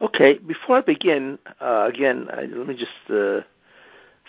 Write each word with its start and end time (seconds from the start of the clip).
Okay, 0.00 0.36
before 0.38 0.76
I 0.76 0.80
begin, 0.82 1.38
uh, 1.58 1.88
again, 1.90 2.28
I, 2.30 2.42
let 2.42 2.66
me 2.66 2.74
just 2.74 2.90
uh, 3.08 3.40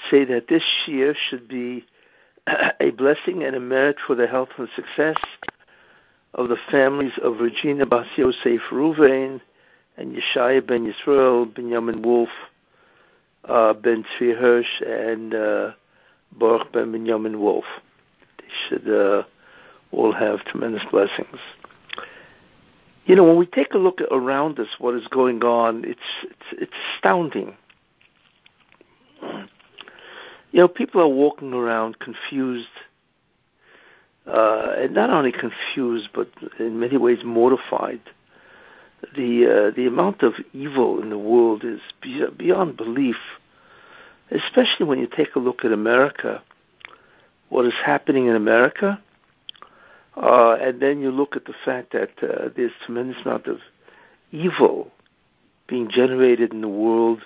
say 0.09 0.23
that 0.23 0.45
this 0.47 0.63
year 0.85 1.13
should 1.29 1.49
be 1.49 1.85
a 2.79 2.91
blessing 2.91 3.43
and 3.43 3.53
a 3.53 3.59
merit 3.59 3.97
for 4.05 4.15
the 4.15 4.27
health 4.27 4.47
and 4.57 4.69
success 4.77 5.17
of 6.33 6.47
the 6.47 6.55
families 6.71 7.11
of 7.21 7.41
Regina 7.41 7.85
Bas 7.85 8.07
Yosef 8.15 8.61
Ruvain 8.71 9.41
and 9.97 10.15
Yeshaya 10.15 10.65
ben 10.65 10.89
Yisrael, 10.89 11.53
Benjamin 11.53 12.01
Wolf, 12.01 12.29
uh, 13.43 13.73
Ben 13.73 14.05
Tzvi 14.05 14.37
Hirsch, 14.37 14.81
and 14.85 15.35
uh, 15.35 15.71
Baruch 16.31 16.71
ben 16.71 16.93
Benjamin 16.93 17.41
Wolf. 17.41 17.65
They 18.37 18.47
should 18.69 18.89
uh, 18.89 19.23
all 19.91 20.13
have 20.13 20.45
tremendous 20.45 20.83
blessings. 20.89 21.39
You 23.07 23.15
know, 23.15 23.23
when 23.23 23.37
we 23.37 23.45
take 23.45 23.73
a 23.73 23.77
look 23.77 24.01
around 24.11 24.59
us, 24.59 24.67
what 24.79 24.93
is 24.93 25.07
going 25.07 25.41
on, 25.41 25.85
it's 25.85 25.99
it's, 26.23 26.61
it's 26.61 26.73
astounding. 26.93 27.55
You 30.51 30.59
know, 30.59 30.67
people 30.67 30.99
are 30.99 31.07
walking 31.07 31.53
around 31.53 31.99
confused, 31.99 32.67
uh, 34.27 34.73
and 34.77 34.93
not 34.93 35.09
only 35.09 35.31
confused, 35.31 36.09
but 36.13 36.29
in 36.59 36.81
many 36.81 36.97
ways 36.97 37.19
mortified. 37.23 38.01
The 39.15 39.69
uh, 39.69 39.75
the 39.75 39.87
amount 39.87 40.21
of 40.21 40.33
evil 40.51 41.01
in 41.01 41.09
the 41.09 41.17
world 41.17 41.63
is 41.63 41.79
beyond 42.01 42.75
belief, 42.75 43.15
especially 44.31 44.85
when 44.85 44.99
you 44.99 45.07
take 45.07 45.33
a 45.35 45.39
look 45.39 45.63
at 45.63 45.71
America. 45.71 46.43
What 47.47 47.65
is 47.65 47.73
happening 47.85 48.27
in 48.27 48.35
America? 48.35 49.01
Uh, 50.21 50.57
and 50.59 50.81
then 50.81 50.99
you 50.99 51.11
look 51.11 51.35
at 51.35 51.45
the 51.45 51.53
fact 51.63 51.93
that 51.93 52.09
uh, 52.23 52.49
there's 52.55 52.71
tremendous 52.85 53.17
amount 53.23 53.45
of 53.45 53.59
evil 54.31 54.91
being 55.67 55.89
generated 55.91 56.51
in 56.53 56.61
the 56.61 56.67
world. 56.67 57.21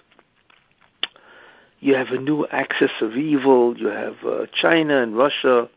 You 1.79 1.95
have 1.95 2.07
a 2.09 2.19
new 2.19 2.45
axis 2.47 2.91
of 2.99 3.13
evil. 3.13 3.77
You 3.77 3.87
have 3.87 4.15
uh, 4.25 4.45
China 4.53 5.01
and 5.01 5.15
Russia. 5.15 5.69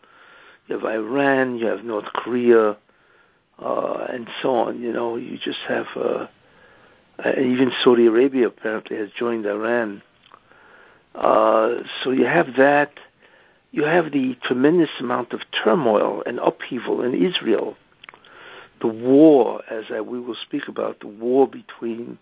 You 0.66 0.78
have 0.78 0.84
Iran. 0.84 1.56
You 1.56 1.66
have 1.66 1.84
North 1.84 2.12
Korea, 2.12 2.76
uh, 3.58 4.06
and 4.10 4.28
so 4.42 4.50
on. 4.50 4.80
You 4.80 4.92
know, 4.92 5.16
you 5.16 5.38
just 5.38 5.60
have 5.68 5.86
uh, 5.96 6.26
even 7.22 7.70
Saudi 7.82 8.06
Arabia 8.06 8.48
apparently 8.48 8.96
has 8.96 9.10
joined 9.16 9.46
Iran. 9.46 10.02
Uh, 11.14 11.76
so 12.02 12.10
you 12.10 12.26
have 12.26 12.48
that 12.56 12.90
you 13.74 13.82
have 13.82 14.12
the 14.12 14.36
tremendous 14.40 14.90
amount 15.00 15.32
of 15.32 15.40
turmoil 15.64 16.22
and 16.26 16.38
upheaval 16.38 17.02
in 17.02 17.12
Israel. 17.12 17.76
The 18.80 18.86
war, 18.86 19.62
as 19.68 19.86
I, 19.90 20.00
we 20.00 20.20
will 20.20 20.36
speak 20.36 20.68
about, 20.68 21.00
the 21.00 21.08
war 21.08 21.48
between, 21.48 22.16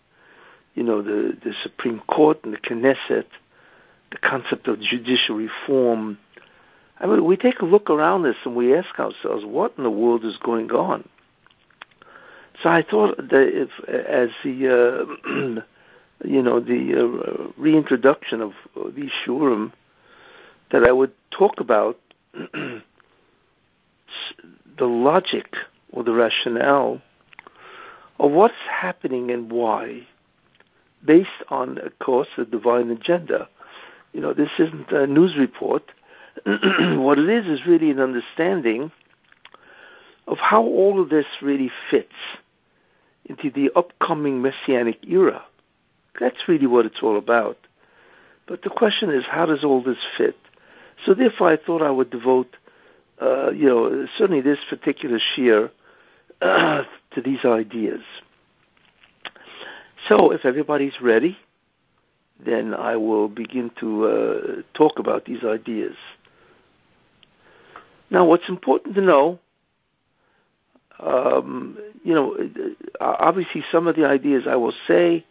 you 0.74 0.82
know, 0.82 1.02
the, 1.02 1.36
the 1.44 1.52
Supreme 1.62 2.00
Court 2.08 2.38
and 2.42 2.54
the 2.54 2.56
Knesset, 2.56 3.26
the 4.12 4.16
concept 4.22 4.66
of 4.66 4.80
judicial 4.80 5.36
reform. 5.36 6.16
I 6.98 7.06
mean, 7.06 7.22
we 7.26 7.36
take 7.36 7.60
a 7.60 7.66
look 7.66 7.90
around 7.90 8.22
this 8.22 8.36
and 8.46 8.56
we 8.56 8.74
ask 8.74 8.98
ourselves, 8.98 9.44
what 9.44 9.74
in 9.76 9.84
the 9.84 9.90
world 9.90 10.24
is 10.24 10.38
going 10.38 10.70
on? 10.70 11.06
So 12.62 12.70
I 12.70 12.82
thought 12.82 13.18
that 13.18 13.28
if, 13.52 13.68
as 13.88 14.30
the, 14.42 15.04
uh, 15.28 15.60
you 16.26 16.42
know, 16.42 16.60
the 16.60 16.94
uh, 16.98 17.52
reintroduction 17.58 18.40
of 18.40 18.52
the 18.74 19.10
shiurim, 19.26 19.72
that 20.72 20.88
I 20.88 20.92
would 20.92 21.12
talk 21.30 21.60
about 21.60 21.98
the 22.32 22.82
logic 24.80 25.54
or 25.92 26.02
the 26.02 26.12
rationale 26.12 27.00
of 28.18 28.30
what's 28.32 28.54
happening 28.70 29.30
and 29.30 29.52
why, 29.52 30.06
based 31.04 31.30
on, 31.48 31.78
of 31.78 31.98
course, 31.98 32.28
the 32.36 32.44
divine 32.44 32.90
agenda. 32.90 33.48
You 34.12 34.20
know, 34.20 34.32
this 34.32 34.50
isn't 34.58 34.90
a 34.90 35.06
news 35.06 35.36
report. 35.36 35.92
what 36.44 37.18
it 37.18 37.28
is 37.28 37.46
is 37.46 37.66
really 37.66 37.90
an 37.90 38.00
understanding 38.00 38.90
of 40.26 40.38
how 40.38 40.62
all 40.62 41.02
of 41.02 41.10
this 41.10 41.26
really 41.42 41.70
fits 41.90 42.14
into 43.26 43.50
the 43.50 43.70
upcoming 43.76 44.40
messianic 44.40 45.06
era. 45.06 45.44
That's 46.18 46.48
really 46.48 46.66
what 46.66 46.86
it's 46.86 47.02
all 47.02 47.18
about. 47.18 47.58
But 48.46 48.62
the 48.62 48.70
question 48.70 49.10
is, 49.10 49.24
how 49.30 49.46
does 49.46 49.64
all 49.64 49.82
this 49.82 49.98
fit? 50.16 50.36
So 51.04 51.14
therefore, 51.14 51.48
I 51.48 51.56
thought 51.56 51.82
I 51.82 51.90
would 51.90 52.10
devote, 52.10 52.56
uh, 53.20 53.50
you 53.50 53.66
know, 53.66 54.06
certainly 54.16 54.40
this 54.40 54.58
particular 54.68 55.18
shiur 55.18 55.70
uh, 56.40 56.84
to 57.14 57.20
these 57.20 57.44
ideas. 57.44 58.00
So 60.08 60.32
if 60.32 60.44
everybody's 60.44 61.00
ready, 61.00 61.38
then 62.44 62.74
I 62.74 62.96
will 62.96 63.28
begin 63.28 63.70
to 63.80 64.04
uh, 64.04 64.62
talk 64.74 64.98
about 64.98 65.24
these 65.24 65.44
ideas. 65.44 65.94
Now, 68.10 68.26
what's 68.26 68.48
important 68.48 68.94
to 68.96 69.00
know, 69.00 69.38
um, 70.98 71.78
you 72.04 72.14
know, 72.14 72.36
uh, 73.00 73.16
obviously 73.18 73.64
some 73.70 73.86
of 73.86 73.96
the 73.96 74.06
ideas 74.06 74.44
I 74.48 74.56
will 74.56 74.74
say, 74.86 75.24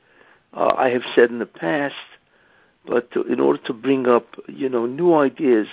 uh, 0.53 0.73
I 0.77 0.89
have 0.89 1.03
said 1.13 1.29
in 1.29 1.39
the 1.39 1.45
past, 1.45 1.95
but 2.86 3.12
to, 3.12 3.24
in 3.24 3.40
order 3.40 3.59
to 3.66 3.74
bring 3.74 4.08
up, 4.08 4.36
you 4.47 4.69
know, 4.69 4.86
new 4.86 5.14
ideas 5.14 5.68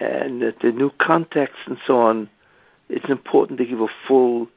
and 0.00 0.42
uh, 0.42 0.52
the 0.62 0.72
new 0.72 0.90
context 0.98 1.56
and 1.66 1.78
so 1.86 2.00
on, 2.00 2.30
it's 2.88 3.08
important 3.08 3.58
to 3.58 3.66
give 3.66 3.80
a 3.80 3.88
full 4.06 4.48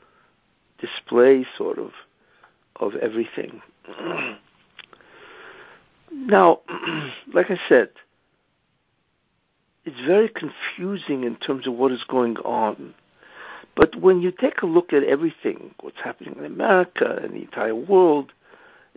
display, 0.80 1.46
sort 1.58 1.78
of, 1.80 1.92
of 2.78 2.96
everything. 2.96 3.62
now, 6.12 6.60
like 7.34 7.50
I 7.52 7.60
said, 7.68 7.90
it's 9.86 10.00
very 10.06 10.30
confusing 10.30 11.24
in 11.24 11.36
terms 11.36 11.68
of 11.68 11.74
what 11.74 11.92
is 11.92 12.04
going 12.08 12.38
on. 12.38 12.94
But 13.76 13.96
when 13.96 14.22
you 14.22 14.32
take 14.32 14.62
a 14.62 14.66
look 14.66 14.94
at 14.94 15.04
everything, 15.04 15.74
what's 15.82 16.00
happening 16.04 16.36
in 16.38 16.46
America 16.46 17.20
and 17.24 17.34
the 17.34 17.42
entire 17.42 17.76
world, 17.76 18.32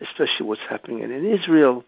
especially 0.00 0.46
what's 0.46 0.62
happening 0.68 1.00
in 1.00 1.24
Israel, 1.24 1.84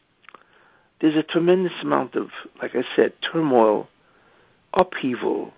there's 1.04 1.16
a 1.16 1.22
tremendous 1.22 1.75
amount 1.82 2.15
of, 2.15 2.31
like 2.62 2.75
I 2.75 2.82
said, 2.97 3.12
turmoil, 3.31 3.88
upheaval, 4.72 5.53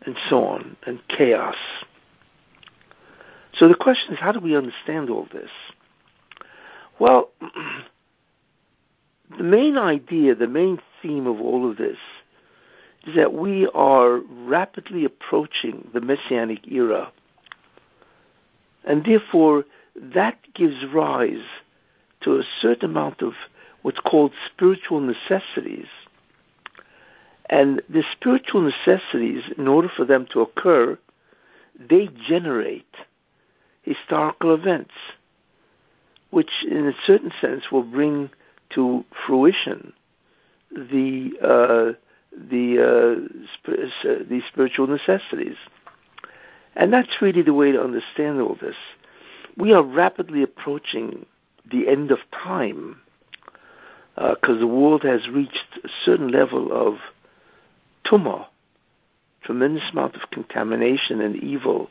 and 0.00 0.16
so 0.30 0.46
on, 0.46 0.78
and 0.86 0.98
chaos. 1.08 1.56
So 3.52 3.68
the 3.68 3.74
question 3.74 4.14
is, 4.14 4.18
how 4.18 4.32
do 4.32 4.40
we 4.40 4.56
understand 4.56 5.10
all 5.10 5.28
this? 5.30 5.50
Well, 6.98 7.28
the 9.36 9.44
main 9.44 9.76
idea, 9.76 10.34
the 10.34 10.48
main 10.48 10.78
theme 11.02 11.26
of 11.26 11.38
all 11.38 11.70
of 11.70 11.76
this 11.76 11.98
is 13.06 13.14
that 13.14 13.34
we 13.34 13.68
are 13.74 14.20
rapidly 14.20 15.04
approaching 15.04 15.90
the 15.92 16.00
Messianic 16.00 16.66
era. 16.66 17.12
And 18.84 19.04
therefore, 19.04 19.66
that 19.96 20.38
gives 20.54 20.82
rise 20.94 21.44
to 22.22 22.38
a 22.38 22.42
certain 22.62 22.88
amount 22.88 23.20
of 23.20 23.34
what's 23.86 24.00
called 24.00 24.32
spiritual 24.52 24.98
necessities. 24.98 25.86
And 27.48 27.80
the 27.88 28.02
spiritual 28.10 28.62
necessities, 28.62 29.44
in 29.56 29.68
order 29.68 29.88
for 29.88 30.04
them 30.04 30.26
to 30.32 30.40
occur, 30.40 30.98
they 31.78 32.08
generate 32.28 32.96
historical 33.82 34.52
events, 34.52 34.90
which 36.30 36.50
in 36.68 36.88
a 36.88 36.94
certain 37.06 37.30
sense 37.40 37.70
will 37.70 37.84
bring 37.84 38.28
to 38.70 39.04
fruition 39.24 39.92
the 40.72 41.30
uh, 41.40 41.92
the 42.36 42.66
uh, 42.82 43.46
sp- 43.54 43.86
the 44.02 44.42
spiritual 44.48 44.88
necessities. 44.88 45.58
And 46.74 46.92
that's 46.92 47.22
really 47.22 47.42
the 47.42 47.54
way 47.54 47.70
to 47.70 47.80
understand 47.80 48.40
all 48.40 48.56
this. 48.60 48.74
We 49.56 49.72
are 49.72 49.84
rapidly 49.84 50.42
approaching 50.42 51.24
the 51.70 51.86
end 51.86 52.10
of 52.10 52.18
time 52.32 52.96
because 54.16 54.56
uh, 54.56 54.60
the 54.60 54.66
world 54.66 55.02
has 55.02 55.28
reached 55.28 55.78
a 55.84 55.88
certain 56.04 56.28
level 56.28 56.72
of 56.72 56.98
tumah, 58.06 58.46
tremendous 59.42 59.90
amount 59.92 60.16
of 60.16 60.30
contamination 60.30 61.20
and 61.20 61.36
evil, 61.36 61.90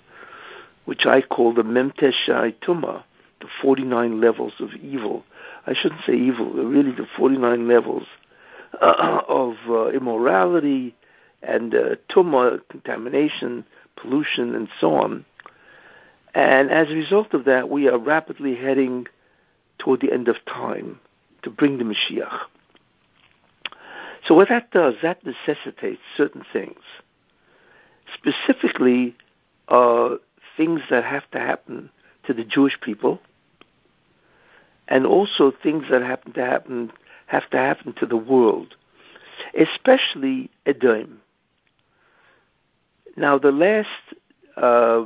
which 0.85 1.05
I 1.05 1.21
call 1.21 1.53
the 1.53 1.61
Memteshai 1.61 2.55
Tumah, 2.65 3.03
the 3.41 3.47
49 3.61 4.19
levels 4.19 4.53
of 4.59 4.73
evil. 4.73 5.23
I 5.67 5.73
shouldn't 5.73 6.01
say 6.05 6.13
evil, 6.13 6.51
really 6.51 6.91
the 6.91 7.07
49 7.15 7.67
levels 7.67 8.03
uh, 8.81 9.21
of 9.27 9.55
uh, 9.69 9.87
immorality 9.89 10.95
and 11.43 11.75
uh, 11.75 11.95
tumah, 12.09 12.59
contamination, 12.69 13.65
pollution, 13.97 14.55
and 14.55 14.67
so 14.79 14.95
on. 14.95 15.25
And 16.33 16.71
as 16.71 16.89
a 16.89 16.95
result 16.95 17.35
of 17.35 17.45
that, 17.45 17.69
we 17.69 17.87
are 17.87 17.99
rapidly 17.99 18.55
heading 18.55 19.07
toward 19.77 20.01
the 20.01 20.11
end 20.11 20.27
of 20.27 20.37
time 20.45 20.99
to 21.45 21.49
bring 21.49 21.77
the 21.77 21.85
Mashiach. 21.85 22.41
So 24.27 24.35
what 24.35 24.49
that 24.49 24.71
does, 24.71 24.95
that 25.01 25.23
necessitates 25.23 26.01
certain 26.17 26.43
things. 26.51 26.79
Specifically, 28.13 29.15
uh, 29.69 30.15
things 30.57 30.81
that 30.89 31.03
have 31.03 31.29
to 31.31 31.39
happen 31.39 31.89
to 32.25 32.33
the 32.33 32.43
Jewish 32.43 32.79
people, 32.81 33.19
and 34.87 35.05
also 35.05 35.51
things 35.63 35.85
that 35.89 36.01
happen 36.01 36.33
to 36.33 36.45
happen 36.45 36.91
have 37.27 37.49
to 37.51 37.57
happen 37.57 37.93
to 37.93 38.05
the 38.05 38.17
world, 38.17 38.75
especially 39.59 40.49
Edom. 40.65 41.21
Now, 43.17 43.37
the 43.37 43.51
last 43.51 43.87
uh, 44.57 45.05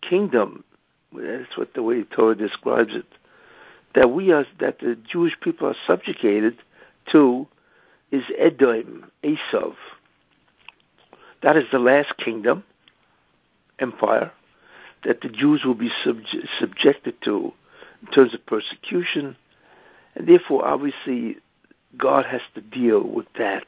kingdom, 0.00 0.64
that's 1.12 1.56
what 1.56 1.74
the 1.74 1.82
way 1.82 2.04
Torah 2.04 2.34
describes 2.34 2.94
it, 2.94 3.06
that 3.94 4.10
we 4.10 4.32
are, 4.32 4.46
that 4.60 4.78
the 4.80 4.96
Jewish 5.10 5.38
people 5.40 5.68
are 5.68 5.76
subjugated 5.86 6.56
to, 7.12 7.46
is 8.10 8.24
Edom, 8.38 9.10
Esav. 9.22 9.74
That 11.42 11.56
is 11.56 11.64
the 11.72 11.78
last 11.78 12.16
kingdom, 12.16 12.64
empire, 13.78 14.32
that 15.04 15.22
the 15.22 15.28
Jews 15.28 15.62
will 15.64 15.74
be 15.74 15.90
subj- 16.04 16.46
subjected 16.58 17.14
to 17.24 17.52
in 18.02 18.12
terms 18.12 18.34
of 18.34 18.44
persecution, 18.46 19.36
and 20.14 20.26
therefore, 20.26 20.66
obviously, 20.66 21.36
God 21.96 22.26
has 22.26 22.42
to 22.54 22.60
deal 22.60 23.02
with 23.02 23.26
that. 23.38 23.66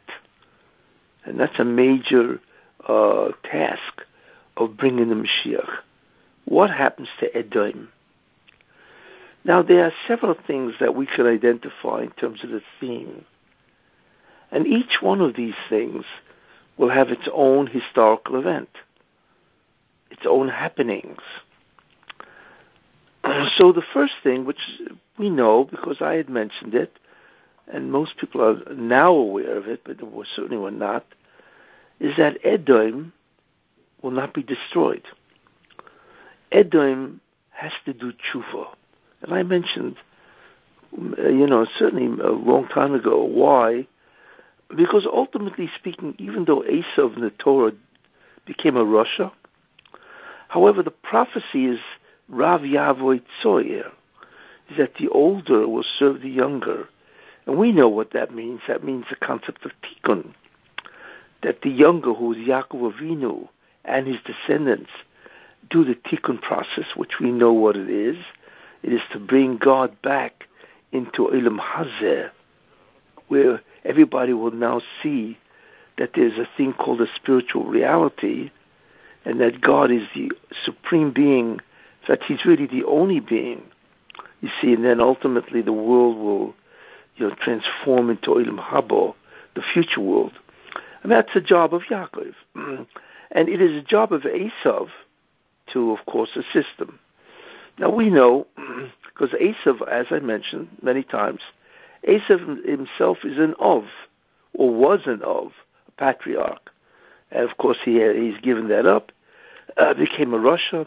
And 1.24 1.38
that's 1.38 1.58
a 1.58 1.64
major 1.64 2.40
uh, 2.86 3.28
task 3.44 4.02
of 4.56 4.76
bringing 4.76 5.08
the 5.08 5.14
Mashiach. 5.14 5.78
What 6.44 6.70
happens 6.70 7.08
to 7.20 7.34
Edom? 7.36 7.88
Now, 9.44 9.62
there 9.62 9.84
are 9.84 9.92
several 10.06 10.36
things 10.46 10.74
that 10.78 10.94
we 10.94 11.06
could 11.06 11.26
identify 11.26 12.02
in 12.02 12.10
terms 12.12 12.44
of 12.44 12.50
the 12.50 12.62
theme. 12.80 13.24
And 14.52 14.66
each 14.66 14.98
one 15.00 15.20
of 15.20 15.34
these 15.34 15.54
things 15.68 16.04
will 16.76 16.90
have 16.90 17.08
its 17.08 17.28
own 17.32 17.66
historical 17.66 18.38
event, 18.38 18.68
its 20.10 20.22
own 20.26 20.48
happenings. 20.48 21.20
So, 23.56 23.72
the 23.72 23.82
first 23.92 24.14
thing, 24.22 24.44
which 24.44 24.58
we 25.18 25.30
know 25.30 25.64
because 25.64 25.98
I 26.00 26.14
had 26.14 26.28
mentioned 26.28 26.74
it, 26.74 26.98
and 27.68 27.92
most 27.92 28.16
people 28.18 28.42
are 28.42 28.74
now 28.74 29.12
aware 29.12 29.56
of 29.56 29.68
it, 29.68 29.82
but 29.84 29.98
certainly 30.34 30.56
were 30.56 30.70
not, 30.70 31.04
is 32.00 32.16
that 32.16 32.38
Edom 32.44 33.12
will 34.02 34.10
not 34.10 34.34
be 34.34 34.42
destroyed. 34.42 35.04
Edom 36.50 37.20
has 37.50 37.72
to 37.84 37.92
do 37.92 38.12
tshuva. 38.12 38.66
And 39.22 39.32
I 39.32 39.42
mentioned, 39.42 39.96
uh, 41.18 41.28
you 41.28 41.46
know, 41.46 41.66
certainly 41.78 42.06
a 42.22 42.30
long 42.30 42.68
time 42.68 42.94
ago, 42.94 43.24
why? 43.24 43.86
Because 44.76 45.06
ultimately 45.06 45.70
speaking, 45.78 46.14
even 46.18 46.44
though 46.44 46.62
Esav 46.62 47.16
in 47.16 47.22
the 47.22 47.30
Torah 47.30 47.72
became 48.46 48.76
a 48.76 48.84
rasha, 48.84 49.30
however, 50.48 50.82
the 50.82 50.90
prophecy 50.90 51.66
is 51.66 51.80
Rav 52.28 52.62
Yavoy 52.62 53.20
Tzoyer, 53.42 53.90
is 54.70 54.76
that 54.78 54.94
the 54.98 55.08
older 55.08 55.68
will 55.68 55.84
serve 55.98 56.22
the 56.22 56.30
younger. 56.30 56.88
And 57.46 57.58
we 57.58 57.72
know 57.72 57.88
what 57.88 58.12
that 58.12 58.34
means. 58.34 58.60
That 58.68 58.84
means 58.84 59.04
the 59.10 59.16
concept 59.16 59.64
of 59.64 59.72
tikkun, 59.82 60.32
that 61.42 61.62
the 61.62 61.70
younger, 61.70 62.14
who 62.14 62.32
is 62.32 62.38
Yaakov 62.38 62.94
Avinu, 62.94 63.48
and 63.84 64.06
his 64.06 64.18
descendants, 64.24 64.90
do 65.68 65.84
the 65.84 65.94
tikkun 65.94 66.40
process, 66.40 66.86
which 66.96 67.20
we 67.20 67.30
know 67.30 67.52
what 67.52 67.76
it 67.76 67.90
is. 67.90 68.16
It 68.82 68.92
is 68.92 69.00
to 69.12 69.18
bring 69.18 69.58
God 69.58 70.00
back 70.02 70.44
into 70.90 71.28
Olam 71.28 71.58
Hazeh, 71.58 72.30
where 73.28 73.60
everybody 73.84 74.32
will 74.32 74.50
now 74.50 74.80
see 75.02 75.38
that 75.98 76.10
there's 76.14 76.38
a 76.38 76.48
thing 76.56 76.72
called 76.72 77.00
a 77.00 77.06
spiritual 77.14 77.64
reality, 77.64 78.50
and 79.24 79.40
that 79.40 79.60
God 79.60 79.90
is 79.90 80.02
the 80.14 80.32
supreme 80.64 81.12
being, 81.12 81.60
that 82.08 82.22
He's 82.24 82.44
really 82.44 82.66
the 82.66 82.84
only 82.84 83.20
being. 83.20 83.62
You 84.40 84.48
see, 84.60 84.72
and 84.72 84.84
then 84.84 85.00
ultimately 85.00 85.62
the 85.62 85.72
world 85.72 86.16
will, 86.18 86.54
you 87.16 87.28
know, 87.28 87.34
transform 87.40 88.10
into 88.10 88.30
Olam 88.30 88.58
Habo, 88.58 89.14
the 89.54 89.62
future 89.72 90.00
world. 90.00 90.32
And 91.02 91.12
that's 91.12 91.32
the 91.34 91.40
job 91.40 91.72
of 91.74 91.82
Yaakov. 91.82 92.34
and 92.54 93.48
it 93.48 93.60
is 93.60 93.76
a 93.76 93.82
job 93.82 94.12
of 94.12 94.22
Esav 94.22 94.88
to, 95.72 95.92
of 95.92 96.04
course, 96.06 96.30
assist 96.36 96.78
them. 96.78 96.98
Now 97.78 97.90
we 97.90 98.10
know, 98.10 98.46
because 98.56 99.30
Esav, 99.30 99.86
as 99.88 100.06
I 100.10 100.20
mentioned 100.20 100.68
many 100.82 101.02
times, 101.02 101.40
Esav 102.06 102.64
himself 102.66 103.18
is 103.24 103.38
an 103.38 103.54
Ov, 103.58 103.84
or 104.54 104.74
was 104.74 105.00
an 105.06 105.22
Ov, 105.22 105.52
a 105.88 105.90
patriarch. 105.92 106.70
And 107.30 107.48
of 107.48 107.56
course, 107.56 107.78
he 107.84 108.00
he's 108.00 108.40
given 108.40 108.68
that 108.68 108.86
up, 108.86 109.12
uh, 109.76 109.94
became 109.94 110.34
a 110.34 110.38
rasha. 110.38 110.86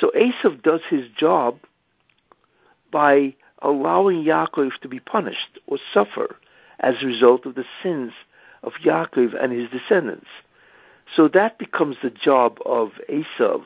So 0.00 0.12
Esav 0.14 0.62
does 0.62 0.82
his 0.88 1.08
job 1.16 1.58
by 2.90 3.34
allowing 3.62 4.24
Yaakov 4.24 4.78
to 4.82 4.88
be 4.88 5.00
punished 5.00 5.58
or 5.66 5.78
suffer 5.92 6.36
as 6.80 6.96
a 7.02 7.06
result 7.06 7.46
of 7.46 7.54
the 7.54 7.64
sins 7.82 8.12
of 8.62 8.72
Yaakov 8.84 9.34
and 9.42 9.52
his 9.52 9.68
descendants. 9.70 10.28
So 11.14 11.28
that 11.28 11.58
becomes 11.58 11.96
the 12.02 12.10
job 12.10 12.58
of 12.66 12.92
Esav 13.08 13.64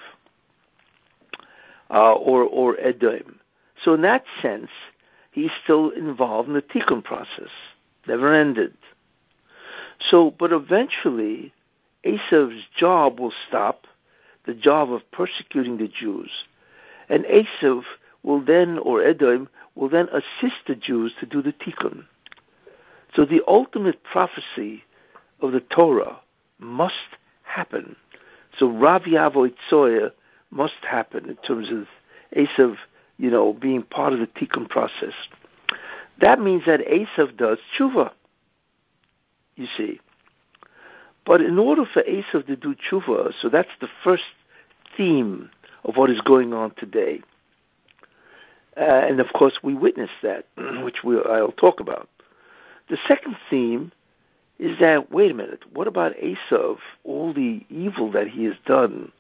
uh, 1.93 2.15
or 2.15 2.43
or 2.45 2.79
Edom. 2.81 3.39
So 3.85 3.95
in 3.95 4.03
that 4.03 4.25
sense, 4.41 4.71
he's 5.31 5.51
still 5.63 5.91
involved 5.91 6.49
in 6.49 6.55
the 6.55 6.63
tikkun 6.63 7.05
process, 7.05 7.51
never 8.07 8.33
ended. 8.33 8.75
So, 9.99 10.35
but 10.39 10.53
eventually, 10.53 11.53
Esav's 12.05 12.65
job 12.77 13.21
will 13.21 13.33
stop, 13.49 13.87
the 14.47 14.55
job 14.55 14.93
of 14.93 15.09
persecuting 15.13 15.77
the 15.79 15.89
Jews, 15.89 16.31
and 17.09 17.25
Esav 17.25 17.83
will 18.23 18.41
then, 18.41 18.79
or 18.79 19.03
Edom, 19.03 19.49
will 19.75 19.89
then 19.89 20.09
assist 20.09 20.67
the 20.67 20.75
Jews 20.75 21.13
to 21.21 21.27
do 21.27 21.43
the 21.43 21.53
tikkun. 21.53 22.05
So 23.15 23.25
the 23.25 23.43
ultimate 23.47 24.03
prophecy 24.03 24.85
of 25.41 25.53
the 25.53 25.61
Torah 25.61 26.19
must 26.59 26.95
happen. 27.43 27.97
So 28.59 28.71
Rav 28.71 29.03
Yavo 29.03 29.51
Itzoya 29.51 30.13
must 30.53 30.85
happen 30.89 31.29
in 31.29 31.37
terms 31.37 31.71
of 31.71 31.87
Esav, 32.37 32.77
you 33.19 33.31
know, 33.31 33.53
being 33.53 33.83
part 33.83 34.13
of 34.13 34.21
the 34.21 34.27
tikkun 34.27 34.69
process. 34.69 35.15
That 36.21 36.41
means 36.41 36.65
that 36.67 36.81
Esav 36.81 37.37
does 37.37 37.59
tshuva. 37.77 38.13
You 39.57 39.67
see. 39.77 40.01
But 41.25 41.41
in 41.41 41.59
order 41.59 41.85
for 41.85 42.03
Esav 42.03 42.47
to 42.47 42.57
do 42.57 42.75
tshuva, 42.75 43.33
so 43.41 43.49
that's 43.49 43.71
the 43.81 43.89
first 44.05 44.25
theme 44.97 45.51
of 45.85 45.97
what 45.97 46.11
is 46.11 46.21
going 46.21 46.53
on 46.53 46.75
today. 46.77 47.21
Uh, 48.77 48.81
and 48.81 49.21
of 49.21 49.33
course, 49.33 49.59
we 49.63 49.75
witness 49.75 50.11
that, 50.23 50.47
which 50.85 51.05
we, 51.05 51.17
I'll 51.19 51.53
talk 51.53 51.81
about. 51.81 52.09
The 52.89 52.99
second 53.07 53.37
theme 53.49 53.93
is 54.59 54.79
that, 54.81 55.11
wait 55.11 55.31
a 55.31 55.35
minute, 55.35 55.65
what 55.73 55.87
about 55.87 56.15
Esav, 56.17 56.79
all 57.05 57.33
the 57.33 57.65
evil 57.69 58.11
that 58.13 58.29
he 58.29 58.45
has 58.45 58.55
done 58.67 59.13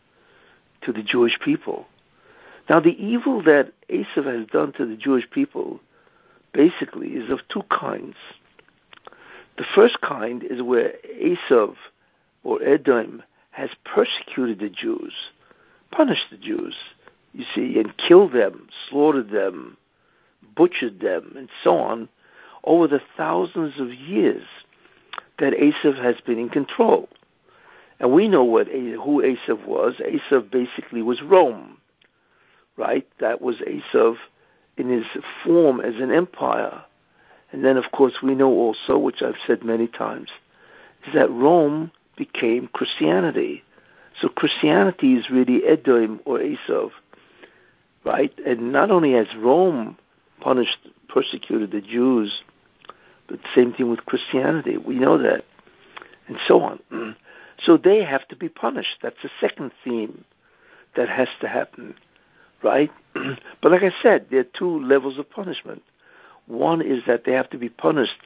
to 0.82 0.92
the 0.92 1.02
Jewish 1.02 1.38
people? 1.40 1.86
Now, 2.68 2.80
the 2.80 3.02
evil 3.02 3.42
that 3.42 3.72
Esav 3.90 4.24
has 4.24 4.46
done 4.46 4.72
to 4.74 4.86
the 4.86 4.96
Jewish 4.96 5.28
people 5.30 5.80
basically 6.52 7.08
is 7.10 7.30
of 7.30 7.40
two 7.48 7.62
kinds. 7.70 8.16
The 9.58 9.64
first 9.74 10.00
kind 10.00 10.42
is 10.42 10.62
where 10.62 10.94
Esav 11.20 11.74
or 12.44 12.62
Edom 12.62 13.22
has 13.50 13.70
persecuted 13.84 14.60
the 14.60 14.70
Jews, 14.70 15.12
punished 15.90 16.30
the 16.30 16.38
Jews, 16.38 16.74
you 17.32 17.44
see, 17.54 17.78
and 17.78 17.96
killed 17.96 18.32
them, 18.32 18.68
slaughtered 18.88 19.30
them, 19.30 19.76
butchered 20.54 21.00
them, 21.00 21.34
and 21.36 21.48
so 21.62 21.76
on, 21.76 22.08
over 22.64 22.86
the 22.86 23.00
thousands 23.16 23.78
of 23.78 23.92
years 23.92 24.44
that 25.38 25.52
Esav 25.52 26.02
has 26.02 26.16
been 26.24 26.38
in 26.38 26.48
control. 26.48 27.08
And 28.02 28.12
we 28.12 28.28
know 28.28 28.44
what 28.44 28.68
who 28.68 29.22
Esav 29.22 29.66
was. 29.66 29.94
Esav 30.00 30.50
basically 30.50 31.00
was 31.00 31.22
Rome, 31.22 31.78
right? 32.76 33.08
That 33.20 33.40
was 33.40 33.56
Esav 33.60 34.16
in 34.76 34.90
his 34.90 35.06
form 35.42 35.80
as 35.80 35.94
an 35.96 36.12
empire. 36.12 36.84
And 37.50 37.64
then, 37.64 37.78
of 37.78 37.92
course, 37.92 38.14
we 38.22 38.34
know 38.34 38.50
also, 38.50 38.98
which 38.98 39.22
I've 39.22 39.36
said 39.46 39.64
many 39.64 39.86
times, 39.86 40.28
is 41.06 41.14
that 41.14 41.30
Rome 41.30 41.90
became 42.16 42.68
Christianity. 42.74 43.62
So 44.20 44.28
Christianity 44.28 45.14
is 45.14 45.30
really 45.30 45.64
Edom 45.64 46.20
or 46.26 46.38
Esav 46.38 46.90
right? 48.04 48.32
And 48.44 48.72
not 48.72 48.90
only 48.90 49.12
has 49.12 49.28
Rome 49.36 49.96
punished, 50.40 50.78
persecuted 51.08 51.70
the 51.70 51.80
Jews, 51.80 52.42
but 53.28 53.38
same 53.54 53.72
thing 53.72 53.90
with 53.90 54.04
Christianity. 54.06 54.76
We 54.76 54.96
know 54.96 55.18
that, 55.18 55.44
and 56.26 56.36
so 56.46 56.60
on. 56.60 56.80
So 57.64 57.76
they 57.76 58.04
have 58.04 58.26
to 58.28 58.36
be 58.36 58.48
punished. 58.48 58.98
That's 59.02 59.22
the 59.22 59.30
second 59.40 59.72
theme 59.84 60.24
that 60.96 61.08
has 61.08 61.28
to 61.40 61.48
happen, 61.48 61.94
right? 62.62 62.90
but 63.14 63.72
like 63.72 63.82
I 63.82 63.92
said, 64.02 64.26
there 64.30 64.40
are 64.40 64.58
two 64.58 64.80
levels 64.84 65.18
of 65.18 65.30
punishment. 65.30 65.82
One 66.46 66.82
is 66.82 67.02
that 67.06 67.24
they 67.24 67.32
have 67.32 67.50
to 67.50 67.58
be 67.58 67.68
punished 67.68 68.18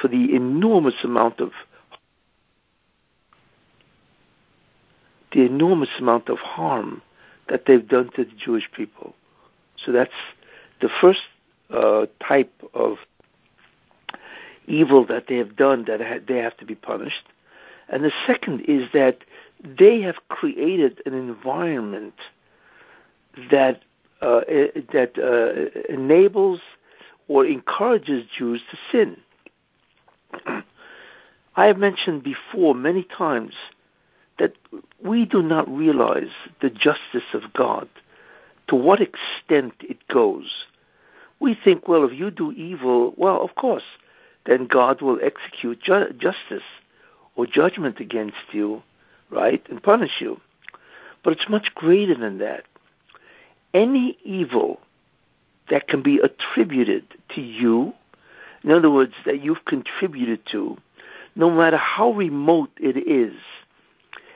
for 0.00 0.08
the 0.08 0.34
enormous 0.34 0.94
amount 1.04 1.40
of 1.40 1.52
the 5.32 5.46
enormous 5.46 5.88
amount 5.98 6.28
of 6.28 6.38
harm 6.38 7.00
that 7.48 7.64
they've 7.66 7.88
done 7.88 8.10
to 8.16 8.24
the 8.24 8.30
Jewish 8.36 8.68
people. 8.76 9.14
So 9.76 9.92
that's 9.92 10.10
the 10.80 10.90
first 11.00 11.20
uh, 11.70 12.06
type 12.26 12.52
of 12.74 12.98
evil 14.66 15.06
that 15.06 15.24
they 15.28 15.36
have 15.36 15.56
done 15.56 15.84
that 15.86 16.00
ha- 16.00 16.20
they 16.26 16.38
have 16.38 16.56
to 16.58 16.66
be 16.66 16.74
punished. 16.74 17.24
And 17.88 18.04
the 18.04 18.12
second 18.26 18.62
is 18.62 18.88
that 18.92 19.18
they 19.64 20.00
have 20.00 20.16
created 20.28 21.00
an 21.06 21.14
environment 21.14 22.14
that 23.50 23.82
uh, 24.20 24.42
that 24.92 25.12
uh, 25.18 25.92
enables 25.92 26.60
or 27.28 27.44
encourages 27.44 28.24
Jews 28.38 28.62
to 28.70 28.76
sin. 28.90 29.16
I 31.56 31.66
have 31.66 31.76
mentioned 31.76 32.22
before 32.22 32.74
many 32.74 33.02
times 33.04 33.54
that 34.38 34.54
we 35.04 35.24
do 35.24 35.42
not 35.42 35.68
realize 35.68 36.30
the 36.60 36.70
justice 36.70 37.34
of 37.34 37.52
God, 37.52 37.88
to 38.68 38.76
what 38.76 39.00
extent 39.00 39.74
it 39.80 40.06
goes. 40.08 40.66
We 41.40 41.56
think, 41.62 41.88
well, 41.88 42.04
if 42.04 42.12
you 42.12 42.30
do 42.30 42.52
evil, 42.52 43.14
well, 43.16 43.42
of 43.42 43.54
course, 43.56 43.82
then 44.46 44.66
God 44.66 45.02
will 45.02 45.18
execute 45.22 45.82
ju- 45.82 46.12
justice 46.16 46.62
or 47.36 47.46
judgment 47.46 48.00
against 48.00 48.36
you, 48.52 48.82
right, 49.30 49.64
and 49.68 49.82
punish 49.82 50.20
you. 50.20 50.40
But 51.22 51.34
it's 51.34 51.48
much 51.48 51.74
greater 51.74 52.14
than 52.14 52.38
that. 52.38 52.64
Any 53.72 54.18
evil 54.24 54.80
that 55.70 55.88
can 55.88 56.02
be 56.02 56.18
attributed 56.18 57.04
to 57.34 57.40
you, 57.40 57.94
in 58.62 58.70
other 58.70 58.90
words, 58.90 59.14
that 59.24 59.42
you've 59.42 59.64
contributed 59.64 60.40
to, 60.52 60.76
no 61.34 61.50
matter 61.50 61.76
how 61.76 62.10
remote 62.12 62.70
it 62.78 63.08
is, 63.08 63.34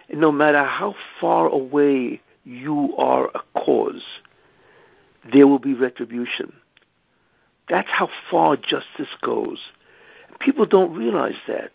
and 0.09 0.21
no 0.21 0.33
matter 0.33 0.65
how 0.65 0.95
far 1.21 1.49
away 1.49 2.21
you 2.45 2.95
are 2.97 3.29
a 3.35 3.41
cause, 3.59 4.05
there 5.33 5.47
will 5.47 5.59
be 5.59 5.75
retribution. 5.75 6.53
That's 7.69 7.89
how 7.91 8.09
far 8.31 8.57
justice 8.57 9.15
goes. 9.21 9.59
People 10.39 10.67
don't 10.67 10.97
realize 10.97 11.35
that. 11.49 11.73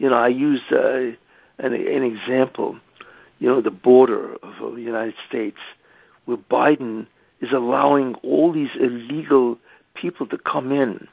You 0.00 0.08
know, 0.08 0.16
I 0.16 0.28
use 0.28 0.62
uh, 0.72 1.12
an, 1.58 1.74
an 1.74 2.02
example. 2.02 2.78
You 3.38 3.48
know, 3.48 3.60
the 3.60 3.70
border 3.70 4.34
of 4.42 4.74
the 4.74 4.80
United 4.80 5.14
States, 5.28 5.58
where 6.24 6.38
Biden 6.38 7.06
is 7.42 7.52
allowing 7.52 8.14
all 8.22 8.50
these 8.50 8.70
illegal 8.80 9.58
people 9.94 10.26
to 10.28 10.38
come 10.38 10.72
in, 10.72 11.06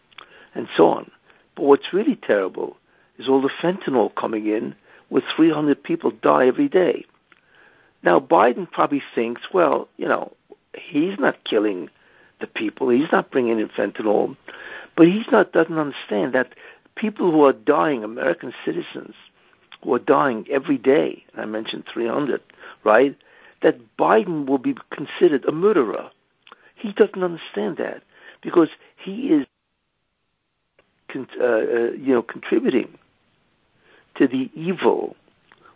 and 0.55 0.69
so 0.77 0.87
on. 0.87 1.11
But 1.55 1.63
what's 1.63 1.91
really 1.91 2.15
terrible 2.15 2.77
is 3.17 3.27
all 3.27 3.41
the 3.41 3.51
fentanyl 3.61 4.15
coming 4.15 4.47
in, 4.47 4.73
where 5.09 5.23
300 5.35 5.83
people 5.83 6.11
die 6.11 6.47
every 6.47 6.69
day. 6.69 7.05
Now, 8.03 8.21
Biden 8.21 8.71
probably 8.71 9.03
thinks, 9.13 9.41
well, 9.53 9.89
you 9.97 10.07
know, 10.07 10.31
he's 10.73 11.19
not 11.19 11.43
killing 11.43 11.89
the 12.39 12.47
people. 12.47 12.87
He's 12.87 13.11
not 13.11 13.31
bringing 13.31 13.59
in 13.59 13.67
fentanyl, 13.67 14.37
but 14.95 15.07
he's 15.07 15.27
not 15.29 15.51
doesn't 15.51 15.77
understand 15.77 16.33
that 16.33 16.53
people 16.97 17.31
who 17.31 17.45
are 17.45 17.53
dying, 17.53 18.03
American 18.03 18.53
citizens 18.65 19.15
who 19.83 19.93
are 19.93 19.99
dying 19.99 20.45
every 20.51 20.77
day. 20.77 21.23
I 21.35 21.45
mentioned 21.45 21.85
300, 21.91 22.41
right? 22.83 23.15
That 23.61 23.77
Biden 23.97 24.45
will 24.45 24.57
be 24.57 24.75
considered 24.91 25.45
a 25.45 25.51
murderer. 25.51 26.09
He 26.75 26.93
doesn't 26.93 27.23
understand 27.23 27.77
that 27.77 28.03
because 28.41 28.69
he 28.97 29.29
is, 29.29 29.45
uh, 31.15 31.43
uh, 31.43 31.91
you 31.91 32.13
know, 32.13 32.21
contributing 32.21 32.97
to 34.15 34.27
the 34.27 34.49
evil 34.53 35.15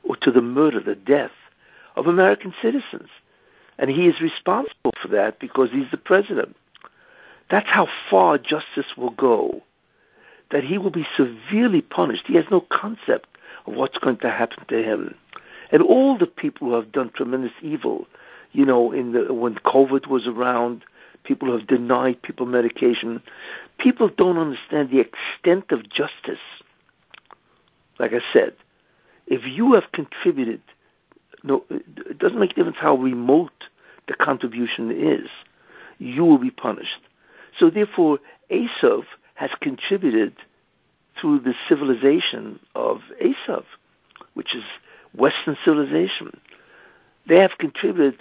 or 0.03 0.15
to 0.17 0.31
the 0.31 0.41
murder, 0.41 0.79
the 0.79 0.95
death 0.95 1.31
of 1.95 2.07
American 2.07 2.53
citizens. 2.61 3.09
And 3.77 3.89
he 3.89 4.07
is 4.07 4.21
responsible 4.21 4.93
for 5.01 5.07
that 5.09 5.39
because 5.39 5.71
he's 5.71 5.89
the 5.91 5.97
president. 5.97 6.55
That's 7.49 7.67
how 7.67 7.87
far 8.09 8.37
justice 8.37 8.95
will 8.95 9.11
go, 9.11 9.61
that 10.51 10.63
he 10.63 10.77
will 10.77 10.91
be 10.91 11.07
severely 11.15 11.81
punished. 11.81 12.23
He 12.27 12.35
has 12.35 12.45
no 12.51 12.61
concept 12.61 13.27
of 13.65 13.73
what's 13.73 13.97
going 13.97 14.17
to 14.17 14.29
happen 14.29 14.65
to 14.67 14.83
him. 14.83 15.15
And 15.71 15.81
all 15.81 16.17
the 16.17 16.27
people 16.27 16.69
who 16.69 16.75
have 16.75 16.91
done 16.91 17.11
tremendous 17.15 17.53
evil, 17.61 18.07
you 18.51 18.65
know, 18.65 18.91
in 18.91 19.13
the, 19.13 19.33
when 19.33 19.55
COVID 19.55 20.07
was 20.07 20.27
around, 20.27 20.83
people 21.23 21.47
who 21.47 21.57
have 21.57 21.67
denied 21.67 22.21
people 22.21 22.45
medication, 22.45 23.21
people 23.77 24.09
don't 24.09 24.37
understand 24.37 24.89
the 24.89 24.99
extent 24.99 25.71
of 25.71 25.87
justice 25.89 26.39
like 28.01 28.13
I 28.13 28.33
said, 28.33 28.53
if 29.27 29.45
you 29.45 29.73
have 29.73 29.91
contributed, 29.93 30.61
no, 31.43 31.63
it 31.69 32.17
doesn't 32.17 32.39
make 32.39 32.51
a 32.51 32.55
difference 32.55 32.77
how 32.79 32.95
remote 32.95 33.69
the 34.07 34.15
contribution 34.15 34.91
is, 34.91 35.29
you 35.99 36.25
will 36.25 36.39
be 36.39 36.49
punished. 36.49 36.99
So 37.59 37.69
therefore, 37.69 38.17
Esav 38.49 39.03
has 39.41 39.49
contributed 39.59 40.35
through 41.19 41.39
the 41.39 41.55
civilization 41.67 42.59
of 42.75 43.01
Esav, 43.19 43.63
which 44.35 44.53
is 44.55 44.63
Western 45.17 45.57
civilization. 45.65 46.39
They 47.27 47.39
have 47.39 47.57
contributed 47.57 48.19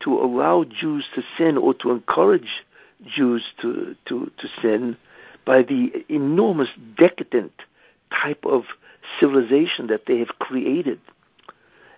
to 0.00 0.14
allow 0.14 0.64
Jews 0.64 1.04
to 1.14 1.22
sin 1.36 1.58
or 1.58 1.74
to 1.74 1.90
encourage 1.90 2.64
Jews 3.06 3.44
to, 3.60 3.94
to, 4.06 4.30
to 4.38 4.48
sin 4.62 4.96
by 5.44 5.62
the 5.62 6.06
enormous 6.08 6.70
decadent 6.96 7.52
type 8.10 8.46
of 8.46 8.62
civilization 9.20 9.88
that 9.88 10.06
they 10.06 10.20
have 10.20 10.38
created. 10.38 11.00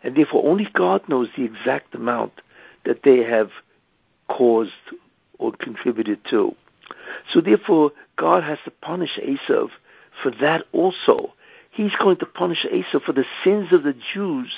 And 0.03 0.17
therefore, 0.17 0.51
only 0.51 0.67
God 0.75 1.09
knows 1.09 1.29
the 1.37 1.45
exact 1.45 1.95
amount 1.95 2.33
that 2.85 3.05
they 3.05 3.19
have 3.19 3.51
caused 4.27 4.73
or 5.39 5.53
contributed 5.53 6.19
to. 6.31 6.57
So 7.33 7.41
therefore, 7.41 7.93
God 8.17 8.43
has 8.45 8.59
to 8.65 8.71
punish 8.71 9.19
Esav 9.19 9.71
for 10.23 10.31
that 10.41 10.65
also. 10.73 11.33
He's 11.71 11.95
going 11.97 12.17
to 12.19 12.27
punish 12.27 12.65
Esav 12.65 13.03
for 13.03 13.13
the 13.13 13.25
sins 13.43 13.73
of 13.73 13.83
the 13.83 13.95
Jews 14.13 14.53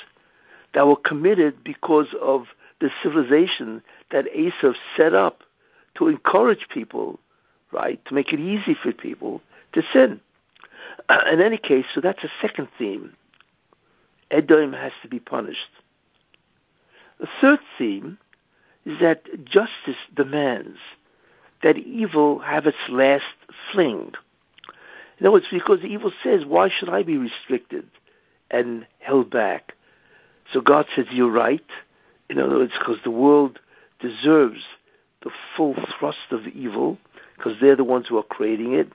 that 0.75 0.86
were 0.86 0.96
committed 0.96 1.64
because 1.64 2.14
of 2.20 2.46
the 2.80 2.90
civilization 3.02 3.82
that 4.10 4.26
Esav 4.34 4.75
set 4.96 5.14
up 5.14 5.42
to 5.96 6.08
encourage 6.08 6.68
people, 6.68 7.18
right, 7.72 8.04
to 8.04 8.14
make 8.14 8.32
it 8.32 8.40
easy 8.40 8.75
for 8.75 8.92
people 8.92 9.40
to 9.72 9.82
sin. 9.92 10.20
in 11.32 11.40
any 11.40 11.58
case, 11.58 11.86
so 11.94 12.00
that's 12.00 12.22
a 12.25 12.30
second 12.40 12.68
theme. 12.78 13.14
Edom 14.30 14.72
has 14.72 14.92
to 15.02 15.08
be 15.08 15.20
punished. 15.20 15.70
The 17.18 17.28
third 17.40 17.60
theme 17.78 18.18
is 18.84 18.98
that 19.00 19.25
justice 19.44 19.96
demands 20.14 20.78
that 21.62 21.78
evil 21.78 22.38
have 22.40 22.66
its 22.66 22.76
last 22.88 23.25
fling. 23.72 24.12
In 25.18 25.26
other 25.26 25.32
words, 25.32 25.46
because 25.50 25.80
evil 25.82 26.12
says, 26.22 26.44
why 26.44 26.68
should 26.68 26.90
I 26.90 27.02
be 27.02 27.16
restricted 27.16 27.88
and 28.50 28.86
held 28.98 29.30
back? 29.30 29.72
So 30.52 30.60
God 30.60 30.86
says, 30.94 31.06
you're 31.10 31.30
right. 31.30 31.64
In 32.28 32.38
other 32.38 32.56
words, 32.56 32.72
because 32.78 32.98
the 33.02 33.10
world 33.10 33.58
deserves 34.00 34.60
the 35.22 35.30
full 35.56 35.75
thrust 35.98 36.18
of 36.30 36.46
evil, 36.46 36.98
because 37.36 37.54
they're 37.60 37.76
the 37.76 37.84
ones 37.84 38.06
who 38.08 38.18
are 38.18 38.22
creating 38.22 38.75
it. 38.75 38.92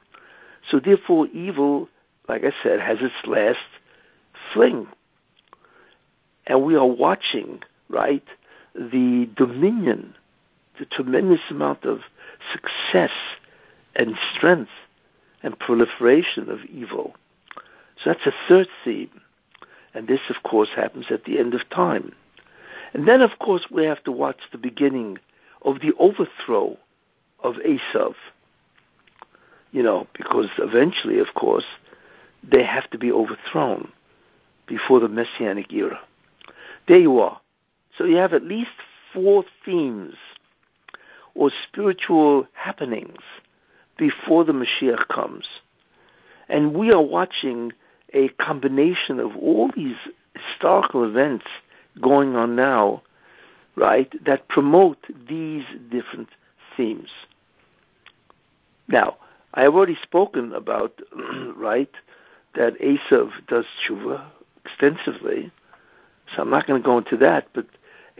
So 0.69 0.79
therefore, 0.79 1.27
evil, 1.27 1.89
like 2.29 2.43
I 2.43 2.51
said, 2.63 2.79
has 2.79 2.99
its 3.01 3.15
last 3.25 3.57
fling. 4.53 4.87
And 6.45 6.63
we 6.63 6.75
are 6.75 6.85
watching, 6.85 7.61
right, 7.89 8.23
the 8.75 9.29
dominion, 9.35 10.15
the 10.79 10.85
tremendous 10.85 11.41
amount 11.49 11.83
of 11.83 11.99
success 12.51 13.11
and 13.95 14.15
strength 14.35 14.71
and 15.43 15.57
proliferation 15.57 16.49
of 16.49 16.63
evil. 16.65 17.15
So 18.03 18.11
that's 18.11 18.25
a 18.25 18.33
third 18.47 18.67
theme. 18.83 19.21
And 19.93 20.07
this, 20.07 20.21
of 20.29 20.43
course, 20.43 20.69
happens 20.75 21.07
at 21.09 21.25
the 21.25 21.39
end 21.39 21.53
of 21.53 21.69
time. 21.69 22.13
And 22.93 23.07
then, 23.07 23.21
of 23.21 23.39
course, 23.39 23.67
we 23.69 23.85
have 23.85 24.03
to 24.05 24.11
watch 24.11 24.37
the 24.51 24.57
beginning 24.57 25.17
of 25.63 25.81
the 25.81 25.93
overthrow 25.99 26.77
of 27.43 27.55
Esav 27.55 28.15
you 29.71 29.81
know, 29.81 30.07
because 30.13 30.49
eventually, 30.57 31.19
of 31.19 31.33
course, 31.33 31.65
they 32.43 32.63
have 32.63 32.89
to 32.91 32.97
be 32.97 33.11
overthrown 33.11 33.91
before 34.67 34.99
the 34.99 35.07
Messianic 35.07 35.71
era. 35.71 35.99
There 36.87 36.99
you 36.99 37.19
are. 37.19 37.39
So 37.97 38.05
you 38.05 38.17
have 38.17 38.33
at 38.33 38.43
least 38.43 38.71
four 39.13 39.43
themes 39.65 40.15
or 41.35 41.51
spiritual 41.67 42.47
happenings 42.53 43.21
before 43.97 44.43
the 44.43 44.53
Mashiach 44.53 45.07
comes. 45.07 45.45
And 46.49 46.73
we 46.73 46.91
are 46.91 47.01
watching 47.01 47.71
a 48.13 48.29
combination 48.29 49.19
of 49.19 49.35
all 49.37 49.71
these 49.75 49.95
historical 50.35 51.03
events 51.03 51.45
going 52.01 52.35
on 52.35 52.55
now, 52.55 53.03
right, 53.75 54.13
that 54.25 54.47
promote 54.47 54.97
these 55.27 55.63
different 55.89 56.29
themes. 56.75 57.09
Now, 58.87 59.17
I 59.53 59.63
have 59.63 59.75
already 59.75 59.97
spoken 60.01 60.53
about, 60.53 60.99
right, 61.55 61.91
that 62.55 62.79
Esav 62.79 63.31
does 63.47 63.65
tshuva 63.87 64.25
extensively, 64.65 65.51
so 66.35 66.41
I'm 66.41 66.49
not 66.49 66.67
going 66.67 66.81
to 66.81 66.85
go 66.85 66.97
into 66.97 67.17
that, 67.17 67.47
but 67.53 67.65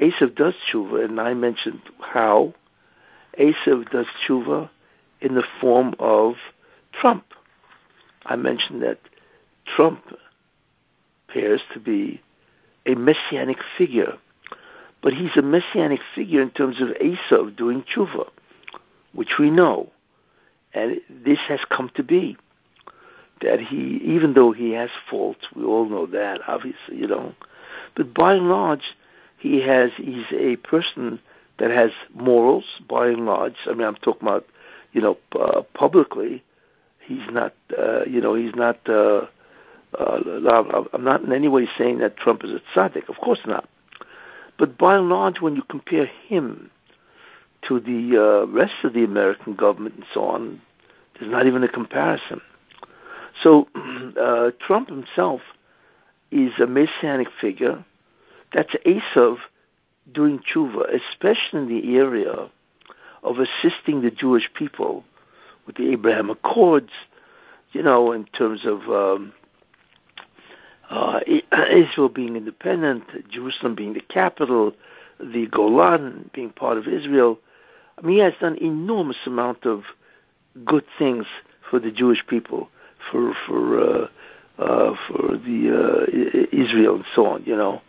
Esav 0.01 0.35
does 0.35 0.53
tshuva, 0.71 1.05
and 1.05 1.19
I 1.19 1.33
mentioned 1.33 1.81
how 1.99 2.53
Esav 3.39 3.89
does 3.91 4.07
tshuva 4.27 4.69
in 5.21 5.35
the 5.35 5.43
form 5.59 5.95
of 5.99 6.35
Trump. 6.93 7.25
I 8.25 8.35
mentioned 8.35 8.81
that 8.83 8.99
Trump 9.65 10.03
appears 11.27 11.61
to 11.73 11.79
be 11.79 12.21
a 12.85 12.95
messianic 12.95 13.57
figure, 13.77 14.17
but 15.01 15.13
he's 15.13 15.35
a 15.37 15.41
messianic 15.41 16.01
figure 16.15 16.41
in 16.41 16.51
terms 16.51 16.81
of 16.81 16.89
Esav 16.89 17.55
doing 17.55 17.83
tshuva, 17.83 18.29
which 19.13 19.37
we 19.39 19.49
know, 19.49 19.89
and 20.73 20.99
this 21.09 21.39
has 21.47 21.59
come 21.69 21.89
to 21.95 22.03
be. 22.03 22.37
That 23.41 23.59
he, 23.59 23.99
even 24.03 24.33
though 24.33 24.51
he 24.51 24.73
has 24.73 24.91
faults, 25.09 25.47
we 25.55 25.63
all 25.63 25.89
know 25.89 26.05
that, 26.05 26.41
obviously, 26.47 26.97
you 26.97 27.07
know, 27.07 27.33
but 27.95 28.13
by 28.13 28.35
and 28.35 28.49
large, 28.49 28.95
he 29.39 29.61
has 29.61 29.91
he's 29.97 30.25
a 30.31 30.57
person 30.57 31.19
that 31.61 31.69
has 31.69 31.91
morals. 32.15 32.65
By 32.89 33.09
and 33.09 33.25
large, 33.27 33.55
I 33.67 33.73
mean, 33.73 33.87
I'm 33.87 33.95
talking 33.95 34.27
about, 34.27 34.45
you 34.93 35.01
know, 35.01 35.17
uh, 35.39 35.61
publicly, 35.75 36.43
he's 37.05 37.29
not, 37.29 37.53
uh, 37.77 38.03
you 38.05 38.19
know, 38.19 38.33
he's 38.33 38.55
not. 38.55 38.77
Uh, 38.89 39.27
uh, 39.97 40.83
I'm 40.93 41.03
not 41.03 41.21
in 41.21 41.31
any 41.33 41.49
way 41.49 41.67
saying 41.77 41.99
that 41.99 42.17
Trump 42.17 42.43
is 42.43 42.51
a 42.51 42.61
tzaddik. 42.73 43.09
Of 43.09 43.17
course 43.17 43.41
not. 43.45 43.67
But 44.57 44.77
by 44.77 44.95
and 44.97 45.09
large, 45.09 45.41
when 45.41 45.55
you 45.55 45.63
compare 45.63 46.05
him 46.05 46.71
to 47.67 47.79
the 47.79 48.17
uh, 48.17 48.47
rest 48.47 48.73
of 48.83 48.93
the 48.93 49.03
American 49.03 49.53
government 49.53 49.95
and 49.95 50.05
so 50.13 50.23
on, 50.23 50.61
there's 51.19 51.31
not 51.31 51.45
even 51.45 51.63
a 51.63 51.67
comparison. 51.67 52.41
So 53.43 53.67
uh, 54.19 54.51
Trump 54.65 54.89
himself 54.89 55.41
is 56.31 56.53
a 56.59 56.65
messianic 56.65 57.27
figure. 57.39 57.83
That's 58.53 58.73
Esav 58.85 59.37
doing 60.11 60.39
tshuva, 60.39 60.93
especially 60.93 61.59
in 61.59 61.67
the 61.67 61.95
area 61.97 62.49
of 63.23 63.35
assisting 63.37 64.01
the 64.01 64.11
Jewish 64.11 64.49
people 64.53 65.03
with 65.65 65.75
the 65.77 65.91
Abraham 65.91 66.29
Accords, 66.29 66.91
you 67.71 67.83
know, 67.83 68.11
in 68.11 68.25
terms 68.25 68.65
of 68.65 68.81
um, 68.89 69.33
uh, 70.89 71.19
Israel 71.71 72.09
being 72.09 72.35
independent, 72.35 73.03
Jerusalem 73.29 73.75
being 73.75 73.93
the 73.93 74.01
capital, 74.01 74.73
the 75.19 75.47
Golan 75.47 76.29
being 76.33 76.49
part 76.49 76.77
of 76.77 76.87
Israel. 76.87 77.39
I 77.97 78.05
mean, 78.05 78.17
he 78.17 78.21
has 78.21 78.33
done 78.39 78.57
enormous 78.57 79.17
amount 79.25 79.65
of 79.65 79.83
good 80.65 80.83
things 80.97 81.25
for 81.69 81.79
the 81.79 81.91
Jewish 81.91 82.25
people, 82.27 82.69
for 83.11 83.33
for 83.45 83.79
uh, 83.79 84.07
uh, 84.57 84.95
for 85.07 85.37
the 85.37 86.07
uh, 86.11 86.47
Israel 86.51 86.95
and 86.95 87.05
so 87.15 87.25
on. 87.27 87.43
You 87.45 87.55
know, 87.55 87.81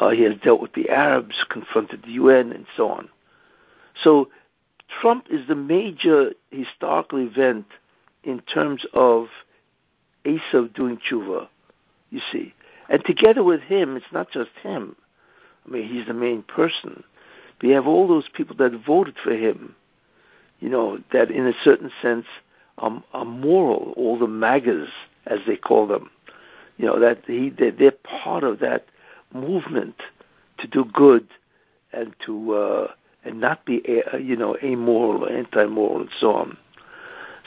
uh, 0.00 0.10
he 0.10 0.22
has 0.22 0.34
dealt 0.42 0.60
with 0.60 0.72
the 0.72 0.88
Arabs, 0.88 1.44
confronted 1.48 2.02
the 2.02 2.12
UN, 2.12 2.52
and 2.52 2.66
so 2.76 2.88
on. 2.88 3.08
So, 4.02 4.30
Trump 5.00 5.26
is 5.30 5.46
the 5.46 5.54
major 5.54 6.32
historical 6.50 7.18
event 7.18 7.66
in 8.24 8.40
terms 8.40 8.84
of 8.92 9.26
Esav 10.24 10.74
doing 10.74 10.98
tshuva. 10.98 11.48
You 12.10 12.20
see, 12.32 12.54
and 12.88 13.04
together 13.04 13.44
with 13.44 13.60
him, 13.60 13.96
it's 13.96 14.12
not 14.12 14.30
just 14.32 14.50
him. 14.62 14.96
I 15.66 15.70
mean, 15.70 15.86
he's 15.86 16.06
the 16.06 16.14
main 16.14 16.42
person. 16.42 17.04
But 17.58 17.68
you 17.68 17.74
have 17.74 17.86
all 17.86 18.08
those 18.08 18.28
people 18.32 18.56
that 18.56 18.72
voted 18.84 19.14
for 19.22 19.34
him. 19.34 19.76
You 20.58 20.70
know 20.70 20.98
that, 21.12 21.30
in 21.30 21.46
a 21.46 21.52
certain 21.62 21.92
sense, 22.02 22.26
are, 22.78 23.02
are 23.12 23.24
moral. 23.24 23.94
All 23.96 24.18
the 24.18 24.26
MAGAs, 24.26 24.88
as 25.26 25.40
they 25.46 25.56
call 25.56 25.86
them. 25.86 26.10
You 26.78 26.86
know 26.86 26.98
that 26.98 27.22
he 27.26 27.50
they're, 27.50 27.70
they're 27.70 27.92
part 27.92 28.42
of 28.42 28.58
that 28.60 28.86
movement 29.32 29.96
to 30.58 30.66
do 30.66 30.84
good 30.84 31.26
and 31.92 32.14
to 32.26 32.54
uh, 32.54 32.92
and 33.24 33.40
not 33.40 33.64
be 33.64 33.82
you 34.20 34.36
know 34.36 34.56
amoral 34.62 35.24
or 35.24 35.30
anti-moral 35.30 36.02
and 36.02 36.10
so 36.18 36.32
on. 36.32 36.56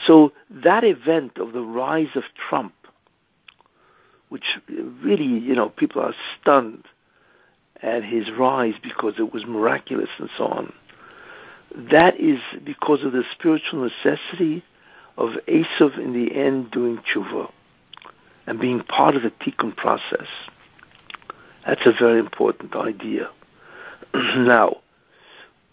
So 0.05 0.33
that 0.49 0.83
event 0.83 1.37
of 1.37 1.53
the 1.53 1.61
rise 1.61 2.15
of 2.15 2.23
Trump, 2.49 2.73
which 4.29 4.57
really 4.67 5.25
you 5.25 5.55
know 5.55 5.69
people 5.69 6.01
are 6.01 6.13
stunned 6.39 6.85
at 7.81 8.03
his 8.03 8.31
rise 8.31 8.75
because 8.81 9.15
it 9.17 9.33
was 9.33 9.45
miraculous 9.45 10.09
and 10.17 10.29
so 10.37 10.45
on. 10.45 10.73
That 11.91 12.19
is 12.19 12.39
because 12.63 13.03
of 13.03 13.13
the 13.13 13.23
spiritual 13.31 13.89
necessity 13.89 14.63
of 15.17 15.31
Esav 15.47 15.97
in 15.99 16.13
the 16.13 16.35
end 16.35 16.71
doing 16.71 16.99
tshuva 16.99 17.51
and 18.45 18.59
being 18.59 18.81
part 18.81 19.15
of 19.15 19.23
the 19.23 19.31
tikkun 19.31 19.75
process. 19.75 20.27
That's 21.65 21.85
a 21.85 21.93
very 21.97 22.19
important 22.19 22.75
idea. 22.75 23.29
now, 24.13 24.77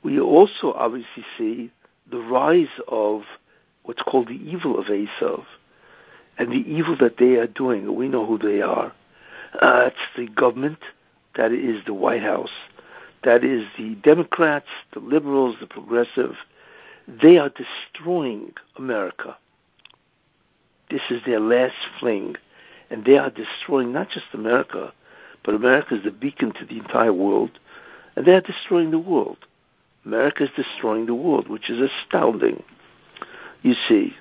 we 0.03 0.20
also 0.20 0.72
obviously 0.72 1.24
see 1.37 1.70
the 2.11 2.18
rise 2.18 2.68
of 2.88 3.22
what's 3.83 4.03
called 4.03 4.29
the 4.29 4.40
evil 4.50 4.79
of 4.79 4.87
Esav 4.87 5.44
and 6.38 6.50
the 6.50 6.64
evil 6.70 6.96
that 6.98 7.18
they 7.18 7.35
are 7.37 7.46
doing. 7.46 7.94
We 7.94 8.09
know 8.09 8.24
who 8.24 8.38
they 8.38 8.62
are. 8.62 8.92
Uh, 9.61 9.88
it's 9.88 10.16
the 10.16 10.26
government, 10.29 10.79
that 11.37 11.53
is 11.53 11.85
the 11.87 11.94
White 11.94 12.22
House, 12.22 12.50
that 13.24 13.44
is 13.44 13.66
the 13.76 13.96
Democrats, 13.96 14.68
the 14.92 15.00
liberals, 15.00 15.57
the 15.61 15.66
progressive. 15.66 16.37
They 17.07 17.38
are 17.38 17.50
destroying 17.50 18.53
America. 18.76 19.37
This 20.88 21.03
is 21.11 21.20
their 21.26 21.40
last 21.40 21.74
fling. 21.98 22.37
And 22.90 23.05
they 23.05 23.18
are 23.18 23.31
destroying 23.31 23.92
not 23.92 24.11
just 24.11 24.26
America, 24.33 24.92
but 25.44 25.55
America 25.55 25.94
is 25.94 26.05
the 26.05 26.11
beacon 26.11 26.53
to 26.53 26.64
the 26.64 26.79
entire 26.79 27.12
world, 27.12 27.59
and 28.16 28.26
they're 28.26 28.40
destroying 28.40 28.90
the 28.90 28.98
world. 28.98 29.38
America 30.05 30.44
is 30.44 30.50
destroying 30.57 31.07
the 31.07 31.14
world, 31.14 31.48
which 31.48 31.70
is 31.70 31.81
astounding. 31.81 32.62
You 33.62 33.74
see, 33.88 34.14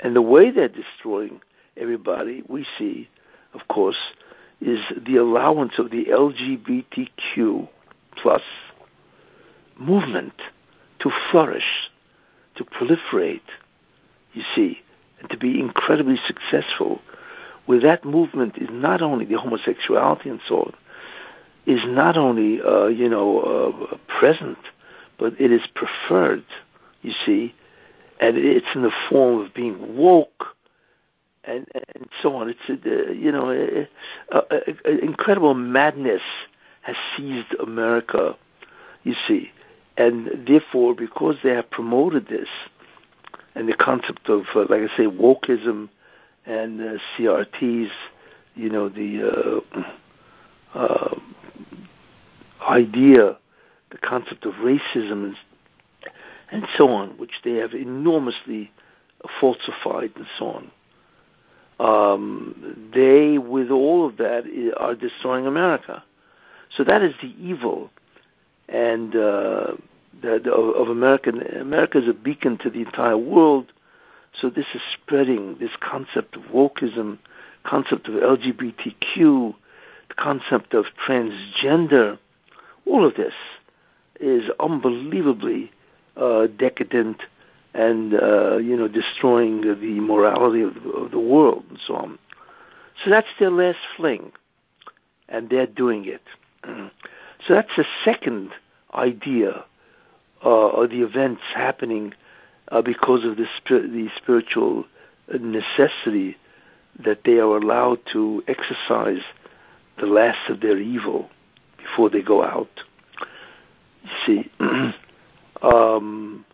and 0.00 0.16
the 0.16 0.22
way 0.22 0.50
they're 0.50 0.68
destroying 0.68 1.40
everybody, 1.76 2.42
we 2.48 2.66
see, 2.78 3.08
of 3.54 3.68
course, 3.68 4.12
is 4.60 4.80
the 5.06 5.16
allowance 5.16 5.78
of 5.78 5.90
the 5.90 6.06
LGBTQ 6.06 7.68
plus 8.16 8.42
movement 9.78 10.34
to 11.00 11.10
flourish, 11.30 11.90
to 12.56 12.64
proliferate, 12.64 13.40
you 14.34 14.42
see, 14.54 14.80
and 15.18 15.30
to 15.30 15.36
be 15.36 15.58
incredibly 15.58 16.18
successful 16.26 17.00
where 17.70 17.78
that 17.78 18.04
movement 18.04 18.58
is 18.58 18.68
not 18.68 19.00
only 19.00 19.24
the 19.24 19.38
homosexuality 19.38 20.28
and 20.28 20.40
so 20.48 20.62
on, 20.62 20.74
is 21.66 21.78
not 21.86 22.16
only 22.16 22.60
uh, 22.60 22.86
you 22.86 23.08
know 23.08 23.38
uh, 23.38 23.96
present, 24.18 24.58
but 25.20 25.40
it 25.40 25.52
is 25.52 25.62
preferred. 25.72 26.44
You 27.02 27.12
see, 27.24 27.54
and 28.18 28.36
it's 28.36 28.66
in 28.74 28.82
the 28.82 28.90
form 29.08 29.46
of 29.46 29.54
being 29.54 29.96
woke, 29.96 30.46
and 31.44 31.64
and 31.94 32.08
so 32.20 32.34
on. 32.34 32.52
It's 32.52 32.68
uh, 32.68 33.12
you 33.12 33.30
know, 33.30 33.86
uh, 34.32 34.40
incredible 35.00 35.54
madness 35.54 36.22
has 36.80 36.96
seized 37.16 37.54
America. 37.62 38.36
You 39.04 39.14
see, 39.28 39.52
and 39.96 40.44
therefore, 40.44 40.96
because 40.96 41.36
they 41.44 41.50
have 41.50 41.70
promoted 41.70 42.26
this, 42.26 42.48
and 43.54 43.68
the 43.68 43.76
concept 43.76 44.28
of, 44.28 44.42
uh, 44.56 44.62
like 44.68 44.82
I 44.90 44.96
say, 44.96 45.04
wokeism 45.04 45.88
and 46.46 47.00
CRTs, 47.16 47.90
you 48.54 48.68
know, 48.68 48.88
the 48.88 49.62
uh, 50.74 50.78
uh, 50.78 51.14
idea, 52.68 53.36
the 53.90 53.98
concept 53.98 54.44
of 54.44 54.54
racism 54.54 55.24
and, 55.24 55.36
and 56.50 56.66
so 56.76 56.88
on, 56.88 57.10
which 57.18 57.40
they 57.44 57.54
have 57.54 57.74
enormously 57.74 58.70
falsified 59.40 60.12
and 60.16 60.26
so 60.38 60.46
on. 60.46 60.70
Um, 61.80 62.90
they, 62.92 63.38
with 63.38 63.70
all 63.70 64.06
of 64.06 64.18
that, 64.18 64.44
are 64.76 64.94
destroying 64.94 65.46
America. 65.46 66.04
So 66.76 66.84
that 66.84 67.02
is 67.02 67.14
the 67.22 67.34
evil, 67.40 67.90
and 68.68 69.16
uh, 69.16 69.72
the, 70.22 70.40
the, 70.44 70.52
of 70.52 70.88
America. 70.88 71.30
America 71.58 71.98
is 71.98 72.08
a 72.08 72.12
beacon 72.12 72.58
to 72.58 72.70
the 72.70 72.80
entire 72.80 73.18
world 73.18 73.72
so 74.38 74.48
this 74.48 74.66
is 74.74 74.80
spreading 74.92 75.56
this 75.58 75.70
concept 75.80 76.36
of 76.36 76.42
wokeism, 76.44 77.18
concept 77.64 78.08
of 78.08 78.14
LGBTQ, 78.14 79.54
the 80.08 80.14
concept 80.16 80.74
of 80.74 80.86
transgender. 81.06 82.18
All 82.86 83.04
of 83.04 83.14
this 83.14 83.34
is 84.20 84.50
unbelievably 84.60 85.72
uh, 86.16 86.46
decadent 86.46 87.22
and 87.72 88.14
uh, 88.14 88.56
you 88.56 88.76
know 88.76 88.88
destroying 88.88 89.60
the 89.62 90.00
morality 90.00 90.62
of, 90.62 90.76
of, 90.86 91.10
the 91.10 91.20
world 91.20 91.64
and 91.68 91.78
so 91.86 91.94
on. 91.94 92.18
So 93.04 93.10
that's 93.10 93.28
their 93.38 93.50
last 93.50 93.78
fling, 93.96 94.32
and 95.28 95.48
they're 95.48 95.66
doing 95.66 96.04
it. 96.04 96.22
so 96.64 97.54
that's 97.54 97.74
the 97.76 97.86
second 98.04 98.50
idea 98.92 99.64
uh, 100.44 100.48
of 100.48 100.90
the 100.90 101.02
events 101.02 101.42
happening 101.54 102.12
uh, 102.70 102.82
because 102.82 103.24
of 103.24 103.36
the, 103.36 103.46
the 103.68 104.08
spiritual 104.16 104.84
necessity 105.32 106.36
that 107.04 107.20
they 107.24 107.38
are 107.38 107.56
allowed 107.56 107.98
to 108.12 108.42
exercise 108.48 109.22
the 109.98 110.06
last 110.06 110.48
of 110.48 110.60
their 110.60 110.78
evil 110.78 111.28
before 111.78 112.10
they 112.10 112.22
go 112.22 112.42
out. 112.42 112.70
You 114.02 114.10
see, 114.26 114.50
um, 115.62 116.44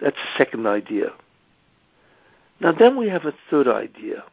that's 0.00 0.16
the 0.16 0.38
second 0.38 0.66
idea. 0.66 1.12
Now 2.60 2.72
then 2.72 2.96
we 2.96 3.08
have 3.08 3.24
a 3.24 3.34
third 3.50 3.68
idea, 3.68 4.24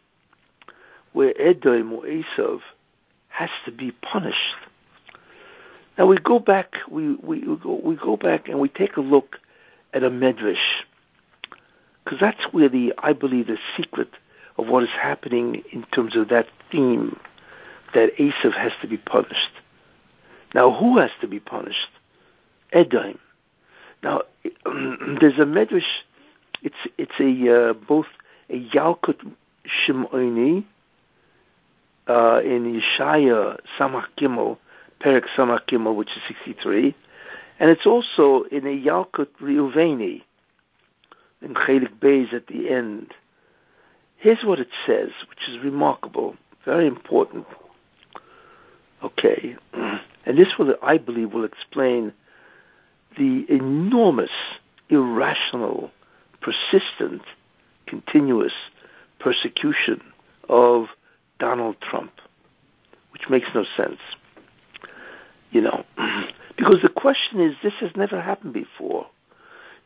where 1.14 1.34
Edom 1.40 1.94
or 1.94 2.04
Esav 2.04 2.60
has 3.30 3.50
to 3.66 3.72
be 3.72 3.92
punished. 3.92 4.56
Now 5.98 6.08
we 6.08 6.18
go 6.18 6.40
back, 6.40 6.74
we, 6.90 7.16
we, 7.16 7.48
we, 7.48 7.56
go, 7.58 7.80
we 7.84 7.96
go 7.96 8.18
back 8.18 8.50
and 8.50 8.60
we 8.60 8.68
take 8.68 8.98
a 8.98 9.02
look 9.02 9.38
at 9.94 10.04
a 10.04 10.10
medrash, 10.10 10.84
because 12.06 12.20
that's 12.20 12.54
where 12.54 12.70
the, 12.70 12.94
I 13.00 13.14
believe, 13.14 13.48
the 13.48 13.58
secret 13.76 14.10
of 14.58 14.68
what 14.68 14.84
is 14.84 14.90
happening 14.90 15.64
in 15.74 15.84
terms 15.86 16.16
of 16.16 16.30
that 16.30 16.48
theme, 16.72 17.20
that 17.94 18.16
Esav 18.18 18.54
has 18.54 18.72
to 18.82 18.88
be 18.88 18.98
punished. 18.98 19.52
Now 20.54 20.72
who 20.72 21.00
has 21.00 21.10
to 21.22 21.28
be 21.28 21.40
punished? 21.40 21.90
Edom. 22.72 23.18
Now 24.04 24.22
there's 24.44 25.40
a 25.40 25.46
medrash, 25.46 25.82
it's, 26.62 26.76
it's 26.98 27.20
a, 27.20 27.70
uh, 27.70 27.74
both 27.74 28.08
a 28.50 28.64
Yalkut 28.70 29.20
Shimoni, 29.66 30.64
uh, 32.08 32.40
in 32.44 32.80
Yeshaya 32.80 33.58
Samach 33.80 34.06
Gimel, 34.18 35.96
which 35.96 36.10
is 36.10 36.22
63, 36.28 36.96
and 37.60 37.70
it's 37.72 37.86
also 37.86 38.44
in 38.44 38.66
a 38.68 38.80
Yalkut 38.80 39.28
Reuveni, 39.42 40.22
in 41.46 41.54
Chelek 41.54 42.00
Beis 42.00 42.34
at 42.34 42.48
the 42.48 42.70
end. 42.70 43.14
Here's 44.18 44.44
what 44.44 44.60
it 44.60 44.70
says, 44.86 45.12
which 45.30 45.48
is 45.48 45.64
remarkable, 45.64 46.36
very 46.66 46.88
important. 46.88 47.46
Okay, 49.04 49.56
and 49.74 50.38
this 50.38 50.54
will, 50.58 50.76
I 50.82 50.98
believe, 50.98 51.34
will 51.34 51.46
explain 51.46 52.12
the 53.18 53.46
enormous, 53.48 54.32
irrational, 54.90 55.92
persistent, 56.42 57.22
continuous 57.86 58.54
persecution 59.20 60.02
of 60.50 60.88
Donald 61.40 61.76
Trump, 61.80 62.12
which 63.12 63.30
makes 63.30 63.48
no 63.54 63.64
sense. 63.78 64.00
You 65.52 65.62
know, 65.62 65.86
because 66.58 66.82
the 66.82 66.90
question 66.90 67.40
is, 67.40 67.56
this 67.62 67.74
has 67.80 67.92
never 67.96 68.20
happened 68.20 68.54
before. 68.54 69.06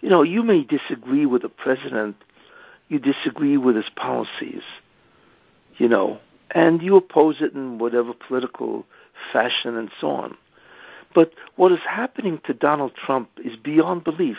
You 0.01 0.09
know, 0.09 0.23
you 0.23 0.43
may 0.43 0.63
disagree 0.63 1.25
with 1.25 1.41
the 1.41 1.49
president, 1.49 2.15
you 2.87 2.99
disagree 2.99 3.57
with 3.57 3.75
his 3.75 3.89
policies, 3.95 4.63
you 5.77 5.87
know, 5.87 6.19
and 6.51 6.81
you 6.81 6.95
oppose 6.95 7.37
it 7.41 7.53
in 7.53 7.77
whatever 7.79 8.13
political 8.13 8.85
fashion 9.31 9.75
and 9.75 9.91
so 9.99 10.09
on. 10.09 10.37
But 11.13 11.33
what 11.55 11.71
is 11.71 11.79
happening 11.87 12.39
to 12.45 12.53
Donald 12.53 12.93
Trump 12.95 13.29
is 13.43 13.55
beyond 13.55 14.03
belief. 14.03 14.37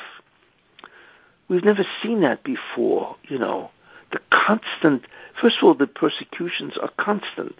We've 1.48 1.64
never 1.64 1.84
seen 2.02 2.20
that 2.22 2.44
before, 2.44 3.16
you 3.28 3.38
know 3.38 3.70
the 4.12 4.20
constant, 4.30 5.06
first 5.40 5.58
of 5.58 5.64
all, 5.64 5.74
the 5.74 5.86
persecutions 5.86 6.74
are 6.80 6.90
constant. 6.98 7.54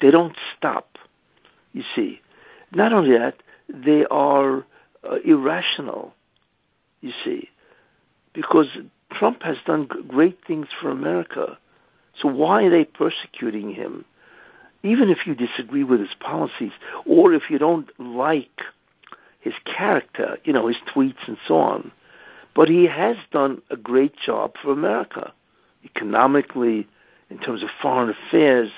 They 0.00 0.10
don't 0.10 0.36
stop, 0.56 0.98
you 1.72 1.82
see. 1.94 2.20
Not 2.72 2.92
only 2.92 3.16
that, 3.16 3.42
they 3.68 4.04
are 4.10 4.64
uh, 5.08 5.16
irrational, 5.24 6.14
you 7.00 7.12
see, 7.24 7.48
because 8.32 8.68
Trump 9.12 9.42
has 9.42 9.56
done 9.66 9.86
great 9.86 10.38
things 10.46 10.68
for 10.80 10.90
America. 10.90 11.58
So 12.20 12.28
why 12.28 12.64
are 12.64 12.70
they 12.70 12.84
persecuting 12.84 13.72
him? 13.74 14.04
Even 14.82 15.10
if 15.10 15.26
you 15.26 15.34
disagree 15.34 15.84
with 15.84 16.00
his 16.00 16.14
policies, 16.20 16.72
or 17.04 17.32
if 17.32 17.50
you 17.50 17.58
don't 17.58 17.88
like 17.98 18.62
his 19.40 19.54
character, 19.64 20.38
you 20.44 20.52
know, 20.52 20.66
his 20.66 20.78
tweets 20.94 21.26
and 21.26 21.36
so 21.46 21.56
on. 21.56 21.92
But 22.54 22.68
he 22.68 22.86
has 22.86 23.16
done 23.30 23.62
a 23.70 23.76
great 23.76 24.16
job 24.16 24.54
for 24.60 24.72
America 24.72 25.32
economically, 25.84 26.86
in 27.30 27.38
terms 27.38 27.62
of 27.62 27.68
foreign 27.80 28.10
affairs, 28.10 28.70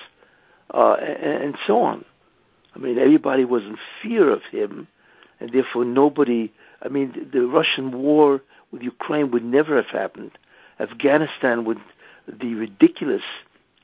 uh, 0.72 0.94
and, 0.94 1.44
and 1.44 1.56
so 1.66 1.80
on. 1.80 2.04
I 2.74 2.78
mean, 2.78 2.98
everybody 2.98 3.44
was 3.44 3.62
in 3.64 3.76
fear 4.02 4.30
of 4.30 4.42
him, 4.44 4.88
and 5.42 5.52
therefore 5.52 5.84
nobody. 5.84 6.52
I 6.80 6.88
mean, 6.88 7.12
the, 7.32 7.40
the 7.40 7.46
Russian 7.46 8.00
war 8.00 8.40
with 8.70 8.82
Ukraine 8.82 9.32
would 9.32 9.44
never 9.44 9.74
have 9.76 9.86
happened. 9.86 10.30
Afghanistan 10.78 11.64
would 11.64 11.78
the 12.28 12.54
ridiculous, 12.54 13.22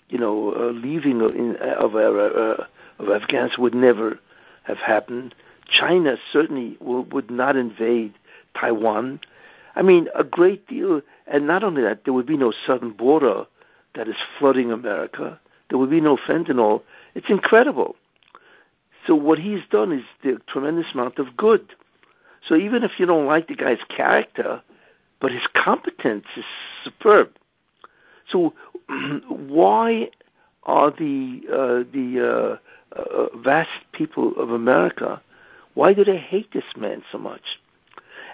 you 0.08 0.18
know, 0.18 0.54
uh, 0.54 0.70
leaving 0.70 1.20
of, 1.20 1.34
in, 1.34 1.56
of, 1.56 1.96
uh, 1.96 1.98
uh, 1.98 2.66
of 3.00 3.10
Afghanistan 3.10 3.60
would 3.62 3.74
never 3.74 4.20
have 4.62 4.78
happened. 4.78 5.34
China 5.68 6.16
certainly 6.32 6.76
would 6.80 7.30
not 7.30 7.56
invade 7.56 8.14
Taiwan. 8.58 9.20
I 9.74 9.82
mean, 9.82 10.08
a 10.14 10.22
great 10.22 10.66
deal, 10.68 11.02
and 11.26 11.46
not 11.46 11.64
only 11.64 11.82
that, 11.82 12.04
there 12.04 12.14
would 12.14 12.26
be 12.26 12.36
no 12.36 12.52
southern 12.66 12.92
border 12.92 13.46
that 13.96 14.08
is 14.08 14.16
flooding 14.38 14.70
America. 14.70 15.40
There 15.68 15.78
would 15.78 15.90
be 15.90 16.00
no 16.00 16.16
fentanyl. 16.16 16.82
It's 17.14 17.28
incredible. 17.28 17.96
So 19.08 19.14
what 19.14 19.38
he's 19.38 19.62
done 19.70 19.90
is 19.90 20.04
the 20.22 20.38
tremendous 20.48 20.92
amount 20.92 21.18
of 21.18 21.34
good. 21.34 21.74
So 22.46 22.54
even 22.54 22.84
if 22.84 22.92
you 22.98 23.06
don't 23.06 23.26
like 23.26 23.48
the 23.48 23.54
guy's 23.54 23.82
character, 23.88 24.62
but 25.18 25.32
his 25.32 25.46
competence 25.54 26.26
is 26.36 26.44
superb. 26.84 27.30
So 28.30 28.52
why 29.28 30.10
are 30.64 30.90
the 30.90 31.40
uh, 31.50 31.90
the 31.90 32.58
uh, 32.94 33.00
uh, 33.00 33.36
vast 33.38 33.70
people 33.92 34.34
of 34.36 34.50
America? 34.50 35.22
Why 35.72 35.94
do 35.94 36.04
they 36.04 36.18
hate 36.18 36.52
this 36.52 36.76
man 36.76 37.02
so 37.10 37.16
much? 37.16 37.58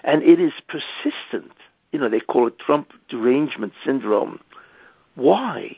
And 0.03 0.23
it 0.23 0.41
is 0.41 0.53
persistent. 0.67 1.53
You 1.93 1.99
know, 1.99 2.09
they 2.09 2.19
call 2.19 2.47
it 2.47 2.59
Trump 2.59 2.91
derangement 3.07 3.71
syndrome. 3.85 4.41
Why? 5.15 5.77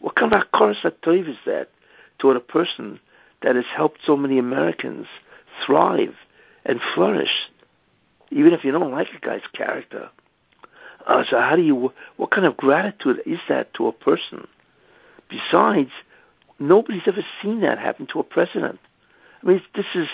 What 0.00 0.16
kind 0.16 0.32
of 0.32 0.42
akar 0.42 0.72
is 0.72 1.36
that 1.46 1.68
toward 2.18 2.36
a 2.36 2.40
person 2.40 2.98
that 3.42 3.56
has 3.56 3.64
helped 3.74 4.00
so 4.04 4.16
many 4.16 4.38
Americans 4.38 5.06
thrive 5.64 6.14
and 6.64 6.80
flourish, 6.94 7.50
even 8.30 8.52
if 8.52 8.64
you 8.64 8.72
don't 8.72 8.92
like 8.92 9.08
a 9.16 9.24
guy's 9.24 9.46
character? 9.52 10.10
Uh, 11.06 11.22
so 11.28 11.40
how 11.40 11.54
do 11.54 11.62
you, 11.62 11.92
what 12.16 12.30
kind 12.30 12.46
of 12.46 12.56
gratitude 12.56 13.22
is 13.26 13.38
that 13.48 13.72
to 13.74 13.86
a 13.86 13.92
person? 13.92 14.46
Besides, 15.28 15.90
nobody's 16.58 17.06
ever 17.06 17.24
seen 17.42 17.60
that 17.60 17.78
happen 17.78 18.06
to 18.12 18.20
a 18.20 18.24
president. 18.24 18.80
I 19.42 19.46
mean, 19.46 19.62
this 19.74 19.86
is 19.94 20.08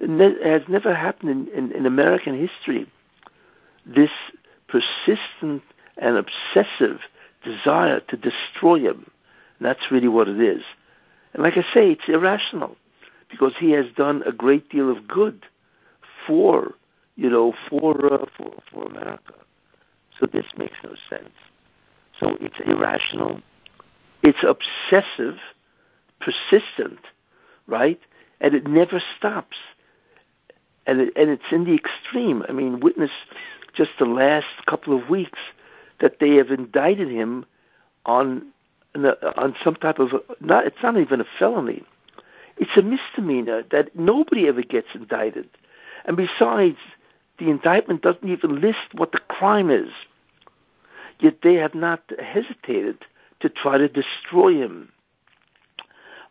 has 0.00 0.62
never 0.68 0.94
happened 0.94 1.30
in, 1.30 1.48
in, 1.48 1.72
in 1.72 1.86
American 1.86 2.38
history. 2.38 2.86
This 3.86 4.10
persistent 4.68 5.62
and 5.96 6.16
obsessive 6.16 7.00
desire 7.42 8.00
to 8.00 8.16
destroy 8.16 8.80
him. 8.80 9.10
And 9.58 9.66
that's 9.66 9.90
really 9.90 10.08
what 10.08 10.28
it 10.28 10.40
is. 10.40 10.62
And 11.36 11.44
like 11.44 11.58
I 11.58 11.62
say, 11.74 11.90
it's 11.90 12.08
irrational 12.08 12.76
because 13.30 13.52
he 13.58 13.72
has 13.72 13.84
done 13.94 14.22
a 14.24 14.32
great 14.32 14.70
deal 14.70 14.90
of 14.90 15.06
good 15.06 15.44
for, 16.26 16.72
you 17.14 17.28
know, 17.28 17.52
for 17.68 18.12
uh, 18.12 18.24
for 18.34 18.54
for 18.72 18.86
America. 18.86 19.34
So 20.18 20.24
this 20.24 20.46
makes 20.56 20.76
no 20.82 20.94
sense. 21.10 21.34
So 22.18 22.38
it's 22.40 22.58
irrational. 22.64 23.42
It's 24.22 24.42
obsessive, 24.42 25.36
persistent, 26.20 27.00
right? 27.66 28.00
And 28.40 28.54
it 28.54 28.66
never 28.66 29.02
stops 29.18 29.58
and 30.86 31.02
it, 31.02 31.12
and 31.16 31.28
it's 31.28 31.52
in 31.52 31.64
the 31.64 31.74
extreme. 31.74 32.44
I 32.48 32.52
mean, 32.52 32.80
witness 32.80 33.10
just 33.74 33.90
the 33.98 34.06
last 34.06 34.46
couple 34.66 34.98
of 34.98 35.10
weeks 35.10 35.38
that 36.00 36.18
they 36.18 36.36
have 36.36 36.50
indicted 36.50 37.10
him 37.10 37.44
on 38.06 38.46
on 39.04 39.54
some 39.62 39.74
type 39.76 39.98
of 39.98 40.12
not. 40.40 40.66
It's 40.66 40.82
not 40.82 40.96
even 40.96 41.20
a 41.20 41.26
felony. 41.38 41.82
It's 42.56 42.76
a 42.76 42.82
misdemeanor 42.82 43.64
that 43.70 43.94
nobody 43.94 44.48
ever 44.48 44.62
gets 44.62 44.88
indicted, 44.94 45.48
and 46.04 46.16
besides, 46.16 46.78
the 47.38 47.50
indictment 47.50 48.02
doesn't 48.02 48.28
even 48.28 48.60
list 48.60 48.94
what 48.94 49.12
the 49.12 49.20
crime 49.28 49.70
is. 49.70 49.90
Yet 51.18 51.38
they 51.42 51.54
have 51.54 51.74
not 51.74 52.02
hesitated 52.18 53.04
to 53.40 53.48
try 53.48 53.78
to 53.78 53.88
destroy 53.88 54.54
him 54.54 54.92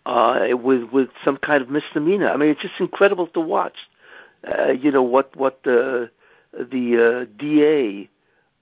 uh, 0.06 0.47
with 0.51 0.89
with 0.91 1.10
some 1.23 1.38
kind 1.38 1.62
of 1.62 1.69
misdemeanor. 1.69 2.30
I 2.30 2.38
mean, 2.38 2.49
it's 2.49 2.62
just 2.62 2.80
incredible 2.80 3.28
to 3.28 3.39
watch 3.39 3.78
uh, 4.47 4.71
you 4.71 4.91
know 4.91 5.04
what 5.04 5.36
what 5.36 5.63
the 5.63 6.10
the 6.54 7.25
uh, 7.28 7.39
DA 7.39 8.10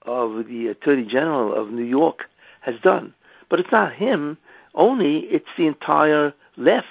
of 0.02 0.46
the 0.46 0.68
Attorney 0.68 1.04
General 1.06 1.54
of 1.54 1.70
New 1.70 1.84
York 1.84 2.24
has 2.60 2.78
done. 2.80 3.14
But 3.48 3.60
it's 3.60 3.72
not 3.72 3.92
him 3.92 4.38
only; 4.74 5.18
it's 5.18 5.48
the 5.56 5.66
entire 5.66 6.34
left, 6.56 6.86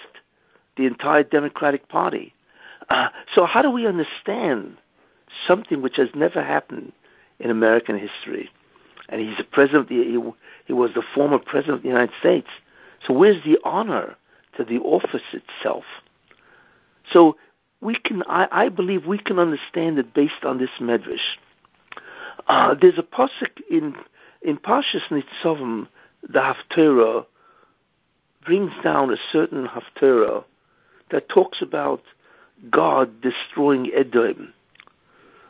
the 0.77 0.85
entire 0.85 1.23
Democratic 1.23 1.89
Party. 1.89 2.33
Uh, 2.89 3.09
so 3.33 3.45
how 3.45 3.61
do 3.61 3.71
we 3.71 3.87
understand 3.87 4.77
something 5.47 5.81
which 5.81 5.95
has 5.97 6.09
never 6.13 6.43
happened 6.43 6.91
in 7.39 7.49
American 7.49 7.97
history? 7.97 8.49
And 9.09 9.21
he's 9.21 9.39
a 9.39 9.43
president. 9.43 9.89
He, 9.89 10.17
he 10.65 10.73
was 10.73 10.91
the 10.93 11.03
former 11.13 11.39
president 11.39 11.77
of 11.77 11.81
the 11.83 11.89
United 11.89 12.13
States. 12.19 12.47
So 13.05 13.13
where's 13.13 13.43
the 13.43 13.59
honor 13.63 14.15
to 14.57 14.63
the 14.63 14.79
office 14.79 15.23
itself? 15.33 15.83
So 17.11 17.35
we 17.81 17.95
can, 17.95 18.23
I, 18.27 18.47
I 18.51 18.69
believe 18.69 19.05
we 19.05 19.17
can 19.17 19.39
understand 19.39 19.99
it 19.99 20.13
based 20.13 20.45
on 20.45 20.57
this 20.57 20.69
medrash. 20.79 21.37
Uh, 22.47 22.75
there's 22.79 22.97
a 22.97 23.03
pasuk 23.03 23.61
in 23.69 23.95
in 24.41 24.57
Parshas 24.57 25.07
Nitzavim, 25.09 25.87
the 26.27 26.39
Haftarah 26.39 27.25
brings 28.45 28.71
down 28.83 29.11
a 29.11 29.17
certain 29.31 29.67
Haftarah 29.67 30.43
that 31.11 31.29
talks 31.29 31.61
about 31.61 32.01
God 32.69 33.21
destroying 33.21 33.91
Edom, 33.93 34.53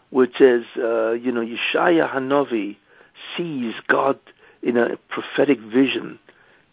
which 0.09 0.33
says, 0.37 0.63
uh, 0.77 1.11
you 1.11 1.31
know, 1.31 1.41
Yeshaya 1.41 2.11
Hanavi 2.11 2.77
sees 3.35 3.73
God 3.87 4.19
in 4.61 4.77
a 4.77 4.97
prophetic 5.09 5.59
vision 5.59 6.19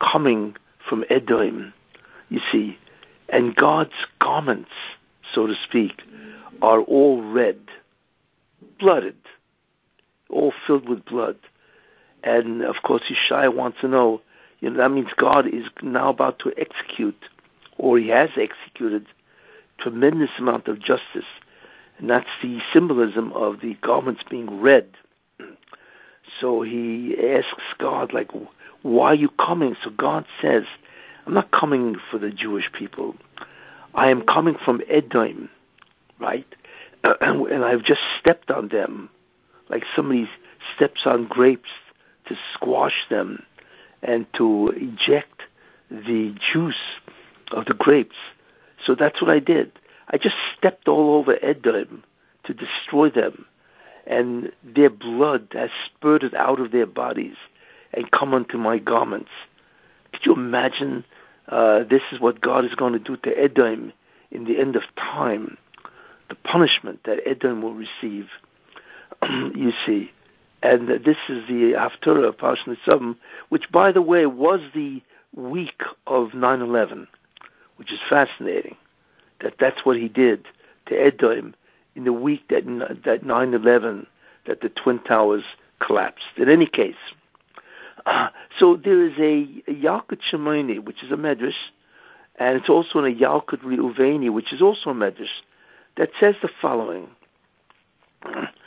coming 0.00 0.56
from 0.88 1.04
Edom, 1.10 1.72
you 2.28 2.40
see, 2.50 2.78
and 3.28 3.54
God's 3.54 3.92
garments, 4.20 4.70
so 5.34 5.46
to 5.46 5.54
speak, 5.64 6.02
are 6.62 6.80
all 6.80 7.22
red, 7.22 7.58
blooded, 8.78 9.16
all 10.28 10.52
filled 10.66 10.88
with 10.88 11.04
blood. 11.04 11.36
And 12.22 12.62
of 12.62 12.76
course, 12.83 13.02
Yeshaya 13.11 13.54
wants 13.54 13.80
to 13.80 13.88
know, 13.88 14.20
you 14.61 14.70
know, 14.70 14.78
that 14.78 14.90
means 14.90 15.09
God 15.16 15.46
is 15.46 15.64
now 15.83 16.11
about 16.11 16.38
to 16.40 16.52
execute, 16.59 17.28
or 17.78 17.98
he 17.98 18.09
has 18.09 18.30
executed, 18.37 19.06
tremendous 19.78 20.30
amount 20.38 20.68
of 20.68 20.78
justice. 20.78 21.24
And 21.98 22.11
that's 22.11 22.28
the 22.42 22.61
symbolism 22.72 23.33
of 23.33 23.61
the 23.61 23.74
garments 23.83 24.22
being 24.28 24.61
red. 24.61 24.88
So 26.40 26.62
he 26.62 27.16
asks 27.18 27.74
God, 27.78 28.12
like, 28.12 28.30
why 28.83 29.09
are 29.09 29.14
you 29.14 29.30
coming? 29.30 29.74
So 29.83 29.90
God 29.90 30.24
says, 30.40 30.62
I'm 31.26 31.35
not 31.35 31.50
coming 31.50 31.96
for 32.11 32.18
the 32.18 32.30
Jewish 32.30 32.70
people. 32.72 33.16
I 33.94 34.11
am 34.11 34.22
coming 34.22 34.56
from 34.64 34.80
Edom, 34.88 35.50
right? 36.20 36.46
And 37.20 37.64
I've 37.64 37.83
just 37.83 38.02
stepped 38.20 38.50
on 38.50 38.68
them, 38.68 39.11
like 39.68 39.85
somebody 39.96 40.28
steps 40.76 41.00
on 41.04 41.26
grapes 41.26 41.70
to 42.31 42.37
squash 42.55 43.07
them 43.11 43.43
and 44.03 44.25
to 44.35 44.69
eject 44.77 45.43
the 45.90 46.33
juice 46.53 47.01
of 47.51 47.66
the 47.66 47.75
grapes. 47.75 48.16
So 48.87 48.95
that's 48.95 49.21
what 49.21 49.31
I 49.31 49.40
did. 49.40 49.73
I 50.09 50.16
just 50.16 50.37
stepped 50.57 50.87
all 50.87 51.16
over 51.16 51.37
Edom 51.43 52.05
to 52.45 52.55
destroy 52.55 53.11
them, 53.11 53.47
and 54.07 54.53
their 54.62 54.90
blood 54.90 55.49
has 55.53 55.71
spurted 55.87 56.35
out 56.35 56.61
of 56.61 56.71
their 56.71 56.87
bodies 56.87 57.37
and 57.93 58.11
come 58.12 58.33
onto 58.33 58.57
my 58.57 58.79
garments. 58.79 59.31
Could 60.12 60.25
you 60.25 60.35
imagine? 60.35 61.05
Uh, 61.49 61.83
this 61.83 62.03
is 62.12 62.21
what 62.21 62.40
God 62.40 62.64
is 62.64 62.77
going 62.77 62.93
to 62.93 63.01
do 63.01 63.16
to 63.16 63.37
Edom 63.37 63.93
in 64.31 64.45
the 64.45 64.61
end 64.61 64.77
of 64.77 64.83
time. 64.97 65.59
The 66.29 66.37
punishment 66.37 67.01
that 67.05 67.27
Edom 67.27 67.61
will 67.61 67.75
receive. 67.75 68.29
you 69.29 69.73
see, 69.85 70.12
and 70.62 70.88
this 70.88 71.16
is 71.29 71.46
the 71.49 71.73
Haftarah 71.73 72.29
of 72.29 72.37
Parshat 72.37 72.77
Nitzavim, 72.87 73.16
which, 73.49 73.70
by 73.73 73.92
the 73.92 74.03
way, 74.03 74.27
was 74.27 74.61
the 74.75 75.03
week 75.35 75.83
of 76.07 76.31
9/11, 76.31 77.07
which 77.77 77.92
is 77.92 78.01
fascinating. 78.09 78.77
That 79.40 79.55
that's 79.59 79.85
what 79.85 79.96
he 79.96 80.09
did 80.09 80.46
to 80.87 80.94
Edom 80.94 81.55
in 81.94 82.05
the 82.05 82.12
week 82.12 82.49
that 82.49 82.64
that 83.05 83.25
9/11, 83.25 84.07
that 84.46 84.61
the 84.61 84.68
twin 84.68 84.99
towers 85.01 85.44
collapsed. 85.79 86.37
In 86.37 86.51
any 86.51 86.66
case, 86.66 86.94
uh, 88.05 88.29
so 88.59 88.77
there 88.77 89.05
is 89.07 89.18
a, 89.18 89.62
a 89.70 89.75
Yalkut 89.75 90.20
Shimoni, 90.31 90.79
which 90.83 91.03
is 91.03 91.11
a 91.11 91.16
medrash, 91.16 91.70
and 92.37 92.59
it's 92.59 92.68
also 92.68 92.99
in 92.99 93.12
a 93.12 93.16
Yalkut 93.16 93.62
Reuveni, 93.62 94.31
which 94.31 94.53
is 94.53 94.61
also 94.61 94.90
a 94.90 94.94
medrash, 94.94 95.42
that 95.96 96.11
says 96.20 96.35
the 96.42 96.51
following. 96.61 97.09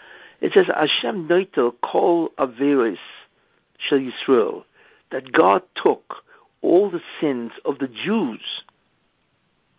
It 0.43 0.51
says, 0.51 0.67
Hashem 0.67 1.29
noitel 1.29 1.73
kol 1.81 2.29
averis 2.37 2.97
shel 3.77 3.99
Yisrael, 3.99 4.65
that 5.09 5.31
God 5.31 5.63
took 5.81 6.15
all 6.61 6.91
the 6.91 7.01
sins 7.21 7.53
of 7.63 7.79
the 7.79 7.87
Jews, 7.87 8.41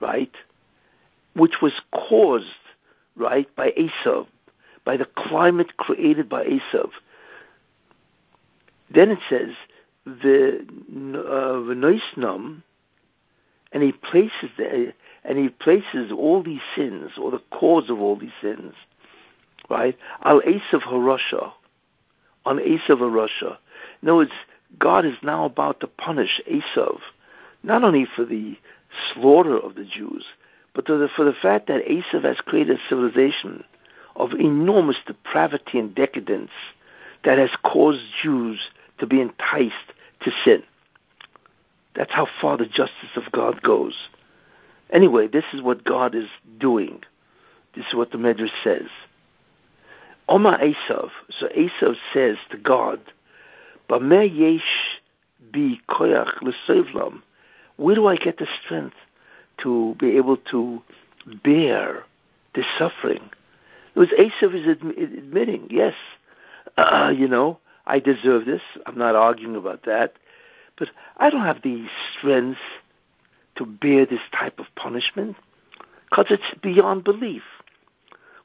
right, 0.00 0.33
which 1.35 1.61
was 1.61 1.74
caused, 1.92 2.46
right, 3.14 3.46
by 3.55 3.72
Esav, 3.72 4.27
by 4.87 4.96
the 4.96 5.05
climate 5.05 5.77
created 5.77 6.31
by 6.31 6.46
Esav. 6.46 6.88
Then 8.88 9.11
it 9.11 9.18
says, 9.29 9.50
the 10.07 10.64
uh, 11.14 11.61
and 13.72 13.83
he 13.83 13.92
places 13.92 14.50
the, 14.57 14.94
and 15.24 15.37
he 15.37 15.50
places 15.50 16.11
all 16.11 16.42
these 16.42 16.62
sins, 16.74 17.11
or 17.18 17.31
the 17.31 17.42
cause 17.50 17.90
of 17.90 18.00
all 18.00 18.16
these 18.16 18.31
sins, 18.40 18.72
right? 19.68 19.96
Al 20.24 20.40
Esav 20.40 20.83
Harasha, 20.83 21.53
on 22.44 22.59
Esav 22.59 22.98
Harasha. 22.98 23.57
In 24.03 24.09
other 24.09 24.16
words, 24.16 24.33
God 24.79 25.05
is 25.05 25.16
now 25.22 25.44
about 25.44 25.81
to 25.81 25.87
punish 25.87 26.40
Esav, 26.50 26.98
not 27.62 27.85
only 27.85 28.07
for 28.16 28.24
the 28.24 28.57
slaughter 29.12 29.59
of 29.59 29.74
the 29.74 29.85
Jews, 29.85 30.24
but 30.74 30.87
the, 30.87 31.09
for 31.14 31.24
the 31.24 31.33
fact 31.33 31.68
that 31.68 31.87
Esav 31.87 32.24
has 32.24 32.38
created 32.38 32.79
a 32.79 32.88
civilization 32.88 33.64
of 34.16 34.33
enormous 34.33 34.96
depravity 35.07 35.79
and 35.79 35.94
decadence 35.94 36.50
that 37.24 37.38
has 37.38 37.50
caused 37.62 38.00
Jews 38.22 38.61
to 38.98 39.07
be 39.07 39.20
enticed 39.20 39.92
to 40.22 40.31
sin. 40.44 40.62
That's 41.94 42.12
how 42.12 42.27
far 42.40 42.57
the 42.57 42.66
justice 42.66 43.16
of 43.16 43.31
God 43.33 43.62
goes. 43.62 43.94
Anyway, 44.90 45.29
this 45.29 45.44
is 45.53 45.62
what 45.62 45.85
God 45.85 46.14
is 46.14 46.29
doing. 46.59 47.03
This 47.74 47.87
is 47.87 47.94
what 47.94 48.12
the 48.12 48.18
Medrash 48.18 48.50
says. 48.62 48.88
Oma 50.28 50.58
Esav. 50.58 51.10
So 51.30 51.48
Esav 51.48 51.96
says 52.12 52.37
to 52.50 52.56
God, 52.56 53.00
Bameh 53.88 54.34
yesh 54.34 55.00
bi 55.52 55.78
koyach 55.88 56.42
l'sevlam. 56.42 57.22
Where 57.76 57.94
do 57.94 58.06
I 58.06 58.16
get 58.16 58.38
the 58.38 58.46
strength 58.64 58.96
to 59.62 59.94
be 59.98 60.16
able 60.16 60.37
to 60.50 60.82
bear 61.42 62.04
this 62.54 62.66
suffering? 62.78 63.30
It 63.94 63.98
was 63.98 64.08
Esav 64.18 64.54
is 64.54 64.66
admitting, 64.66 65.68
yes, 65.70 65.94
uh, 66.76 67.12
you 67.14 67.28
know, 67.28 67.58
I 67.87 67.98
deserve 67.98 68.46
this. 68.46 68.62
I'm 68.87 68.98
not 68.98 69.14
arguing 69.14 69.56
about 69.56 69.84
that. 69.84 70.14
But 70.76 70.88
I 71.18 71.30
don't 71.30 71.44
have 71.44 71.62
the 71.62 71.87
strength 72.16 72.58
to 73.56 73.66
bear 73.66 74.06
this 74.06 74.20
type 74.32 74.58
of 74.58 74.66
punishment 74.74 75.37
because 76.10 76.26
it's 76.30 76.60
beyond 76.62 77.04
belief. 77.04 77.42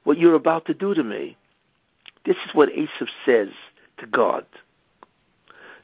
What 0.04 0.18
you're 0.18 0.36
about 0.36 0.66
to 0.66 0.74
do 0.74 0.94
to 0.94 1.04
me. 1.04 1.38
This 2.30 2.38
is 2.46 2.54
what 2.54 2.70
Esav 2.70 3.08
says 3.26 3.50
to 3.98 4.06
God. 4.06 4.46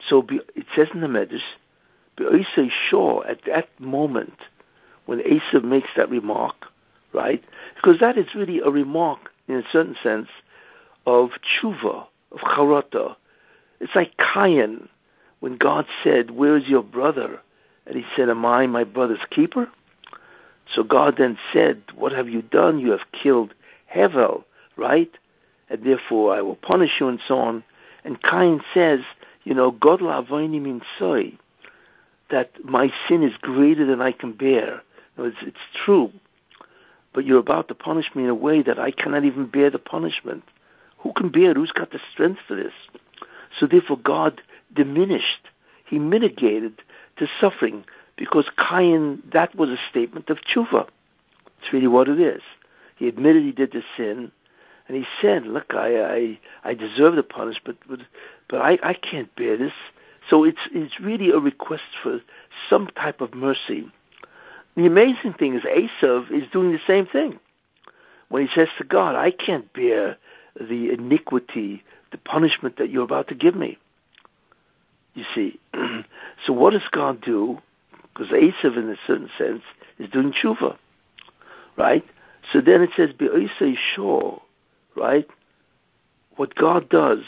So 0.08 0.23
it 0.29 0.67
says 0.75 0.89
in 0.93 1.01
the 1.01 1.08
Medrash, 1.08 1.39
Be'osei 2.17 2.69
Shor, 2.69 3.25
at 3.25 3.39
that 3.47 3.67
moment, 3.79 4.38
when 5.08 5.21
Esav 5.21 5.63
makes 5.63 5.89
that 5.97 6.08
remark, 6.12 6.67
right? 7.13 7.43
Because 7.73 7.99
that 7.99 8.15
is 8.15 8.36
really 8.36 8.60
a 8.60 8.69
remark, 8.69 9.31
in 9.47 9.55
a 9.55 9.63
certain 9.71 9.95
sense, 10.03 10.27
of 11.08 11.31
tshuva, 11.41 12.05
of 12.31 12.39
charata. 12.41 13.15
It's 13.79 13.95
like 13.95 14.12
Cain, 14.36 14.88
when 15.39 15.58
God 15.58 15.88
said, 16.03 16.29
Where 16.29 16.58
is 16.58 16.67
your 16.67 16.84
brother? 16.84 17.39
And 17.88 17.95
he 17.95 18.05
said, 18.15 18.29
Am 18.29 18.45
I 18.45 18.67
my 18.67 18.84
brother's 18.84 19.25
keeper? 19.31 19.67
So 20.71 20.84
God 20.84 21.15
then 21.17 21.39
said, 21.51 21.81
What 21.95 22.12
have 22.12 22.29
you 22.29 22.43
done? 22.43 22.77
You 22.77 22.91
have 22.91 23.12
killed 23.12 23.55
Hevel, 23.91 24.43
right? 24.77 25.10
And 25.69 25.84
therefore 25.84 26.36
I 26.36 26.41
will 26.41 26.56
punish 26.56 26.91
you, 26.99 27.08
and 27.08 27.19
so 27.28 27.38
on. 27.38 27.63
And 28.04 28.21
Cain 28.21 28.62
says, 28.73 28.99
you 29.43 29.54
know, 29.54 29.71
God 29.71 29.99
la'avoini 29.99 30.62
min 30.62 30.82
soy, 30.99 31.34
that 32.30 32.51
my 32.63 32.91
sin 33.08 33.23
is 33.23 33.34
greater 33.41 33.86
than 33.86 34.01
I 34.01 34.12
can 34.12 34.34
bear. 34.34 34.82
It's, 35.17 35.38
it's 35.41 35.58
true, 35.86 36.12
but 37.13 37.25
you're 37.25 37.39
about 37.39 37.67
to 37.69 37.75
punish 37.75 38.10
me 38.15 38.23
in 38.23 38.30
a 38.30 38.36
way 38.36 38.62
that 38.62 38.80
I 38.80 38.91
cannot 38.91 39.23
even 39.23 39.47
bear 39.47 39.69
the 39.69 39.80
punishment. 39.80 40.43
Who 40.99 41.13
can 41.13 41.30
bear 41.30 41.51
it? 41.51 41.58
Who's 41.58 41.71
got 41.71 41.91
the 41.91 41.99
strength 42.12 42.39
for 42.47 42.56
this? 42.56 42.73
So 43.60 43.67
therefore 43.67 43.97
God 43.97 44.41
diminished, 44.73 45.47
he 45.86 45.99
mitigated 45.99 46.82
the 47.17 47.28
suffering 47.39 47.86
because 48.17 48.49
Cain, 48.69 49.21
that 49.32 49.56
was 49.56 49.69
a 49.69 49.78
statement 49.89 50.30
of 50.30 50.39
tshuva. 50.41 50.88
It's 51.60 51.71
really 51.71 51.88
what 51.88 52.10
it 52.10 52.19
is. 52.19 52.41
He 52.97 53.08
admitted 53.08 53.43
he 53.43 53.51
did 53.51 53.71
the 53.71 53.84
sin, 53.95 54.32
and 54.88 54.98
he 54.98 55.06
said, 55.21 55.45
"Look, 55.45 55.74
I 55.74 56.02
I, 56.02 56.39
I 56.63 56.74
deserve 56.74 57.15
the 57.15 57.24
punishment, 57.24 57.80
but 57.88 58.00
but 58.48 58.62
I, 58.62 58.78
I 58.84 58.93
can't 58.93 59.34
bear 59.36 59.58
this." 59.58 59.74
So 60.30 60.43
it's 60.43 60.67
it's 60.71 61.00
really 61.00 61.32
a 61.32 61.39
request 61.39 61.84
for 62.02 62.21
some 62.69 62.88
type 62.88 63.21
of 63.21 63.34
mercy. 63.34 63.91
The 64.76 64.86
amazing 64.86 65.34
thing 65.34 65.56
is 65.56 65.63
Esav 65.63 66.32
is 66.32 66.50
doing 66.52 66.71
the 66.71 66.80
same 66.86 67.06
thing 67.06 67.39
when 68.30 68.45
he 68.45 68.54
says 68.54 68.69
to 68.78 68.84
God, 68.84 69.15
"I 69.15 69.32
can't 69.32 69.71
bear 69.74 70.17
the 70.60 70.91
iniquity, 70.91 71.84
the 72.12 72.17
punishment 72.17 72.78
that 72.78 72.89
you're 72.89 73.04
about 73.04 73.28
to 73.30 73.36
give 73.36 73.56
me." 73.56 73.78
You 75.15 75.24
see, 75.34 75.60
so 76.45 76.54
what 76.54 76.74
does 76.74 76.88
God 76.91 77.21
do? 77.21 77.60
Because 78.13 78.30
Esav, 78.30 78.78
in 78.78 78.89
a 78.89 78.98
certain 79.08 79.30
sense, 79.38 79.63
is 79.98 80.10
doing 80.10 80.32
tshuva, 80.32 80.78
right? 81.78 82.06
So 82.52 82.62
then 82.62 82.82
it 82.82 82.91
says, 82.95 83.13
"Be'osei 83.13 83.76
shor." 83.78 84.41
Right? 84.95 85.27
What 86.36 86.55
God 86.55 86.89
does 86.89 87.19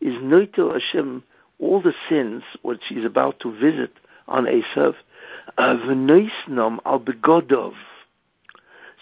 is 0.00 0.14
Noitel 0.14 0.72
Hashem, 0.72 1.22
all 1.58 1.80
the 1.80 1.94
sins 2.08 2.42
which 2.62 2.82
he's 2.88 3.04
about 3.04 3.40
to 3.40 3.52
visit 3.52 3.92
on 4.28 4.44
Esav, 4.44 4.94
v'noisnam 5.58 6.78
al 6.84 7.00
begodov. 7.00 7.74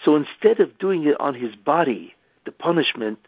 So 0.03 0.15
instead 0.15 0.59
of 0.59 0.77
doing 0.77 1.05
it 1.05 1.19
on 1.19 1.35
his 1.35 1.55
body, 1.55 2.15
the 2.45 2.51
punishment, 2.51 3.19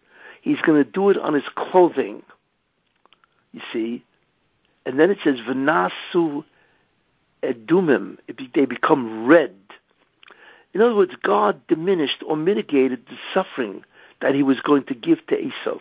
he's 0.42 0.62
going 0.62 0.84
to 0.84 0.90
do 0.90 1.10
it 1.10 1.18
on 1.18 1.34
his 1.34 1.48
clothing. 1.56 2.24
You 3.52 3.62
see? 3.74 4.04
And 4.86 5.00
then 5.00 5.12
it 5.12 5.20
says, 5.24 5.40
v'nasu 5.48 6.44
edumim. 7.44 8.18
They 8.56 8.66
become 8.66 9.28
red. 9.28 9.56
In 10.74 10.82
other 10.82 10.96
words, 10.96 11.14
God 11.24 11.62
diminished 11.68 12.24
or 12.26 12.36
mitigated 12.36 13.06
the 13.08 13.18
suffering 13.34 13.84
that 14.22 14.36
he 14.36 14.44
was 14.44 14.60
going 14.62 14.84
to 14.86 14.94
give 14.94 15.26
to 15.28 15.36
Esav. 15.36 15.80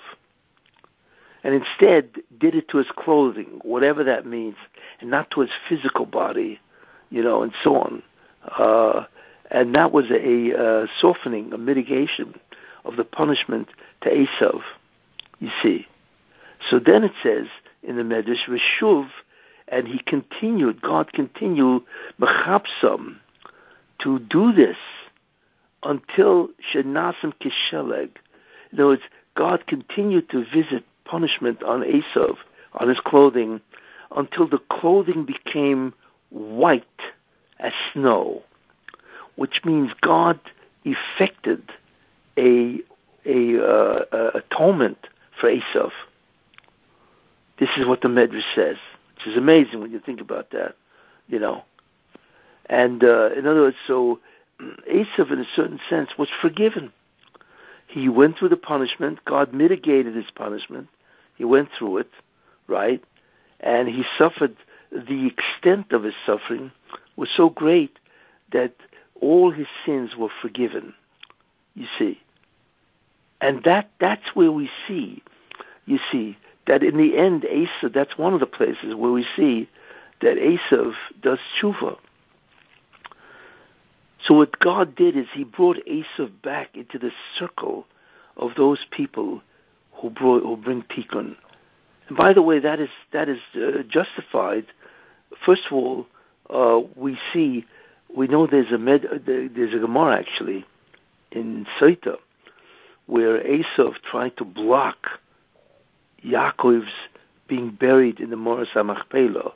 And 1.44 1.54
instead 1.54 2.10
did 2.38 2.54
it 2.54 2.68
to 2.68 2.78
his 2.78 2.88
clothing, 2.96 3.60
whatever 3.62 4.04
that 4.04 4.26
means, 4.26 4.56
and 5.00 5.10
not 5.10 5.30
to 5.32 5.40
his 5.40 5.50
physical 5.68 6.06
body, 6.06 6.60
you 7.10 7.22
know, 7.22 7.42
and 7.42 7.52
so 7.62 7.76
on. 7.76 8.02
Uh, 8.44 9.04
and 9.50 9.74
that 9.74 9.92
was 9.92 10.10
a 10.10 10.54
uh, 10.54 10.86
softening, 11.00 11.52
a 11.52 11.58
mitigation 11.58 12.34
of 12.84 12.96
the 12.96 13.04
punishment 13.04 13.68
to 14.02 14.10
Esav, 14.10 14.60
you 15.38 15.50
see. 15.62 15.86
So 16.68 16.78
then 16.78 17.04
it 17.04 17.12
says 17.22 17.46
in 17.82 17.96
the 17.96 18.02
Medrash, 18.02 18.48
Reshuv, 18.48 19.08
and 19.68 19.86
he 19.86 20.00
continued, 20.00 20.80
God 20.80 21.12
continued, 21.12 21.82
Mechapsam, 22.20 23.16
to 24.02 24.18
do 24.18 24.52
this 24.52 24.76
until 25.82 26.48
Shenasim 26.72 27.32
Kisheleg. 27.40 28.10
In 28.72 28.78
other 28.78 28.88
words, 28.88 29.02
God 29.34 29.66
continued 29.66 30.30
to 30.30 30.44
visit 30.44 30.84
punishment 31.04 31.62
on 31.62 31.82
Esav, 31.82 32.36
on 32.74 32.88
his 32.88 33.00
clothing, 33.00 33.60
until 34.14 34.48
the 34.48 34.60
clothing 34.70 35.24
became 35.24 35.94
white 36.30 36.84
as 37.58 37.72
snow, 37.92 38.42
which 39.36 39.60
means 39.64 39.92
God 40.00 40.38
effected 40.84 41.62
a, 42.36 42.80
a, 43.24 43.62
uh, 43.62 44.30
atonement 44.34 45.08
for 45.40 45.50
Esav. 45.50 45.90
This 47.58 47.70
is 47.76 47.86
what 47.86 48.02
the 48.02 48.08
Medrash 48.08 48.54
says, 48.54 48.76
which 49.14 49.26
is 49.26 49.36
amazing 49.36 49.80
when 49.80 49.90
you 49.90 50.00
think 50.00 50.20
about 50.20 50.50
that, 50.50 50.76
you 51.26 51.38
know. 51.38 51.64
And 52.66 53.02
uh, 53.02 53.30
in 53.36 53.46
other 53.46 53.62
words, 53.62 53.76
so 53.86 54.20
Esav, 54.60 55.32
in 55.32 55.40
a 55.40 55.46
certain 55.56 55.80
sense, 55.88 56.10
was 56.18 56.28
forgiven. 56.40 56.92
He 57.88 58.08
went 58.08 58.38
through 58.38 58.50
the 58.50 58.56
punishment. 58.56 59.24
God 59.24 59.54
mitigated 59.54 60.14
his 60.14 60.30
punishment. 60.34 60.88
He 61.36 61.44
went 61.44 61.70
through 61.76 61.98
it, 61.98 62.10
right? 62.68 63.02
And 63.60 63.88
he 63.88 64.04
suffered. 64.16 64.56
The 64.90 65.26
extent 65.26 65.92
of 65.92 66.02
his 66.02 66.14
suffering 66.24 66.70
was 67.16 67.28
so 67.34 67.50
great 67.50 67.98
that 68.52 68.74
all 69.20 69.50
his 69.50 69.66
sins 69.84 70.16
were 70.16 70.30
forgiven. 70.40 70.94
You 71.74 71.86
see, 71.98 72.20
and 73.40 73.62
that 73.64 73.90
that's 74.00 74.34
where 74.34 74.52
we 74.52 74.70
see. 74.86 75.22
You 75.86 75.98
see 76.10 76.36
that 76.66 76.82
in 76.82 76.96
the 76.96 77.16
end, 77.16 77.42
Esav. 77.42 77.92
That's 77.94 78.18
one 78.18 78.34
of 78.34 78.40
the 78.40 78.46
places 78.46 78.94
where 78.94 79.12
we 79.12 79.26
see 79.36 79.68
that 80.20 80.36
Esav 80.36 80.92
does 81.22 81.38
tshuva. 81.60 81.98
So 84.24 84.34
what 84.34 84.58
God 84.58 84.96
did 84.96 85.16
is 85.16 85.26
He 85.32 85.44
brought 85.44 85.78
Esav 85.86 86.42
back 86.42 86.76
into 86.76 86.98
the 86.98 87.10
circle 87.38 87.86
of 88.36 88.52
those 88.56 88.84
people 88.90 89.42
who 89.92 90.10
brought 90.10 90.42
who 90.42 90.56
bring 90.56 90.82
tikkun. 90.82 91.36
And 92.08 92.16
by 92.16 92.32
the 92.32 92.42
way, 92.42 92.58
that 92.58 92.80
is 92.80 92.88
that 93.12 93.28
is 93.28 93.38
uh, 93.54 93.82
justified. 93.88 94.66
First 95.44 95.62
of 95.70 95.72
all, 95.72 96.06
uh, 96.50 96.80
we 96.96 97.18
see 97.32 97.64
we 98.14 98.26
know 98.26 98.46
there's 98.46 98.72
a 98.72 98.78
med, 98.78 99.04
uh, 99.04 99.18
there's 99.24 99.74
a 99.74 99.78
Gemara 99.78 100.18
actually 100.18 100.64
in 101.30 101.66
Sotah 101.80 102.16
where 103.06 103.42
Esav 103.42 103.94
tried 104.10 104.36
to 104.36 104.44
block 104.44 105.20
Yaakov's 106.24 106.90
being 107.46 107.70
buried 107.70 108.20
in 108.20 108.30
the 108.30 108.36
Moras 108.36 108.68
HaMachpelah 108.74 109.52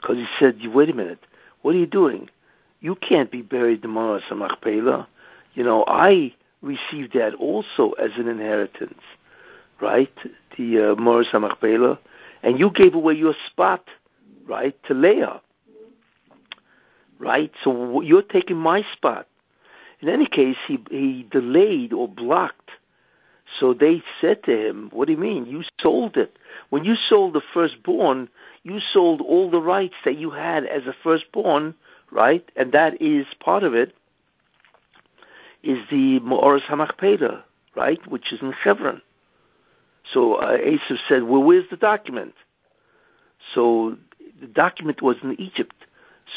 because 0.00 0.16
he 0.16 0.26
said, 0.38 0.58
"Wait 0.66 0.90
a 0.90 0.94
minute, 0.94 1.20
what 1.62 1.74
are 1.74 1.78
you 1.78 1.86
doing? 1.86 2.28
You 2.80 2.94
can't 2.94 3.30
be 3.30 3.42
buried 3.42 3.84
in 3.84 3.90
Moras 3.90 4.22
HaMachpelah. 4.30 5.06
You 5.54 5.64
know, 5.64 5.84
I 5.86 6.34
received 6.62 7.14
that 7.14 7.34
also 7.34 7.92
as 7.92 8.12
an 8.16 8.28
inheritance, 8.28 9.00
right? 9.80 10.12
The 10.56 10.92
uh, 10.92 10.94
HaMachpelah, 10.96 11.98
and 12.42 12.58
you 12.58 12.70
gave 12.70 12.94
away 12.94 13.14
your 13.14 13.34
spot, 13.46 13.84
right, 14.46 14.74
to 14.84 14.94
Leah, 14.94 15.40
right? 17.18 17.52
So 17.62 18.00
you're 18.00 18.22
taking 18.22 18.56
my 18.56 18.82
spot. 18.92 19.26
In 20.00 20.08
any 20.08 20.26
case, 20.26 20.56
he 20.66 20.78
he 20.90 21.26
delayed 21.30 21.92
or 21.92 22.08
blocked. 22.08 22.70
So 23.58 23.74
they 23.74 24.02
said 24.20 24.42
to 24.44 24.68
him, 24.68 24.90
"What 24.92 25.06
do 25.06 25.12
you 25.12 25.18
mean? 25.18 25.44
You 25.44 25.62
sold 25.80 26.16
it. 26.16 26.36
When 26.70 26.84
you 26.84 26.94
sold 26.94 27.34
the 27.34 27.42
firstborn, 27.52 28.28
you 28.62 28.80
sold 28.80 29.20
all 29.20 29.50
the 29.50 29.60
rights 29.60 29.96
that 30.04 30.16
you 30.16 30.30
had 30.30 30.64
as 30.64 30.86
a 30.86 30.94
firstborn, 31.02 31.74
right? 32.10 32.48
And 32.56 32.72
that 32.72 33.00
is 33.00 33.26
part 33.40 33.62
of 33.62 33.74
it 33.74 33.94
is 35.62 35.78
the 35.90 36.20
Ma'oris 36.20 36.62
HaMachpelah, 36.62 37.42
right, 37.76 38.04
which 38.10 38.32
is 38.32 38.40
in 38.40 38.52
Hebron. 38.52 39.02
So 40.12 40.34
uh, 40.34 40.56
said, 41.08 41.24
well, 41.24 41.42
where's 41.42 41.68
the 41.70 41.76
document? 41.76 42.34
So 43.54 43.96
the 44.40 44.46
document 44.46 45.02
was 45.02 45.16
in 45.22 45.38
Egypt. 45.40 45.74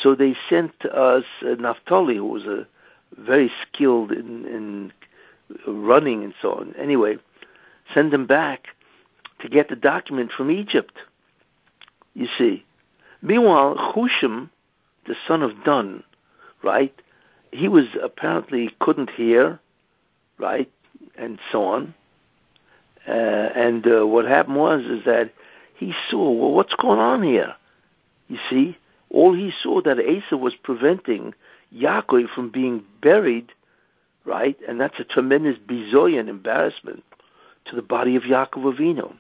So 0.02 0.16
they 0.16 0.36
sent 0.50 0.86
us 0.86 1.24
uh, 1.46 1.56
who 2.16 2.26
was 2.26 2.46
a 2.46 2.68
very 3.18 3.52
skilled 3.62 4.12
in, 4.12 4.46
in 4.46 4.94
running 5.68 6.24
and 6.24 6.34
so 6.42 6.54
on. 6.54 6.76
Anyway, 6.76 7.18
send 7.94 8.12
them 8.12 8.26
back 8.26 8.68
to 9.40 9.50
get 9.50 9.70
the 9.70 9.76
document 9.76 10.32
from 10.36 10.50
Egypt. 10.50 10.94
You 12.14 12.28
see. 12.38 12.66
Meanwhile, 13.22 13.76
Hushim, 13.96 14.50
the 15.06 15.16
son 15.28 15.42
of 15.42 15.63
Dun, 15.63 16.04
right, 16.63 16.94
he 17.52 17.68
was 17.68 17.86
apparently 18.02 18.72
couldn't 18.80 19.10
hear, 19.12 19.60
right, 20.38 20.72
and 21.18 21.39
so 21.52 21.63
on. 21.63 21.94
Uh, 23.08 23.12
and 23.12 23.86
uh, 23.86 24.08
what 24.08 24.26
happened 24.26 24.56
was 24.56 24.82
is 24.86 25.04
that 25.06 25.34
he 25.76 25.94
saw, 26.10 26.32
well, 26.32 26.54
what's 26.54 26.76
going 26.76 27.00
on 27.00 27.22
here? 27.22 27.54
You 28.28 28.38
see, 28.50 28.78
all 29.10 29.34
he 29.34 29.52
saw 29.62 29.82
that 29.82 29.98
Esav 29.98 30.39
was 30.39 30.56
preventing 30.56 31.34
Yaakov 31.76 32.30
from 32.34 32.50
being 32.50 32.84
buried, 33.02 33.52
right, 34.26 34.58
and 34.68 34.80
that's 34.80 35.00
a 35.00 35.04
tremendous 35.04 35.58
bizoyan 35.58 36.28
embarrassment 36.30 37.04
to 37.66 37.76
the 37.76 37.82
body 37.82 38.16
of 38.16 38.24
Yaakov 38.24 38.76
Avinu. 38.76 39.13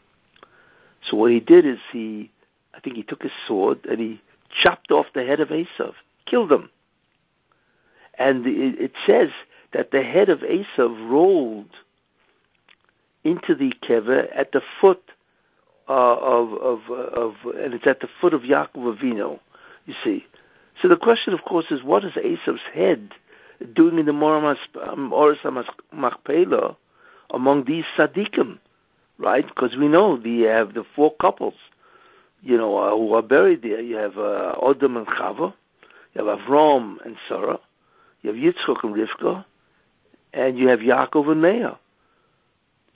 So 1.09 1.17
what 1.17 1.31
he 1.31 1.39
did 1.39 1.65
is 1.65 1.79
he, 1.91 2.31
I 2.73 2.79
think 2.79 2.95
he 2.95 3.03
took 3.03 3.23
his 3.23 3.31
sword 3.47 3.85
and 3.85 3.99
he 3.99 4.21
chopped 4.61 4.91
off 4.91 5.07
the 5.13 5.25
head 5.25 5.39
of 5.39 5.49
Esav, 5.49 5.93
killed 6.25 6.51
him. 6.51 6.69
And 8.17 8.45
it, 8.45 8.91
says 9.07 9.29
that 9.73 9.91
the 9.91 10.03
head 10.03 10.29
of 10.29 10.39
Esav 10.39 11.09
rolled 11.09 11.69
into 13.23 13.55
the 13.55 13.73
kever 13.81 14.27
at 14.35 14.51
the 14.51 14.61
foot 14.79 15.01
uh, 15.89 15.91
of, 15.93 16.53
of, 16.53 16.91
of, 16.91 17.33
and 17.55 17.73
it's 17.73 17.87
at 17.87 17.99
the 17.99 18.09
foot 18.21 18.33
of 18.33 18.41
Yaakov 18.41 18.97
Avinu, 18.97 19.39
you 19.85 19.93
see. 20.03 20.25
So 20.81 20.87
the 20.87 20.97
question, 20.97 21.33
of 21.33 21.43
course, 21.43 21.65
is 21.71 21.83
what 21.83 22.03
is 22.03 22.13
Esav's 22.13 22.61
head 22.73 23.13
doing 23.73 23.99
in 23.99 24.05
the 24.05 24.11
Moras 24.13 24.57
Machpelah 25.91 26.77
among 27.31 27.65
these 27.65 27.85
tzaddikim, 27.97 28.59
right? 29.17 29.47
Because 29.47 29.75
we 29.77 29.87
know 29.87 30.17
the, 30.17 30.41
have 30.43 30.73
the 30.73 30.83
four 30.95 31.13
couples, 31.19 31.55
you 32.43 32.57
know, 32.57 32.77
uh, 32.77 32.91
who 32.91 33.13
are 33.13 33.21
buried 33.21 33.61
there. 33.61 33.81
You 33.81 33.95
have 33.95 34.17
uh, 34.17 34.55
Odom 34.61 34.97
and 34.97 35.07
Chava, 35.07 35.53
you 36.13 36.25
have 36.25 36.39
Avram 36.39 36.97
and 37.05 37.15
Sarah, 37.27 37.59
you 38.21 38.33
have 38.33 38.55
Yitzchok 38.55 38.83
and 38.83 38.95
Rivka, 38.95 39.45
and 40.33 40.57
you 40.57 40.67
have 40.67 40.79
Yaakov 40.79 41.31
and 41.31 41.41
Leah. 41.41 41.79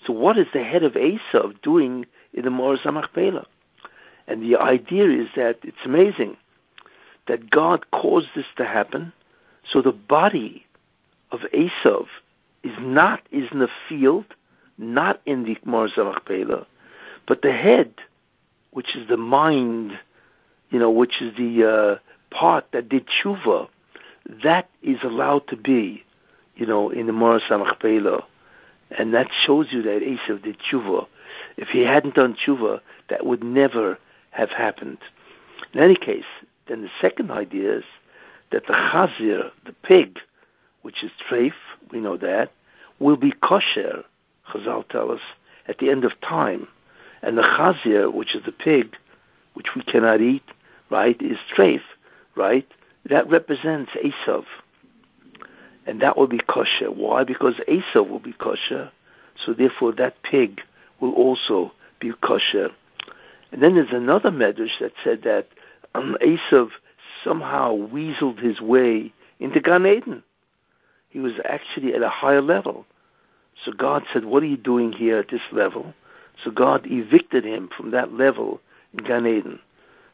So 0.05 0.13
what 0.13 0.37
is 0.37 0.47
the 0.53 0.63
head 0.63 0.83
of 0.83 0.93
Esav 0.93 1.61
doing 1.61 2.05
in 2.33 2.43
the 2.43 2.49
Moras 2.49 2.81
HaMachpelah? 2.83 3.45
And 4.27 4.43
the 4.43 4.57
idea 4.57 5.05
is 5.05 5.29
that 5.35 5.59
it's 5.63 5.85
amazing 5.85 6.37
that 7.27 7.49
God 7.49 7.89
caused 7.91 8.27
this 8.35 8.45
to 8.57 8.65
happen, 8.65 9.13
so 9.69 9.81
the 9.81 9.91
body 9.91 10.65
of 11.31 11.41
Esav 11.53 12.05
is 12.63 12.73
not 12.79 13.21
is 13.31 13.49
in 13.51 13.59
the 13.59 13.69
field, 13.87 14.25
not 14.77 15.21
in 15.25 15.43
the 15.43 15.57
Moras 15.65 15.93
HaMachpelah, 15.95 16.65
but 17.27 17.41
the 17.41 17.51
head, 17.51 17.93
which 18.77 18.95
is 18.95 19.07
the 19.07 19.17
mind, 19.17 19.97
you 20.69 20.77
know, 20.77 20.91
which 20.91 21.19
is 21.19 21.35
the 21.35 21.67
uh, 21.67 21.95
part 22.29 22.63
that 22.73 22.87
did 22.87 23.07
tshuva, 23.07 23.67
that 24.43 24.69
is 24.83 24.99
allowed 25.01 25.47
to 25.47 25.55
be, 25.55 26.03
you 26.55 26.67
know, 26.67 26.91
in 26.91 27.07
the 27.07 27.11
Moras 27.11 27.41
HaMachpelah. 27.49 28.23
And 28.91 29.15
that 29.15 29.29
shows 29.47 29.69
you 29.71 29.81
that 29.81 30.03
Esav 30.03 30.43
did 30.43 30.57
tshuva. 30.59 31.07
If 31.57 31.69
he 31.69 31.85
hadn't 31.85 32.13
done 32.13 32.35
tshuva, 32.35 32.81
that 33.09 33.25
would 33.25 33.43
never 33.43 33.97
have 34.29 34.51
happened. 34.51 34.99
In 35.73 35.79
any 35.79 35.95
case, 35.95 36.29
then 36.67 36.83
the 36.83 36.91
second 37.01 37.31
idea 37.31 37.79
is 37.79 37.83
that 38.51 38.67
the 38.67 38.73
chazir, 38.73 39.49
the 39.65 39.73
pig, 39.81 40.19
which 40.83 41.03
is 41.03 41.09
treif, 41.27 41.53
we 41.91 41.99
know 41.99 42.17
that, 42.17 42.51
will 42.99 43.17
be 43.17 43.31
kosher, 43.31 44.03
Chazal 44.47 44.87
tell 44.87 45.09
us, 45.09 45.21
at 45.67 45.79
the 45.79 45.89
end 45.89 46.05
of 46.05 46.11
time. 46.21 46.67
And 47.27 47.37
the 47.37 47.41
chazir, 47.41 48.13
which 48.13 48.35
is 48.35 48.45
the 48.45 48.53
pig, 48.53 48.95
which 49.53 49.75
we 49.75 49.81
cannot 49.81 50.21
eat, 50.21 50.45
right, 50.89 51.21
is 51.21 51.37
treif, 51.53 51.81
right? 52.37 52.65
That 53.09 53.29
represents 53.29 53.91
Esav. 54.01 54.45
And 55.85 56.01
that 56.01 56.15
will 56.15 56.27
be 56.27 56.39
kosher. 56.39 56.89
Why? 56.89 57.25
Because 57.25 57.55
Esav 57.67 58.09
will 58.09 58.21
be 58.21 58.31
kosher, 58.31 58.93
so 59.35 59.53
therefore 59.53 59.91
that 59.95 60.23
pig 60.23 60.61
will 61.01 61.11
also 61.15 61.73
be 61.99 62.13
kosher. 62.23 62.69
And 63.51 63.61
then 63.61 63.75
there's 63.75 63.91
another 63.91 64.31
medrash 64.31 64.79
that 64.79 64.93
said 65.03 65.23
that 65.23 65.49
um, 65.95 66.15
Esav 66.21 66.69
somehow 67.25 67.75
weaseled 67.75 68.39
his 68.41 68.61
way 68.61 69.11
into 69.41 69.59
Gan 69.59 69.85
Eden. 69.85 70.23
He 71.09 71.19
was 71.19 71.33
actually 71.43 71.93
at 71.93 72.01
a 72.01 72.09
higher 72.09 72.41
level. 72.41 72.85
So 73.65 73.73
God 73.73 74.03
said, 74.13 74.23
What 74.23 74.43
are 74.43 74.47
you 74.47 74.55
doing 74.55 74.93
here 74.93 75.17
at 75.17 75.29
this 75.29 75.41
level? 75.51 75.93
So 76.43 76.51
God 76.51 76.85
evicted 76.85 77.45
him 77.45 77.69
from 77.75 77.91
that 77.91 78.13
level 78.13 78.61
in 78.93 79.03
Gan 79.03 79.25
Eden. 79.25 79.59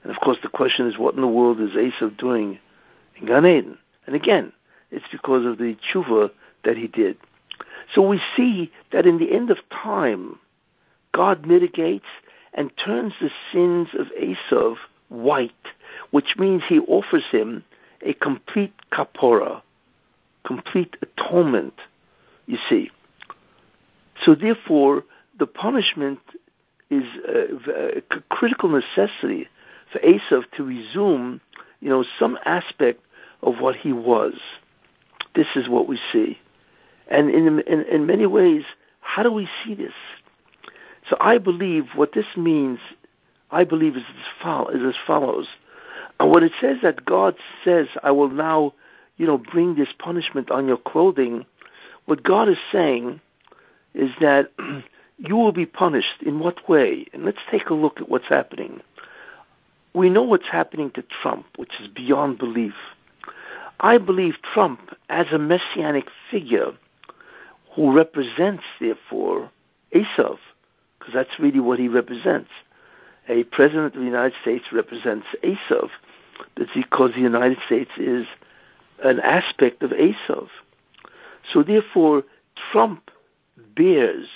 And 0.03 0.11
of 0.11 0.19
course, 0.21 0.37
the 0.41 0.49
question 0.49 0.87
is, 0.87 0.97
what 0.97 1.15
in 1.15 1.21
the 1.21 1.27
world 1.27 1.59
is 1.59 1.71
Esav 1.71 2.17
doing 2.17 2.59
in 3.19 3.25
Gan 3.27 3.45
Eden? 3.45 3.77
And 4.05 4.15
again, 4.15 4.51
it's 4.91 5.05
because 5.11 5.45
of 5.45 5.57
the 5.57 5.75
tshuva 5.75 6.31
that 6.63 6.77
he 6.77 6.87
did. 6.87 7.17
So 7.93 8.01
we 8.01 8.21
see 8.35 8.71
that 8.91 9.05
in 9.05 9.17
the 9.17 9.33
end 9.33 9.49
of 9.49 9.57
time, 9.69 10.39
God 11.13 11.45
mitigates 11.45 12.05
and 12.53 12.71
turns 12.83 13.13
the 13.19 13.29
sins 13.51 13.89
of 13.97 14.07
Esav 14.19 14.75
white, 15.09 15.51
which 16.11 16.35
means 16.37 16.63
he 16.67 16.79
offers 16.79 17.25
him 17.31 17.63
a 18.01 18.13
complete 18.13 18.73
kapora, 18.91 19.61
complete 20.43 20.97
atonement, 21.01 21.75
you 22.45 22.57
see. 22.69 22.91
So 24.23 24.35
therefore, 24.35 25.03
the 25.43 25.47
punishment 25.47 26.19
is 26.89 27.03
uh, 27.27 27.33
a, 27.69 27.71
a 27.71 27.97
uh, 27.97 28.19
critical 28.29 28.69
necessity 28.69 29.49
for 29.91 29.99
Esav 29.99 30.43
to 30.55 30.63
resume, 30.63 31.41
you 31.81 31.89
know, 31.89 32.05
some 32.17 32.39
aspect 32.45 33.01
of 33.41 33.59
what 33.59 33.75
he 33.75 33.91
was. 33.91 34.35
This 35.35 35.47
is 35.57 35.67
what 35.67 35.89
we 35.89 35.99
see. 36.13 36.39
And 37.09 37.29
in, 37.29 37.59
in, 37.67 37.81
in 37.81 38.05
many 38.05 38.25
ways, 38.25 38.63
how 39.01 39.21
do 39.21 39.33
we 39.33 39.49
see 39.65 39.75
this? 39.75 39.91
So 41.09 41.17
I 41.19 41.39
believe 41.39 41.87
what 41.95 42.13
this 42.13 42.37
means, 42.37 42.79
I 43.51 43.65
believe 43.65 43.97
is 43.97 44.03
as, 44.45 44.67
is 44.73 44.81
as 44.87 44.95
follows. 45.05 45.47
And 46.21 46.31
when 46.31 46.43
it 46.43 46.53
says 46.61 46.77
that 46.83 47.03
God 47.03 47.35
says, 47.65 47.87
I 48.01 48.11
will 48.11 48.29
now, 48.29 48.75
you 49.17 49.27
know, 49.27 49.39
bring 49.39 49.75
this 49.75 49.89
punishment 49.99 50.51
on 50.51 50.69
your 50.69 50.77
clothing, 50.77 51.45
what 52.05 52.23
God 52.23 52.47
is 52.47 52.59
saying 52.71 53.19
is 53.93 54.11
that 54.21 54.49
you 55.17 55.35
will 55.35 55.51
be 55.51 55.65
punished. 55.65 56.21
In 56.25 56.39
what 56.39 56.67
way? 56.67 57.05
And 57.13 57.25
let's 57.25 57.41
take 57.49 57.69
a 57.69 57.73
look 57.73 57.99
at 58.01 58.09
what's 58.09 58.27
happening. 58.27 58.81
We 59.93 60.09
know 60.09 60.23
what's 60.23 60.49
happening 60.51 60.91
to 60.91 61.03
Trump, 61.21 61.45
which 61.55 61.73
is 61.79 61.87
beyond 61.87 62.39
belief. 62.39 62.73
I 63.79 63.97
believe 63.97 64.35
Trump, 64.53 64.95
as 65.09 65.27
a 65.31 65.37
messianic 65.37 66.07
figure 66.31 66.71
who 67.75 67.95
represents, 67.95 68.63
therefore, 68.79 69.51
Esav, 69.93 70.37
because 70.97 71.13
that's 71.13 71.39
really 71.39 71.59
what 71.59 71.79
he 71.79 71.87
represents. 71.87 72.49
A 73.27 73.43
president 73.45 73.95
of 73.95 73.99
the 73.99 74.05
United 74.05 74.33
States 74.41 74.65
represents 74.71 75.27
Esav, 75.43 75.89
that's 76.55 76.73
because 76.73 77.13
the 77.13 77.21
United 77.21 77.57
States 77.65 77.91
is 77.97 78.25
an 79.03 79.19
aspect 79.19 79.83
of 79.83 79.91
Esav. 79.91 80.47
So 81.51 81.63
therefore, 81.63 82.23
Trump 82.71 83.11
bears 83.75 84.27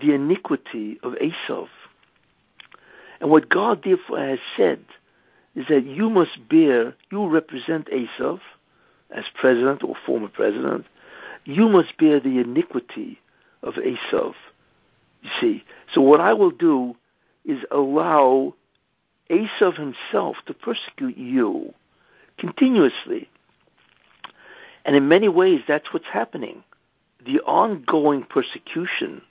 the 0.00 0.12
iniquity 0.14 0.98
of 1.02 1.14
Esav. 1.14 1.68
And 3.20 3.30
what 3.30 3.48
God 3.48 3.82
therefore 3.84 4.18
has 4.18 4.40
said 4.56 4.84
is 5.54 5.66
that 5.68 5.84
you 5.84 6.10
must 6.10 6.48
bear, 6.48 6.94
you 7.10 7.28
represent 7.28 7.88
Esav 7.88 8.40
as 9.10 9.24
president 9.34 9.84
or 9.84 9.94
former 10.04 10.28
president, 10.28 10.86
you 11.44 11.68
must 11.68 11.96
bear 11.96 12.20
the 12.20 12.38
iniquity 12.40 13.20
of 13.62 13.74
Esav. 13.74 14.34
You 15.22 15.30
see, 15.40 15.64
so 15.92 16.00
what 16.00 16.20
I 16.20 16.32
will 16.32 16.50
do 16.50 16.96
is 17.44 17.60
allow 17.70 18.54
Esav 19.30 19.76
himself 19.76 20.36
to 20.46 20.54
persecute 20.54 21.16
you 21.16 21.72
continuously. 22.36 23.28
And 24.84 24.96
in 24.96 25.08
many 25.08 25.28
ways, 25.28 25.60
that's 25.66 25.92
what's 25.92 26.08
happening. 26.12 26.62
The 27.24 27.40
ongoing 27.40 28.24
persecution, 28.24 29.22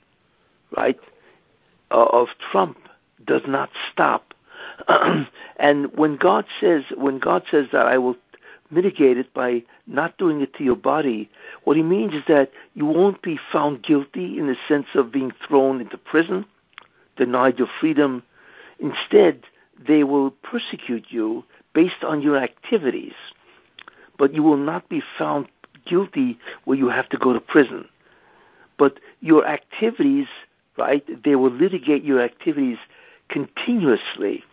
right, 0.75 0.99
uh, 1.91 2.05
of 2.05 2.27
Trump 2.51 2.77
does 3.25 3.43
not 3.47 3.69
stop. 3.91 4.33
and 5.57 5.91
when 5.95 6.17
God 6.17 6.45
says, 6.59 6.83
when 6.95 7.19
God 7.19 7.43
says 7.49 7.67
that 7.71 7.85
I 7.85 7.97
will 7.97 8.15
mitigate 8.71 9.17
it 9.17 9.33
by 9.33 9.63
not 9.87 10.17
doing 10.17 10.41
it 10.41 10.53
to 10.55 10.63
your 10.63 10.75
body, 10.75 11.29
what 11.63 11.77
he 11.77 11.83
means 11.83 12.13
is 12.13 12.23
that 12.27 12.51
you 12.73 12.85
won't 12.85 13.21
be 13.21 13.39
found 13.51 13.83
guilty 13.83 14.37
in 14.37 14.47
the 14.47 14.55
sense 14.67 14.87
of 14.95 15.11
being 15.11 15.31
thrown 15.47 15.81
into 15.81 15.97
prison, 15.97 16.45
denied 17.17 17.59
your 17.59 17.67
freedom. 17.79 18.23
Instead, 18.79 19.43
they 19.87 20.03
will 20.03 20.31
persecute 20.31 21.05
you 21.09 21.43
based 21.73 22.03
on 22.03 22.21
your 22.21 22.37
activities, 22.37 23.13
but 24.17 24.33
you 24.33 24.43
will 24.43 24.57
not 24.57 24.87
be 24.89 25.01
found 25.17 25.47
guilty 25.85 26.37
where 26.65 26.77
you 26.77 26.89
have 26.89 27.09
to 27.09 27.17
go 27.17 27.33
to 27.33 27.39
prison. 27.39 27.85
But 28.77 28.99
your 29.19 29.45
activities, 29.45 30.27
right, 30.77 31.03
they 31.23 31.35
will 31.35 31.51
litigate 31.51 32.03
your 32.03 32.21
activities 32.21 32.77
continuously 33.29 34.43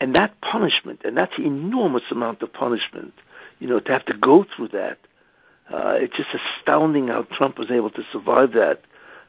and 0.00 0.14
that 0.14 0.40
punishment, 0.40 1.00
and 1.04 1.16
that's 1.16 1.36
an 1.38 1.44
enormous 1.44 2.02
amount 2.10 2.42
of 2.42 2.52
punishment, 2.52 3.14
you 3.58 3.66
know, 3.66 3.80
to 3.80 3.92
have 3.92 4.04
to 4.06 4.16
go 4.16 4.44
through 4.44 4.68
that. 4.68 4.98
Uh, 5.72 5.94
it's 5.96 6.16
just 6.16 6.28
astounding 6.34 7.08
how 7.08 7.22
Trump 7.32 7.58
was 7.58 7.70
able 7.70 7.90
to 7.90 8.02
survive 8.12 8.52
that. 8.52 8.82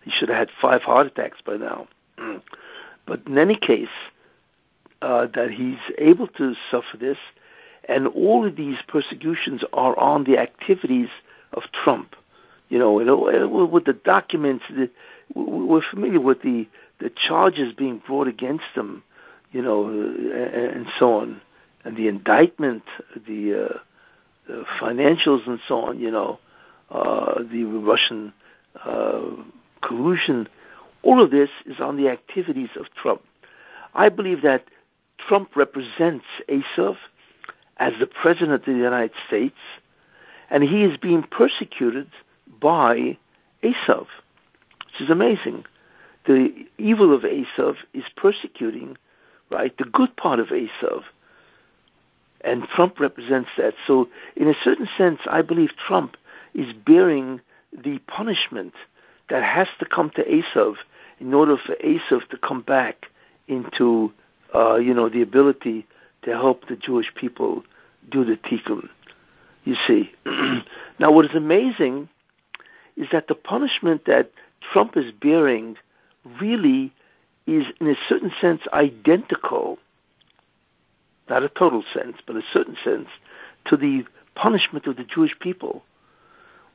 He 0.03 0.11
should 0.11 0.29
have 0.29 0.37
had 0.37 0.49
five 0.61 0.81
heart 0.81 1.07
attacks 1.07 1.39
by 1.45 1.57
now. 1.57 1.87
but 3.05 3.21
in 3.25 3.37
any 3.37 3.55
case, 3.55 3.87
uh, 5.01 5.27
that 5.35 5.51
he's 5.51 5.79
able 5.97 6.27
to 6.27 6.53
suffer 6.69 6.97
this, 6.99 7.17
and 7.87 8.07
all 8.07 8.45
of 8.45 8.55
these 8.55 8.77
persecutions 8.87 9.63
are 9.71 9.97
on 9.97 10.25
the 10.25 10.37
activities 10.37 11.09
of 11.53 11.63
Trump. 11.71 12.15
You 12.69 12.79
know, 12.79 12.93
with 13.71 13.85
the 13.85 13.93
documents, 13.93 14.65
we're 15.35 15.81
familiar 15.89 16.21
with 16.21 16.41
the 16.41 16.67
the 16.99 17.11
charges 17.27 17.73
being 17.73 18.01
brought 18.05 18.27
against 18.27 18.65
them, 18.75 19.03
you 19.51 19.61
know, 19.61 19.87
and 19.87 20.87
so 20.97 21.19
on, 21.19 21.41
and 21.83 21.95
the 21.95 22.07
indictment, 22.07 22.83
the, 23.27 23.67
uh, 23.69 23.77
the 24.47 24.63
financials, 24.79 25.47
and 25.47 25.59
so 25.67 25.81
on, 25.81 25.99
you 25.99 26.11
know, 26.11 26.39
uh, 26.89 27.43
the 27.51 27.63
Russian 27.65 28.33
uh, 28.83 29.21
collusion, 29.81 30.47
all 31.03 31.21
of 31.21 31.31
this 31.31 31.49
is 31.65 31.79
on 31.79 31.97
the 31.97 32.09
activities 32.09 32.69
of 32.75 32.87
Trump. 32.95 33.21
I 33.93 34.09
believe 34.09 34.41
that 34.41 34.65
Trump 35.17 35.55
represents 35.55 36.25
Esav 36.49 36.95
as 37.77 37.93
the 37.99 38.07
president 38.07 38.53
of 38.53 38.65
the 38.65 38.71
United 38.71 39.11
States, 39.27 39.57
and 40.49 40.63
he 40.63 40.83
is 40.83 40.97
being 40.97 41.23
persecuted 41.23 42.07
by 42.59 43.17
Esav, 43.63 44.07
which 44.97 45.05
is 45.05 45.09
amazing. 45.09 45.65
The 46.25 46.65
evil 46.77 47.13
of 47.13 47.21
Esav 47.21 47.75
is 47.93 48.03
persecuting 48.15 48.97
right? 49.49 49.75
The 49.77 49.85
good 49.85 50.15
part 50.15 50.39
of 50.39 50.47
Esav. 50.47 51.03
And 52.41 52.63
Trump 52.75 52.99
represents 52.99 53.49
that. 53.57 53.73
So, 53.85 54.09
in 54.35 54.47
a 54.47 54.53
certain 54.63 54.87
sense, 54.97 55.19
I 55.29 55.41
believe 55.41 55.71
Trump 55.87 56.17
is 56.53 56.73
bearing 56.73 57.41
the 57.71 57.99
punishment 58.07 58.73
that 59.29 59.43
has 59.43 59.67
to 59.79 59.85
come 59.85 60.11
to 60.11 60.23
Esav 60.23 60.75
in 61.19 61.33
order 61.33 61.57
for 61.57 61.75
Esav 61.75 62.27
to 62.29 62.37
come 62.37 62.61
back 62.61 63.07
into, 63.47 64.13
uh, 64.53 64.75
you 64.75 64.93
know, 64.93 65.09
the 65.09 65.21
ability 65.21 65.85
to 66.23 66.31
help 66.31 66.67
the 66.67 66.75
Jewish 66.75 67.13
people 67.15 67.63
do 68.09 68.23
the 68.23 68.37
tikkun. 68.37 68.87
You 69.63 69.75
see. 69.87 70.11
now, 70.99 71.11
what 71.11 71.25
is 71.25 71.35
amazing 71.35 72.07
is 72.95 73.07
that 73.11 73.27
the 73.27 73.35
punishment 73.35 74.05
that 74.05 74.31
Trump 74.61 74.97
is 74.97 75.11
bearing 75.11 75.77
really 76.39 76.93
is, 77.45 77.65
in 77.79 77.87
a 77.87 77.95
certain 78.07 78.31
sense, 78.41 78.61
identical, 78.73 79.77
not 81.29 81.43
a 81.43 81.49
total 81.49 81.83
sense, 81.93 82.17
but 82.25 82.35
a 82.35 82.41
certain 82.51 82.75
sense, 82.83 83.07
to 83.65 83.77
the 83.77 84.05
punishment 84.35 84.85
of 84.87 84.97
the 84.97 85.03
Jewish 85.03 85.37
people. 85.39 85.83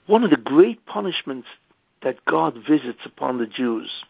One 0.07 0.25
of 0.25 0.31
the 0.31 0.37
great 0.37 0.85
punishments 0.87 1.49
that 2.03 2.25
God 2.25 2.55
visits 2.69 3.01
upon 3.05 3.39
the 3.39 3.47
Jews 3.47 4.05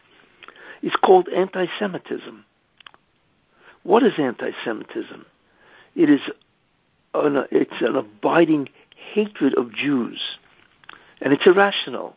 is 0.83 0.95
called 0.97 1.29
anti 1.29 1.66
Semitism, 1.79 2.45
What 3.83 4.03
is 4.03 4.14
anti-Semitism? 4.18 5.27
It 5.95 6.11
is 6.11 6.20
an, 7.14 7.45
it's 7.51 7.81
an 7.81 7.97
abiding 7.97 8.68
hatred 9.12 9.55
of 9.55 9.75
Jews, 9.75 10.20
and 11.20 11.33
it's 11.33 11.47
irrational 11.47 12.16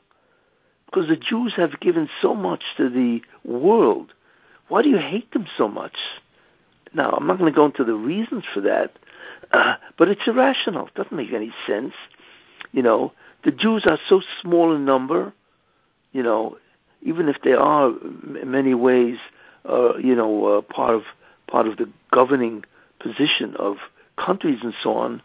because 0.86 1.08
the 1.08 1.18
Jews 1.18 1.54
have 1.58 1.80
given 1.80 2.10
so 2.22 2.34
much 2.36 2.64
to 2.78 2.90
the 2.90 3.22
world. 3.44 4.14
Why 4.68 4.82
do 4.82 4.90
you 4.90 4.98
hate 4.98 5.32
them 5.32 5.48
so 5.58 5.68
much? 5.68 5.98
Now, 6.94 7.12
I'm 7.12 7.28
not 7.28 7.38
going 7.38 7.52
to 7.52 7.56
go 7.56 7.66
into 7.66 7.84
the 7.84 7.94
reasons 7.94 8.46
for 8.54 8.62
that, 8.62 8.94
uh, 9.52 9.76
but 9.98 10.08
it's 10.08 10.28
irrational. 10.28 10.88
It 10.88 10.96
doesn't 10.96 11.16
make 11.16 11.34
any 11.34 11.52
sense. 11.68 11.94
You 12.72 12.82
know, 12.82 13.12
the 13.44 13.52
Jews 13.52 13.86
are 13.86 14.00
so 14.08 14.22
small 14.42 14.74
in 14.74 14.86
number. 14.86 15.34
You 16.14 16.24
know, 16.24 16.58
even 17.02 17.28
if 17.28 17.38
they 17.44 17.54
are 17.54 17.90
in 17.90 18.52
many 18.52 18.74
ways, 18.74 19.18
uh, 19.70 19.98
you 19.98 20.16
know, 20.16 20.46
uh, 20.46 20.62
part 20.62 20.96
of 20.96 21.04
part 21.48 21.68
of 21.68 21.78
the 21.78 21.90
governing 22.12 22.64
position 23.00 23.56
of 23.58 23.78
countries 24.18 24.60
and 24.64 24.74
so 24.82 24.94
on, 24.94 25.22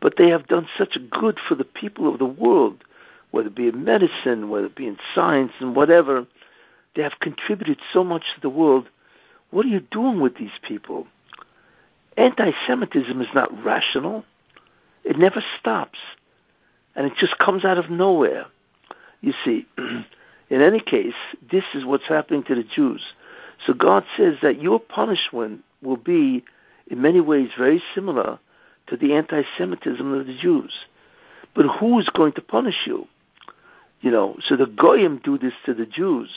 but 0.00 0.14
they 0.16 0.28
have 0.28 0.46
done 0.46 0.68
such 0.76 0.96
good 1.10 1.38
for 1.48 1.54
the 1.54 1.64
people 1.64 2.12
of 2.12 2.18
the 2.18 2.26
world, 2.26 2.84
whether 3.30 3.48
it 3.48 3.54
be 3.54 3.68
in 3.68 3.84
medicine, 3.84 4.50
whether 4.50 4.66
it 4.66 4.76
be 4.76 4.86
in 4.86 4.98
science 5.14 5.52
and 5.60 5.76
whatever. 5.76 6.26
They 6.96 7.02
have 7.02 7.20
contributed 7.20 7.78
so 7.92 8.02
much 8.02 8.24
to 8.34 8.40
the 8.40 8.48
world. 8.48 8.88
What 9.50 9.66
are 9.66 9.70
you 9.70 9.80
doing 9.80 10.20
with 10.20 10.36
these 10.36 10.58
people? 10.66 11.06
Anti 12.16 12.50
Semitism 12.66 13.20
is 13.20 13.28
not 13.34 13.64
rational, 13.64 14.24
it 15.04 15.16
never 15.16 15.42
stops, 15.58 15.98
and 16.96 17.06
it 17.06 17.12
just 17.16 17.38
comes 17.38 17.64
out 17.64 17.78
of 17.78 17.90
nowhere. 17.90 18.46
You 19.20 19.32
see, 19.44 19.66
in 19.78 20.60
any 20.60 20.80
case, 20.80 21.14
this 21.50 21.64
is 21.74 21.84
what's 21.84 22.08
happening 22.08 22.42
to 22.44 22.54
the 22.56 22.64
Jews. 22.64 23.02
So 23.64 23.72
God 23.72 24.04
says 24.16 24.36
that 24.42 24.60
your 24.60 24.80
punishment 24.80 25.62
will 25.82 25.96
be, 25.96 26.44
in 26.88 27.00
many 27.00 27.20
ways, 27.20 27.50
very 27.56 27.82
similar 27.94 28.38
to 28.88 28.96
the 28.96 29.14
anti 29.14 29.42
Semitism 29.56 30.12
of 30.12 30.26
the 30.26 30.36
Jews. 30.36 30.72
But 31.54 31.66
who 31.78 31.98
is 31.98 32.08
going 32.08 32.32
to 32.32 32.42
punish 32.42 32.86
you? 32.86 33.06
You 34.00 34.10
know, 34.10 34.36
so 34.40 34.56
the 34.56 34.66
Goyim 34.66 35.20
do 35.22 35.38
this 35.38 35.54
to 35.66 35.74
the 35.74 35.86
Jews. 35.86 36.30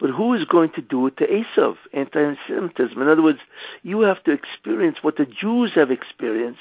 But 0.00 0.10
who 0.10 0.34
is 0.34 0.44
going 0.44 0.70
to 0.70 0.82
do 0.82 1.06
it 1.06 1.16
to 1.18 1.26
Esav, 1.26 1.76
anti-Semitism? 1.92 3.00
In 3.00 3.08
other 3.08 3.22
words, 3.22 3.38
you 3.82 4.00
have 4.00 4.22
to 4.24 4.32
experience 4.32 4.98
what 5.02 5.16
the 5.16 5.26
Jews 5.26 5.72
have 5.74 5.90
experienced, 5.90 6.60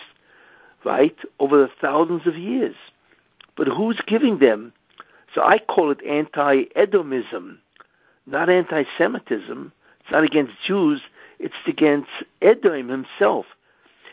right, 0.85 1.15
over 1.39 1.57
the 1.57 1.69
thousands 1.81 2.27
of 2.27 2.35
years. 2.35 2.75
But 3.55 3.67
who's 3.67 4.01
giving 4.05 4.39
them? 4.39 4.73
So 5.33 5.41
I 5.41 5.57
call 5.57 5.89
it 5.91 6.03
anti-Edomism, 6.03 7.57
not 8.27 8.49
anti-Semitism. 8.49 9.71
It's 10.01 10.11
not 10.11 10.23
against 10.23 10.53
Jews. 10.65 11.01
It's 11.39 11.55
against 11.65 12.09
Edom 12.41 12.89
himself. 12.89 13.45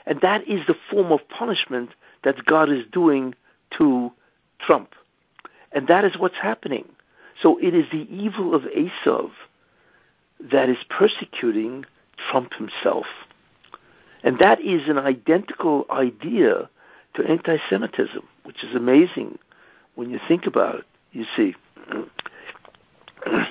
And 0.06 0.20
that 0.22 0.48
is 0.48 0.66
the 0.66 0.76
form 0.90 1.12
of 1.12 1.28
punishment 1.28 1.90
that 2.24 2.44
God 2.46 2.70
is 2.70 2.84
doing 2.90 3.34
to 3.76 4.10
Trump. 4.60 4.94
And 5.72 5.88
that 5.88 6.04
is 6.04 6.18
what's 6.18 6.36
happening. 6.36 6.84
So 7.40 7.58
it 7.58 7.74
is 7.74 7.86
the 7.90 8.06
evil 8.10 8.54
of 8.54 8.62
Esav 8.62 9.30
that 10.52 10.68
is 10.68 10.78
persecuting 10.88 11.84
Trump 12.30 12.54
himself. 12.54 13.06
And 14.22 14.38
that 14.38 14.60
is 14.60 14.88
an 14.88 14.98
identical 14.98 15.86
idea 15.90 16.68
to 17.14 17.24
anti 17.24 17.56
Semitism, 17.68 18.22
which 18.44 18.62
is 18.62 18.74
amazing 18.74 19.38
when 19.94 20.10
you 20.10 20.20
think 20.28 20.46
about 20.46 20.76
it, 20.76 20.84
you 21.12 21.24
see. 21.36 21.54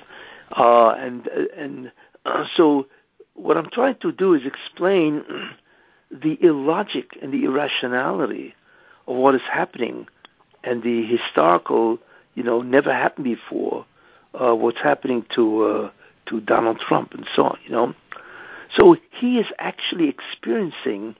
Uh, 0.52 0.96
and 0.98 1.28
and 1.28 1.92
uh, 2.26 2.44
so, 2.56 2.88
what 3.36 3.56
I'm 3.56 3.70
trying 3.70 3.98
to 4.02 4.12
do 4.12 4.34
is 4.34 4.42
explain 4.48 5.24
the 6.12 6.44
illogic 6.44 7.18
and 7.22 7.32
the 7.32 7.46
irrationality 7.46 8.56
of 9.08 9.16
what 9.16 9.36
is 9.36 9.44
happening 9.44 10.08
and 10.64 10.82
the 10.82 11.06
historical 11.06 12.00
you 12.36 12.44
know, 12.44 12.62
never 12.62 12.94
happened 12.94 13.26
before. 13.26 13.86
Uh, 14.34 14.54
what's 14.54 14.80
happening 14.82 15.26
to 15.34 15.64
uh, 15.64 15.92
to 16.28 16.40
Donald 16.40 16.80
Trump 16.80 17.14
and 17.14 17.26
so 17.36 17.44
on, 17.46 17.58
you 17.66 17.72
know. 17.72 17.94
So 18.72 18.96
he 19.12 19.40
is 19.40 19.48
actually 19.58 20.08
experiencing 20.08 21.16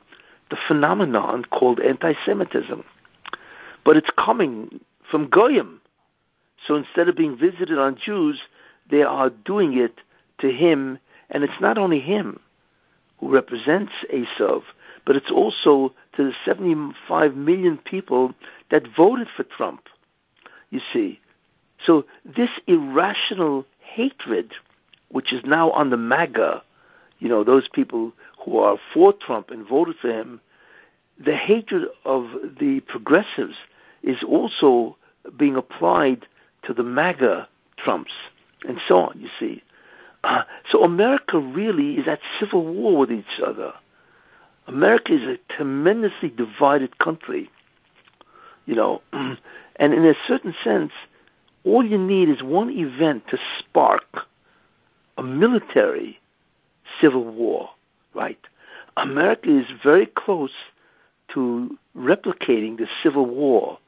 the 0.52 0.58
phenomenon 0.68 1.46
called 1.46 1.80
anti-Semitism, 1.80 2.84
but 3.84 3.98
it's 3.98 4.10
coming 4.18 4.80
from 5.10 5.30
goyim. 5.30 5.82
So 6.68 6.76
instead 6.76 7.10
of 7.10 7.16
being 7.16 7.38
visited 7.38 7.78
on 7.80 7.98
Jews, 7.98 8.42
they 8.90 9.02
are 9.04 9.30
doing 9.30 9.78
it 9.78 9.96
to 10.40 10.52
him, 10.52 11.00
and 11.30 11.44
it's 11.44 11.60
not 11.62 11.78
only 11.78 12.00
him 12.00 12.40
who 13.20 13.34
represents 13.34 13.94
Esav, 14.14 14.62
but 15.06 15.16
it's 15.16 15.32
also 15.32 15.94
to 16.16 16.24
the 16.24 16.34
75 16.46 17.36
million 17.36 17.78
people 17.78 18.34
that 18.70 18.84
voted 18.96 19.28
for 19.36 19.44
Trump 19.44 19.82
you 20.70 20.80
see. 20.94 21.20
So 21.86 22.06
this 22.26 22.50
irrational 22.68 23.66
hatred, 23.80 24.54
which 25.10 25.34
is 25.34 25.42
now 25.46 25.72
on 25.72 25.90
the 25.90 25.98
MAGA, 25.98 26.62
you 27.20 27.30
know, 27.30 27.44
those 27.44 27.68
people 27.68 28.14
who 28.44 28.58
are 28.60 28.78
for 28.94 29.14
Trump 29.14 29.50
and 29.50 29.68
voted 29.68 29.96
for 30.02 30.10
him, 30.10 30.42
the 31.18 31.36
hatred 31.36 31.88
of 32.06 32.28
the 32.60 32.82
progressives 32.88 33.56
is 34.04 34.24
also 34.24 34.96
being 35.38 35.56
applied 35.56 36.26
to 36.64 36.74
the 36.74 36.84
MAGA 36.84 37.48
Trumps 37.78 38.12
and 38.68 38.80
so 38.88 38.98
on, 38.98 39.20
you 39.20 39.30
see. 39.40 39.64
Uh, 40.24 40.44
so 40.70 40.84
America 40.84 41.40
really 41.40 41.94
is 41.94 42.08
at 42.08 42.20
civil 42.40 42.66
war 42.66 42.98
with 42.98 43.12
each 43.12 43.40
other. 43.46 43.74
America 44.68 45.14
is 45.14 45.24
a 45.24 45.54
tremendously 45.54 46.30
divided 46.30 47.00
country, 47.00 47.50
you 48.66 48.76
know, 48.76 49.02
And 49.80 49.94
in 49.94 50.06
a 50.06 50.14
certain 50.28 50.54
sense, 50.64 50.92
all 51.64 51.84
you 51.84 51.98
need 51.98 52.30
is 52.30 52.44
one 52.44 52.70
event 52.70 53.24
to 53.30 53.38
spark 53.58 54.04
a 55.18 55.24
military 55.24 56.20
civil 57.02 57.24
war, 57.24 57.70
right? 58.14 58.40
America 58.98 59.50
is 59.50 59.66
very 59.82 60.06
close 60.06 60.52
to 61.34 61.78
replicating 61.96 62.78
the 62.78 62.88
civil 63.02 63.26
war 63.26 63.80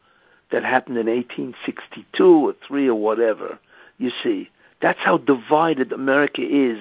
that 0.51 0.63
happened 0.63 0.97
in 0.97 1.07
1862 1.07 2.25
or 2.25 2.55
3 2.67 2.87
or 2.87 2.95
whatever. 2.95 3.59
You 3.97 4.11
see, 4.23 4.49
that's 4.81 4.99
how 4.99 5.17
divided 5.17 5.91
America 5.91 6.41
is 6.41 6.79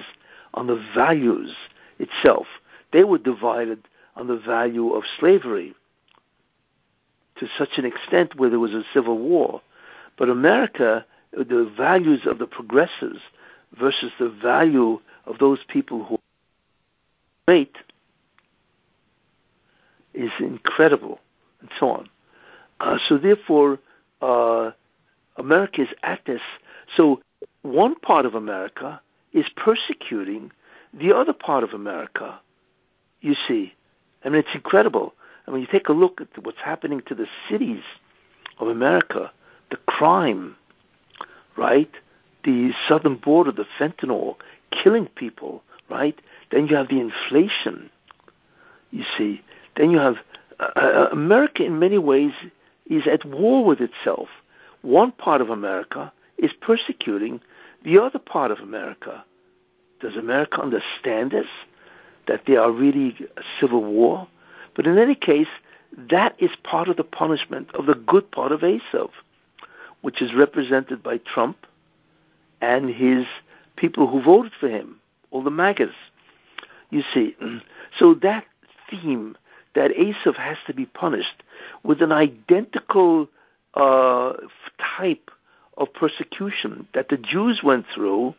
on 0.53 0.67
the 0.67 0.83
values 0.95 1.53
itself. 1.99 2.47
They 2.93 3.03
were 3.03 3.17
divided 3.17 3.87
on 4.15 4.27
the 4.27 4.37
value 4.37 4.93
of 4.93 5.03
slavery 5.19 5.73
to 7.41 7.47
such 7.57 7.77
an 7.77 7.85
extent 7.85 8.35
where 8.35 8.51
there 8.51 8.59
was 8.59 8.73
a 8.73 8.83
civil 8.93 9.17
war. 9.17 9.61
But 10.17 10.29
America, 10.29 11.03
the 11.33 11.69
values 11.75 12.21
of 12.27 12.37
the 12.37 12.45
progressives 12.45 13.19
versus 13.77 14.11
the 14.19 14.29
value 14.29 14.99
of 15.25 15.39
those 15.39 15.59
people 15.67 16.03
who 16.03 16.19
wait 17.47 17.75
is 20.13 20.31
incredible, 20.39 21.19
and 21.61 21.69
so 21.79 21.89
on. 21.89 22.09
Uh, 22.79 22.99
so 23.09 23.17
therefore, 23.17 23.79
uh, 24.21 24.69
America 25.37 25.81
is 25.81 25.87
at 26.03 26.19
this. 26.27 26.41
So 26.95 27.21
one 27.63 27.95
part 27.95 28.27
of 28.27 28.35
America 28.35 29.01
is 29.33 29.45
persecuting 29.55 30.51
the 30.93 31.15
other 31.15 31.33
part 31.33 31.63
of 31.63 31.71
America. 31.71 32.39
You 33.21 33.33
see, 33.47 33.73
I 34.23 34.29
mean, 34.29 34.39
it's 34.41 34.53
incredible. 34.53 35.15
And 35.45 35.53
when 35.53 35.61
you 35.61 35.67
take 35.71 35.89
a 35.89 35.93
look 35.93 36.21
at 36.21 36.43
what's 36.43 36.61
happening 36.63 37.01
to 37.07 37.15
the 37.15 37.27
cities 37.49 37.81
of 38.59 38.67
America, 38.67 39.31
the 39.69 39.77
crime, 39.77 40.55
right? 41.57 41.91
The 42.43 42.71
southern 42.87 43.15
border, 43.15 43.51
the 43.51 43.65
fentanyl, 43.79 44.35
killing 44.71 45.07
people, 45.07 45.63
right? 45.89 46.19
Then 46.51 46.67
you 46.67 46.75
have 46.75 46.89
the 46.89 46.99
inflation, 46.99 47.89
you 48.91 49.03
see. 49.17 49.41
Then 49.75 49.91
you 49.91 49.99
have 49.99 50.15
uh, 50.59 50.69
uh, 50.75 51.09
America, 51.11 51.63
in 51.63 51.79
many 51.79 51.97
ways, 51.97 52.33
is 52.85 53.07
at 53.07 53.25
war 53.25 53.63
with 53.65 53.79
itself. 53.79 54.27
One 54.81 55.11
part 55.11 55.41
of 55.41 55.49
America 55.49 56.11
is 56.37 56.51
persecuting 56.61 57.41
the 57.83 58.01
other 58.01 58.19
part 58.19 58.51
of 58.51 58.59
America. 58.59 59.23
Does 59.99 60.15
America 60.15 60.61
understand 60.61 61.31
this? 61.31 61.47
That 62.27 62.43
there 62.47 62.61
are 62.61 62.71
really 62.71 63.15
a 63.37 63.41
civil 63.59 63.83
war? 63.83 64.27
But 64.75 64.87
in 64.87 64.97
any 64.97 65.15
case, 65.15 65.47
that 66.09 66.35
is 66.39 66.51
part 66.63 66.87
of 66.87 66.97
the 66.97 67.03
punishment 67.03 67.69
of 67.73 67.85
the 67.85 67.95
good 67.95 68.31
part 68.31 68.51
of 68.51 68.61
Esav, 68.61 69.09
which 70.01 70.21
is 70.21 70.33
represented 70.33 71.03
by 71.03 71.17
Trump 71.17 71.57
and 72.61 72.89
his 72.89 73.25
people 73.75 74.07
who 74.07 74.21
voted 74.21 74.53
for 74.59 74.69
him, 74.69 74.99
all 75.31 75.43
the 75.43 75.49
MAGAs. 75.49 75.93
You 76.89 77.03
see, 77.13 77.35
so 77.97 78.13
that 78.15 78.45
theme 78.89 79.37
that 79.73 79.91
Esav 79.91 80.35
has 80.35 80.57
to 80.67 80.73
be 80.73 80.85
punished 80.85 81.43
with 81.83 82.01
an 82.01 82.11
identical 82.11 83.27
uh, 83.73 84.33
type 84.97 85.31
of 85.77 85.93
persecution 85.93 86.87
that 86.93 87.09
the 87.09 87.17
Jews 87.17 87.61
went 87.63 87.85
through 87.93 88.35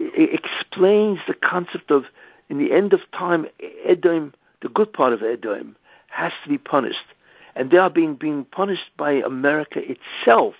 explains 0.00 1.20
the 1.26 1.34
concept 1.34 1.90
of 1.90 2.04
in 2.48 2.58
the 2.58 2.72
end 2.72 2.92
of 2.92 3.00
time, 3.12 3.46
Edom, 3.84 4.34
the 4.62 4.68
good 4.68 4.92
part 4.92 5.12
of 5.12 5.22
Edom, 5.22 5.76
has 6.08 6.32
to 6.44 6.48
be 6.48 6.58
punished. 6.58 6.98
And 7.54 7.70
they 7.70 7.76
are 7.76 7.90
being, 7.90 8.14
being 8.14 8.44
punished 8.44 8.90
by 8.96 9.12
America 9.12 9.80
itself, 9.80 10.54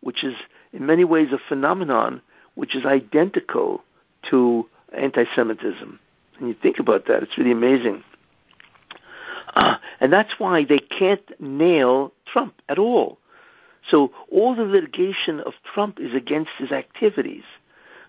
which 0.00 0.24
is 0.24 0.34
in 0.72 0.86
many 0.86 1.04
ways 1.04 1.32
a 1.32 1.38
phenomenon 1.48 2.22
which 2.54 2.74
is 2.74 2.86
identical 2.86 3.82
to 4.30 4.66
anti 4.96 5.24
Semitism. 5.34 5.98
And 6.38 6.48
you 6.48 6.54
think 6.54 6.78
about 6.78 7.06
that, 7.06 7.22
it's 7.22 7.36
really 7.36 7.52
amazing. 7.52 8.02
Uh, 9.54 9.76
and 10.00 10.12
that's 10.12 10.38
why 10.38 10.64
they 10.64 10.78
can't 10.78 11.22
nail 11.40 12.12
Trump 12.26 12.54
at 12.68 12.78
all. 12.78 13.18
So 13.90 14.12
all 14.30 14.54
the 14.54 14.64
litigation 14.64 15.40
of 15.40 15.52
Trump 15.74 16.00
is 16.00 16.14
against 16.14 16.50
his 16.58 16.72
activities, 16.72 17.44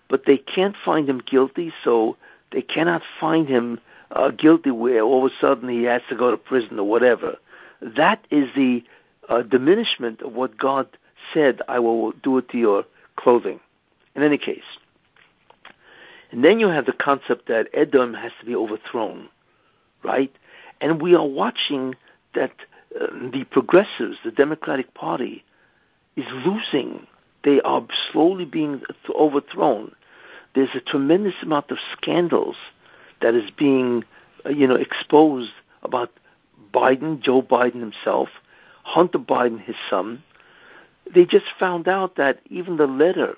but 0.08 0.24
they 0.26 0.36
can't 0.38 0.74
find 0.84 1.08
him 1.08 1.22
guilty, 1.24 1.72
so 1.84 2.16
they 2.50 2.62
cannot 2.62 3.02
find 3.20 3.48
him 3.48 3.78
uh, 4.12 4.30
guilty 4.30 4.70
where 4.70 5.02
all 5.02 5.26
of 5.26 5.32
a 5.32 5.34
sudden 5.40 5.68
he 5.68 5.84
has 5.84 6.02
to 6.08 6.16
go 6.16 6.30
to 6.30 6.36
prison 6.36 6.78
or 6.78 6.88
whatever. 6.88 7.36
That 7.80 8.24
is 8.30 8.48
the 8.54 8.82
uh, 9.28 9.42
diminishment 9.42 10.22
of 10.22 10.32
what 10.32 10.56
God 10.56 10.88
said, 11.32 11.60
I 11.68 11.78
will 11.78 12.12
do 12.12 12.38
it 12.38 12.48
to 12.50 12.58
your 12.58 12.84
clothing. 13.16 13.60
In 14.14 14.22
any 14.22 14.38
case. 14.38 14.78
And 16.32 16.44
then 16.44 16.58
you 16.58 16.68
have 16.68 16.86
the 16.86 16.92
concept 16.92 17.46
that 17.48 17.68
Edom 17.72 18.14
has 18.14 18.32
to 18.40 18.46
be 18.46 18.54
overthrown, 18.54 19.28
right? 20.02 20.32
And 20.80 21.00
we 21.00 21.14
are 21.14 21.26
watching 21.26 21.94
that 22.34 22.52
uh, 23.00 23.06
the 23.32 23.44
progressives, 23.50 24.16
the 24.24 24.30
Democratic 24.30 24.92
Party, 24.94 25.44
is 26.16 26.26
losing. 26.44 27.06
They 27.44 27.60
are 27.60 27.86
slowly 28.10 28.44
being 28.44 28.82
overthrown. 29.08 29.92
There's 30.54 30.74
a 30.74 30.80
tremendous 30.80 31.34
amount 31.42 31.70
of 31.70 31.78
scandals 31.92 32.56
that 33.20 33.34
is 33.34 33.50
being, 33.50 34.04
uh, 34.44 34.50
you 34.50 34.66
know, 34.66 34.76
exposed 34.76 35.52
about 35.82 36.10
Biden, 36.72 37.20
Joe 37.20 37.42
Biden 37.42 37.80
himself, 37.80 38.28
Hunter 38.82 39.18
Biden, 39.18 39.60
his 39.60 39.76
son. 39.90 40.22
They 41.14 41.24
just 41.24 41.46
found 41.58 41.88
out 41.88 42.16
that 42.16 42.40
even 42.50 42.76
the 42.76 42.86
letter, 42.86 43.36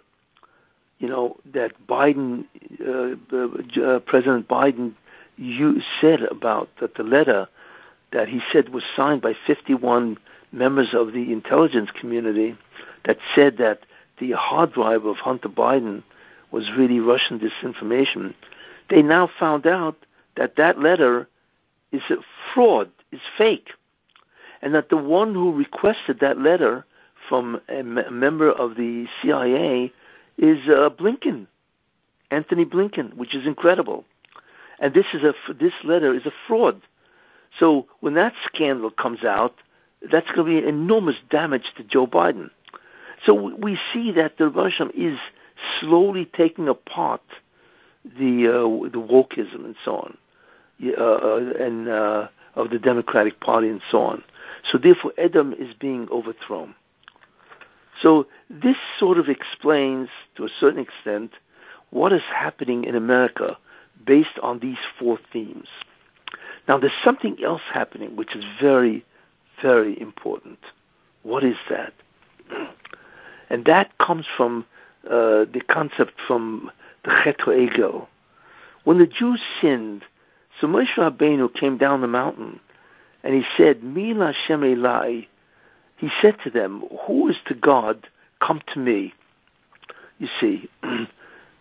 you 0.98 1.08
know, 1.08 1.36
that 1.52 1.72
Biden, 1.88 2.44
uh, 2.84 3.80
uh, 3.82 4.00
President 4.00 4.48
Biden, 4.48 4.94
you 5.36 5.80
said 6.00 6.20
about 6.22 6.68
that 6.80 6.96
the 6.96 7.02
letter 7.02 7.48
that 8.12 8.28
he 8.28 8.40
said 8.52 8.70
was 8.70 8.82
signed 8.96 9.22
by 9.22 9.34
51 9.46 10.18
members 10.52 10.88
of 10.92 11.12
the 11.12 11.32
intelligence 11.32 11.90
community 11.98 12.56
that 13.04 13.18
said 13.34 13.56
that 13.58 13.80
the 14.18 14.32
hard 14.32 14.72
drive 14.72 15.04
of 15.04 15.16
Hunter 15.16 15.48
Biden 15.48 16.02
was 16.50 16.70
really 16.76 17.00
Russian 17.00 17.38
disinformation. 17.38 18.34
They 18.90 19.02
now 19.02 19.30
found 19.38 19.66
out 19.66 19.96
that 20.36 20.56
that 20.56 20.80
letter 20.80 21.28
is 21.92 22.02
a 22.10 22.16
fraud, 22.52 22.90
is 23.12 23.20
fake, 23.38 23.70
and 24.60 24.74
that 24.74 24.90
the 24.90 24.96
one 24.96 25.32
who 25.32 25.52
requested 25.52 26.20
that 26.20 26.38
letter 26.38 26.84
from 27.28 27.60
a, 27.68 27.82
member 27.82 28.50
of 28.50 28.76
the 28.76 29.06
CIA 29.22 29.92
is 30.38 30.58
uh, 30.68 30.90
Blinken, 30.90 31.46
Antony 32.30 32.64
Blinken, 32.64 33.14
which 33.14 33.34
is 33.34 33.46
incredible. 33.46 34.04
And 34.80 34.94
this 34.94 35.06
is 35.12 35.22
a 35.22 35.34
this 35.52 35.74
letter 35.84 36.14
is 36.14 36.26
a 36.26 36.32
fraud. 36.46 36.80
So 37.58 37.86
when 38.00 38.14
that 38.14 38.32
scandal 38.46 38.90
comes 38.90 39.24
out, 39.24 39.54
that's 40.10 40.30
going 40.30 40.54
to 40.56 40.62
be 40.62 40.66
enormous 40.66 41.16
damage 41.28 41.72
to 41.76 41.84
Joe 41.84 42.06
Biden. 42.06 42.50
So 43.26 43.34
we 43.34 43.78
see 43.92 44.12
that 44.12 44.38
the 44.38 44.48
Russian 44.48 44.90
is 44.96 45.18
slowly 45.78 46.24
taking 46.24 46.68
apart 46.68 47.20
the 48.04 48.48
uh, 48.48 48.88
the 48.88 48.98
wokeism 48.98 49.64
and 49.64 49.76
so 49.84 49.96
on, 49.96 50.18
uh, 50.84 51.02
uh, 51.02 51.52
and 51.58 51.88
uh, 51.88 52.28
of 52.54 52.70
the 52.70 52.78
Democratic 52.78 53.40
Party 53.40 53.68
and 53.68 53.80
so 53.90 54.00
on. 54.00 54.22
So 54.70 54.78
therefore, 54.78 55.12
Edom 55.16 55.52
is 55.52 55.74
being 55.74 56.08
overthrown. 56.10 56.74
So 58.00 58.26
this 58.48 58.76
sort 58.98 59.18
of 59.18 59.28
explains, 59.28 60.08
to 60.36 60.44
a 60.44 60.48
certain 60.48 60.80
extent, 60.80 61.32
what 61.90 62.12
is 62.12 62.22
happening 62.34 62.84
in 62.84 62.94
America 62.94 63.58
based 64.06 64.38
on 64.42 64.60
these 64.60 64.78
four 64.98 65.18
themes. 65.32 65.68
Now, 66.68 66.78
there's 66.78 66.92
something 67.04 67.36
else 67.42 67.62
happening 67.72 68.16
which 68.16 68.34
is 68.34 68.44
very, 68.60 69.04
very 69.60 70.00
important. 70.00 70.58
What 71.22 71.44
is 71.44 71.56
that? 71.68 71.92
And 73.52 73.64
that 73.64 73.98
comes 73.98 74.26
from 74.36 74.64
uh, 75.04 75.44
the 75.52 75.60
concept 75.68 76.12
from 76.24 76.70
the 77.04 77.10
Chet 77.24 77.38
Egel. 77.38 78.06
When 78.84 78.98
the 78.98 79.06
Jews 79.06 79.40
sinned, 79.60 80.04
so 80.60 80.66
Moshe 80.66 80.94
Rabbeinu 80.96 81.52
came 81.54 81.78
down 81.78 82.00
the 82.00 82.06
mountain 82.06 82.60
and 83.22 83.34
he 83.34 83.44
said, 83.56 83.82
Mi 83.82 84.14
Lashem 84.14 84.34
Elai. 84.48 85.26
He 85.96 86.08
said 86.20 86.36
to 86.44 86.50
them, 86.50 86.84
Who 87.06 87.28
is 87.28 87.36
to 87.46 87.54
God? 87.54 88.08
Come 88.40 88.62
to 88.72 88.78
me. 88.78 89.12
You 90.18 90.28
see. 90.40 90.68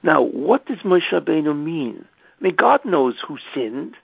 now, 0.03 0.21
what 0.21 0.65
does 0.65 0.79
Moshe 0.79 1.09
Rabbeinu 1.11 1.57
mean? 1.57 2.05
I 2.39 2.43
mean, 2.43 2.55
God 2.55 2.85
knows 2.85 3.15
who 3.27 3.37
sinned. 3.53 3.95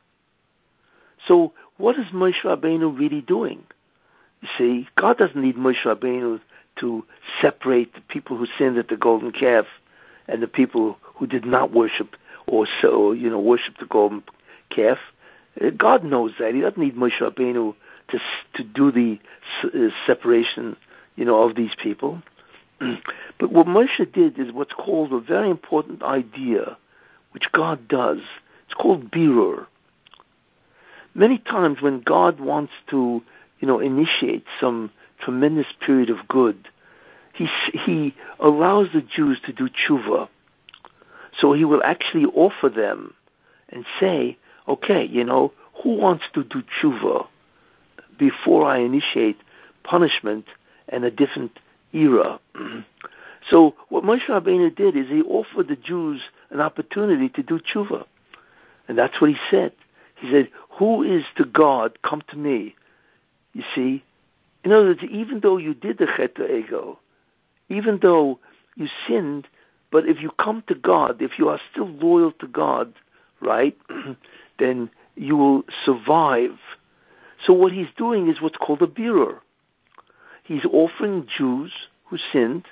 So, 1.26 1.54
what 1.78 1.98
is 1.98 2.08
Moshe 2.08 2.42
Rabbeinu 2.44 2.98
really 2.98 3.22
doing? 3.22 3.64
You 4.42 4.50
see, 4.58 4.88
God 4.98 5.18
doesn't 5.18 5.42
need 5.42 5.56
Moshe 5.56 5.84
Rabbeinu 5.86 6.42
to 6.80 7.06
separate 7.42 7.94
the 7.94 8.02
people 8.02 8.38
who 8.38 8.46
sinned 8.58 8.78
at 8.78 8.90
the 8.90 8.98
golden 8.98 9.32
calf 9.32 9.66
and 10.28 10.44
the 10.44 10.48
people 10.48 10.98
who 11.16 11.28
did 11.28 11.46
not 11.46 11.72
worship 11.72 12.16
or 12.48 12.68
so 12.82 13.12
you 13.12 13.30
know 13.30 13.40
worship 13.40 13.78
the 13.80 13.86
golden 13.86 14.24
calf. 14.70 14.98
Uh, 15.60 15.70
God 15.72 16.04
knows 16.04 16.34
that. 16.40 16.54
He 16.54 16.62
doesn't 16.62 16.78
need 16.78 16.96
Moshe 16.96 17.20
Rabbeinu 17.20 17.76
to 18.10 18.20
to 18.56 18.64
do 18.64 18.92
the 18.92 19.20
uh, 19.64 19.90
separation, 20.06 20.76
you 21.16 21.26
know, 21.26 21.44
of 21.44 21.56
these 21.56 21.76
people. 21.82 22.22
but 22.80 23.52
what 23.52 23.68
Moshe 23.68 24.12
did 24.14 24.38
is 24.40 24.52
what's 24.52 24.74
called 24.74 25.14
a 25.14 25.20
very 25.20 25.50
important 25.50 26.04
idea, 26.04 26.78
which 27.32 27.52
God 27.52 27.88
does. 27.88 28.20
It's 28.66 28.74
called 28.74 29.12
birur. 29.12 29.68
Many 31.14 31.38
times 31.38 31.82
when 31.82 32.02
God 32.02 32.40
wants 32.42 32.74
to, 32.90 33.24
you 33.60 33.68
know, 33.68 33.80
initiate 33.80 34.46
some 34.60 34.92
tremendous 35.20 35.68
period 35.86 36.10
of 36.10 36.28
good, 36.28 36.68
he, 37.34 37.48
he 37.72 38.14
allows 38.40 38.90
the 38.94 39.02
Jews 39.02 39.40
to 39.46 39.54
do 39.54 39.70
tshuva. 39.70 40.28
So 41.40 41.54
he 41.54 41.66
will 41.66 41.84
actually 41.84 42.26
offer 42.26 42.70
them 42.70 43.14
and 43.70 43.86
say, 44.00 44.38
okay, 44.68 45.04
you 45.06 45.24
know, 45.24 45.52
who 45.84 45.98
wants 45.98 46.26
to 46.34 46.44
do 46.44 46.64
tshuva 46.64 47.28
before 48.18 48.66
I 48.66 48.80
initiate 48.80 49.38
punishment 49.84 50.46
and 50.90 51.04
a 51.04 51.12
different 51.12 51.60
era? 51.94 52.40
so 53.50 53.76
what 53.90 54.04
Moshe 54.04 54.28
Rabbeinu 54.28 54.76
did 54.76 54.96
is 54.96 55.10
he 55.10 55.22
offered 55.24 55.68
the 55.68 55.76
Jews 55.76 56.22
an 56.50 56.62
opportunity 56.62 57.30
to 57.30 57.44
do 57.44 57.60
tshuva. 57.60 58.06
And 58.88 58.98
that's 58.98 59.20
what 59.20 59.30
he 59.30 59.38
said. 59.50 59.74
He 60.16 60.32
said, 60.32 60.50
who 60.78 61.04
is 61.04 61.24
to 61.38 61.46
God, 61.46 61.98
come 62.02 62.22
to 62.30 62.38
me. 62.38 62.76
You 63.54 63.64
see, 63.74 64.04
in 64.64 64.72
other 64.72 64.86
words, 64.86 65.04
even 65.10 65.40
though 65.42 65.58
you 65.58 65.74
did 65.74 65.98
the 65.98 66.08
Chet 66.18 66.36
Egel, 66.36 66.98
even 67.70 68.00
though 68.02 68.40
you 68.76 68.88
sinned, 69.08 69.48
but 69.92 70.08
if 70.08 70.22
you 70.22 70.32
come 70.40 70.64
to 70.68 70.76
God, 70.76 71.22
if 71.22 71.38
you 71.38 71.50
are 71.50 71.60
still 71.72 71.88
loyal 71.88 72.32
to 72.34 72.48
God, 72.48 72.94
right, 73.42 73.78
then 74.60 74.90
you 75.16 75.38
will 75.38 75.64
survive. 75.86 76.58
So 77.46 77.54
what 77.54 77.72
he's 77.72 77.88
doing 77.98 78.30
is 78.30 78.42
what's 78.42 78.58
called 78.58 78.82
a 78.82 78.88
birur. 78.88 79.40
He's 80.44 80.66
offering 80.66 81.28
Jews 81.38 81.72
who 82.06 82.18
sinned, 82.32 82.66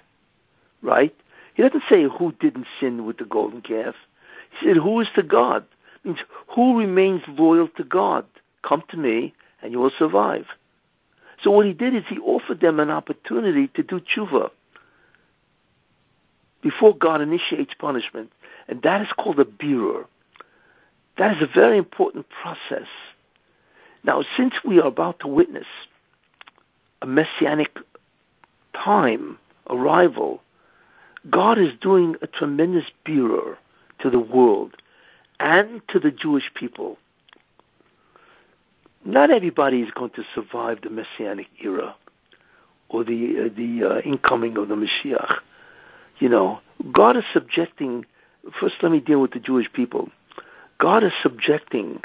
right? 0.82 1.16
He 1.56 1.64
doesn't 1.64 1.84
say 1.90 2.04
who 2.04 2.34
didn't 2.40 2.68
sin 2.80 3.06
with 3.06 3.18
the 3.18 3.26
golden 3.26 3.62
calf. 3.62 3.96
He 4.52 4.68
said 4.68 4.78
who 4.78 5.00
is 5.00 5.08
to 5.16 5.24
God. 5.24 5.66
It 6.04 6.08
means 6.08 6.20
who 6.54 6.78
remains 6.78 7.22
loyal 7.28 7.68
to 7.78 7.84
God. 7.84 8.26
Come 8.64 8.84
to 8.90 8.98
me 8.98 9.34
and 9.62 9.72
you 9.72 9.80
will 9.80 9.92
survive. 9.98 10.46
So 11.42 11.52
what 11.52 11.66
he 11.66 11.74
did 11.74 11.96
is 11.96 12.04
he 12.08 12.20
offered 12.20 12.60
them 12.62 12.80
an 12.80 12.90
opportunity 12.90 13.68
to 13.70 13.84
do 13.84 14.00
tshuva 14.00 14.52
before 16.64 16.96
God 16.96 17.22
initiates 17.22 17.74
punishment, 17.78 18.32
and 18.68 18.82
that 18.82 19.02
is 19.02 19.10
called 19.18 19.40
a 19.40 19.46
birur. 19.46 20.06
That 21.18 21.38
is 21.38 21.44
a 21.44 21.54
very 21.54 21.78
important 21.78 22.26
process. 22.30 22.88
Now, 24.04 24.24
since 24.36 24.56
we 24.66 24.80
are 24.80 24.88
about 24.88 25.20
to 25.20 25.28
witness 25.28 25.68
a 27.02 27.06
messianic 27.06 27.78
time, 28.74 29.38
arrival, 29.70 30.42
God 31.30 31.60
is 31.60 31.74
doing 31.80 32.16
a 32.22 32.28
tremendous 32.28 32.86
birur 33.06 33.58
to 34.00 34.10
the 34.10 34.20
world 34.20 34.74
and 35.40 35.82
to 35.90 36.00
the 36.00 36.12
Jewish 36.12 36.50
people 36.56 36.98
not 39.06 39.32
everybody 39.32 39.82
is 39.82 39.92
going 39.92 40.12
to 40.12 40.24
survive 40.34 40.80
the 40.82 40.90
messianic 40.90 41.48
era 41.62 41.96
or 42.90 43.04
the 43.04 43.46
uh, 43.46 43.56
the 43.56 43.84
uh, 43.84 44.00
incoming 44.02 44.58
of 44.58 44.70
the 44.70 44.76
Mashiach. 44.76 45.40
You 46.24 46.30
know, 46.30 46.62
God 46.94 47.18
is 47.18 47.26
subjecting. 47.34 48.06
First, 48.58 48.76
let 48.82 48.94
me 48.94 49.02
deal 49.02 49.20
with 49.20 49.32
the 49.32 49.42
Jewish 49.42 49.70
people. 49.74 50.08
God 50.80 51.04
is 51.04 51.12
subjecting 51.22 52.00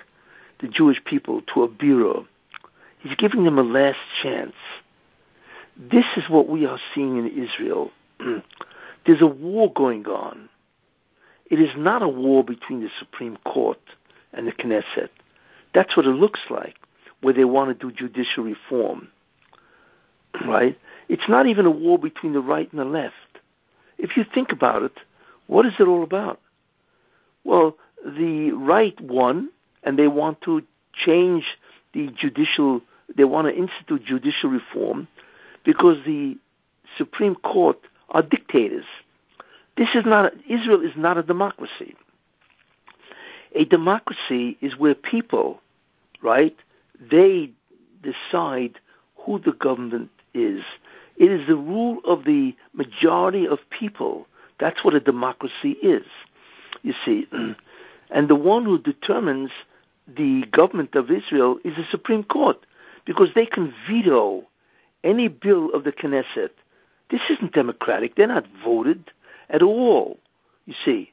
the 0.60 0.66
Jewish 0.66 1.00
people 1.04 1.40
to 1.54 1.62
a 1.62 1.68
birur. 1.68 2.26
He's 2.98 3.14
giving 3.14 3.44
them 3.44 3.60
a 3.60 3.62
last 3.62 4.00
chance. 4.20 4.56
This 5.76 6.04
is 6.16 6.24
what 6.28 6.48
we 6.48 6.66
are 6.66 6.80
seeing 6.92 7.16
in 7.16 7.28
Israel. 7.28 7.92
There's 9.06 9.22
a 9.22 9.26
war 9.28 9.72
going 9.72 10.06
on. 10.06 10.48
It 11.48 11.60
is 11.60 11.70
not 11.76 12.02
a 12.02 12.08
war 12.08 12.42
between 12.42 12.80
the 12.80 12.90
Supreme 12.98 13.38
Court 13.44 13.78
and 14.32 14.48
the 14.48 14.52
Knesset. 14.52 15.10
That's 15.74 15.96
what 15.96 16.06
it 16.06 16.16
looks 16.16 16.40
like, 16.50 16.74
where 17.20 17.34
they 17.34 17.44
want 17.44 17.68
to 17.70 17.86
do 17.86 17.94
judicial 17.94 18.42
reform. 18.42 19.10
Right? 20.44 20.76
It's 21.08 21.28
not 21.28 21.46
even 21.46 21.66
a 21.66 21.70
war 21.70 22.00
between 22.00 22.32
the 22.32 22.40
right 22.40 22.70
and 22.72 22.80
the 22.80 22.84
left. 22.84 23.14
If 23.98 24.16
you 24.16 24.24
think 24.24 24.52
about 24.52 24.82
it, 24.82 24.98
what 25.46 25.66
is 25.66 25.74
it 25.78 25.88
all 25.88 26.02
about? 26.02 26.40
Well, 27.44 27.76
the 28.04 28.52
right 28.52 28.98
won, 29.00 29.50
and 29.82 29.98
they 29.98 30.08
want 30.08 30.40
to 30.42 30.62
change 30.92 31.44
the 31.94 32.10
judicial, 32.16 32.80
they 33.16 33.24
want 33.24 33.48
to 33.48 33.56
institute 33.56 34.04
judicial 34.04 34.50
reform 34.50 35.08
because 35.64 35.96
the 36.04 36.36
Supreme 36.96 37.34
Court 37.36 37.78
are 38.10 38.22
dictators. 38.22 38.84
This 39.76 39.88
is 39.94 40.04
not, 40.04 40.32
Israel 40.48 40.82
is 40.82 40.92
not 40.96 41.18
a 41.18 41.22
democracy. 41.22 41.94
A 43.54 43.64
democracy 43.64 44.58
is 44.60 44.76
where 44.76 44.94
people, 44.94 45.60
right, 46.22 46.56
they 47.10 47.50
decide 48.02 48.78
who 49.16 49.38
the 49.38 49.52
government 49.52 50.10
is. 50.34 50.62
It 51.18 51.32
is 51.32 51.46
the 51.46 51.56
rule 51.56 51.98
of 52.04 52.24
the 52.24 52.54
majority 52.72 53.46
of 53.46 53.58
people. 53.70 54.26
That's 54.60 54.84
what 54.84 54.94
a 54.94 55.00
democracy 55.00 55.72
is, 55.82 56.06
you 56.82 56.94
see. 57.04 57.26
And 58.10 58.28
the 58.28 58.34
one 58.34 58.64
who 58.64 58.78
determines 58.78 59.50
the 60.06 60.46
government 60.50 60.94
of 60.94 61.10
Israel 61.10 61.58
is 61.62 61.76
the 61.76 61.84
Supreme 61.90 62.24
Court, 62.24 62.56
because 63.04 63.28
they 63.34 63.44
can 63.44 63.74
veto 63.86 64.46
any 65.04 65.28
bill 65.28 65.68
of 65.74 65.84
the 65.84 65.92
Knesset. 65.92 66.48
This 67.10 67.20
isn't 67.28 67.52
democratic. 67.52 68.14
They're 68.14 68.26
not 68.26 68.46
voted 68.64 69.10
at 69.50 69.62
all, 69.62 70.18
you 70.64 70.74
see. 70.84 71.12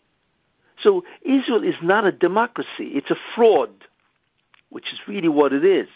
So 0.82 1.04
Israel 1.24 1.64
is 1.64 1.76
not 1.82 2.06
a 2.06 2.12
democracy. 2.12 2.92
It's 2.94 3.12
a 3.12 3.18
fraud, 3.36 3.72
which 4.70 4.94
is 4.94 5.00
really 5.08 5.30
what 5.30 5.52
it 5.54 5.66
is. 5.66 5.90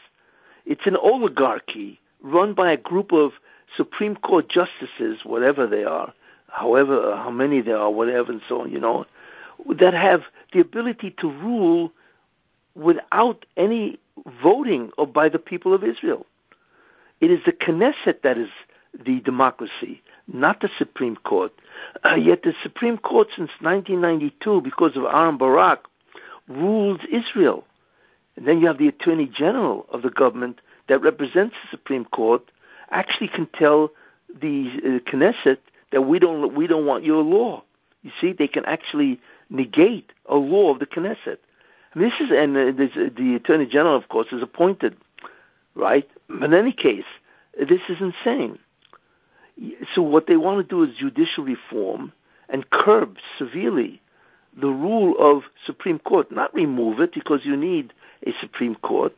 It's 0.65 0.85
an 0.85 0.95
oligarchy 0.95 1.99
run 2.21 2.53
by 2.53 2.71
a 2.71 2.77
group 2.77 3.11
of 3.13 3.31
Supreme 3.75 4.15
Court 4.15 4.49
justices, 4.49 5.19
whatever 5.23 5.67
they 5.67 5.83
are, 5.83 6.13
however, 6.47 7.15
how 7.15 7.31
many 7.31 7.61
there 7.61 7.77
are, 7.77 7.91
whatever, 7.91 8.31
and 8.31 8.41
so 8.47 8.61
on, 8.61 8.71
you 8.71 8.79
know, 8.79 9.05
that 9.77 9.93
have 9.93 10.21
the 10.53 10.59
ability 10.59 11.15
to 11.19 11.29
rule 11.29 11.91
without 12.75 13.45
any 13.57 13.99
voting 14.41 14.91
or 14.97 15.05
by 15.05 15.29
the 15.29 15.39
people 15.39 15.73
of 15.73 15.83
Israel. 15.83 16.25
It 17.21 17.31
is 17.31 17.39
the 17.45 17.51
Knesset 17.51 18.21
that 18.23 18.37
is 18.37 18.49
the 19.05 19.19
democracy, 19.19 20.01
not 20.27 20.61
the 20.61 20.69
Supreme 20.77 21.17
Court. 21.17 21.51
Uh, 22.05 22.15
yet 22.15 22.43
the 22.43 22.53
Supreme 22.63 22.97
Court 22.97 23.27
since 23.35 23.51
1992, 23.61 24.61
because 24.61 24.95
of 24.95 25.03
Aaron 25.03 25.37
Barak, 25.37 25.85
rules 26.47 27.01
Israel. 27.11 27.65
And 28.35 28.47
then 28.47 28.59
you 28.61 28.67
have 28.67 28.77
the 28.77 28.87
Attorney 28.87 29.27
General 29.27 29.85
of 29.91 30.01
the 30.01 30.09
government 30.09 30.61
that 30.87 31.01
represents 31.01 31.55
the 31.61 31.69
Supreme 31.71 32.05
Court, 32.05 32.41
actually 32.91 33.27
can 33.27 33.47
tell 33.53 33.91
the 34.41 34.69
uh, 34.77 35.11
Knesset 35.11 35.57
that 35.91 36.01
we 36.01 36.19
don't 36.19 36.55
we 36.55 36.67
don't 36.67 36.85
want 36.85 37.03
your 37.03 37.23
law. 37.23 37.63
You 38.03 38.11
see, 38.21 38.33
they 38.33 38.47
can 38.47 38.65
actually 38.65 39.19
negate 39.49 40.11
a 40.27 40.35
law 40.35 40.71
of 40.71 40.79
the 40.79 40.85
Knesset. 40.85 41.37
And 41.93 42.03
this 42.03 42.13
is 42.19 42.31
and 42.31 42.55
uh, 42.55 42.71
this, 42.71 42.91
uh, 42.95 43.09
the 43.15 43.35
Attorney 43.35 43.65
General, 43.65 43.95
of 43.95 44.09
course, 44.09 44.27
is 44.31 44.43
appointed, 44.43 44.95
right? 45.75 46.07
But 46.27 46.43
in 46.43 46.53
any 46.53 46.71
case, 46.73 47.05
this 47.57 47.81
is 47.89 47.97
insane. 47.99 48.59
So 49.93 50.01
what 50.01 50.27
they 50.27 50.37
want 50.37 50.57
to 50.57 50.75
do 50.75 50.83
is 50.83 50.97
judicial 50.97 51.43
reform 51.43 52.13
and 52.47 52.69
curb 52.69 53.17
severely 53.37 54.01
the 54.59 54.67
rule 54.69 55.15
of 55.19 55.43
Supreme 55.65 55.99
Court, 55.99 56.31
not 56.31 56.53
remove 56.53 56.99
it 56.99 57.13
because 57.13 57.41
you 57.43 57.55
need 57.55 57.93
a 58.25 58.31
Supreme 58.41 58.75
Court, 58.75 59.13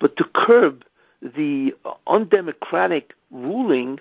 but 0.00 0.16
to 0.16 0.24
curb 0.34 0.84
the 1.22 1.74
undemocratic 2.06 3.14
ruling 3.30 3.98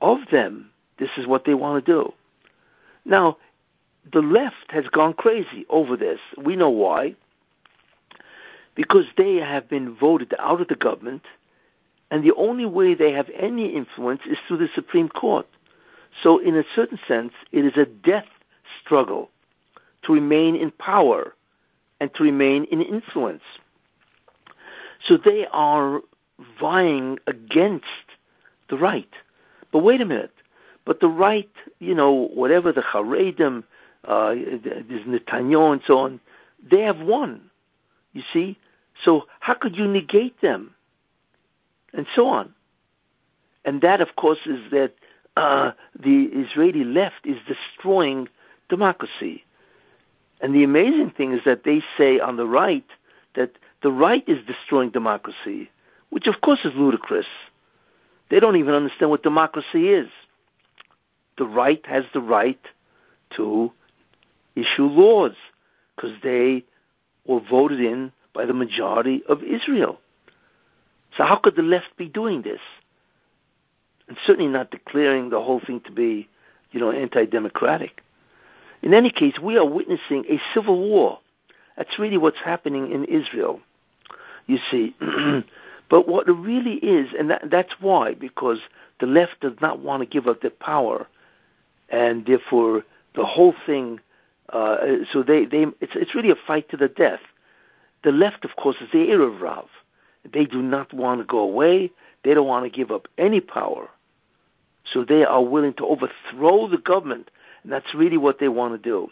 of 0.00 0.18
them. 0.30 0.70
This 0.98 1.10
is 1.16 1.26
what 1.26 1.44
they 1.44 1.54
want 1.54 1.84
to 1.84 1.92
do. 1.92 2.12
Now, 3.04 3.38
the 4.12 4.20
left 4.20 4.70
has 4.70 4.86
gone 4.88 5.14
crazy 5.14 5.66
over 5.68 5.96
this. 5.96 6.20
We 6.36 6.56
know 6.56 6.70
why. 6.70 7.14
Because 8.74 9.04
they 9.16 9.36
have 9.36 9.68
been 9.68 9.94
voted 9.94 10.34
out 10.38 10.60
of 10.60 10.68
the 10.68 10.76
government, 10.76 11.22
and 12.10 12.22
the 12.22 12.34
only 12.34 12.66
way 12.66 12.94
they 12.94 13.12
have 13.12 13.28
any 13.34 13.74
influence 13.74 14.22
is 14.26 14.38
through 14.46 14.58
the 14.58 14.68
Supreme 14.74 15.08
Court. 15.08 15.46
So, 16.22 16.38
in 16.38 16.56
a 16.56 16.62
certain 16.74 16.98
sense, 17.08 17.32
it 17.52 17.64
is 17.64 17.76
a 17.76 17.84
death 17.84 18.26
struggle 18.82 19.30
to 20.04 20.12
remain 20.12 20.54
in 20.56 20.70
power 20.70 21.34
and 22.00 22.12
to 22.14 22.22
remain 22.22 22.64
in 22.64 22.80
influence. 22.80 23.42
So 25.06 25.16
they 25.16 25.46
are 25.52 26.00
vying 26.60 27.18
against 27.26 27.86
the 28.68 28.76
right. 28.76 29.08
But 29.72 29.80
wait 29.80 30.00
a 30.00 30.06
minute. 30.06 30.32
But 30.84 31.00
the 31.00 31.08
right, 31.08 31.50
you 31.78 31.94
know, 31.94 32.28
whatever 32.28 32.72
the 32.72 32.80
Haredim, 32.82 33.64
uh, 34.04 34.34
there's 34.34 35.04
Netanyahu 35.06 35.72
and 35.72 35.82
so 35.86 35.98
on, 35.98 36.20
they 36.70 36.82
have 36.82 37.00
won. 37.00 37.50
You 38.12 38.22
see? 38.32 38.58
So 39.04 39.26
how 39.40 39.54
could 39.54 39.76
you 39.76 39.88
negate 39.88 40.40
them? 40.40 40.74
And 41.92 42.06
so 42.14 42.26
on. 42.28 42.54
And 43.64 43.80
that, 43.80 44.00
of 44.00 44.16
course, 44.16 44.46
is 44.46 44.70
that 44.70 44.94
uh, 45.36 45.72
the 45.98 46.24
Israeli 46.32 46.84
left 46.84 47.26
is 47.26 47.36
destroying 47.46 48.28
democracy. 48.68 49.44
And 50.40 50.54
the 50.54 50.64
amazing 50.64 51.10
thing 51.10 51.32
is 51.32 51.40
that 51.44 51.64
they 51.64 51.82
say 51.96 52.20
on 52.20 52.36
the 52.36 52.46
right 52.46 52.86
that 53.34 53.52
the 53.82 53.90
right 53.90 54.24
is 54.26 54.38
destroying 54.46 54.90
democracy, 54.90 55.70
which 56.10 56.26
of 56.26 56.40
course 56.40 56.60
is 56.64 56.72
ludicrous. 56.74 57.26
They 58.30 58.40
don't 58.40 58.56
even 58.56 58.74
understand 58.74 59.10
what 59.10 59.22
democracy 59.22 59.88
is. 59.88 60.08
The 61.38 61.46
right 61.46 61.84
has 61.86 62.04
the 62.12 62.20
right 62.20 62.60
to 63.36 63.72
issue 64.54 64.84
laws 64.84 65.34
because 65.94 66.12
they 66.22 66.64
were 67.26 67.40
voted 67.40 67.80
in 67.80 68.12
by 68.34 68.46
the 68.46 68.54
majority 68.54 69.22
of 69.28 69.42
Israel. 69.42 69.98
So 71.16 71.24
how 71.24 71.36
could 71.36 71.56
the 71.56 71.62
left 71.62 71.96
be 71.96 72.08
doing 72.08 72.42
this? 72.42 72.60
And 74.08 74.16
certainly 74.26 74.50
not 74.50 74.70
declaring 74.70 75.30
the 75.30 75.42
whole 75.42 75.60
thing 75.60 75.80
to 75.80 75.92
be, 75.92 76.28
you 76.70 76.80
know, 76.80 76.90
anti-democratic. 76.90 78.02
In 78.82 78.94
any 78.94 79.10
case, 79.10 79.38
we 79.42 79.56
are 79.56 79.66
witnessing 79.66 80.24
a 80.28 80.40
civil 80.54 80.88
war. 80.88 81.18
That's 81.76 81.98
really 81.98 82.18
what's 82.18 82.40
happening 82.44 82.92
in 82.92 83.04
Israel. 83.04 83.60
You 84.46 84.58
see, 84.70 84.94
but 85.88 86.08
what 86.08 86.28
it 86.28 86.32
really 86.32 86.74
is, 86.74 87.12
and 87.18 87.30
that, 87.30 87.50
that's 87.50 87.74
why, 87.80 88.14
because 88.14 88.58
the 89.00 89.06
left 89.06 89.40
does 89.40 89.54
not 89.60 89.80
want 89.80 90.02
to 90.02 90.06
give 90.06 90.26
up 90.26 90.40
their 90.40 90.50
power, 90.50 91.06
and 91.88 92.26
therefore 92.26 92.84
the 93.14 93.24
whole 93.24 93.54
thing 93.64 94.00
uh, 94.50 94.76
so 95.12 95.22
they, 95.22 95.44
they, 95.44 95.66
it's, 95.80 95.92
it's 95.94 96.14
really 96.14 96.30
a 96.30 96.36
fight 96.46 96.68
to 96.70 96.76
the 96.76 96.88
death. 96.88 97.20
The 98.04 98.12
left, 98.12 98.44
of 98.44 98.56
course, 98.56 98.76
is 98.80 98.90
the 98.92 98.98
Erev 98.98 99.40
Rav. 99.40 99.66
They 100.32 100.44
do 100.44 100.62
not 100.62 100.92
want 100.92 101.20
to 101.20 101.26
go 101.26 101.38
away. 101.38 101.90
They 102.24 102.34
don't 102.34 102.46
want 102.46 102.64
to 102.64 102.70
give 102.76 102.90
up 102.90 103.08
any 103.18 103.40
power. 103.40 103.88
So 104.92 105.04
they 105.04 105.24
are 105.24 105.42
willing 105.42 105.74
to 105.74 105.86
overthrow 105.86 106.68
the 106.68 106.78
government, 106.78 107.30
and 107.62 107.72
that's 107.72 107.94
really 107.94 108.16
what 108.16 108.38
they 108.38 108.48
want 108.48 108.80
to 108.80 108.90
do. 108.90 109.08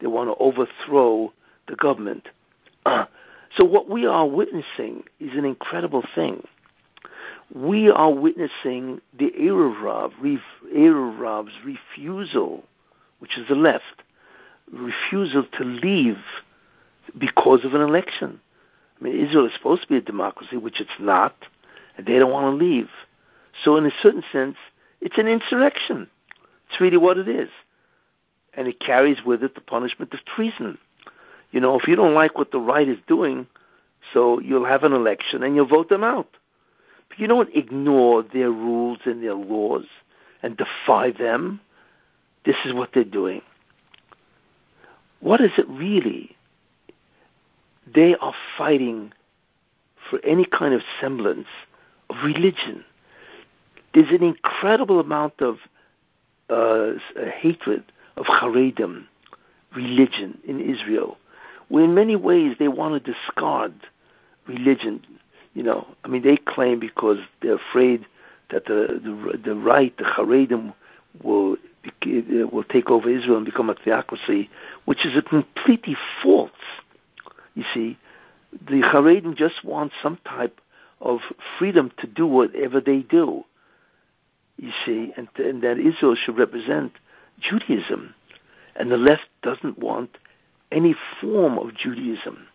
They 0.00 0.06
want 0.06 0.30
to 0.30 0.36
overthrow 0.36 1.32
the 1.66 1.74
government. 1.74 2.28
so 3.56 3.64
what 3.64 3.88
we 3.88 4.06
are 4.06 4.26
witnessing 4.26 5.04
is 5.20 5.34
an 5.34 5.44
incredible 5.44 6.04
thing. 6.14 6.46
We 7.54 7.90
are 7.90 8.12
witnessing 8.12 9.00
the 9.18 9.30
Erev 9.30 11.48
refusal, 11.64 12.64
which 13.20 13.38
is 13.38 13.48
the 13.48 13.54
left, 13.54 14.02
refusal 14.70 15.46
to 15.58 15.64
leave 15.64 16.18
because 17.16 17.64
of 17.64 17.74
an 17.74 17.80
election. 17.80 18.40
I 19.00 19.04
mean, 19.04 19.26
Israel 19.26 19.46
is 19.46 19.54
supposed 19.54 19.82
to 19.82 19.88
be 19.88 19.96
a 19.96 20.02
democracy, 20.02 20.56
which 20.56 20.80
it's 20.80 20.90
not, 21.00 21.34
and 21.96 22.06
they 22.06 22.18
don't 22.18 22.32
want 22.32 22.52
to 22.52 22.64
leave. 22.64 22.90
So, 23.64 23.76
in 23.76 23.86
a 23.86 23.90
certain 24.02 24.22
sense, 24.30 24.56
it's 25.00 25.18
an 25.18 25.26
insurrection. 25.26 26.08
It's 26.68 26.80
really 26.80 26.96
what 26.96 27.18
it 27.18 27.28
is. 27.28 27.48
And 28.54 28.68
it 28.68 28.80
carries 28.80 29.24
with 29.24 29.42
it 29.42 29.54
the 29.54 29.60
punishment 29.60 30.12
of 30.12 30.24
treason. 30.24 30.78
You 31.50 31.60
know, 31.60 31.78
if 31.78 31.88
you 31.88 31.96
don't 31.96 32.14
like 32.14 32.36
what 32.36 32.50
the 32.52 32.60
right 32.60 32.88
is 32.88 32.98
doing, 33.06 33.46
so 34.12 34.40
you'll 34.40 34.66
have 34.66 34.84
an 34.84 34.92
election 34.92 35.42
and 35.42 35.54
you'll 35.54 35.66
vote 35.66 35.88
them 35.88 36.04
out. 36.04 36.28
But 37.08 37.18
you 37.18 37.26
don't 37.26 37.54
ignore 37.54 38.22
their 38.22 38.50
rules 38.50 38.98
and 39.04 39.22
their 39.22 39.34
laws 39.34 39.86
and 40.42 40.56
defy 40.56 41.10
them. 41.10 41.60
This 42.44 42.56
is 42.64 42.74
what 42.74 42.90
they're 42.92 43.04
doing 43.04 43.42
what 45.20 45.40
is 45.40 45.50
it 45.58 45.68
really? 45.68 46.36
they 47.94 48.14
are 48.16 48.34
fighting 48.56 49.12
for 50.10 50.20
any 50.24 50.44
kind 50.44 50.74
of 50.74 50.82
semblance 51.00 51.48
of 52.10 52.16
religion. 52.22 52.84
There's 53.94 54.10
an 54.10 54.22
incredible 54.22 55.00
amount 55.00 55.40
of 55.40 55.56
uh, 56.50 56.98
hatred 57.30 57.84
of 58.16 58.26
Haredim, 58.26 59.06
religion 59.74 60.38
in 60.46 60.60
Israel, 60.60 61.16
in 61.70 61.94
many 61.94 62.16
ways 62.16 62.56
they 62.58 62.68
want 62.68 63.04
to 63.04 63.12
discard 63.12 63.74
religion. 64.46 65.04
You 65.54 65.62
know, 65.62 65.86
I 66.04 66.08
mean, 66.08 66.22
they 66.22 66.36
claim 66.36 66.80
because 66.80 67.18
they're 67.42 67.56
afraid 67.56 68.06
that 68.50 68.66
the 68.66 69.00
the, 69.02 69.38
the 69.38 69.54
right, 69.54 69.96
the 69.98 70.04
Haredim, 70.04 70.72
will 71.22 71.56
uh, 71.86 72.46
will 72.52 72.64
take 72.64 72.90
over 72.90 73.08
Israel 73.08 73.36
and 73.36 73.46
become 73.46 73.70
a 73.70 73.74
theocracy, 73.74 74.50
which 74.84 75.04
is 75.04 75.16
a 75.16 75.22
completely 75.22 75.96
false. 76.22 76.50
You 77.54 77.64
see, 77.74 77.98
the 78.52 78.82
Haredim 78.82 79.36
just 79.36 79.64
want 79.64 79.92
some 80.02 80.18
type 80.24 80.60
of 81.00 81.20
freedom 81.58 81.92
to 81.98 82.06
do 82.06 82.26
whatever 82.26 82.80
they 82.80 83.00
do. 83.00 83.44
You 84.56 84.72
see, 84.84 85.12
and, 85.16 85.28
and 85.36 85.62
that 85.62 85.78
Israel 85.78 86.16
should 86.16 86.36
represent 86.36 86.92
Judaism, 87.40 88.14
and 88.74 88.90
the 88.90 88.96
left 88.96 89.28
doesn't 89.42 89.78
want 89.78 90.18
any 90.72 90.94
form 91.20 91.58
of 91.58 91.74
Judaism. 91.74 92.46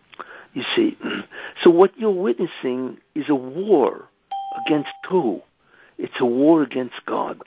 You 0.53 0.63
see, 0.75 0.97
so 1.63 1.69
what 1.69 1.97
you're 1.97 2.11
witnessing 2.11 2.97
is 3.15 3.29
a 3.29 3.35
war 3.35 4.07
against 4.65 4.91
who? 5.09 5.41
It's 5.97 6.19
a 6.19 6.25
war 6.25 6.61
against 6.61 7.05
God. 7.05 7.41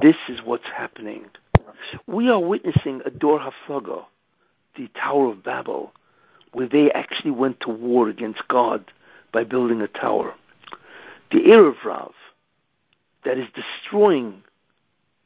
This 0.00 0.16
is 0.28 0.40
what's 0.44 0.66
happening. 0.66 1.26
We 2.06 2.28
are 2.30 2.40
witnessing 2.40 3.02
a 3.04 3.10
Dor 3.10 3.40
Haflaga, 3.40 4.04
the 4.76 4.88
Tower 4.88 5.30
of 5.32 5.42
Babel, 5.42 5.92
where 6.52 6.68
they 6.68 6.90
actually 6.92 7.30
went 7.32 7.60
to 7.60 7.70
war 7.70 8.08
against 8.08 8.46
God 8.48 8.90
by 9.32 9.44
building 9.44 9.80
a 9.80 9.88
tower. 9.88 10.34
The 11.30 11.38
Erev 11.38 11.82
Rav, 11.84 12.12
that 13.24 13.38
is 13.38 13.48
destroying 13.54 14.42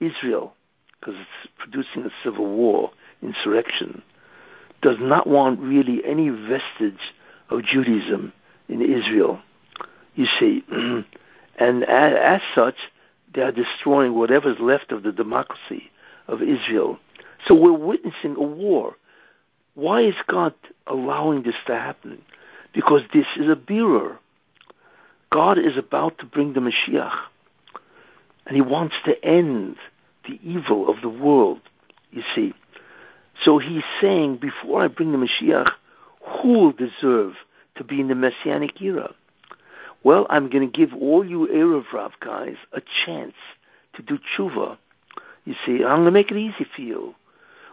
Israel 0.01 0.55
because 0.99 1.15
it's 1.21 1.53
producing 1.59 2.05
a 2.05 2.11
civil 2.23 2.47
war, 2.47 2.91
insurrection, 3.23 4.03
does 4.83 4.97
not 5.01 5.27
want 5.27 5.61
really 5.61 6.05
any 6.05 6.29
vestige 6.29 7.13
of 7.51 7.65
Judaism 7.65 8.33
in 8.69 8.83
Israel. 8.83 9.41
You 10.15 10.27
see, 10.39 10.65
and 11.59 11.85
as, 11.85 12.15
as 12.21 12.41
such, 12.55 12.77
they 13.35 13.43
are 13.43 13.53
destroying 13.53 14.15
whatever's 14.15 14.59
left 14.61 14.93
of 14.93 15.03
the 15.03 15.13
democracy 15.13 15.91
of 16.27 16.43
Israel. 16.43 16.99
So 17.47 17.55
we're 17.55 17.73
witnessing 17.73 18.37
a 18.37 18.43
war. 18.43 18.97
Why 19.75 20.03
is 20.03 20.15
God 20.27 20.55
allowing 20.87 21.43
this 21.43 21.55
to 21.67 21.75
happen? 21.75 22.23
Because 22.73 23.03
this 23.13 23.27
is 23.37 23.49
a 23.49 23.57
birur. 23.57 24.17
God 25.31 25.59
is 25.59 25.77
about 25.77 26.19
to 26.19 26.27
bring 26.27 26.55
the 26.55 26.61
Mashiach, 26.61 27.17
and 28.47 28.57
He 28.57 28.63
wants 28.63 28.95
to 29.05 29.23
end 29.25 29.77
the 30.27 30.39
evil 30.43 30.89
of 30.89 31.03
the 31.03 31.09
world. 31.09 31.61
You 32.11 32.23
see, 32.35 32.55
so 33.45 33.59
He's 33.59 33.85
saying, 34.01 34.37
before 34.37 34.83
I 34.83 34.89
bring 34.89 35.13
the 35.13 35.19
Mashiach, 35.19 35.71
who 36.43 36.53
will 36.59 36.73
deserve 36.73 37.35
to 37.77 37.85
be 37.85 38.01
in 38.01 38.09
the 38.09 38.15
Messianic 38.15 38.81
era? 38.81 39.15
Well, 40.03 40.27
I'm 40.31 40.49
going 40.51 40.71
to 40.71 40.79
give 40.79 40.95
all 40.95 41.25
you 41.25 41.49
Erev 41.49 41.93
Rav 41.93 42.13
guys 42.21 42.57
a 42.73 42.81
chance 43.05 43.35
to 43.95 44.03
do 44.03 44.19
tshuva. 44.19 44.79
You 45.45 45.55
see, 45.65 45.85
I'm 45.85 46.03
going 46.03 46.05
to 46.05 46.11
make 46.11 46.31
it 46.31 46.37
easy 46.37 46.67
for 46.75 46.83
you, 46.83 47.15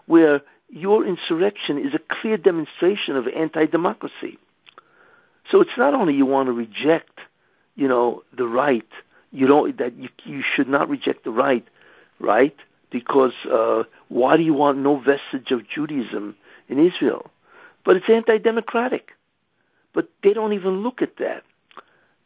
where 0.06 0.42
your 0.70 1.06
insurrection 1.06 1.78
is 1.78 1.94
a 1.94 2.00
clear 2.00 2.38
demonstration 2.38 3.16
of 3.16 3.28
anti-democracy. 3.28 4.40
So 5.52 5.62
it's 5.62 5.78
not 5.78 5.94
only 5.94 6.16
you 6.16 6.26
want 6.26 6.48
to 6.48 6.54
reject, 6.54 7.20
you 7.76 7.88
know, 7.88 8.24
the 8.36 8.48
right. 8.48 8.88
You 9.32 9.48
don't 9.48 9.78
that 9.78 9.96
you 9.96 10.10
you 10.24 10.42
should 10.42 10.68
not 10.68 10.90
reject 10.90 11.24
the 11.24 11.32
right, 11.32 11.68
right? 12.20 12.56
Because 12.94 13.34
uh, 13.52 13.84
why 14.08 14.38
do 14.38 14.44
you 14.44 14.54
want 14.54 14.78
no 14.78 15.00
vestige 15.00 15.52
of 15.52 15.68
Judaism 15.68 16.36
in 16.70 16.78
Israel? 16.80 17.32
But 17.84 17.98
it's 17.98 18.10
anti-democratic. 18.10 19.10
But 19.94 20.10
they 20.22 20.34
don't 20.34 20.54
even 20.54 20.84
look 20.84 21.02
at 21.02 21.18
that. 21.18 21.42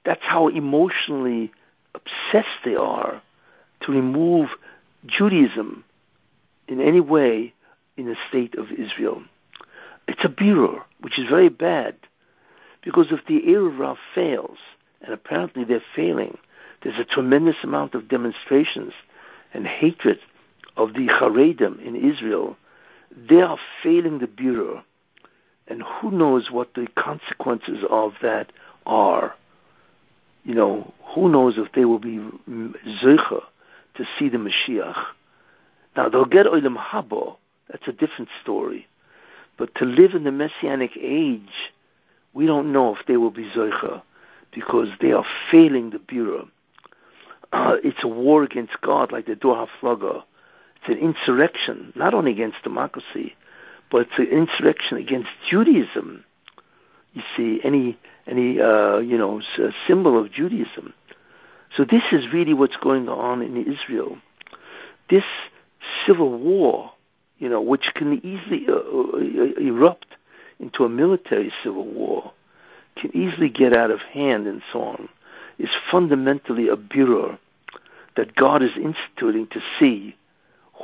That's 0.04 0.22
how 0.24 0.50
emotionally 0.50 1.52
obsessed 1.96 2.60
they 2.66 2.76
are 2.76 3.22
to 3.82 3.92
remove 3.94 4.50
Judaism 5.06 5.86
in 6.68 6.82
any 6.82 7.00
way 7.00 7.54
in 7.96 8.06
the 8.06 8.18
state 8.28 8.56
of 8.56 8.70
Israel. 8.72 9.24
It's 10.08 10.26
a 10.26 10.30
birur, 10.30 10.82
which 11.00 11.18
is 11.18 11.30
very 11.30 11.50
bad, 11.50 11.96
because 12.84 13.08
if 13.12 13.26
the 13.26 13.42
Erev 13.42 13.98
fails, 14.14 14.58
and 15.02 15.14
apparently 15.14 15.64
they're 15.64 15.82
failing, 15.96 16.38
there's 16.84 17.00
a 17.00 17.06
tremendous 17.06 17.58
amount 17.64 17.96
of 17.96 18.10
demonstrations 18.10 18.94
and 19.54 19.66
hatred 19.66 20.20
of 20.78 20.94
the 20.94 21.08
Haredim 21.08 21.86
in 21.86 21.96
Israel. 21.96 22.56
They 23.30 23.42
are 23.42 23.58
failing 23.84 24.20
the 24.20 24.28
birur, 24.28 24.84
and 25.68 25.84
who 25.84 26.12
knows 26.12 26.50
what 26.52 26.74
the 26.76 26.88
consequences 26.96 27.84
of 27.90 28.14
that 28.22 28.52
are 28.86 29.34
you 30.48 30.56
know, 30.56 30.94
who 31.14 31.30
knows 31.30 31.58
if 31.58 31.74
they 31.74 31.84
will 31.84 32.00
be 32.00 32.20
zeicha 33.04 33.42
to 33.96 34.06
see 34.18 34.30
the 34.30 34.38
Mashiach. 34.38 34.96
Now 35.98 36.08
they'll 36.08 36.24
get 36.24 36.46
olam 36.46 36.78
haba. 36.78 37.36
That's 37.70 37.86
a 37.90 37.92
different 37.92 38.30
story. 38.42 38.88
But 39.58 39.76
to 39.76 39.84
live 39.84 40.14
in 40.14 40.24
the 40.24 40.32
messianic 40.32 40.92
age, 40.98 41.74
we 42.34 42.46
don't 42.46 42.72
know 42.72 42.96
if 42.96 43.06
they 43.08 43.18
will 43.18 43.32
be 43.32 43.44
zeicha 43.54 44.02
because 44.54 44.88
they 45.02 45.12
are 45.12 45.26
failing 45.52 45.90
the 45.90 45.98
birur. 45.98 46.48
Uh, 47.52 47.76
it's 47.84 48.04
a 48.04 48.08
war 48.08 48.44
against 48.44 48.80
God, 48.82 49.12
like 49.12 49.26
the 49.26 49.36
Dor 49.36 49.68
Haflaga. 49.68 50.24
It's 50.80 50.90
an 50.90 50.98
insurrection, 50.98 51.94
not 51.96 52.14
only 52.14 52.32
against 52.32 52.64
democracy, 52.64 53.36
but 53.92 54.08
it's 54.08 54.18
an 54.18 54.28
insurrection 54.28 54.98
against 54.98 55.30
Judaism. 55.50 56.24
You 57.14 57.22
see, 57.36 57.60
any 57.64 57.98
any 58.28 58.60
uh, 58.60 58.98
you 58.98 59.18
know 59.18 59.42
symbol 59.88 60.20
of 60.20 60.32
Judaism. 60.32 60.94
So 61.76 61.84
this 61.84 62.04
is 62.12 62.32
really 62.32 62.54
what's 62.54 62.78
going 62.78 63.10
on 63.10 63.42
in 63.42 63.58
Israel. 63.58 64.18
This 65.10 65.24
civil 66.06 66.38
war, 66.38 66.92
you 67.40 67.50
know, 67.50 67.62
which 67.62 67.92
can 67.94 68.14
easily 68.26 68.68
uh, 68.68 68.74
uh, 68.74 69.60
erupt 69.60 70.08
into 70.60 70.84
a 70.84 70.90
military 70.90 71.52
civil 71.64 71.86
war, 71.86 72.34
can 72.96 73.16
easily 73.16 73.50
get 73.50 73.74
out 73.74 73.92
of 73.92 74.00
hand 74.02 74.48
and 74.48 74.62
so 74.72 74.82
on, 74.82 75.10
is 75.60 75.70
fundamentally 75.92 76.68
a 76.68 76.76
birur 76.76 77.38
that 78.16 78.36
God 78.36 78.64
is 78.64 78.72
instituting 78.76 79.48
to 79.48 79.62
see 79.80 80.17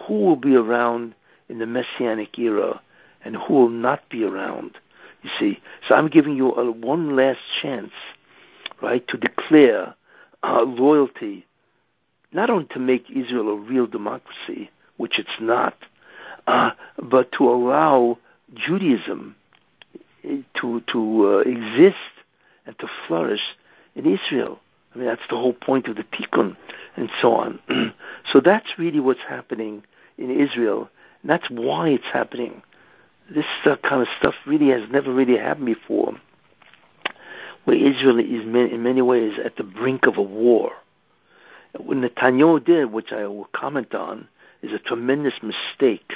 who 0.02 0.20
will 0.20 0.36
be 0.36 0.56
around 0.56 1.16
in 1.50 1.60
the 1.60 1.66
messianic 1.66 2.38
era 2.38 2.82
and 3.24 3.36
who 3.36 3.54
will 3.54 3.70
not 3.70 4.08
be 4.10 4.24
around 4.24 4.78
you 5.24 5.30
see, 5.40 5.62
so 5.88 5.96
I'm 5.96 6.10
giving 6.10 6.36
you 6.36 6.52
a, 6.52 6.70
one 6.70 7.16
last 7.16 7.40
chance, 7.62 7.92
right, 8.82 9.08
to 9.08 9.18
declare 9.18 9.96
uh, 10.44 10.64
loyalty, 10.64 11.48
not 12.34 12.50
only 12.50 12.66
to 12.72 12.80
make 12.80 13.10
Israel 13.10 13.50
a 13.50 13.56
real 13.56 13.88
democracy, 13.88 14.70
which 14.98 15.18
it's 15.18 15.40
not, 15.40 15.76
uh, 16.46 16.72
but 17.02 17.32
to 17.34 17.50
allow 17.50 18.18
Judaism 18.54 19.36
eh, 20.26 20.42
to 20.60 20.82
to 20.92 21.26
uh, 21.26 21.50
exist 21.50 21.96
and 22.66 22.78
to 22.80 22.88
flourish 23.08 23.56
in 23.96 24.06
Israel. 24.06 24.60
I 24.94 24.98
mean, 24.98 25.08
that's 25.08 25.28
the 25.30 25.38
whole 25.38 25.54
point 25.54 25.88
of 25.88 25.96
the 25.96 26.04
Tikkun 26.04 26.56
and 26.96 27.10
so 27.22 27.34
on. 27.34 27.60
so 28.32 28.40
that's 28.40 28.78
really 28.78 29.00
what's 29.00 29.24
happening 29.28 29.84
in 30.18 30.30
Israel, 30.30 30.90
and 31.22 31.30
that's 31.30 31.50
why 31.50 31.90
it's 31.90 32.06
happening 32.12 32.62
this 33.30 33.46
uh, 33.66 33.76
kind 33.78 34.02
of 34.02 34.08
stuff 34.20 34.36
really 34.46 34.70
has 34.70 34.90
never 34.92 35.14
really 35.14 35.38
happened 35.38 35.66
before, 35.66 36.14
where 37.66 37.78
Israel 37.78 38.20
is 38.20 38.44
in 38.44 38.84
many 38.84 39.02
ways 39.02 39.40
at 39.44 39.56
the 39.56 39.64
brink 39.64 40.06
of 40.06 40.18
a 40.18 40.22
war. 40.22 40.72
What 41.78 41.98
Netanyahu 41.98 42.64
did, 42.64 42.92
which 42.92 43.12
I 43.12 43.26
will 43.26 43.50
comment 43.54 43.96
on, 43.96 44.28
is 44.62 44.74
a 44.74 44.80
tremendous 44.80 45.34
mistake. 45.42 46.14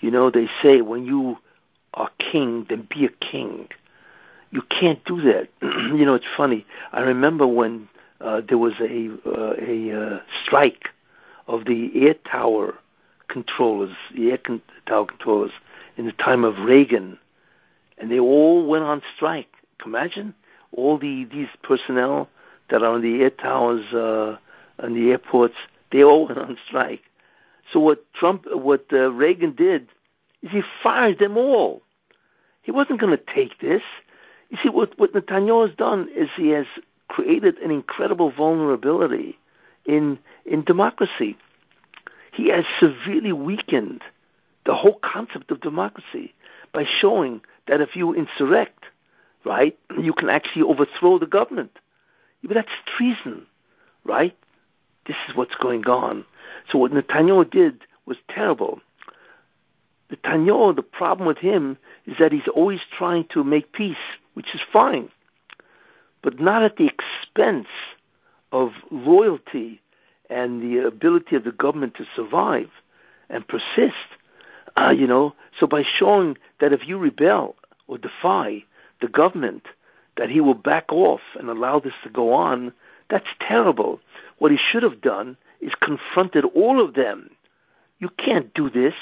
You 0.00 0.10
know, 0.10 0.30
they 0.30 0.48
say 0.62 0.82
when 0.82 1.04
you 1.04 1.38
are 1.94 2.10
king, 2.18 2.66
then 2.68 2.86
be 2.88 3.06
a 3.06 3.08
king. 3.08 3.68
You 4.50 4.62
can't 4.62 5.04
do 5.04 5.20
that. 5.22 5.48
you 5.62 6.04
know, 6.04 6.14
it's 6.14 6.26
funny. 6.36 6.64
I 6.92 7.00
remember 7.00 7.46
when 7.46 7.88
uh, 8.20 8.40
there 8.46 8.58
was 8.58 8.74
a 8.80 9.10
uh, 9.26 9.54
a 9.60 10.16
uh, 10.16 10.20
strike 10.44 10.88
of 11.46 11.64
the 11.64 11.90
air 12.06 12.14
tower 12.14 12.74
controllers, 13.28 13.94
the 14.14 14.30
air 14.30 14.38
con- 14.38 14.62
tower 14.86 15.06
controllers, 15.06 15.52
in 15.96 16.06
the 16.06 16.12
time 16.12 16.44
of 16.44 16.58
Reagan, 16.58 17.18
and 17.98 18.10
they 18.10 18.18
all 18.18 18.66
went 18.66 18.84
on 18.84 19.02
strike. 19.14 19.48
Imagine 19.84 20.34
all 20.72 20.98
the 20.98 21.24
these 21.24 21.48
personnel 21.62 22.28
that 22.70 22.82
are 22.82 22.92
on 22.92 23.02
the 23.02 23.22
air 23.22 23.30
towers 23.30 23.92
uh, 23.92 24.36
and 24.78 24.96
the 24.96 25.10
airports. 25.10 25.54
They 25.92 26.02
all 26.02 26.26
went 26.26 26.38
on 26.38 26.56
strike. 26.66 27.02
So 27.72 27.80
what 27.80 28.04
Trump, 28.14 28.44
what 28.52 28.86
uh, 28.92 29.12
Reagan 29.12 29.54
did, 29.54 29.88
is 30.42 30.50
he 30.50 30.62
fired 30.82 31.18
them 31.18 31.36
all. 31.36 31.82
He 32.62 32.70
wasn't 32.72 33.00
going 33.00 33.16
to 33.16 33.22
take 33.34 33.60
this. 33.60 33.82
You 34.50 34.58
see, 34.62 34.68
what, 34.68 34.98
what 34.98 35.12
Netanyahu 35.12 35.68
has 35.68 35.76
done 35.76 36.08
is 36.14 36.28
he 36.36 36.50
has 36.50 36.66
created 37.08 37.58
an 37.58 37.70
incredible 37.70 38.30
vulnerability 38.30 39.38
in, 39.84 40.18
in 40.44 40.64
democracy. 40.64 41.36
He 42.32 42.48
has 42.48 42.64
severely 42.78 43.32
weakened 43.32 44.02
the 44.64 44.74
whole 44.74 44.98
concept 45.02 45.50
of 45.50 45.60
democracy 45.60 46.34
by 46.72 46.84
showing 46.84 47.40
that 47.66 47.80
if 47.80 47.96
you 47.96 48.12
insurrect, 48.12 48.84
right, 49.44 49.78
you 50.00 50.12
can 50.12 50.28
actually 50.28 50.62
overthrow 50.62 51.18
the 51.18 51.26
government. 51.26 51.78
But 52.42 52.54
that's 52.54 52.68
treason, 52.96 53.46
right? 54.04 54.36
This 55.06 55.16
is 55.28 55.36
what's 55.36 55.54
going 55.56 55.86
on. 55.86 56.24
So 56.70 56.78
what 56.78 56.92
Netanyahu 56.92 57.50
did 57.50 57.82
was 58.06 58.18
terrible. 58.28 58.80
Netanyahu, 60.10 60.76
the 60.76 60.82
problem 60.82 61.26
with 61.26 61.38
him 61.38 61.78
is 62.06 62.16
that 62.18 62.32
he's 62.32 62.48
always 62.54 62.80
trying 62.96 63.26
to 63.32 63.42
make 63.42 63.72
peace, 63.72 63.96
which 64.36 64.54
is 64.54 64.60
fine, 64.70 65.08
but 66.22 66.38
not 66.38 66.62
at 66.62 66.76
the 66.76 66.86
expense 66.86 67.68
of 68.52 68.70
loyalty 68.90 69.80
and 70.28 70.60
the 70.60 70.86
ability 70.86 71.36
of 71.36 71.44
the 71.44 71.52
government 71.52 71.94
to 71.94 72.04
survive 72.14 72.68
and 73.30 73.48
persist. 73.48 73.94
Uh, 74.76 74.90
you 74.90 75.06
know, 75.06 75.34
so 75.58 75.66
by 75.66 75.82
showing 75.82 76.36
that 76.60 76.74
if 76.74 76.86
you 76.86 76.98
rebel 76.98 77.56
or 77.88 77.96
defy 77.96 78.62
the 79.00 79.08
government, 79.08 79.62
that 80.18 80.28
he 80.28 80.40
will 80.42 80.54
back 80.54 80.92
off 80.92 81.20
and 81.38 81.48
allow 81.48 81.80
this 81.80 81.94
to 82.02 82.10
go 82.10 82.34
on, 82.34 82.74
that's 83.08 83.26
terrible. 83.40 84.00
What 84.38 84.50
he 84.50 84.58
should 84.58 84.82
have 84.82 85.00
done 85.00 85.38
is 85.62 85.72
confronted 85.80 86.44
all 86.54 86.84
of 86.84 86.92
them. 86.92 87.30
You 88.00 88.10
can't 88.10 88.52
do 88.52 88.68
this. 88.68 88.94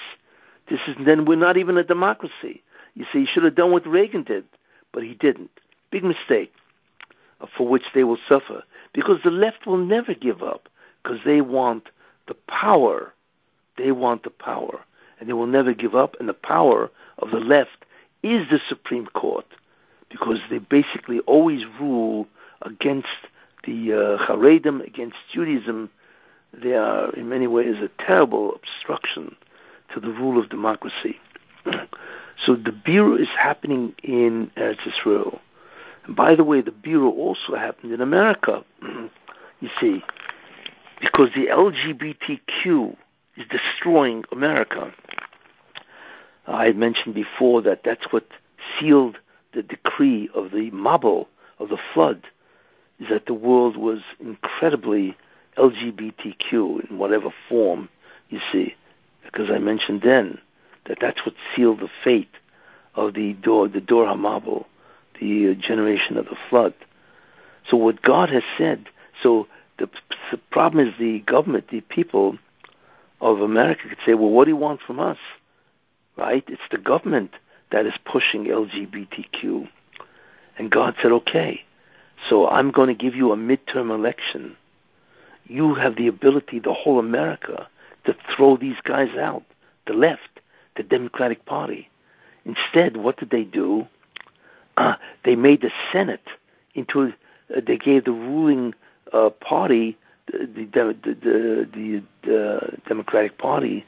This 0.70 0.80
is 0.86 0.94
then 1.04 1.24
we're 1.24 1.34
not 1.36 1.56
even 1.56 1.76
a 1.76 1.82
democracy. 1.82 2.62
You 2.94 3.04
see, 3.12 3.20
he 3.20 3.26
should 3.26 3.42
have 3.42 3.56
done 3.56 3.72
what 3.72 3.84
Reagan 3.86 4.22
did, 4.22 4.44
but 4.94 5.02
he 5.02 5.14
didn't. 5.14 5.50
Big 5.90 6.04
mistake 6.04 6.52
uh, 7.40 7.46
for 7.58 7.68
which 7.68 7.82
they 7.94 8.04
will 8.04 8.18
suffer 8.26 8.62
because 8.94 9.18
the 9.22 9.30
left 9.30 9.66
will 9.66 9.76
never 9.76 10.14
give 10.14 10.42
up 10.42 10.68
because 11.02 11.18
they 11.26 11.42
want 11.42 11.90
the 12.28 12.34
power. 12.48 13.12
They 13.76 13.90
want 13.90 14.22
the 14.22 14.30
power, 14.30 14.80
and 15.18 15.28
they 15.28 15.32
will 15.32 15.48
never 15.48 15.74
give 15.74 15.96
up. 15.96 16.16
And 16.20 16.28
the 16.28 16.32
power 16.32 16.90
of 17.18 17.32
the 17.32 17.40
left 17.40 17.84
is 18.22 18.48
the 18.48 18.60
Supreme 18.68 19.06
Court 19.08 19.46
because 20.08 20.38
they 20.48 20.58
basically 20.58 21.18
always 21.20 21.64
rule 21.80 22.28
against 22.62 23.08
the 23.66 23.92
uh, 23.92 24.26
Haredim, 24.26 24.86
against 24.86 25.16
Judaism. 25.32 25.90
They 26.52 26.74
are, 26.74 27.10
in 27.14 27.28
many 27.28 27.48
ways, 27.48 27.76
a 27.82 27.90
terrible 28.02 28.54
obstruction 28.54 29.34
to 29.92 29.98
the 29.98 30.12
rule 30.12 30.40
of 30.40 30.48
democracy. 30.50 31.18
so 32.44 32.54
the 32.54 32.70
birur 32.70 33.20
is 33.20 33.28
happening 33.38 33.94
in 34.02 34.50
Eretz 34.56 34.86
Israel. 34.86 35.40
And 36.06 36.16
by 36.16 36.34
the 36.34 36.44
way, 36.44 36.60
the 36.60 36.70
birur 36.70 37.10
also 37.10 37.54
happened 37.56 37.92
in 37.92 38.00
America, 38.00 38.64
you 39.60 39.68
see, 39.80 40.02
because 41.00 41.30
the 41.34 41.46
LGBTQ 41.46 42.96
is 43.36 43.44
destroying 43.48 44.24
America. 44.32 44.92
I 46.46 46.66
had 46.66 46.76
mentioned 46.76 47.14
before 47.14 47.62
that 47.62 47.82
that's 47.84 48.06
what 48.10 48.26
sealed 48.78 49.18
the 49.54 49.62
decree 49.62 50.28
of 50.34 50.50
the 50.50 50.70
Mabul, 50.72 51.26
of 51.58 51.68
the 51.68 51.78
flood, 51.92 52.24
is 53.00 53.08
that 53.08 53.26
the 53.26 53.34
world 53.34 53.76
was 53.76 54.00
incredibly 54.20 55.16
LGBTQ 55.56 56.90
in 56.90 56.98
whatever 56.98 57.30
form, 57.48 57.88
you 58.28 58.40
see 58.52 58.74
because 59.24 59.50
I 59.50 59.58
mentioned 59.58 60.02
then 60.02 60.38
that 60.86 60.98
that's 61.00 61.24
what 61.24 61.34
sealed 61.54 61.80
the 61.80 61.88
fate 62.02 62.30
of 62.94 63.14
the 63.14 63.32
door, 63.34 63.68
the 63.68 63.80
Dor 63.80 64.06
Hamabul, 64.06 64.66
the 65.20 65.50
uh, 65.50 65.54
generation 65.54 66.16
of 66.16 66.26
the 66.26 66.36
flood. 66.48 66.74
So 67.68 67.76
what 67.76 68.02
God 68.02 68.30
has 68.30 68.42
said, 68.58 68.86
so 69.22 69.46
the, 69.78 69.88
the 70.30 70.38
problem 70.50 70.86
is 70.86 70.94
the 70.98 71.20
government, 71.20 71.68
the 71.70 71.80
people 71.80 72.38
of 73.20 73.40
America 73.40 73.88
could 73.88 73.98
say, 74.04 74.14
well, 74.14 74.30
what 74.30 74.44
do 74.44 74.50
you 74.50 74.56
want 74.56 74.80
from 74.82 75.00
us? 75.00 75.18
Right? 76.16 76.44
It's 76.46 76.62
the 76.70 76.78
government 76.78 77.32
that 77.72 77.86
is 77.86 77.94
pushing 78.04 78.44
LGBTQ. 78.44 79.68
And 80.58 80.70
God 80.70 80.94
said, 81.02 81.10
okay, 81.10 81.62
so 82.28 82.48
I'm 82.48 82.70
going 82.70 82.88
to 82.88 82.94
give 82.94 83.14
you 83.14 83.32
a 83.32 83.36
midterm 83.36 83.90
election. 83.90 84.56
You 85.46 85.74
have 85.74 85.96
the 85.96 86.06
ability, 86.06 86.60
the 86.60 86.72
whole 86.72 86.98
America, 86.98 87.68
to 88.04 88.14
throw 88.34 88.56
these 88.56 88.76
guys 88.84 89.16
out, 89.16 89.42
the 89.86 89.92
left, 89.92 90.33
the 90.76 90.82
Democratic 90.82 91.44
Party. 91.44 91.88
Instead, 92.44 92.96
what 92.96 93.16
did 93.18 93.30
they 93.30 93.44
do? 93.44 93.86
Uh, 94.76 94.96
they 95.24 95.36
made 95.36 95.62
the 95.62 95.70
Senate 95.92 96.28
into, 96.74 97.12
uh, 97.54 97.60
they 97.66 97.76
gave 97.76 98.04
the 98.04 98.12
ruling 98.12 98.74
uh, 99.12 99.30
party, 99.30 99.96
the, 100.26 100.66
the, 100.72 100.96
the, 101.04 101.68
the, 101.72 102.02
the 102.22 102.78
Democratic 102.88 103.38
Party, 103.38 103.84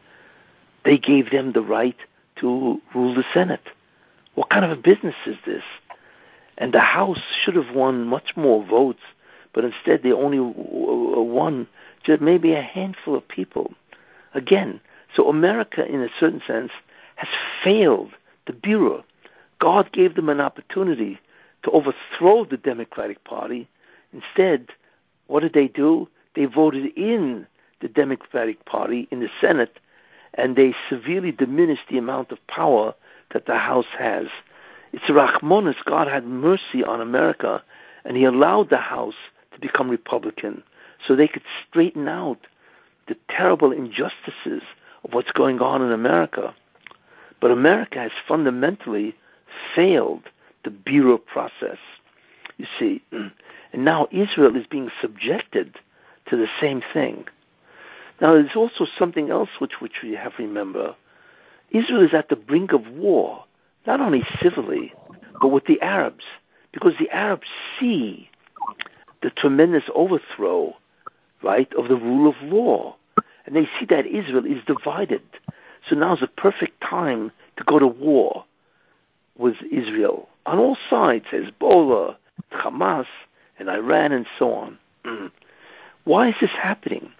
they 0.84 0.98
gave 0.98 1.30
them 1.30 1.52
the 1.52 1.62
right 1.62 1.96
to 2.36 2.80
rule 2.94 3.14
the 3.14 3.24
Senate. 3.34 3.68
What 4.34 4.50
kind 4.50 4.64
of 4.64 4.70
a 4.70 4.80
business 4.80 5.14
is 5.26 5.36
this? 5.44 5.64
And 6.58 6.72
the 6.72 6.80
House 6.80 7.20
should 7.42 7.56
have 7.56 7.74
won 7.74 8.04
much 8.06 8.36
more 8.36 8.64
votes, 8.64 9.00
but 9.52 9.64
instead 9.64 10.02
they 10.02 10.12
only 10.12 10.38
won 10.38 11.66
just 12.04 12.22
maybe 12.22 12.52
a 12.52 12.62
handful 12.62 13.16
of 13.16 13.26
people. 13.26 13.72
Again, 14.34 14.80
so 15.16 15.28
America, 15.30 15.84
in 15.86 16.02
a 16.02 16.10
certain 16.20 16.42
sense, 16.46 16.70
has 17.16 17.28
failed 17.64 18.10
the 18.46 18.52
birur. 18.52 19.02
God 19.58 19.90
gave 19.92 20.14
them 20.14 20.28
an 20.28 20.40
opportunity 20.40 21.18
to 21.62 21.70
overthrow 21.70 22.44
the 22.44 22.58
Democratic 22.58 23.24
Party. 23.24 23.66
Instead, 24.12 24.68
what 25.26 25.40
did 25.40 25.54
they 25.54 25.68
do? 25.68 26.08
They 26.34 26.44
voted 26.44 26.92
in 26.96 27.46
the 27.80 27.88
Democratic 27.88 28.64
Party 28.66 29.08
in 29.10 29.20
the 29.20 29.30
Senate, 29.40 29.78
and 30.34 30.54
they 30.54 30.74
severely 30.90 31.32
diminished 31.32 31.88
the 31.90 31.98
amount 31.98 32.30
of 32.30 32.46
power 32.46 32.94
that 33.32 33.46
the 33.46 33.56
House 33.56 33.86
has. 33.98 34.26
It's 34.92 35.04
Rachmanis, 35.04 35.82
God 35.86 36.08
had 36.08 36.26
mercy 36.26 36.84
on 36.84 37.00
America, 37.00 37.62
and 38.04 38.18
He 38.18 38.24
allowed 38.24 38.68
the 38.68 38.76
House 38.76 39.14
to 39.52 39.60
become 39.60 39.88
Republican 39.88 40.62
so 41.06 41.16
they 41.16 41.28
could 41.28 41.42
straighten 41.66 42.06
out 42.06 42.38
the 43.08 43.16
terrible 43.28 43.72
injustices 43.72 44.62
of 45.06 45.14
what's 45.14 45.32
going 45.32 45.60
on 45.60 45.82
in 45.82 45.92
America. 45.92 46.54
But 47.40 47.50
America 47.50 48.00
has 48.00 48.10
fundamentally 48.26 49.14
failed 49.74 50.24
the 50.64 50.70
birur 50.70 51.24
process. 51.24 51.78
You 52.56 52.66
see, 52.78 53.02
and 53.12 53.84
now 53.84 54.08
Israel 54.10 54.56
is 54.56 54.66
being 54.66 54.90
subjected 55.00 55.78
to 56.28 56.36
the 56.36 56.48
same 56.60 56.82
thing. 56.92 57.26
Now, 58.20 58.32
there's 58.32 58.56
also 58.56 58.86
something 58.98 59.30
else 59.30 59.50
which, 59.58 59.80
which 59.80 60.00
we 60.02 60.12
have 60.14 60.36
to 60.36 60.42
remember. 60.42 60.96
Israel 61.70 62.04
is 62.04 62.14
at 62.14 62.28
the 62.28 62.36
brink 62.36 62.72
of 62.72 62.88
war, 62.88 63.44
not 63.86 64.00
only 64.00 64.24
civilly, 64.42 64.92
but 65.40 65.48
with 65.48 65.66
the 65.66 65.80
Arabs, 65.82 66.24
because 66.72 66.94
the 66.98 67.10
Arabs 67.10 67.46
see 67.78 68.30
the 69.22 69.30
tremendous 69.30 69.84
overthrow 69.94 70.74
right, 71.42 71.72
of 71.74 71.88
the 71.88 71.96
rule 71.96 72.28
of 72.28 72.36
law. 72.42 72.96
And 73.46 73.54
they 73.54 73.68
see 73.78 73.86
that 73.86 74.06
Israel 74.06 74.44
is 74.44 74.62
divided. 74.66 75.22
So 75.88 75.94
now 75.94 76.14
is 76.14 76.20
the 76.20 76.26
perfect 76.26 76.80
time 76.80 77.30
to 77.56 77.64
go 77.64 77.78
to 77.78 77.86
war 77.86 78.44
with 79.38 79.56
Israel 79.70 80.28
on 80.44 80.58
all 80.58 80.76
sides, 80.90 81.26
Hezbollah, 81.32 82.16
Hamas, 82.52 83.06
and 83.58 83.68
Iran, 83.68 84.12
and 84.12 84.26
so 84.38 84.52
on. 84.52 84.78
Mm. 85.04 85.30
Why 86.04 86.28
is 86.28 86.34
this 86.40 86.50
happening? 86.50 87.10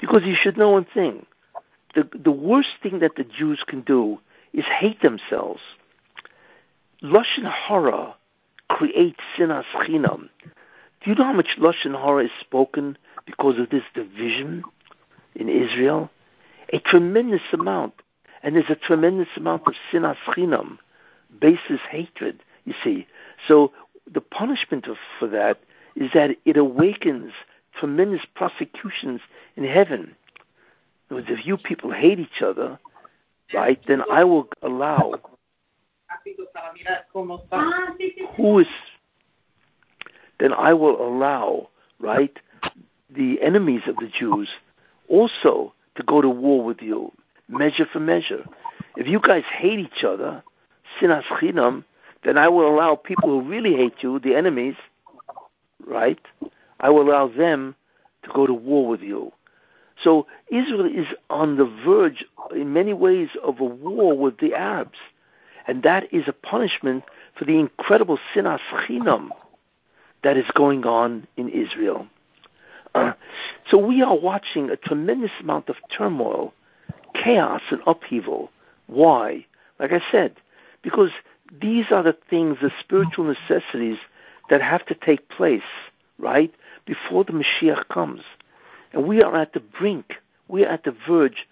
Because 0.00 0.22
you 0.24 0.34
should 0.40 0.56
know 0.56 0.70
one 0.70 0.86
thing. 0.92 1.26
The, 1.94 2.08
the 2.14 2.30
worst 2.30 2.68
thing 2.82 3.00
that 3.00 3.16
the 3.16 3.24
Jews 3.24 3.64
can 3.66 3.80
do 3.82 4.18
is 4.52 4.64
hate 4.64 5.02
themselves. 5.02 5.60
Lashon 7.02 7.50
Hara 7.50 8.14
creates 8.68 9.20
sinas 9.36 9.64
chinam. 9.74 10.28
Do 11.02 11.10
you 11.10 11.14
know 11.14 11.24
how 11.24 11.32
much 11.32 11.56
Lashon 11.58 11.98
Hara 12.00 12.24
is 12.24 12.30
spoken 12.40 12.96
because 13.26 13.58
of 13.58 13.70
this 13.70 13.82
division 13.94 14.62
in 15.34 15.48
Israel? 15.48 16.10
A 16.72 16.78
tremendous 16.80 17.42
amount. 17.52 17.94
And 18.42 18.56
there's 18.56 18.70
a 18.70 18.76
tremendous 18.76 19.28
amount 19.36 19.66
of 19.66 19.74
sinas 19.92 20.16
chinam, 20.28 20.78
basis 21.40 21.80
hatred, 21.90 22.42
you 22.64 22.74
see. 22.82 23.06
So 23.46 23.72
the 24.10 24.20
punishment 24.20 24.86
of, 24.86 24.96
for 25.18 25.28
that 25.28 25.60
is 25.96 26.10
that 26.14 26.36
it 26.44 26.56
awakens 26.56 27.32
tremendous 27.78 28.24
prosecutions 28.34 29.20
in 29.56 29.64
heaven. 29.64 30.16
In 31.10 31.16
words, 31.16 31.28
if 31.30 31.46
you 31.46 31.56
people 31.56 31.90
hate 31.90 32.18
each 32.18 32.42
other, 32.42 32.78
right, 33.52 33.80
then 33.86 34.02
I 34.10 34.24
will 34.24 34.48
allow 34.62 35.14
who 38.36 38.58
is 38.58 38.66
then 40.38 40.52
I 40.54 40.72
will 40.72 41.06
allow, 41.06 41.68
right, 41.98 42.36
the 43.10 43.40
enemies 43.42 43.82
of 43.86 43.96
the 43.96 44.08
Jews 44.08 44.48
also 45.10 45.74
to 45.96 46.02
go 46.02 46.22
to 46.22 46.28
war 46.30 46.64
with 46.64 46.80
you, 46.80 47.12
measure 47.48 47.86
for 47.92 48.00
measure. 48.00 48.44
If 48.96 49.06
you 49.06 49.20
guys 49.20 49.44
hate 49.52 49.78
each 49.78 50.04
other, 50.04 50.42
sinas 50.98 51.24
chinam, 51.24 51.84
then 52.24 52.38
I 52.38 52.48
will 52.48 52.68
allow 52.68 52.94
people 52.96 53.28
who 53.28 53.48
really 53.48 53.74
hate 53.74 53.96
you, 54.02 54.18
the 54.18 54.34
enemies, 54.34 54.76
right? 55.86 56.20
I 56.78 56.90
will 56.90 57.02
allow 57.02 57.28
them 57.28 57.74
to 58.22 58.30
go 58.32 58.46
to 58.46 58.54
war 58.54 58.86
with 58.86 59.00
you. 59.00 59.32
So 60.02 60.26
Israel 60.50 60.86
is 60.86 61.06
on 61.28 61.56
the 61.56 61.66
verge, 61.84 62.24
in 62.54 62.72
many 62.72 62.94
ways, 62.94 63.30
of 63.42 63.60
a 63.60 63.64
war 63.64 64.16
with 64.16 64.38
the 64.38 64.54
Arabs. 64.54 64.98
And 65.66 65.82
that 65.82 66.12
is 66.12 66.24
a 66.26 66.32
punishment 66.32 67.04
for 67.36 67.44
the 67.44 67.58
incredible 67.58 68.18
sinas 68.34 68.60
chinam 68.86 69.28
that 70.22 70.36
is 70.36 70.46
going 70.54 70.84
on 70.84 71.26
in 71.36 71.48
Israel. 71.48 72.06
Uh, 72.94 73.12
so 73.70 73.78
we 73.78 74.02
are 74.02 74.16
watching 74.16 74.70
a 74.70 74.76
tremendous 74.76 75.30
amount 75.40 75.68
of 75.68 75.76
turmoil, 75.96 76.52
chaos, 77.14 77.62
and 77.70 77.80
upheaval. 77.86 78.50
Why? 78.86 79.46
Like 79.78 79.92
I 79.92 80.00
said, 80.10 80.36
because 80.82 81.10
these 81.60 81.86
are 81.90 82.02
the 82.02 82.16
things, 82.28 82.58
the 82.60 82.70
spiritual 82.80 83.24
necessities 83.24 83.98
that 84.48 84.62
have 84.62 84.84
to 84.86 84.94
take 84.94 85.28
place, 85.28 85.62
right, 86.18 86.52
before 86.84 87.24
the 87.24 87.32
Mashiach 87.32 87.88
comes. 87.88 88.22
And 88.92 89.06
we 89.06 89.22
are 89.22 89.36
at 89.36 89.52
the 89.52 89.60
brink, 89.60 90.16
we 90.48 90.64
are 90.64 90.68
at 90.68 90.84
the 90.84 90.96
verge 91.08 91.46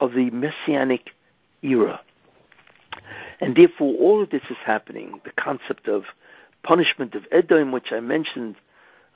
of 0.00 0.12
the 0.12 0.30
Messianic 0.30 1.10
era. 1.62 2.00
And 3.40 3.56
therefore, 3.56 3.94
all 3.94 4.22
of 4.22 4.30
this 4.30 4.42
is 4.50 4.56
happening. 4.64 5.20
The 5.24 5.32
concept 5.32 5.88
of 5.88 6.04
punishment 6.62 7.14
of 7.14 7.26
Edom, 7.32 7.72
which 7.72 7.92
I 7.92 8.00
mentioned, 8.00 8.56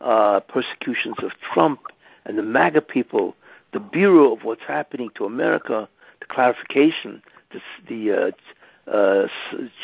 uh, 0.00 0.40
persecutions 0.40 1.16
of 1.22 1.32
Trump 1.52 1.80
and 2.24 2.38
the 2.38 2.42
MAGA 2.42 2.82
people, 2.82 3.34
the 3.72 3.78
birur 3.80 4.32
of 4.32 4.44
what's 4.44 4.62
happening 4.66 5.10
to 5.16 5.24
America, 5.24 5.88
the 6.20 6.26
clarification, 6.26 7.22
the, 7.52 7.60
the 7.88 8.32
uh, 8.88 8.90
uh, 8.90 9.28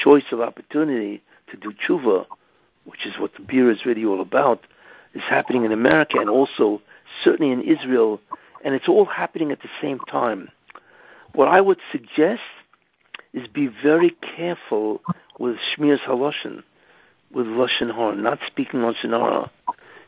choice 0.03 0.25
of 0.33 0.41
opportunity 0.41 1.23
to 1.51 1.57
do 1.57 1.73
tshuva, 1.73 2.27
which 2.85 3.07
is 3.07 3.19
what 3.19 3.33
the 3.35 3.43
birur 3.43 3.73
is 3.73 3.85
really 3.85 4.05
all 4.05 4.21
about, 4.21 4.65
is 5.15 5.23
happening 5.23 5.65
in 5.65 5.73
America 5.73 6.19
and 6.19 6.31
also 6.31 6.81
certainly 7.25 7.53
in 7.53 7.63
Israel, 7.63 8.21
and 8.65 8.75
it's 8.75 8.89
all 8.89 9.05
happening 9.05 9.51
at 9.53 9.61
the 9.63 9.69
same 9.81 9.99
time. 10.01 10.49
What 11.35 11.49
I 11.49 11.61
would 11.61 11.79
suggest 11.91 12.43
is 13.33 13.47
be 13.49 13.69
very 13.69 14.11
careful 14.37 15.01
with 15.39 15.57
Shmiras 15.57 16.01
Haloshen, 16.01 16.63
with 17.33 17.47
Lashon 17.47 17.95
Hara, 17.95 18.17
not 18.17 18.39
speaking 18.47 18.81
Lashon 18.81 19.11
Hara, 19.11 19.51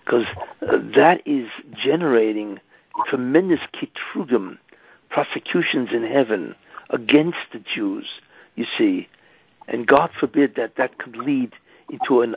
because 0.04 0.26
uh, 0.62 0.78
that 0.94 1.22
is 1.26 1.48
generating 1.74 2.58
tremendous 3.06 3.60
kitrugim, 3.74 4.58
prosecutions 5.08 5.90
in 5.92 6.04
heaven 6.04 6.54
against 6.90 7.38
the 7.52 7.60
Jews, 7.60 8.06
you 8.54 8.66
see. 8.78 9.08
And 9.68 9.86
God 9.86 10.10
forbid 10.18 10.56
that 10.56 10.76
that 10.76 10.98
could 10.98 11.16
lead 11.16 11.52
into 11.90 12.22
a 12.22 12.34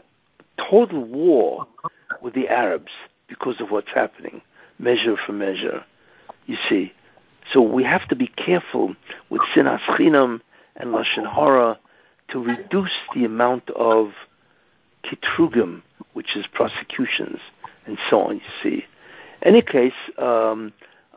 total 0.70 1.04
war 1.04 1.68
with 2.22 2.34
the 2.34 2.48
Arabs 2.48 2.92
because 3.28 3.60
of 3.60 3.72
what's 3.72 3.92
happening 3.94 4.42
measure 4.78 5.16
for 5.26 5.32
measure. 5.32 5.84
You 6.46 6.58
see, 6.70 6.94
so 7.52 7.62
we 7.62 7.84
have 7.84 8.08
to 8.10 8.16
be 8.16 8.28
careful 8.28 8.96
with 9.30 9.42
sinas 9.56 9.80
chinam 9.82 10.42
and 10.76 10.94
lashon 10.94 11.32
hara 11.32 11.80
to 12.30 12.44
reduce 12.44 12.92
the 13.14 13.26
amount 13.26 13.70
of 13.72 14.12
kitrugim, 15.04 15.82
which 16.16 16.36
is 16.38 16.48
prosecutions 16.48 17.40
and 17.86 17.98
so 18.10 18.22
on. 18.22 18.36
You 18.36 18.42
see. 18.64 18.86
Any 19.42 19.62
case, 19.62 19.94
um, 20.18 20.72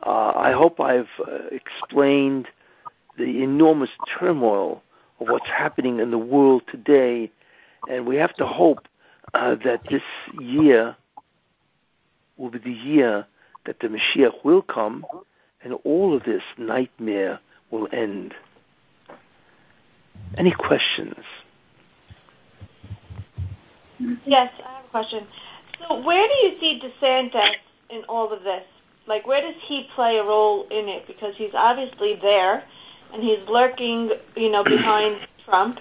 uh, 0.05 0.33
I 0.35 0.51
hope 0.51 0.79
I've 0.79 1.07
uh, 1.19 1.47
explained 1.51 2.47
the 3.17 3.41
enormous 3.41 3.89
turmoil 4.19 4.83
of 5.19 5.29
what's 5.29 5.47
happening 5.47 5.99
in 5.99 6.11
the 6.11 6.17
world 6.17 6.63
today, 6.69 7.31
and 7.89 8.05
we 8.05 8.17
have 8.17 8.35
to 8.35 8.45
hope 8.45 8.87
uh, 9.33 9.55
that 9.63 9.81
this 9.89 10.03
year 10.39 10.95
will 12.37 12.49
be 12.49 12.59
the 12.59 12.71
year 12.71 13.25
that 13.65 13.79
the 13.79 13.87
Mashiach 13.87 14.43
will 14.43 14.61
come 14.61 15.05
and 15.61 15.73
all 15.83 16.15
of 16.15 16.23
this 16.23 16.43
nightmare 16.57 17.39
will 17.71 17.87
end. 17.91 18.33
Any 20.37 20.51
questions? 20.51 21.15
Yes, 24.25 24.51
I 24.65 24.77
have 24.77 24.85
a 24.85 24.89
question. 24.89 25.27
So, 25.79 26.05
where 26.05 26.27
do 26.27 26.33
you 26.47 26.59
see 26.59 26.81
DeSantis 26.81 27.55
in 27.89 28.03
all 28.07 28.31
of 28.31 28.43
this? 28.43 28.63
Like, 29.07 29.25
where 29.25 29.41
does 29.41 29.59
he 29.67 29.87
play 29.95 30.17
a 30.17 30.23
role 30.23 30.67
in 30.69 30.87
it? 30.87 31.07
Because 31.07 31.33
he's 31.35 31.53
obviously 31.53 32.17
there, 32.21 32.63
and 33.13 33.23
he's 33.23 33.39
lurking, 33.47 34.11
you 34.35 34.51
know, 34.51 34.63
behind 34.63 35.27
Trump. 35.45 35.79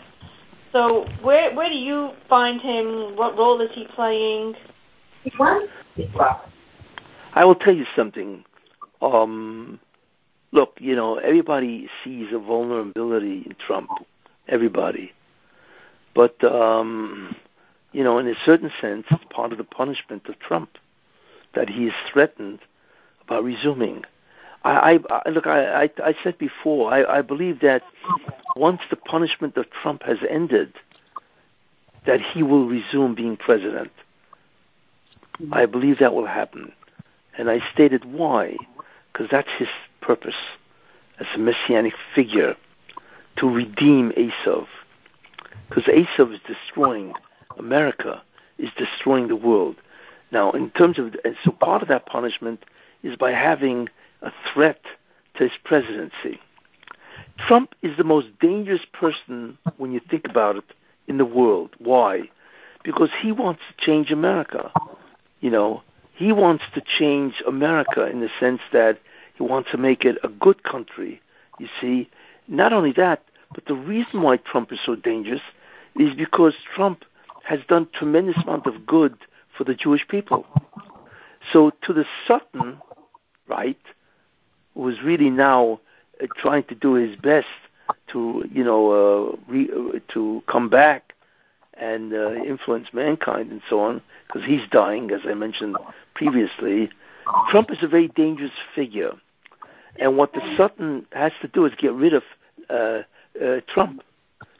So, 0.73 1.07
where 1.23 1.55
where 1.55 1.69
do 1.69 1.77
you 1.77 2.11
find 2.29 2.61
him? 2.61 3.17
What 3.17 3.37
role 3.37 3.61
is 3.61 3.71
he 3.73 3.87
playing? 3.95 4.55
I 7.35 7.45
will 7.45 7.55
tell 7.55 7.75
you 7.75 7.87
something. 7.95 8.45
Um, 9.01 9.79
look, 10.53 10.77
you 10.81 10.97
know, 10.97 11.17
everybody 11.17 11.89
sees 12.03 12.33
a 12.33 12.39
vulnerability 12.39 13.45
in 13.47 13.55
Trump. 13.65 13.91
Everybody. 14.49 15.13
But, 16.15 16.43
um, 16.43 17.37
you 17.93 18.05
know, 18.05 18.19
in 18.19 18.29
a 18.29 18.35
certain 18.45 18.71
sense, 18.81 19.07
it's 19.11 19.25
part 19.31 19.53
of 19.53 19.59
the 19.59 19.65
punishment 19.65 20.29
of 20.29 20.39
Trump 20.39 20.71
that 21.55 21.69
he 21.69 21.87
is 21.87 21.95
threatened 22.13 22.61
about 23.23 23.45
resuming. 23.45 24.05
I, 24.65 25.01
I 25.11 25.29
look. 25.31 25.47
I, 25.47 25.85
I, 25.85 25.91
I 26.05 26.15
said 26.23 26.37
before. 26.37 26.93
I, 26.93 27.19
I 27.19 27.23
believe 27.23 27.61
that 27.61 27.83
once 28.57 28.81
the 28.91 28.97
punishment 28.97 29.57
of 29.57 29.71
Trump 29.71 30.03
has 30.03 30.19
ended, 30.29 30.75
that 32.07 32.21
he 32.21 32.43
will 32.43 32.67
resume 32.67 33.15
being 33.15 33.37
president. 33.37 33.93
I 35.53 35.67
believe 35.67 35.99
that 36.01 36.15
will 36.15 36.27
happen. 36.27 36.73
And 37.37 37.49
I 37.49 37.61
stated 37.73 38.05
why, 38.05 38.57
because 39.13 39.29
that's 39.31 39.49
his 39.59 39.69
purpose 40.01 40.35
as 41.21 41.27
a 41.35 41.39
messianic 41.39 41.95
figure 42.15 42.57
to 43.37 43.49
redeem 43.49 44.13
Esav. 44.13 44.67
Because 45.69 45.85
Esav 45.85 46.33
is 46.33 46.41
destroying 46.47 47.15
America, 47.59 48.23
is 48.59 48.71
destroying 48.77 49.29
the 49.29 49.37
world. 49.37 49.77
Now, 50.31 50.51
in 50.53 50.71
terms 50.71 50.99
of, 50.99 51.15
and 51.25 51.37
so 51.45 51.53
part 51.53 51.83
of 51.83 51.89
that 51.89 52.07
punishment 52.07 52.65
is 53.03 53.17
by 53.17 53.33
having 53.33 53.89
a 54.23 54.33
threat 54.53 54.81
to 55.37 55.45
his 55.45 55.53
presidency. 55.65 56.41
Trump 57.47 57.75
is 57.83 57.97
the 57.97 58.05
most 58.05 58.27
dangerous 58.41 58.85
person, 58.93 59.57
when 59.77 59.93
you 59.93 60.01
think 60.11 60.27
about 60.29 60.57
it, 60.57 60.65
in 61.07 61.19
the 61.19 61.25
world. 61.25 61.71
Why? 61.79 62.23
Because 62.85 63.11
he 63.21 63.33
wants 63.33 63.63
to 63.69 63.85
change 63.85 64.11
America. 64.11 64.73
You 65.41 65.51
know, 65.51 65.83
he 66.15 66.33
wants 66.33 66.65
to 66.75 66.83
change 66.99 67.43
America 67.47 68.07
in 68.07 68.21
the 68.21 68.29
sense 68.41 68.61
that 68.73 68.99
he 69.37 69.45
wants 69.45 69.71
to 69.71 69.79
make 69.79 70.05
it 70.05 70.19
a 70.25 70.29
good 70.29 70.65
country. 70.65 71.21
You 71.59 71.69
see, 71.81 72.11
not 72.49 72.73
only 72.73 72.93
that, 72.93 73.23
but 73.55 73.67
the 73.67 73.75
reason 73.75 74.23
why 74.23 74.37
Trump 74.39 74.73
is 74.73 74.81
so 74.85 74.97
dangerous 74.97 75.41
is 75.97 76.15
because 76.15 76.55
Trump 76.75 77.05
has 77.45 77.61
done 77.69 77.89
tremendous 77.93 78.37
amount 78.45 78.67
of 78.67 78.87
good 78.87 79.17
for 79.57 79.65
the 79.65 79.75
Jewish 79.75 80.07
people. 80.09 80.47
So 81.53 81.73
to 81.83 81.93
the 81.93 82.05
Satan, 82.27 82.79
right, 83.47 83.79
who 84.75 84.89
is 84.89 85.03
really 85.03 85.31
now 85.31 85.81
uh, 86.23 86.27
trying 86.37 86.65
to 86.65 86.75
do 86.75 86.95
his 86.95 87.17
best 87.17 87.47
to, 88.13 88.45
you 88.53 88.65
know, 88.65 88.91
uh, 88.91 89.37
re, 89.49 89.69
uh, 89.71 89.99
to 90.13 90.43
come 90.47 90.69
back 90.69 91.15
and 91.75 92.13
uh, 92.13 92.35
influence 92.35 92.89
mankind 92.93 93.51
and 93.51 93.63
so 93.69 93.81
on, 93.81 94.03
because 94.27 94.45
he's 94.45 94.69
dying, 94.71 95.11
as 95.11 95.21
I 95.25 95.35
mentioned 95.35 95.77
previously. 96.15 96.91
Trump 97.51 97.71
is 97.71 97.79
a 97.83 97.89
very 97.89 98.09
dangerous 98.09 98.51
figure, 98.75 99.13
and 100.01 100.17
what 100.17 100.33
the 100.33 100.41
Satan 100.57 101.07
has 101.13 101.33
to 101.43 101.49
do 101.49 101.67
is 101.67 101.73
get 101.77 101.93
rid 101.93 102.15
of 102.15 102.23
uh, 102.71 103.03
uh, 103.43 103.61
Trump. 103.69 104.03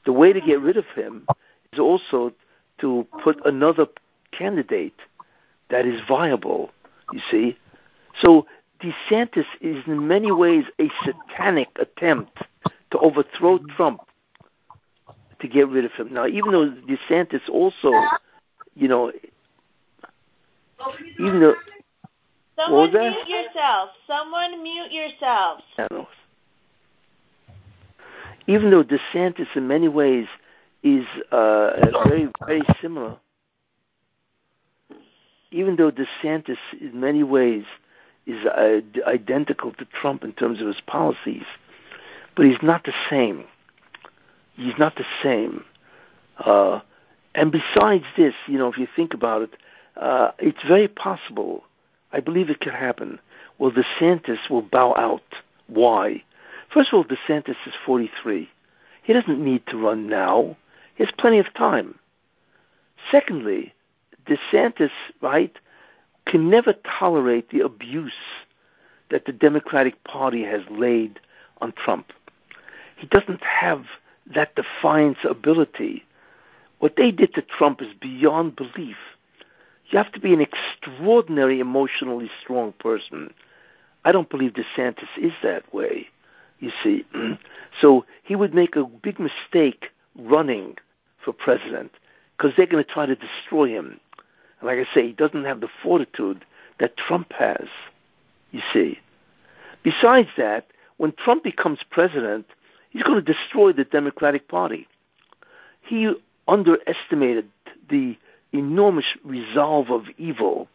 The 0.05 0.13
way 0.13 0.33
to 0.33 0.41
get 0.41 0.61
rid 0.61 0.77
of 0.77 0.85
him 0.95 1.27
is 1.73 1.79
also 1.79 2.33
to 2.81 3.07
put 3.23 3.45
another 3.45 3.87
candidate 4.33 4.99
that 5.71 5.87
is 5.87 6.01
viable. 6.07 6.71
You 7.13 7.21
see, 7.31 7.59
so 8.21 8.47
DeSantis 8.81 9.47
is 9.61 9.83
in 9.87 10.07
many 10.07 10.31
ways 10.31 10.65
a 10.81 10.91
satanic 11.05 11.69
attempt 11.81 12.39
to 12.91 12.99
overthrow 12.99 13.59
Trump 13.77 14.01
to 15.41 15.49
get 15.49 15.69
rid 15.69 15.85
of 15.85 15.93
him. 15.93 16.13
Now, 16.13 16.27
even 16.27 16.53
though 16.53 16.71
DeSantis 16.71 17.49
also, 17.49 17.93
you 18.75 18.89
know, 18.89 19.13
even 21.19 21.41
though. 21.41 21.55
Someone 22.57 22.93
mute 22.93 23.29
yourself. 23.29 23.91
Someone 24.07 24.63
mute 24.63 24.91
yourself. 24.91 25.61
Even 28.47 28.71
though 28.71 28.83
DeSantis, 28.83 29.47
in 29.55 29.69
many 29.69 29.89
ways, 29.89 30.27
is 30.83 31.05
uh, 31.33 31.71
very, 32.07 32.29
very 32.47 32.63
similar. 32.81 33.17
Even 35.51 35.77
though 35.77 35.91
DeSantis, 35.91 36.59
in 36.81 37.01
many 37.01 37.23
ways, 37.23 37.65
is 38.27 38.45
uh, 38.45 38.81
identical 39.07 39.73
to 39.73 39.85
Trump 39.87 40.23
in 40.23 40.33
terms 40.33 40.61
of 40.61 40.67
his 40.67 40.81
policies, 40.87 41.45
but 42.37 42.45
he's 42.45 42.63
not 42.63 42.85
the 42.85 42.93
same 43.09 43.45
he's 44.59 44.79
not 44.79 44.97
the 44.97 45.07
same. 45.23 45.65
Uh, 46.39 46.81
And 47.35 47.53
besides 47.53 48.05
this, 48.17 48.35
you 48.47 48.59
know, 48.59 48.69
if 48.69 48.79
you 48.79 48.89
think 48.97 49.15
about 49.15 49.43
it, 49.43 49.51
uh, 49.97 50.33
it's 50.39 50.63
very 50.67 50.89
possible. 50.89 51.63
I 52.13 52.21
believe 52.21 52.51
it 52.51 52.61
could 52.61 52.75
happen. 52.75 53.21
Well, 53.59 53.71
DeSantis 53.71 54.51
will 54.51 54.63
bow 54.63 54.95
out. 54.97 55.23
Why? 55.69 56.23
First 56.73 56.93
of 56.93 56.97
all, 56.97 57.05
DeSantis 57.05 57.57
is 57.67 57.75
43. 57.87 58.49
He 59.03 59.13
doesn't 59.13 59.43
need 59.43 59.67
to 59.69 59.77
run 59.79 60.09
now. 60.09 60.57
He 60.99 61.05
has 61.05 61.15
plenty 61.17 61.39
of 61.39 61.55
time. 61.55 61.97
Secondly, 63.09 63.73
DeSantis, 64.27 64.91
right, 65.23 65.57
can 66.27 66.51
never 66.51 66.75
tolerate 66.99 67.51
the 67.51 67.61
abuse 67.61 68.13
that 69.09 69.25
the 69.25 69.33
Democratic 69.33 70.03
Party 70.03 70.43
has 70.43 70.63
laid 70.69 71.21
on 71.61 71.73
Trump. 71.73 72.13
He 72.97 73.07
doesn't 73.07 73.45
have 73.45 73.85
that 74.35 74.57
defiance 74.57 75.19
ability. 75.23 76.05
What 76.81 76.97
they 76.97 77.13
did 77.13 77.33
to 77.35 77.43
Trump 77.43 77.81
is 77.81 77.95
beyond 78.01 78.57
belief. 78.57 78.97
You 79.91 79.99
have 79.99 80.11
to 80.13 80.21
be 80.21 80.35
an 80.35 80.41
extraordinary 80.41 81.61
emotionally 81.61 82.29
strong 82.43 82.73
person. 82.73 83.33
I 84.05 84.11
don't 84.11 84.29
believe 84.29 84.55
DeSantis 84.55 85.17
is 85.17 85.33
that 85.45 85.73
way, 85.73 86.09
you 86.59 86.73
see. 86.83 87.07
so 87.81 88.05
he 88.25 88.35
would 88.35 88.53
make 88.53 88.75
a 88.75 88.85
big 88.85 89.21
mistake 89.21 89.91
running 90.17 90.77
for 91.29 91.35
president 91.35 91.93
because 92.37 92.53
they're 92.57 92.67
going 92.67 92.83
to 92.83 92.91
try 92.91 93.05
to 93.05 93.15
destroy 93.15 93.69
him. 93.69 94.01
And 94.61 94.67
like 94.67 94.79
I 94.79 94.95
say, 94.95 95.09
he 95.09 95.13
doesn't 95.13 95.45
have 95.45 95.61
the 95.61 95.69
fortitude 95.83 96.45
that 96.81 96.97
Trump 96.97 97.33
has, 97.35 97.69
you 98.51 98.63
see. 98.73 98.99
Besides 99.83 100.29
that, 100.39 100.67
when 100.97 101.13
Trump 101.13 101.45
becomes 101.45 101.81
president, 101.91 102.47
he's 102.91 103.03
going 103.03 103.23
to 103.23 103.33
destroy 103.33 103.73
the 103.73 103.85
Democratic 103.85 104.49
Party. 104.49 104.89
He 105.83 106.11
underestimated 106.47 107.49
the 107.91 108.17
enormous 108.53 109.17
resolve 109.23 109.91
of 109.91 110.05
evil 110.17 110.67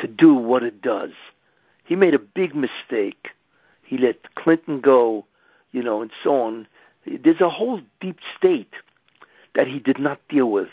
to 0.00 0.08
do 0.08 0.34
what 0.34 0.64
it 0.64 0.82
does. 0.82 1.12
He 1.84 1.94
made 1.94 2.14
a 2.14 2.18
big 2.18 2.56
mistake. 2.56 3.28
He 3.84 3.98
let 3.98 4.34
Clinton 4.34 4.80
go, 4.80 5.26
you 5.70 5.82
know, 5.82 6.02
and 6.02 6.10
so 6.24 6.42
on. 6.42 6.66
There's 7.06 7.40
a 7.40 7.48
whole 7.48 7.80
deep 8.00 8.18
state 8.36 8.72
that 9.54 9.66
he 9.66 9.78
did 9.78 9.98
not 9.98 10.20
deal 10.28 10.50
with. 10.50 10.68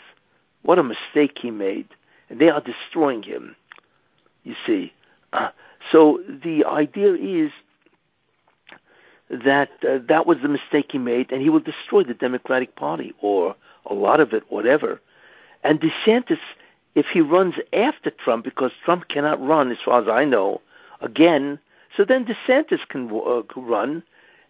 What 0.62 0.78
a 0.78 0.82
mistake 0.82 1.38
he 1.40 1.50
made. 1.50 1.88
And 2.28 2.40
they 2.40 2.48
are 2.48 2.60
destroying 2.60 3.22
him, 3.22 3.56
you 4.44 4.54
see. 4.66 4.92
Uh, 5.32 5.50
so 5.90 6.20
the 6.28 6.64
idea 6.64 7.14
is 7.14 7.50
that 9.30 9.70
uh, 9.88 9.98
that 10.08 10.26
was 10.26 10.38
the 10.42 10.48
mistake 10.48 10.86
he 10.90 10.98
made, 10.98 11.30
and 11.30 11.40
he 11.40 11.50
will 11.50 11.60
destroy 11.60 12.02
the 12.02 12.14
Democratic 12.14 12.76
Party 12.76 13.14
or 13.20 13.54
a 13.86 13.94
lot 13.94 14.20
of 14.20 14.32
it, 14.32 14.44
whatever. 14.48 15.00
And 15.62 15.80
DeSantis, 15.80 16.38
if 16.94 17.06
he 17.06 17.20
runs 17.20 17.54
after 17.72 18.10
Trump, 18.10 18.44
because 18.44 18.72
Trump 18.84 19.08
cannot 19.08 19.44
run, 19.44 19.70
as 19.70 19.78
far 19.84 20.02
as 20.02 20.08
I 20.08 20.24
know, 20.24 20.60
again, 21.00 21.58
so 21.96 22.04
then 22.04 22.24
DeSantis 22.24 22.86
can 22.88 23.10
uh, 23.10 23.42
run, 23.60 24.02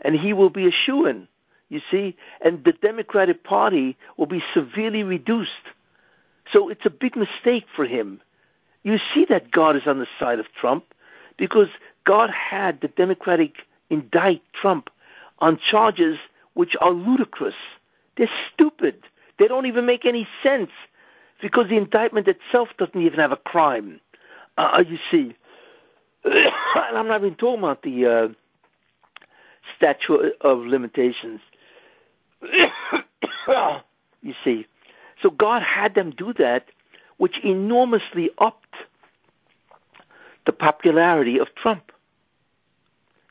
and 0.02 0.14
he 0.14 0.32
will 0.32 0.50
be 0.50 0.66
a 0.66 0.70
shoo-in, 0.70 1.28
you 1.70 1.80
see, 1.90 2.16
and 2.42 2.62
the 2.64 2.72
Democratic 2.72 3.44
Party 3.44 3.96
will 4.18 4.26
be 4.26 4.42
severely 4.52 5.02
reduced. 5.02 5.50
So 6.52 6.68
it's 6.68 6.84
a 6.84 6.90
big 6.90 7.16
mistake 7.16 7.64
for 7.74 7.86
him. 7.86 8.20
You 8.82 8.98
see 9.14 9.24
that 9.28 9.50
God 9.50 9.76
is 9.76 9.86
on 9.86 9.98
the 9.98 10.06
side 10.18 10.40
of 10.40 10.46
Trump 10.52 10.84
because 11.36 11.68
God 12.04 12.30
had 12.30 12.80
the 12.80 12.88
Democratic 12.88 13.54
indict 13.88 14.42
Trump 14.52 14.90
on 15.38 15.58
charges 15.58 16.18
which 16.54 16.76
are 16.80 16.90
ludicrous. 16.90 17.54
They're 18.16 18.28
stupid. 18.52 18.96
They 19.38 19.46
don't 19.46 19.66
even 19.66 19.86
make 19.86 20.04
any 20.04 20.26
sense 20.42 20.70
because 21.40 21.68
the 21.68 21.76
indictment 21.76 22.26
itself 22.26 22.68
doesn't 22.78 23.00
even 23.00 23.20
have 23.20 23.32
a 23.32 23.36
crime. 23.36 24.00
Uh, 24.58 24.72
uh 24.78 24.84
you 24.86 24.98
see, 25.10 25.36
and 26.24 26.98
I'm 26.98 27.06
not 27.06 27.20
even 27.20 27.36
talking 27.36 27.60
about 27.60 27.82
the 27.82 28.06
uh, 28.06 28.28
statute 29.76 30.34
of 30.40 30.58
limitations. 30.60 31.40
you 34.22 34.34
see, 34.44 34.66
so 35.22 35.30
God 35.30 35.62
had 35.62 35.94
them 35.94 36.10
do 36.10 36.32
that, 36.34 36.66
which 37.18 37.38
enormously 37.44 38.30
upped 38.38 38.74
the 40.46 40.52
popularity 40.52 41.38
of 41.38 41.54
Trump. 41.54 41.92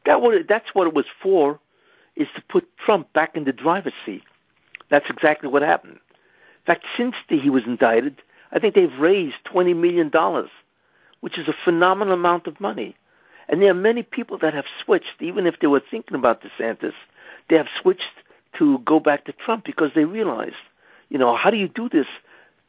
That 0.06 0.22
what, 0.22 0.48
that's 0.48 0.74
what 0.74 0.88
it 0.88 0.94
was 0.94 1.06
for, 1.22 1.60
is 2.16 2.28
to 2.36 2.44
put 2.50 2.68
Trump 2.78 3.12
back 3.14 3.36
in 3.36 3.46
the 3.46 3.54
driver's 3.54 3.94
seat. 4.06 4.24
That's 4.90 5.10
exactly 5.10 5.50
what 5.50 5.62
happened. 5.62 5.94
In 5.94 6.66
fact, 6.66 6.86
since 6.98 7.16
the, 7.30 7.40
he 7.40 7.50
was 7.50 7.64
indicted, 7.66 8.22
I 8.52 8.60
think 8.60 8.76
they've 8.76 9.00
raised 9.00 9.38
$20 9.52 9.76
million, 9.76 10.12
which 11.22 11.38
is 11.38 11.48
a 11.48 11.56
phenomenal 11.64 12.14
amount 12.14 12.48
of 12.48 12.60
money. 12.60 12.96
And 13.48 13.62
there 13.62 13.72
are 13.72 13.76
many 13.76 14.04
people 14.04 14.38
that 14.40 14.54
have 14.54 14.66
switched, 14.84 15.22
even 15.22 15.48
if 15.48 15.60
they 15.60 15.68
were 15.68 15.82
thinking 15.90 16.16
about 16.16 16.44
DeSantis, 16.44 16.94
they 17.50 17.58
have 17.58 17.68
switched 17.82 18.04
to 18.58 18.80
go 18.80 19.00
back 19.00 19.26
to 19.26 19.34
Trump 19.34 19.66
because 19.66 19.92
they 19.96 20.06
realized, 20.06 20.56
you 21.10 21.18
know, 21.18 21.36
how 21.36 21.50
do 21.50 21.58
you 21.58 21.68
do 21.68 21.90
this? 21.90 22.08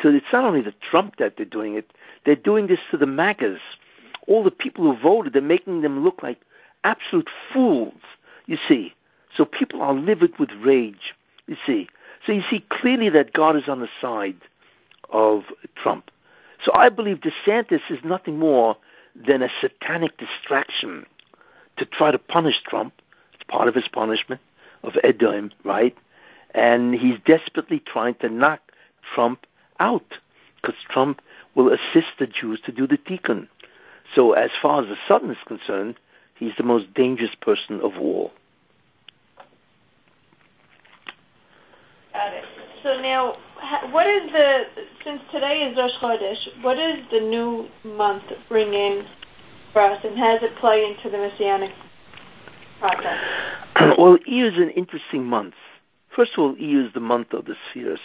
To 0.01 0.09
it's 0.09 0.27
not 0.33 0.45
only 0.45 0.63
the 0.63 0.75
Trump 0.91 1.17
that 1.17 1.37
they're 1.37 1.47
doing 1.47 1.75
it; 1.75 1.93
they're 2.25 2.37
doing 2.37 2.67
this 2.67 2.81
to 2.91 2.97
the 2.97 3.07
MAGAs, 3.07 3.61
all 4.27 4.43
the 4.43 4.51
people 4.51 4.85
who 4.85 5.01
voted. 5.01 5.33
They're 5.33 5.43
making 5.43 5.83
them 5.83 6.03
look 6.03 6.23
like 6.23 6.41
absolute 6.85 7.29
fools. 7.53 8.01
You 8.47 8.57
see, 8.69 8.95
so 9.37 9.45
people 9.45 9.83
are 9.83 9.93
livid 9.93 10.39
with 10.39 10.51
rage. 10.63 11.15
You 11.47 11.57
see, 11.67 11.89
so 12.25 12.33
you 12.33 12.43
see 12.49 12.65
clearly 12.69 13.11
that 13.11 13.33
God 13.33 13.57
is 13.57 13.69
on 13.69 13.81
the 13.81 13.89
side 14.01 14.41
of 15.11 15.45
Trump. 15.77 16.11
So 16.65 16.73
I 16.75 16.89
believe 16.89 17.21
DeSantis 17.21 17.91
is 17.91 17.99
nothing 18.05 18.39
more 18.39 18.77
than 19.15 19.43
a 19.43 19.49
satanic 19.61 20.17
distraction 20.19 21.07
to 21.77 21.85
try 21.85 22.11
to 22.11 22.19
punish 22.19 22.63
Trump. 22.67 22.93
It's 23.35 23.45
part 23.45 23.69
of 23.69 23.75
his 23.75 23.89
punishment 23.89 24.41
of 24.83 24.95
Edom, 25.03 25.51
right? 25.65 25.97
And 26.55 26.95
he's 26.95 27.19
desperately 27.25 27.81
trying 27.81 28.15
to 28.17 28.29
knock 28.29 28.61
Trump 29.15 29.47
out 29.79 30.19
because 30.57 30.77
Trump 30.89 31.21
will 31.55 31.69
assist 31.73 32.09
the 32.19 32.27
Jews 32.27 32.61
to 32.65 32.73
do 32.73 32.87
the 32.87 32.99
tikkun. 32.99 33.49
So 34.15 34.33
as 34.33 34.51
far 34.61 34.83
as 34.83 34.89
the 34.89 34.97
Satan 35.09 35.31
is 35.31 35.39
concerned, 35.47 35.97
he's 36.37 36.53
the 36.57 36.65
most 36.65 36.93
dangerous 36.95 37.35
person 37.41 37.81
of 37.81 37.93
all. 37.99 38.33
Got 42.13 42.35
it. 42.35 42.45
So 42.83 43.01
now, 43.01 43.37
what 43.93 44.07
is 44.07 44.33
the 44.33 44.65
since 45.05 45.21
today 45.31 45.71
is 45.71 45.77
Rosh 45.77 45.93
Chodesh? 46.01 46.63
What 46.63 46.75
does 46.75 46.99
the 47.11 47.21
new 47.21 47.69
month 47.85 48.25
bring 48.49 48.75
in 48.75 49.07
for 49.73 49.83
us, 49.83 50.05
and 50.05 50.19
how 50.19 50.39
does 50.39 50.51
it 50.51 50.57
play 50.57 50.85
into 50.85 51.11
the 51.11 51.19
messianic 51.19 51.71
process? 52.81 53.19
well, 53.99 54.19
Iyar 54.29 54.53
is 54.53 54.59
an 54.59 54.71
interesting 54.71 55.25
month. 55.25 55.55
First 56.15 56.33
of 56.37 56.41
all, 56.41 56.55
Iyar 56.57 56.87
is 56.87 56.93
the 56.93 57.01
month 57.01 57.33
of 57.33 57.45
the 57.45 57.55
spheres. 57.71 58.01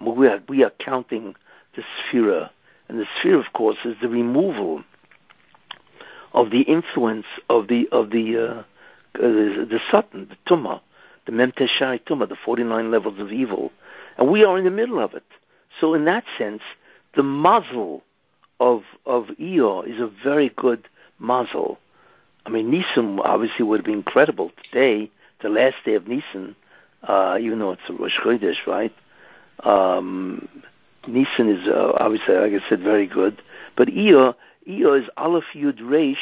We 0.00 0.26
are 0.26 0.42
we 0.48 0.64
are 0.64 0.72
counting 0.78 1.34
the 1.76 1.82
sphere, 2.00 2.50
and 2.88 2.98
the 2.98 3.06
sphere, 3.18 3.38
of 3.38 3.52
course, 3.52 3.78
is 3.84 3.94
the 4.02 4.08
removal 4.08 4.82
of 6.32 6.50
the 6.50 6.62
influence 6.62 7.26
of 7.48 7.68
the 7.68 7.88
of 7.92 8.10
the 8.10 8.36
uh, 8.36 8.62
uh, 9.16 9.22
the, 9.22 9.66
the 9.70 9.80
Satan, 9.90 10.28
the 10.28 10.36
tuma, 10.52 10.80
the 11.26 11.32
Memteshai 11.32 12.00
tuma, 12.04 12.28
the 12.28 12.36
49 12.44 12.90
levels 12.90 13.20
of 13.20 13.32
evil. 13.32 13.70
And 14.18 14.30
we 14.30 14.44
are 14.44 14.58
in 14.58 14.64
the 14.64 14.70
middle 14.70 14.98
of 14.98 15.14
it. 15.14 15.24
So 15.80 15.94
in 15.94 16.04
that 16.06 16.24
sense, 16.36 16.62
the 17.14 17.22
mazal 17.22 18.02
of, 18.60 18.82
of 19.06 19.26
Iyar 19.40 19.88
is 19.88 20.00
a 20.00 20.10
very 20.22 20.50
good 20.56 20.88
mazal. 21.20 21.78
I 22.46 22.50
mean, 22.50 22.70
Nisan 22.70 23.20
obviously 23.20 23.64
would 23.64 23.84
be 23.84 23.92
incredible 23.92 24.52
today, 24.64 25.10
the 25.42 25.48
last 25.48 25.76
day 25.84 25.94
of 25.94 26.06
Nisan, 26.06 26.56
uh, 27.02 27.38
even 27.40 27.58
though 27.58 27.72
it's 27.72 27.82
a 27.88 27.92
Rosh 27.92 28.18
Chodesh, 28.22 28.66
right? 28.66 28.92
Um, 29.60 30.48
is 31.06 31.68
uh, 31.68 31.92
obviously, 31.98 32.34
like 32.34 32.52
I 32.52 32.68
said, 32.68 32.80
very 32.80 33.06
good. 33.06 33.40
But 33.76 33.88
Iyar, 33.88 34.34
Iyar 34.68 35.02
is 35.02 35.08
Aleph 35.16 35.44
Yud 35.54 35.80
Reish, 35.80 36.16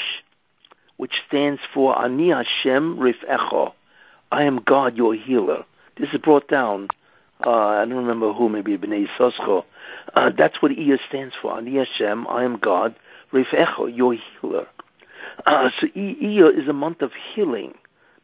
which 0.97 1.13
stands 1.29 1.61
for 1.73 2.01
Ani 2.01 2.31
Hashem 2.31 2.99
Rifecho. 2.99 3.73
I 4.31 4.45
am 4.45 4.61
God, 4.63 4.97
your 4.97 5.15
healer. 5.15 5.65
This 5.99 6.09
is 6.13 6.19
brought 6.19 6.49
down. 6.49 6.89
Uh, 7.45 7.51
I 7.51 7.85
don't 7.85 7.97
remember 7.97 8.33
who, 8.33 8.49
maybe 8.49 8.77
Bnei 8.79 9.07
Soscho. 9.19 9.65
Uh, 10.15 10.31
that's 10.37 10.63
what 10.63 10.73
Iyar 10.73 10.99
stands 11.09 11.35
for. 11.41 11.57
Ani 11.57 11.77
Hashem, 11.77 12.27
I 12.29 12.45
am 12.45 12.59
God, 12.59 12.95
Rifecho, 13.33 13.95
your 13.95 14.15
healer. 14.15 14.67
Uh, 15.47 15.71
so 15.81 15.87
Iyar 15.89 16.59
is 16.59 16.69
a 16.69 16.73
month 16.73 17.03
of 17.03 17.13
healing 17.35 17.75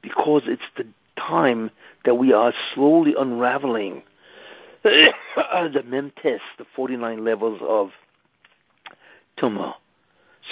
because 0.03 0.43
it's 0.47 0.63
the 0.77 0.87
time 1.17 1.71
that 2.05 2.15
we 2.15 2.33
are 2.33 2.53
slowly 2.75 3.15
unraveling 3.19 4.03
the 4.83 5.83
Memtes, 5.87 6.41
the 6.57 6.65
49 6.77 7.25
levels 7.25 7.61
of 7.63 7.91
Tumah. 9.37 9.75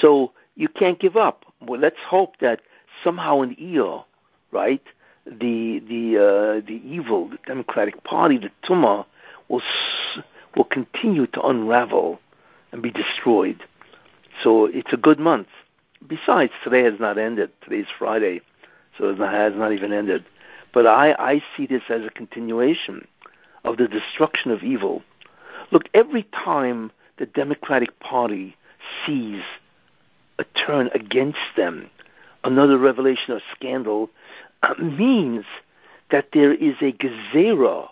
So 0.01 0.33
you 0.57 0.69
can't 0.69 0.99
give 0.99 1.17
up. 1.17 1.45
Well, 1.61 1.81
let's 1.81 2.01
hope 2.07 2.39
that 2.41 2.61
somehow 3.05 3.43
in 3.43 3.55
Iyar, 3.57 4.05
right, 4.51 4.83
the 5.25 5.81
the 5.89 6.17
uh, 6.19 6.67
the 6.67 6.81
evil, 6.85 7.29
the 7.29 7.39
Democratic 7.47 8.03
Party, 8.05 8.39
the 8.39 8.51
Tumah, 8.69 9.07
will 9.49 9.63
will 10.57 10.65
continue 10.65 11.27
to 11.29 11.43
unravel 11.43 12.21
and 12.73 12.83
be 12.83 12.91
destroyed. 12.91 13.63
So 14.43 14.67
it's 14.67 14.93
a 14.93 14.97
good 14.97 15.19
month. 15.19 15.49
Besides, 16.07 16.53
today 16.63 16.83
has 16.85 17.01
not 17.01 17.19
ended. 17.19 17.51
Today's 17.63 17.87
Friday, 17.99 18.41
so 18.99 19.09
it 19.11 19.19
has 19.19 19.55
not 19.57 19.73
even 19.73 19.93
ended. 19.93 20.25
But 20.73 20.87
I, 20.87 21.15
I 21.19 21.43
see 21.57 21.67
this 21.67 21.85
as 21.89 22.05
a 22.05 22.11
continuation 22.11 23.07
of 23.65 23.79
the 23.79 23.89
destruction 23.89 24.51
of 24.51 24.63
evil. 24.63 25.03
Look, 25.71 25.89
every 25.95 26.25
time 26.25 26.93
the 27.19 27.27
Democratic 27.27 27.99
Party 27.99 28.57
sees 29.05 29.43
a 30.39 30.45
turn 30.67 30.91
against 30.95 31.39
them, 31.57 31.91
another 32.45 32.79
revelation 32.79 33.35
or 33.35 33.41
scandal, 33.55 34.11
uh, 34.63 34.75
means 34.75 35.45
that 36.11 36.29
there 36.33 36.53
is 36.53 36.75
a 36.81 36.93
gezerah, 36.93 37.89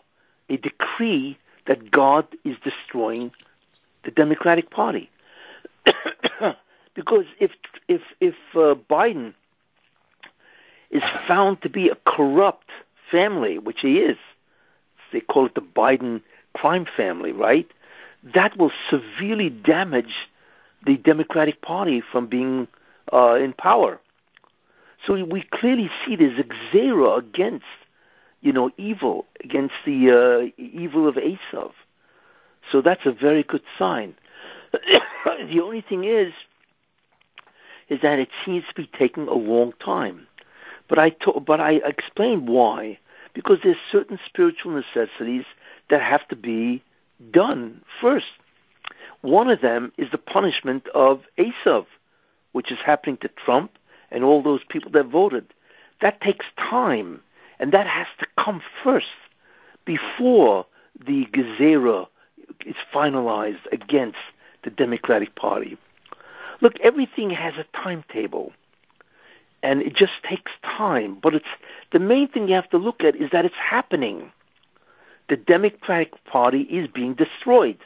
a 0.51 0.57
decree 0.59 1.39
that 1.67 1.91
God 1.91 2.27
is 2.45 2.57
destroying 2.63 3.33
the 4.05 4.11
Democratic 4.11 4.71
Party. 4.71 5.11
because 6.95 7.25
if 7.41 7.51
if 7.89 8.03
if 8.21 8.35
uh, 8.55 8.75
Biden 8.91 9.35
is 10.91 11.03
found 11.27 11.61
to 11.63 11.69
be 11.69 11.89
a 11.89 11.97
corrupt 12.07 12.71
family, 13.11 13.59
which 13.59 13.81
he 13.81 13.99
is, 13.99 14.17
they 15.13 15.21
call 15.21 15.47
it 15.47 15.55
the 15.55 15.61
Biden 15.61 16.23
crime 16.55 16.87
family, 16.97 17.33
right? 17.33 17.67
That 18.35 18.57
will 18.57 18.73
severely 18.89 19.51
damage 19.51 20.29
the 20.87 20.97
Democratic 20.97 21.61
Party 21.63 22.01
from 22.13 22.27
being 22.27 22.69
uh, 23.13 23.35
in 23.35 23.53
power. 23.53 24.01
So 25.07 25.23
we 25.25 25.43
clearly 25.43 25.91
see 26.05 26.17
this 26.17 26.33
gezerah 26.39 27.19
against, 27.19 27.65
you 28.41 28.53
know, 28.53 28.71
evil, 28.79 29.27
against 29.43 29.75
the 29.85 30.53
uh, 30.57 30.63
evil 30.63 31.07
of 31.09 31.17
Esav. 31.17 31.73
So 32.71 32.81
that's 32.81 33.05
a 33.05 33.13
very 33.13 33.43
good 33.43 33.63
sign. 33.79 34.15
the 34.73 35.61
only 35.63 35.83
thing 35.83 36.05
is, 36.05 36.33
is 37.89 38.01
that 38.03 38.19
it 38.19 38.29
seems 38.45 38.65
to 38.69 38.75
be 38.75 38.91
taking 38.99 39.29
a 39.29 39.35
long 39.35 39.73
time. 39.85 40.27
But 40.89 40.99
I 40.99 41.13
but 41.47 41.61
I 41.61 41.81
explained 41.85 42.49
why 42.49 42.99
because 43.35 43.59
there's 43.63 43.77
certain 43.91 44.19
spiritual 44.27 44.73
necessities 44.73 45.45
that 45.91 46.01
have 46.01 46.27
to 46.29 46.37
be 46.37 46.83
done 47.31 47.83
first. 48.01 48.27
One 49.23 49.51
of 49.51 49.61
them 49.61 49.93
is 49.99 50.11
the 50.11 50.19
punishment 50.19 50.87
of 50.95 51.23
Esav, 51.39 51.87
which 52.53 52.71
is 52.71 52.79
happening 52.85 53.17
to 53.19 53.29
Trump 53.29 53.73
and 54.11 54.23
all 54.23 54.43
those 54.43 54.61
people 54.69 54.91
that 54.93 55.07
voted. 55.07 55.53
That 56.01 56.21
takes 56.21 56.47
time, 56.59 57.21
and 57.59 57.73
that 57.73 57.87
has 57.87 58.07
to 58.21 58.27
come 58.39 58.63
first 58.83 59.07
before 59.85 60.67
the 61.07 61.27
Gezerah 61.27 62.07
is 62.65 62.77
finalized 62.95 63.67
against 63.73 64.19
the 64.63 64.71
Democratic 64.71 65.35
Party. 65.35 65.77
Look, 66.61 66.79
everything 66.81 67.31
has 67.31 67.55
a 67.55 67.65
timetable, 67.77 68.53
and 69.63 69.83
it 69.83 69.95
just 69.95 70.13
takes 70.29 70.53
time. 70.63 71.19
But 71.23 71.35
it's 71.35 71.47
the 71.93 71.99
main 71.99 72.29
thing 72.29 72.49
you 72.49 72.55
have 72.55 72.71
to 72.71 72.79
look 72.79 73.03
at 73.03 73.17
is 73.17 73.31
that 73.33 73.45
it's 73.45 73.55
happening. 73.57 74.33
The 75.29 75.37
Democratic 75.37 76.25
Party 76.25 76.63
is 76.63 76.89
being 76.89 77.15
destroyed. 77.15 77.79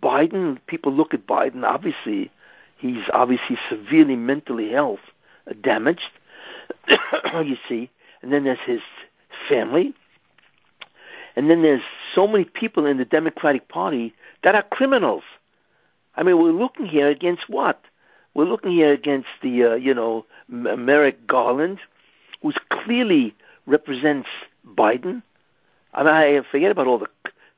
Biden, 0.00 0.58
people 0.66 0.92
look 0.92 1.12
at 1.12 1.26
Biden, 1.26 1.64
obviously, 1.64 2.30
he's 2.78 3.04
obviously 3.12 3.56
severely 3.68 4.16
mentally 4.16 4.70
health 4.70 5.00
uh, 5.48 5.54
damaged, 5.62 6.10
you 7.44 7.56
see, 7.68 7.90
and 8.22 8.32
then 8.32 8.44
there's 8.44 8.58
his 8.66 8.80
family, 9.48 9.94
and 11.36 11.48
then 11.50 11.62
there's 11.62 11.82
so 12.14 12.26
many 12.26 12.44
people 12.44 12.86
in 12.86 12.98
the 12.98 13.04
Democratic 13.04 13.68
Party 13.68 14.14
that 14.42 14.54
are 14.54 14.62
criminals. 14.62 15.22
I 16.14 16.22
mean, 16.22 16.38
we're 16.38 16.52
looking 16.52 16.86
here 16.86 17.08
against 17.08 17.48
what? 17.48 17.80
We're 18.34 18.44
looking 18.44 18.72
here 18.72 18.92
against 18.92 19.28
the, 19.42 19.64
uh, 19.64 19.74
you 19.74 19.94
know, 19.94 20.26
Merrick 20.48 21.26
Garland, 21.26 21.78
who 22.42 22.52
clearly 22.70 23.34
represents 23.66 24.28
Biden. 24.66 25.22
I 25.94 26.02
mean, 26.02 26.14
I 26.14 26.50
forget 26.50 26.70
about 26.70 26.86
all 26.86 26.98
the 26.98 27.08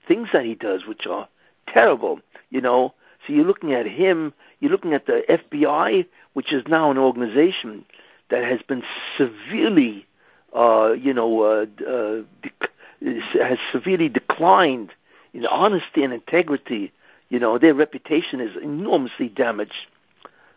things 0.07 0.29
that 0.33 0.45
he 0.45 0.55
does, 0.55 0.87
which 0.87 1.07
are 1.07 1.29
terrible, 1.69 2.21
you 2.51 2.61
know. 2.61 2.95
So 3.27 3.33
you're 3.33 3.47
looking 3.47 3.73
at 3.73 3.87
him, 3.87 4.33
you're 4.61 4.71
looking 4.71 4.93
at 4.93 5.07
the 5.07 5.23
FBI, 5.29 6.07
which 6.35 6.53
is 6.53 6.65
now 6.69 6.91
an 6.91 6.99
organization 6.99 7.85
that 8.31 8.45
has 8.45 8.61
been 8.63 8.83
severely, 9.17 10.07
uh, 10.55 10.93
you 10.99 11.15
know, 11.15 11.43
uh, 11.43 11.67
uh, 11.83 12.23
dec- 12.43 13.31
has 13.41 13.59
severely 13.73 14.09
declined 14.09 14.91
in 15.33 15.47
honesty 15.47 16.03
and 16.03 16.13
integrity. 16.13 16.93
You 17.35 17.41
know, 17.41 17.59
their 17.59 17.75
reputation 17.75 18.41
is 18.41 18.57
enormously 18.63 19.29
damaged. 19.29 19.89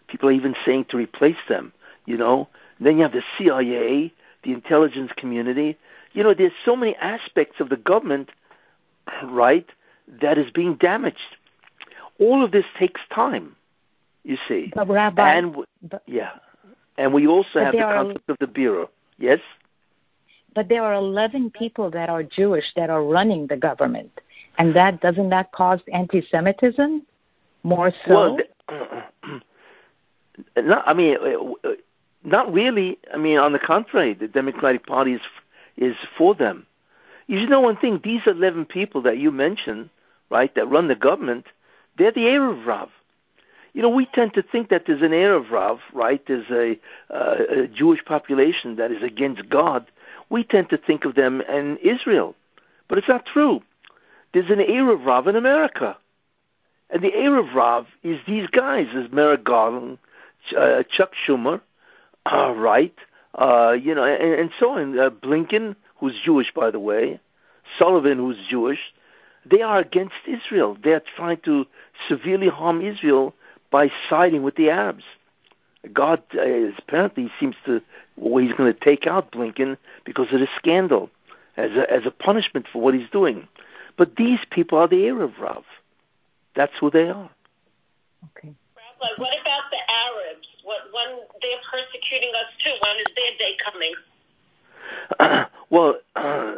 People 0.06 0.30
are 0.30 0.34
even 0.34 0.54
saying 0.64 0.86
to 0.90 0.98
replace 0.98 1.44
them. 1.49 1.74
You 2.06 2.18
know, 2.18 2.49
and 2.78 2.86
then 2.86 2.98
you 2.98 3.02
have 3.02 3.14
the 3.14 3.24
CIA, 3.36 4.14
the 4.44 4.54
intelligence 4.54 5.12
community. 5.18 5.76
You 6.14 6.22
know, 6.22 6.36
there's 6.36 6.52
so 6.64 6.76
many 6.76 6.95
aspects 6.98 7.60
of 7.60 7.70
the 7.70 7.78
government, 7.78 8.30
right, 9.24 9.66
that 10.22 10.38
is 10.38 10.52
being 10.52 10.76
damaged. 10.76 11.18
All 12.20 12.45
of 12.45 12.52
this 12.52 12.66
takes 12.78 13.02
time, 13.12 13.56
you 14.24 14.38
see. 14.48 14.72
But 14.76 14.88
Rabbi, 14.88 15.34
and 15.34 15.56
but, 15.82 16.04
yeah, 16.06 16.34
and 16.95 17.12
we 17.12 17.26
also 17.26 17.58
have 17.58 17.74
the 17.74 17.80
concept 17.80 18.30
of 18.30 18.38
the 18.40 18.45
birur. 18.45 18.88
Yes. 19.18 19.40
But 20.54 20.70
there 20.70 20.84
are 20.84 20.94
11 20.94 21.49
people 21.49 21.90
that 21.90 22.08
are 22.08 22.22
Jewish 22.22 22.66
that 22.76 22.91
are 22.91 23.04
running 23.04 23.48
the 23.48 23.58
government, 23.58 24.12
and 24.58 24.76
that 24.76 25.02
doesn't 25.02 25.30
that 25.30 25.52
cause 25.52 25.80
anti-Semitism 25.94 27.06
more 27.64 27.92
so? 28.06 28.14
Well, 28.14 28.38
not, 30.58 30.88
I 30.88 30.94
mean, 30.94 31.18
uh, 31.18 31.68
uh, 31.68 31.74
not 32.24 32.52
really. 32.54 32.98
I 33.14 33.18
mean, 33.18 33.38
on 33.38 33.54
the 33.54 33.60
contrary, 33.60 34.14
the 34.14 34.28
Democratic 34.28 34.86
Party 34.86 35.14
is 35.14 35.22
is 35.78 35.96
for 36.18 36.36
them. 36.36 36.66
You 37.28 37.40
should 37.40 37.50
know 37.50 37.62
one 37.62 37.78
thing: 37.78 38.02
these 38.04 38.22
11 38.26 38.66
people 38.66 39.02
that 39.04 39.18
you 39.18 39.32
mentioned, 39.32 39.90
right, 40.30 40.54
that 40.56 40.70
run 40.70 40.88
the 40.88 40.96
government, 40.96 41.46
they're 41.98 42.12
the 42.12 42.22
Erev 42.22 42.66
Rav. 42.66 42.90
You 43.74 43.84
know, 43.84 43.90
we 43.90 44.08
tend 44.08 44.34
to 44.34 44.42
think 44.42 44.70
that 44.70 44.86
there's 44.88 45.02
an 45.02 45.12
Erev 45.12 45.52
Rav, 45.52 45.80
right? 45.94 46.22
There's 46.26 46.50
a, 46.50 46.80
uh, 47.14 47.64
a 47.64 47.68
Jewish 47.68 48.04
population 48.06 48.78
that 48.78 48.92
is 48.92 49.04
against 49.04 49.48
God. 49.50 49.86
We 50.30 50.44
tend 50.44 50.70
to 50.70 50.78
think 50.78 51.06
of 51.06 51.16
them 51.16 51.42
in 51.42 51.78
Israel, 51.78 52.36
but 52.88 52.98
it's 52.98 53.08
not 53.08 53.26
true. 53.26 53.62
There's 54.38 54.51
an 54.51 54.59
Erev 54.59 55.03
Rav 55.03 55.26
in 55.26 55.35
America. 55.35 55.97
And 56.91 57.01
the 57.01 57.09
Erev 57.09 57.55
Rav 57.55 57.88
is 58.03 58.19
these 58.27 58.45
guys, 58.45 58.85
is 58.93 59.11
Merrick 59.11 59.43
Garland, 59.43 59.97
uh, 60.55 60.84
Chuck 60.91 61.14
Schumer, 61.26 61.59
uh, 62.23 62.53
right, 62.55 62.93
uh, 63.34 63.72
you 63.72 63.95
know, 63.95 64.03
and, 64.03 64.39
and 64.39 64.51
so 64.59 64.77
on. 64.77 64.99
Uh, 64.99 65.09
Blinken, 65.09 65.76
who's 65.95 66.14
Jewish, 66.23 66.53
by 66.53 66.69
the 66.69 66.80
way, 66.80 67.19
Sullivan, 67.80 68.19
who's 68.19 68.38
Jewish, 68.47 68.77
they 69.43 69.64
are 69.64 69.80
against 69.80 70.14
Israel. 70.27 70.77
They 70.84 70.93
are 70.93 71.01
trying 71.15 71.39
to 71.45 71.65
severely 72.07 72.49
harm 72.49 72.81
Israel 72.81 73.34
by 73.72 73.89
siding 74.07 74.43
with 74.43 74.55
the 74.55 74.69
Arabs. 74.69 75.03
God 75.91 76.22
uh, 76.35 76.41
apparently 76.77 77.31
seems 77.39 77.55
to, 77.65 77.81
well, 78.15 78.43
he's 78.43 78.53
going 78.53 78.72
to 78.72 78.80
take 78.80 79.07
out 79.07 79.31
Blinken 79.31 79.77
because 80.05 80.27
of 80.31 80.41
the 80.41 80.47
scandal 80.57 81.09
as 81.55 81.72
a, 81.72 81.91
as 81.91 82.05
a 82.05 82.11
punishment 82.11 82.68
for 82.72 82.84
what 82.84 82.93
he's 82.93 83.09
doing. 83.09 83.47
But 83.98 84.15
these 84.15 84.40
people 84.52 84.78
are 84.78 84.88
the 84.88 84.95
Erev 84.95 85.40
Rav. 85.40 85.64
That's 86.56 86.74
who 86.80 86.90
they 86.90 87.10
are. 87.10 87.30
Okay. 88.38 88.53
Rabbi, 88.76 89.14
what 89.18 89.34
about 89.41 89.64
the 89.72 89.78
Arabs? 89.90 90.48
What 90.64 90.82
when 90.94 91.19
they're 91.41 91.61
persecuting 91.69 92.32
us 92.36 92.52
too? 92.64 92.74
When 92.82 92.98
is 92.98 93.14
their 93.15 93.38
day 93.38 93.57
coming? 93.64 93.94
Uh, 95.19 95.45
well, 95.69 95.99
uh, 96.15 96.56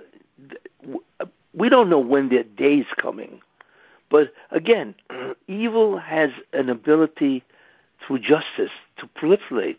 we 1.54 1.70
don't 1.70 1.90
know 1.90 2.00
when 2.00 2.30
their 2.30 2.44
day 2.44 2.76
is 2.76 2.88
coming. 2.98 3.42
But 4.10 4.34
again, 4.52 4.96
evil 5.48 5.98
has 5.98 6.32
an 6.54 6.70
ability 6.70 7.44
through 8.06 8.20
justice 8.20 8.72
to 8.98 9.08
proliferate. 9.08 9.78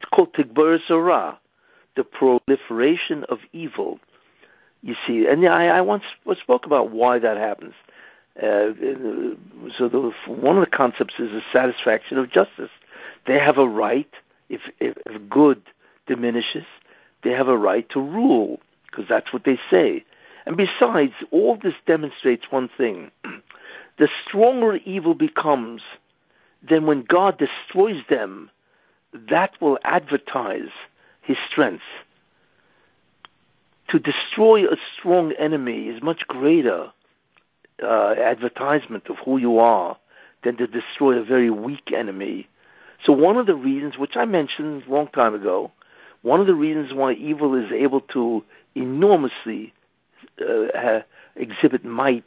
It's 0.00 0.10
called 0.12 0.34
Tigbar 0.34 0.78
Sarah, 0.86 1.38
the 1.96 2.04
proliferation 2.04 3.24
of 3.28 3.38
evil. 3.52 4.00
You 4.82 4.96
see, 5.06 5.26
and 5.26 5.46
I, 5.46 5.66
I 5.66 5.80
once 5.80 6.02
spoke 6.40 6.66
about 6.66 6.90
why 6.90 7.18
that 7.20 7.36
happens. 7.36 7.74
Uh, 8.36 8.72
so 9.76 9.88
the, 9.88 10.12
one 10.26 10.56
of 10.56 10.64
the 10.64 10.70
concepts 10.70 11.14
is 11.18 11.30
the 11.30 11.42
satisfaction 11.52 12.18
of 12.18 12.30
justice. 12.30 12.70
They 13.26 13.38
have 13.38 13.58
a 13.58 13.68
right, 13.68 14.10
if, 14.48 14.60
if, 14.80 14.96
if 15.06 15.28
good 15.28 15.62
diminishes, 16.06 16.64
they 17.22 17.30
have 17.30 17.48
a 17.48 17.56
right 17.56 17.88
to 17.90 18.00
rule, 18.00 18.60
because 18.86 19.04
that's 19.08 19.32
what 19.32 19.44
they 19.44 19.58
say. 19.70 20.04
And 20.46 20.56
besides, 20.56 21.12
all 21.30 21.56
this 21.62 21.74
demonstrates 21.86 22.46
one 22.50 22.68
thing. 22.76 23.10
the 23.98 24.08
stronger 24.26 24.76
evil 24.84 25.14
becomes, 25.14 25.82
then 26.68 26.86
when 26.86 27.04
God 27.04 27.38
destroys 27.38 28.02
them, 28.08 28.50
that 29.30 29.52
will 29.60 29.78
advertise 29.84 30.70
his 31.20 31.36
strength. 31.48 31.84
To 33.92 33.98
destroy 33.98 34.66
a 34.66 34.76
strong 34.96 35.32
enemy 35.32 35.88
is 35.88 36.02
much 36.02 36.26
greater 36.26 36.90
uh, 37.82 38.14
advertisement 38.18 39.10
of 39.10 39.16
who 39.18 39.36
you 39.36 39.58
are 39.58 39.98
than 40.42 40.56
to 40.56 40.66
destroy 40.66 41.18
a 41.18 41.22
very 41.22 41.50
weak 41.50 41.92
enemy. 41.92 42.48
So 43.04 43.12
one 43.12 43.36
of 43.36 43.46
the 43.46 43.54
reasons, 43.54 43.98
which 43.98 44.16
I 44.16 44.24
mentioned 44.24 44.84
a 44.84 44.90
long 44.90 45.08
time 45.08 45.34
ago, 45.34 45.72
one 46.22 46.40
of 46.40 46.46
the 46.46 46.54
reasons 46.54 46.94
why 46.94 47.12
evil 47.12 47.54
is 47.54 47.70
able 47.70 48.00
to 48.14 48.42
enormously 48.74 49.74
uh, 50.40 51.00
exhibit 51.36 51.84
might 51.84 52.24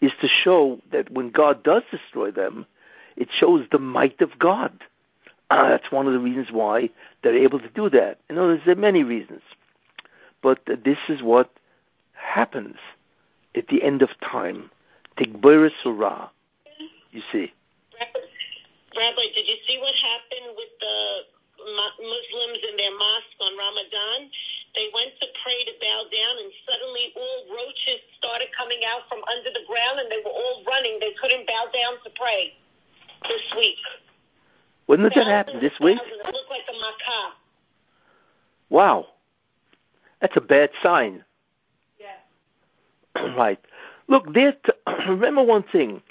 is 0.00 0.12
to 0.20 0.28
show 0.28 0.78
that 0.92 1.10
when 1.10 1.30
God 1.30 1.64
does 1.64 1.82
destroy 1.90 2.30
them, 2.30 2.66
it 3.16 3.30
shows 3.32 3.66
the 3.72 3.80
might 3.80 4.20
of 4.20 4.38
God. 4.38 4.72
Uh, 5.50 5.70
that's 5.70 5.90
one 5.90 6.06
of 6.06 6.12
the 6.12 6.20
reasons 6.20 6.52
why 6.52 6.88
they're 7.24 7.36
able 7.36 7.58
to 7.58 7.68
do 7.70 7.90
that. 7.90 8.18
You 8.28 8.36
know, 8.36 8.56
there 8.56 8.74
are 8.74 8.78
many 8.78 9.02
reasons, 9.02 9.42
but 10.42 10.60
this 10.66 10.98
is 11.08 11.22
what 11.22 11.50
happens 12.12 12.76
at 13.54 13.68
the 13.68 13.82
end 13.82 14.02
of 14.02 14.10
time. 14.20 14.70
Tigbera 15.16 15.70
Surah. 15.82 16.28
You 17.10 17.22
see. 17.32 17.52
Rabbi, 17.98 19.26
did 19.34 19.46
you 19.46 19.58
see 19.66 19.78
what 19.80 19.94
happened 19.94 20.54
with 20.56 20.72
the 20.80 20.98
Muslims 21.60 22.60
in 22.70 22.74
their 22.78 22.94
mosque 22.96 23.38
on 23.42 23.52
Ramadan? 23.58 24.30
They 24.74 24.88
went 24.94 25.12
to 25.18 25.26
pray 25.42 25.58
to 25.66 25.74
bow 25.82 26.00
down, 26.08 26.34
and 26.40 26.50
suddenly 26.64 27.12
all 27.16 27.38
roaches 27.50 28.00
started 28.16 28.48
coming 28.56 28.80
out 28.86 29.04
from 29.10 29.20
under 29.26 29.50
the 29.50 29.66
ground, 29.66 30.00
and 30.00 30.08
they 30.10 30.22
were 30.22 30.34
all 30.34 30.62
running. 30.66 30.98
They 31.02 31.12
couldn't 31.20 31.46
bow 31.46 31.68
down 31.74 31.98
to 32.06 32.10
pray 32.14 32.54
this 33.26 33.44
week. 33.58 33.82
When 34.86 35.02
did 35.02 35.12
that 35.14 35.26
happen? 35.26 35.60
This 35.60 35.74
week? 35.78 35.98
It 35.98 36.26
looked 36.26 36.50
like 36.50 36.66
a. 36.66 36.80
Wow. 38.70 39.06
That's 40.20 40.36
a 40.36 40.40
bad 40.40 40.70
sign. 40.82 41.24
Yeah. 41.98 43.34
right. 43.36 43.58
Look, 44.08 44.32
there. 44.34 44.54
Remember 45.08 45.42
one 45.42 45.64
thing: 45.64 46.02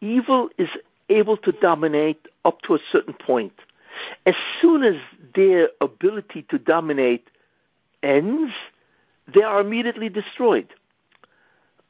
evil 0.00 0.48
is 0.58 0.68
able 1.08 1.36
to 1.38 1.52
dominate 1.52 2.26
up 2.44 2.62
to 2.62 2.74
a 2.74 2.78
certain 2.90 3.14
point. 3.14 3.52
As 4.26 4.34
soon 4.60 4.82
as 4.82 4.96
their 5.34 5.68
ability 5.80 6.44
to 6.50 6.58
dominate 6.58 7.28
ends, 8.02 8.52
they 9.32 9.42
are 9.42 9.60
immediately 9.60 10.08
destroyed. 10.08 10.68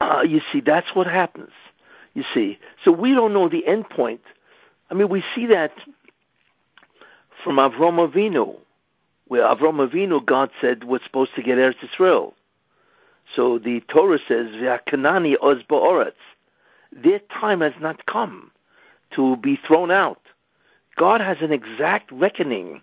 Uh, 0.01 0.23
you 0.27 0.41
see, 0.53 0.61
that's 0.61 0.95
what 0.95 1.07
happens. 1.07 1.53
You 2.15 2.25
see, 2.33 2.59
so 2.85 2.93
we 2.93 3.15
don't 3.15 3.33
know 3.33 3.49
the 3.49 3.67
end 3.67 3.89
point. 3.89 4.21
I 4.91 4.95
mean, 4.95 5.09
we 5.09 5.25
see 5.35 5.47
that 5.47 5.73
from 7.43 7.57
Avram 7.57 8.09
Avinu, 8.09 8.57
where 9.27 9.43
Avram 9.43 9.87
Avinu, 9.87 10.25
God 10.25 10.51
said, 10.61 10.85
was 10.85 11.01
supposed 11.05 11.35
to 11.37 11.43
get 11.43 11.59
Eretz 11.59 11.83
Israel. 11.83 12.35
So 13.35 13.59
the 13.59 13.81
Torah 13.89 14.19
says, 14.29 14.51
"V'akanani 14.51 15.37
oz 15.41 15.63
ba'oretz." 15.69 16.13
Their 16.93 17.21
time 17.41 17.61
has 17.61 17.73
not 17.81 18.07
come 18.07 18.51
to 19.13 19.37
be 19.37 19.57
thrown 19.57 19.91
out. 19.91 20.21
God 20.97 21.21
has 21.21 21.39
an 21.41 21.53
exact 21.53 22.13
reckoning 22.13 22.83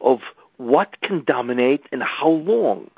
of 0.00 0.20
what 0.56 1.00
can 1.02 1.24
dominate 1.24 1.86
and 1.92 2.02
how 2.02 2.28
long. 2.28 2.90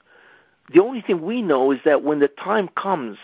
The 0.72 0.82
only 0.82 1.00
thing 1.00 1.22
we 1.22 1.42
know 1.42 1.70
is 1.70 1.80
that 1.84 2.02
when 2.02 2.18
the 2.18 2.28
time 2.28 2.68
comes 2.68 3.18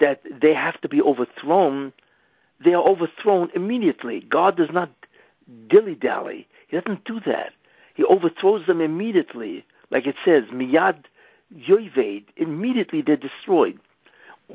that 0.00 0.22
they 0.40 0.54
have 0.54 0.80
to 0.80 0.88
be 0.88 1.02
overthrown, 1.02 1.92
they 2.64 2.74
are 2.74 2.82
overthrown 2.82 3.50
immediately. 3.54 4.20
God 4.20 4.56
does 4.56 4.70
not 4.72 4.90
dilly 5.68 5.94
dally. 5.94 6.48
He 6.68 6.78
doesn't 6.78 7.04
do 7.04 7.20
that. 7.26 7.52
He 8.00 8.04
overthrows 8.06 8.64
them 8.66 8.80
immediately. 8.80 9.62
Like 9.90 10.06
it 10.06 10.16
says, 10.24 10.44
miyad 10.44 11.04
yoived, 11.54 12.24
immediately 12.38 13.02
they're 13.02 13.18
destroyed. 13.18 13.78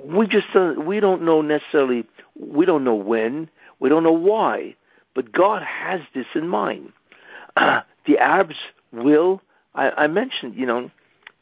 We 0.03 0.25
just 0.25 0.47
uh, 0.55 0.73
we 0.79 0.99
don't 0.99 1.21
know 1.21 1.43
necessarily. 1.43 2.07
We 2.39 2.65
don't 2.65 2.83
know 2.83 2.95
when. 2.95 3.47
We 3.79 3.87
don't 3.87 4.01
know 4.01 4.11
why. 4.11 4.75
But 5.13 5.31
God 5.31 5.61
has 5.61 6.01
this 6.15 6.25
in 6.33 6.47
mind. 6.47 6.91
Uh, 7.55 7.81
the 8.07 8.17
Arabs 8.17 8.55
will. 8.91 9.43
I, 9.75 9.91
I 9.91 10.07
mentioned, 10.07 10.55
you 10.55 10.65
know, 10.65 10.89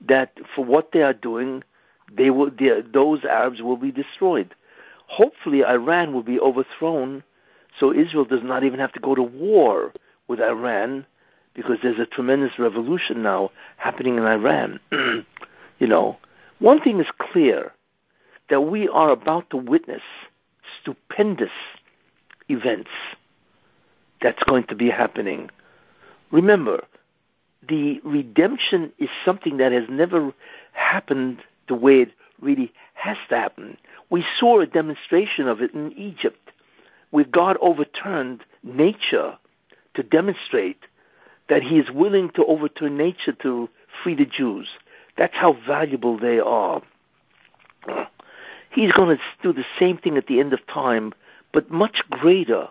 that 0.05 0.33
for 0.53 0.65
what 0.65 0.91
they 0.91 1.03
are 1.03 1.13
doing, 1.13 1.63
they 2.11 2.31
will. 2.31 2.51
They, 2.51 2.81
those 2.81 3.23
Arabs 3.23 3.61
will 3.61 3.77
be 3.77 3.93
destroyed. 3.93 4.53
Hopefully, 5.07 5.63
Iran 5.63 6.11
will 6.11 6.23
be 6.23 6.37
overthrown, 6.37 7.23
so 7.79 7.93
Israel 7.93 8.25
does 8.25 8.43
not 8.43 8.65
even 8.65 8.81
have 8.81 8.91
to 8.91 8.99
go 8.99 9.15
to 9.15 9.23
war 9.23 9.93
with 10.27 10.41
Iran, 10.41 11.05
because 11.53 11.77
there's 11.81 11.99
a 11.99 12.05
tremendous 12.05 12.57
revolution 12.57 13.21
now 13.21 13.51
happening 13.77 14.17
in 14.17 14.23
Iran. 14.23 14.79
you 15.79 15.87
know, 15.87 16.17
one 16.59 16.81
thing 16.81 16.99
is 16.99 17.07
clear 17.19 17.71
that 18.49 18.61
we 18.61 18.87
are 18.87 19.09
about 19.09 19.49
to 19.51 19.57
witness 19.57 20.01
stupendous 20.81 21.51
events 22.49 22.89
that's 24.21 24.43
going 24.43 24.63
to 24.65 24.75
be 24.75 24.89
happening. 24.89 25.49
Remember, 26.31 26.85
the 27.67 27.99
redemption 28.03 28.91
is 28.97 29.09
something 29.23 29.57
that 29.57 29.71
has 29.71 29.85
never 29.89 30.33
happened 30.73 31.39
the 31.67 31.75
way 31.75 32.01
it 32.01 32.11
really 32.41 32.73
has 32.93 33.17
to 33.29 33.37
happen. 33.37 33.77
We 34.09 34.25
saw 34.39 34.59
a 34.59 34.65
demonstration 34.65 35.47
of 35.47 35.61
it 35.61 35.73
in 35.73 35.91
Egypt, 35.93 36.51
where 37.11 37.23
God 37.25 37.57
overturned 37.61 38.41
nature 38.63 39.37
to 39.93 40.03
demonstrate 40.03 40.79
that 41.49 41.63
He 41.63 41.77
is 41.77 41.91
willing 41.91 42.29
to 42.31 42.45
overturn 42.45 42.97
nature 42.97 43.33
to 43.41 43.69
free 44.03 44.15
the 44.15 44.25
Jews. 44.25 44.67
That's 45.17 45.35
how 45.35 45.57
valuable 45.67 46.17
they 46.17 46.39
are. 46.39 46.81
He's 48.71 48.91
going 48.91 49.17
to 49.17 49.23
do 49.43 49.53
the 49.53 49.65
same 49.77 49.97
thing 49.97 50.17
at 50.17 50.27
the 50.27 50.39
end 50.39 50.53
of 50.53 50.65
time, 50.67 51.13
but 51.51 51.69
much 51.69 52.01
greater. 52.09 52.69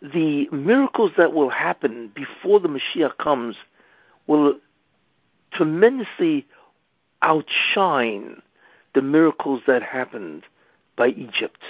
The 0.00 0.48
miracles 0.52 1.12
that 1.16 1.32
will 1.32 1.48
happen 1.48 2.12
before 2.14 2.60
the 2.60 2.68
Mashiach 2.68 3.16
comes 3.18 3.56
will 4.26 4.54
tremendously 5.52 6.46
outshine 7.22 8.42
the 8.94 9.02
miracles 9.02 9.62
that 9.66 9.82
happened 9.82 10.44
by 10.96 11.08
Egypt. 11.08 11.60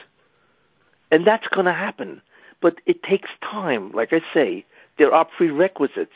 And 1.11 1.27
that's 1.27 1.49
going 1.49 1.67
to 1.67 1.73
happen. 1.73 2.21
But 2.61 2.81
it 2.85 3.03
takes 3.03 3.31
time. 3.43 3.93
Like 3.93 4.13
I 4.13 4.21
say, 4.35 4.67
there 4.99 5.13
are 5.13 5.25
prerequisites 5.25 6.13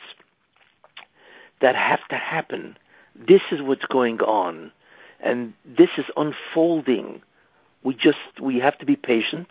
that 1.61 1.75
have 1.75 2.05
to 2.09 2.15
happen. 2.15 2.77
This 3.15 3.41
is 3.51 3.61
what's 3.61 3.85
going 3.85 4.19
on. 4.21 4.71
And 5.19 5.53
this 5.65 5.89
is 5.97 6.05
unfolding. 6.17 7.21
We 7.83 7.93
just, 7.95 8.17
we 8.41 8.59
have 8.59 8.77
to 8.79 8.85
be 8.85 8.95
patient 8.95 9.47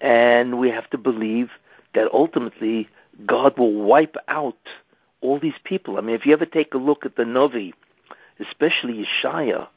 and 0.00 0.58
we 0.58 0.70
have 0.70 0.88
to 0.90 0.98
believe 0.98 1.50
that 1.94 2.08
ultimately 2.12 2.88
God 3.26 3.58
will 3.58 3.74
wipe 3.74 4.16
out 4.28 4.58
all 5.20 5.38
these 5.38 5.58
people. 5.64 5.98
I 5.98 6.00
mean, 6.00 6.14
if 6.14 6.24
you 6.24 6.32
ever 6.32 6.46
take 6.46 6.72
a 6.74 6.78
look 6.78 7.04
at 7.04 7.16
the 7.16 7.24
Navi, 7.24 7.72
especially 8.38 9.04
Yeshaya, 9.04 9.68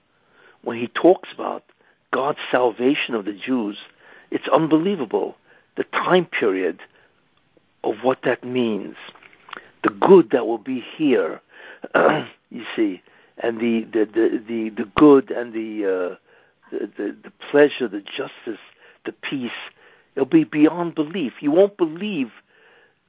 when 0.64 0.78
he 0.78 0.88
talks 0.88 1.30
about 1.34 1.64
God's 2.11 2.40
salvation 2.52 3.15
of 3.15 3.26
the 3.26 3.34
Jews, 3.34 3.78
it's 4.32 4.48
unbelievable 4.48 5.36
the 5.76 5.84
time 5.86 6.26
period 6.26 6.80
of 7.84 7.97
what 8.01 8.19
that 8.23 8.43
means, 8.43 8.95
the 9.84 9.89
good 9.89 10.31
that 10.31 10.47
will 10.47 10.57
be 10.57 10.80
here, 10.95 11.41
you 12.49 12.64
see, 12.76 13.01
and 13.38 13.60
the 13.60 13.84
the 13.84 14.05
the 14.05 14.43
the, 14.47 14.69
the 14.69 14.89
good 14.95 15.31
and 15.31 15.53
the, 15.53 15.85
uh, 15.85 16.15
the 16.72 16.88
the 16.97 17.15
the 17.23 17.31
pleasure, 17.51 17.88
the 17.88 18.01
justice, 18.01 18.61
the 19.05 19.11
peace. 19.11 19.51
It'll 20.15 20.26
be 20.26 20.43
beyond 20.43 20.95
belief. 20.95 21.34
You 21.41 21.51
won't 21.51 21.77
believe 21.77 22.31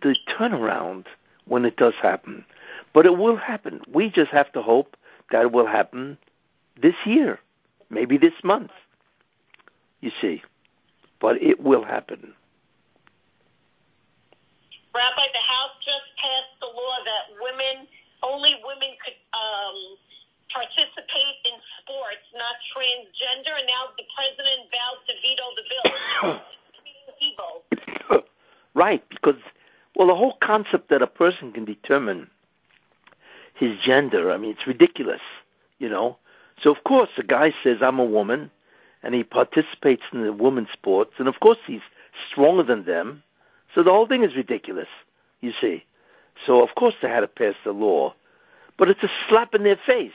the 0.02 0.16
turnaround 0.38 1.05
when 1.46 1.64
it 1.64 1.76
does 1.76 1.94
happen, 2.01 2.44
but 2.92 3.06
it 3.06 3.16
will 3.18 3.36
happen. 3.36 3.82
We 3.92 4.10
just 4.10 4.30
have 4.30 4.51
to 4.52 4.62
hope 4.62 4.96
that 5.30 5.42
it 5.42 5.52
will 5.52 5.66
happen 5.66 6.18
this 6.80 6.94
year, 7.05 7.38
maybe 7.90 8.16
this 8.16 8.32
month. 8.42 8.70
You 10.01 10.10
see, 10.20 10.42
but 11.20 11.40
it 11.42 11.60
will 11.62 11.84
happen. 11.84 12.34
Rabbi, 14.94 15.26
the 15.34 15.42
House 15.42 15.74
just 15.82 16.06
passed 16.22 16.54
the 16.62 16.70
law 16.70 16.96
that 17.02 17.34
women, 17.42 17.90
only 18.22 18.54
women 18.62 18.94
could 19.02 19.18
um, 19.34 19.98
participate 20.54 21.38
in 21.50 21.58
sports, 21.82 22.22
not 22.38 22.54
transgender, 22.70 23.58
and 23.58 23.66
now 23.66 23.90
the 23.98 24.06
president 24.14 24.70
vowed 24.70 25.02
to 25.10 25.12
veto 25.18 25.46
the 25.58 25.64
bill. 25.66 26.38
Right, 28.74 29.08
because, 29.08 29.40
well, 29.94 30.08
the 30.08 30.16
whole 30.16 30.36
concept 30.42 30.90
that 30.90 31.00
a 31.00 31.06
person 31.06 31.52
can 31.52 31.64
determine 31.64 32.28
his 33.54 33.78
gender, 33.84 34.32
I 34.32 34.36
mean, 34.36 34.50
it's 34.50 34.66
ridiculous, 34.66 35.20
you 35.78 35.88
know. 35.88 36.18
So, 36.60 36.72
of 36.72 36.82
course, 36.82 37.10
a 37.16 37.22
guy 37.22 37.52
says, 37.62 37.78
I'm 37.82 38.00
a 38.00 38.04
woman, 38.04 38.50
and 39.02 39.14
he 39.14 39.22
participates 39.22 40.02
in 40.12 40.24
the 40.24 40.32
women's 40.32 40.72
sports, 40.72 41.12
and 41.18 41.28
of 41.28 41.38
course 41.38 41.58
he's 41.66 41.82
stronger 42.30 42.64
than 42.64 42.84
them, 42.84 43.22
so 43.74 43.82
the 43.82 43.90
whole 43.90 44.06
thing 44.06 44.22
is 44.22 44.36
ridiculous, 44.36 44.88
you 45.40 45.52
see. 45.60 45.84
So 46.46 46.62
of 46.62 46.74
course 46.74 46.94
they 47.02 47.09
had 47.09 47.20
to 47.20 47.28
pass 47.28 47.55
the 47.64 47.72
law, 47.72 48.14
but 48.78 48.88
it's 48.88 49.02
a 49.02 49.10
slap 49.28 49.55
in 49.55 49.64
their 49.64 49.78
face. 49.86 50.12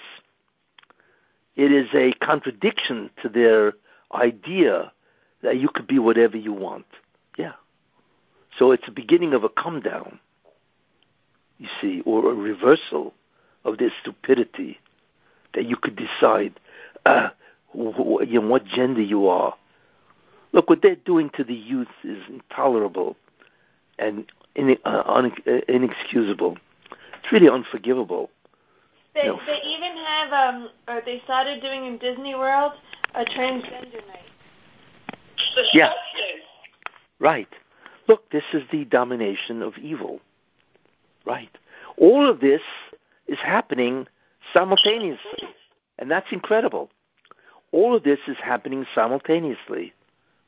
It 1.56 1.72
is 1.72 1.90
a 1.94 2.14
contradiction 2.26 3.10
to 3.22 3.30
their 3.30 3.73
idea 4.14 4.91
that 5.41 5.57
you 5.57 5.69
could 5.69 5.88
be 5.88 5.99
whatever 5.99 6.38
you 6.38 6.53
want. 6.53 6.86
Yeah. 7.38 7.53
So 8.57 8.72
it's 8.72 8.86
the 8.86 8.91
beginning 8.91 9.34
of 9.34 9.44
a 9.44 9.49
come 9.49 9.81
down, 9.81 10.19
you 11.57 11.68
see, 11.81 12.02
or 12.06 12.31
a 12.31 12.34
reversal 12.34 13.14
of 13.65 13.77
this 13.77 13.91
stupidity 14.02 14.80
that 15.53 15.65
you 15.65 15.76
could 15.76 15.95
decide 15.95 16.60
uh, 17.06 17.30
wh- 17.73 18.22
know, 18.30 18.41
what 18.41 18.65
gender 18.65 19.02
you 19.02 19.27
are. 19.27 19.56
Look, 20.52 20.69
what 20.69 20.81
they're 20.81 20.95
doing 20.95 21.30
to 21.36 21.44
the 21.44 21.53
youth 21.53 21.88
is 22.03 22.23
intolerable 22.27 23.15
and 23.99 24.31
in, 24.55 24.77
uh, 24.85 25.03
un- 25.05 25.31
uh, 25.47 25.59
inexcusable. 25.67 26.57
It's 26.91 27.31
really 27.31 27.49
unforgivable. 27.49 28.30
They, 29.13 29.23
you 29.23 29.30
know. 29.30 29.39
they 29.45 29.59
even 29.67 29.97
have, 29.97 30.34
um, 30.34 30.69
or 30.88 31.01
they 31.05 31.21
started 31.23 31.61
doing 31.61 31.85
in 31.85 31.97
Disney 31.97 32.35
World, 32.35 32.73
a 33.15 33.26
transgender 33.26 34.05
night. 34.07 34.30
Yeah. 35.73 35.91
Right. 37.19 37.47
Look, 38.07 38.30
this 38.31 38.43
is 38.53 38.63
the 38.71 38.85
domination 38.85 39.61
of 39.61 39.77
evil. 39.77 40.19
Right. 41.26 41.49
All 41.97 42.30
of 42.30 42.39
this 42.39 42.61
is 43.27 43.38
happening 43.43 44.07
simultaneously. 44.53 45.49
And 45.97 46.09
that's 46.09 46.31
incredible. 46.31 46.89
All 47.71 47.95
of 47.95 48.03
this 48.03 48.19
is 48.27 48.38
happening 48.43 48.85
simultaneously, 48.95 49.93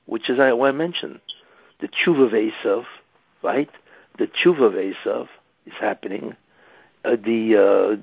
which 0.06 0.30
is 0.30 0.38
what 0.38 0.70
I 0.70 0.72
mentioned. 0.72 1.20
The 1.82 1.88
tshuva 1.88 2.26
of 2.28 2.32
Esav, 2.32 2.86
right? 3.44 3.70
The 4.18 4.28
tshuva 4.28 4.62
of 4.62 4.74
Esav 4.74 5.28
is 5.66 5.74
happening. 5.80 6.36
Uh, 7.04 7.16
the 7.16 8.00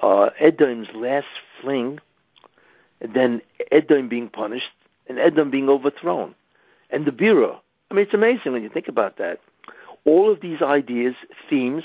uh, 0.00 0.04
uh, 0.06 0.30
Edom's 0.38 0.88
last 0.94 1.26
fling, 1.60 2.00
then 3.00 3.40
Edom 3.70 4.08
being 4.08 4.28
punished, 4.28 4.70
and 5.08 5.18
Edom 5.18 5.50
being 5.50 5.68
overthrown, 5.68 6.34
and 6.90 7.06
the 7.06 7.12
birur. 7.12 7.58
I 7.90 7.94
mean, 7.94 8.04
it's 8.04 8.14
amazing 8.14 8.52
when 8.52 8.62
you 8.62 8.68
think 8.68 8.88
about 8.88 9.18
that. 9.18 9.40
All 10.04 10.30
of 10.30 10.40
these 10.40 10.62
ideas, 10.62 11.14
themes, 11.48 11.84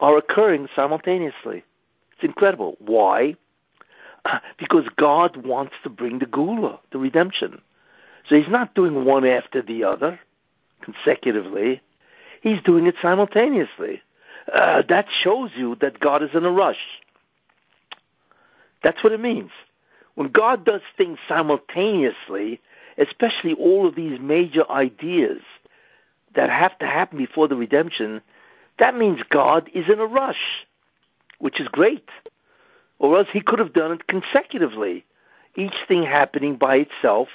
are 0.00 0.16
occurring 0.16 0.68
simultaneously. 0.74 1.64
It's 2.12 2.24
incredible. 2.24 2.76
Why? 2.78 3.36
Because 4.58 4.88
God 4.96 5.46
wants 5.46 5.74
to 5.84 5.88
bring 5.90 6.18
the 6.18 6.26
Geula, 6.26 6.80
the 6.92 6.98
redemption. 6.98 7.60
So 8.28 8.36
he's 8.36 8.48
not 8.48 8.74
doing 8.74 9.04
one 9.04 9.24
after 9.24 9.62
the 9.62 9.84
other 9.84 10.18
consecutively. 10.82 11.80
He's 12.42 12.62
doing 12.62 12.86
it 12.86 12.94
simultaneously. 13.00 14.02
Uh, 14.52 14.82
that 14.88 15.06
shows 15.22 15.50
you 15.56 15.76
that 15.80 16.00
God 16.00 16.22
is 16.22 16.30
in 16.34 16.44
a 16.44 16.50
rush. 16.50 17.00
That's 18.82 19.02
what 19.02 19.12
it 19.12 19.20
means. 19.20 19.50
When 20.14 20.28
God 20.28 20.64
does 20.64 20.80
things 20.96 21.18
simultaneously, 21.28 22.60
especially 22.96 23.54
all 23.54 23.86
of 23.86 23.94
these 23.94 24.18
major 24.20 24.68
ideas 24.70 25.40
that 26.34 26.50
have 26.50 26.78
to 26.78 26.86
happen 26.86 27.18
before 27.18 27.48
the 27.48 27.56
redemption, 27.56 28.20
that 28.78 28.96
means 28.96 29.20
God 29.30 29.70
is 29.74 29.88
in 29.88 29.98
a 30.00 30.06
rush, 30.06 30.66
which 31.38 31.60
is 31.60 31.68
great. 31.68 32.08
Or 32.98 33.16
else 33.16 33.28
he 33.32 33.40
could 33.40 33.58
have 33.58 33.72
done 33.72 33.92
it 33.92 34.06
consecutively, 34.06 35.04
each 35.54 35.74
thing 35.86 36.02
happening 36.02 36.56
by 36.56 36.76
itself, 36.76 37.28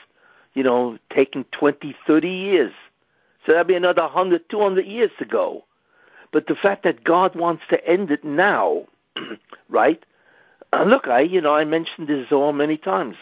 you 0.53 0.64
know, 0.64 0.98
taking 1.10 1.45
20, 1.52 1.95
30 2.06 2.30
years. 2.30 2.74
So 3.45 3.52
that'd 3.52 3.68
be 3.68 3.76
another 3.76 4.03
100, 4.03 4.49
200 4.49 4.86
years 4.86 5.11
to 5.20 5.26
go. 5.26 5.65
But 6.32 6.48
the 6.48 6.56
fact 6.56 6.84
that 6.84 7.03
God 7.03 7.36
wants 7.36 7.64
to 7.70 7.88
end 7.88 8.10
it 8.10 8.24
now, 8.24 8.86
right? 9.70 10.03
Uh, 10.72 10.84
look, 10.84 11.07
I 11.07 11.22
you 11.22 11.41
know 11.41 11.53
I 11.53 11.65
mentioned 11.65 12.07
this 12.07 12.28
Zohar 12.30 12.53
many 12.53 12.78
times, 12.78 13.15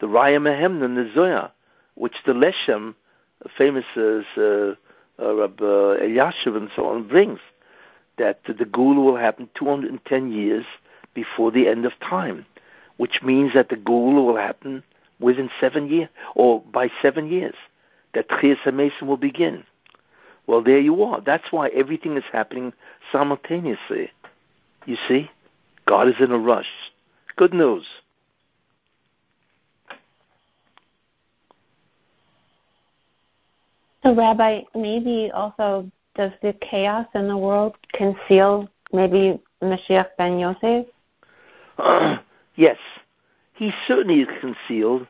the 0.00 0.06
Raya 0.06 0.40
Mehemna, 0.40 0.92
the 0.94 1.10
Zohar, 1.14 1.52
which 1.94 2.16
the 2.26 2.32
Leshem, 2.32 2.94
famous 3.56 3.84
as 3.96 4.24
uh, 4.36 4.74
uh, 5.22 5.34
Rabbi 5.34 5.62
Elyashiv 5.62 6.56
and 6.56 6.68
so 6.74 6.86
on, 6.86 7.06
brings, 7.06 7.38
that 8.18 8.40
the 8.46 8.54
Geula 8.54 9.04
will 9.04 9.16
happen 9.16 9.48
210 9.54 10.32
years 10.32 10.64
before 11.14 11.52
the 11.52 11.68
end 11.68 11.84
of 11.84 11.92
time, 12.00 12.46
which 12.96 13.20
means 13.22 13.54
that 13.54 13.68
the 13.68 13.76
Geula 13.76 14.26
will 14.26 14.36
happen 14.36 14.82
within 15.20 15.48
seven 15.60 15.88
years, 15.88 16.08
or 16.34 16.62
by 16.62 16.90
seven 17.00 17.30
years, 17.30 17.54
that 18.16 18.30
Tchias 18.30 18.56
HaMesim 18.64 19.02
will 19.02 19.18
begin. 19.18 19.62
Well, 20.46 20.62
there 20.62 20.80
you 20.80 21.02
are. 21.02 21.20
That's 21.20 21.52
why 21.52 21.68
everything 21.68 22.16
is 22.16 22.24
happening 22.32 22.72
simultaneously. 23.12 24.10
You 24.86 24.96
see? 25.06 25.30
God 25.86 26.08
is 26.08 26.14
in 26.18 26.32
a 26.32 26.38
rush. 26.38 26.66
Good 27.36 27.52
news. 27.52 27.84
So, 34.02 34.14
Rabbi, 34.14 34.62
maybe 34.74 35.30
also 35.34 35.90
does 36.14 36.32
the 36.40 36.54
chaos 36.54 37.06
in 37.14 37.28
the 37.28 37.36
world 37.36 37.76
conceal 37.92 38.70
maybe 38.94 39.38
Mashiach 39.62 40.06
ben 40.16 40.38
Yosef? 40.38 40.86
Uh, 41.76 42.16
yes, 42.56 42.78
he 43.52 43.72
certainly 43.86 44.20
is 44.22 44.28
concealed 44.40 45.06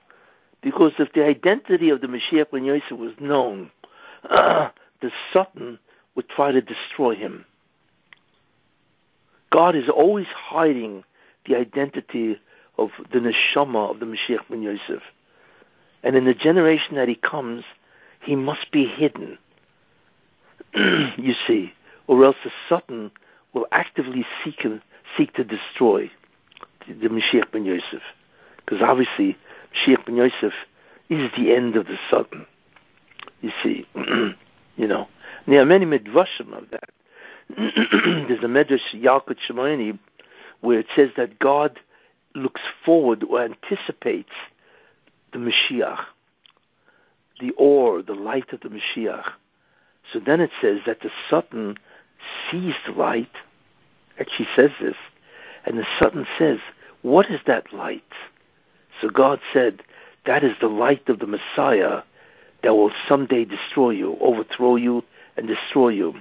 because 0.66 0.94
if 0.98 1.12
the 1.12 1.24
identity 1.24 1.90
of 1.90 2.00
the 2.00 2.08
Mashiach 2.08 2.50
ben 2.50 2.64
Yosef 2.64 2.98
was 2.98 3.12
known, 3.20 3.70
uh, 4.28 4.70
the 5.00 5.12
Satan 5.32 5.78
would 6.16 6.28
try 6.28 6.50
to 6.50 6.60
destroy 6.60 7.14
him. 7.14 7.44
God 9.52 9.76
is 9.76 9.88
always 9.88 10.26
hiding 10.26 11.04
the 11.46 11.54
identity 11.54 12.40
of 12.78 12.90
the 13.12 13.20
neshama 13.20 13.92
of 13.92 14.00
the 14.00 14.06
Mashiach 14.06 14.48
ben 14.50 14.60
Yosef. 14.60 15.04
And 16.02 16.16
in 16.16 16.24
the 16.24 16.34
generation 16.34 16.96
that 16.96 17.06
he 17.06 17.14
comes, 17.14 17.62
he 18.20 18.34
must 18.34 18.72
be 18.72 18.86
hidden. 18.86 19.38
you 20.74 21.34
see, 21.46 21.74
or 22.08 22.24
else 22.24 22.36
the 22.42 22.50
Satan 22.68 23.12
will 23.52 23.68
actively 23.70 24.26
seek, 24.42 24.64
and 24.64 24.82
seek 25.16 25.32
to 25.34 25.44
destroy 25.44 26.10
the, 26.88 26.94
the 26.94 27.08
Mashiach 27.08 27.52
ben 27.52 27.64
Yosef. 27.64 28.02
Because 28.56 28.82
obviously, 28.82 29.36
Mashiach 29.76 30.04
ben 30.06 30.16
Yosef 30.16 30.52
is 31.08 31.30
the 31.36 31.54
end 31.54 31.76
of 31.76 31.86
the 31.86 31.96
Satan. 32.10 32.46
You 33.40 33.50
see, 33.62 33.86
you 34.76 34.86
know. 34.86 35.08
There 35.46 35.60
are 35.60 35.66
many 35.66 35.86
midrashim 35.86 36.52
of 36.56 36.70
that. 36.70 36.90
There's 37.56 38.42
a 38.42 38.48
Medrash 38.48 38.92
Yalkut 38.94 39.36
Shimoni 39.48 39.98
where 40.60 40.80
it 40.80 40.86
says 40.96 41.10
that 41.16 41.38
God 41.38 41.78
looks 42.34 42.60
forward 42.84 43.22
or 43.22 43.42
anticipates 43.42 44.32
the 45.32 45.38
Mashiach, 45.38 46.04
the 47.40 47.52
or, 47.52 48.02
the 48.02 48.14
light 48.14 48.52
of 48.52 48.60
the 48.60 48.68
Mashiach. 48.68 49.30
So 50.12 50.18
then 50.18 50.40
it 50.40 50.50
says 50.60 50.80
that 50.86 51.00
the 51.00 51.10
Satan 51.30 51.76
sees 52.50 52.74
the 52.86 52.92
light. 52.92 53.30
Actually 54.18 54.48
says 54.56 54.70
this. 54.80 54.96
And 55.64 55.78
the 55.78 55.86
Satan 56.00 56.26
says, 56.38 56.58
What 57.02 57.30
is 57.30 57.40
that 57.46 57.72
light? 57.72 58.02
So 59.00 59.08
God 59.08 59.40
said, 59.52 59.82
That 60.24 60.44
is 60.44 60.52
the 60.60 60.68
light 60.68 61.08
of 61.08 61.18
the 61.18 61.26
Messiah 61.26 62.02
that 62.62 62.74
will 62.74 62.92
someday 63.08 63.44
destroy 63.44 63.90
you, 63.90 64.16
overthrow 64.20 64.76
you, 64.76 65.02
and 65.36 65.46
destroy 65.46 65.90
you. 65.90 66.14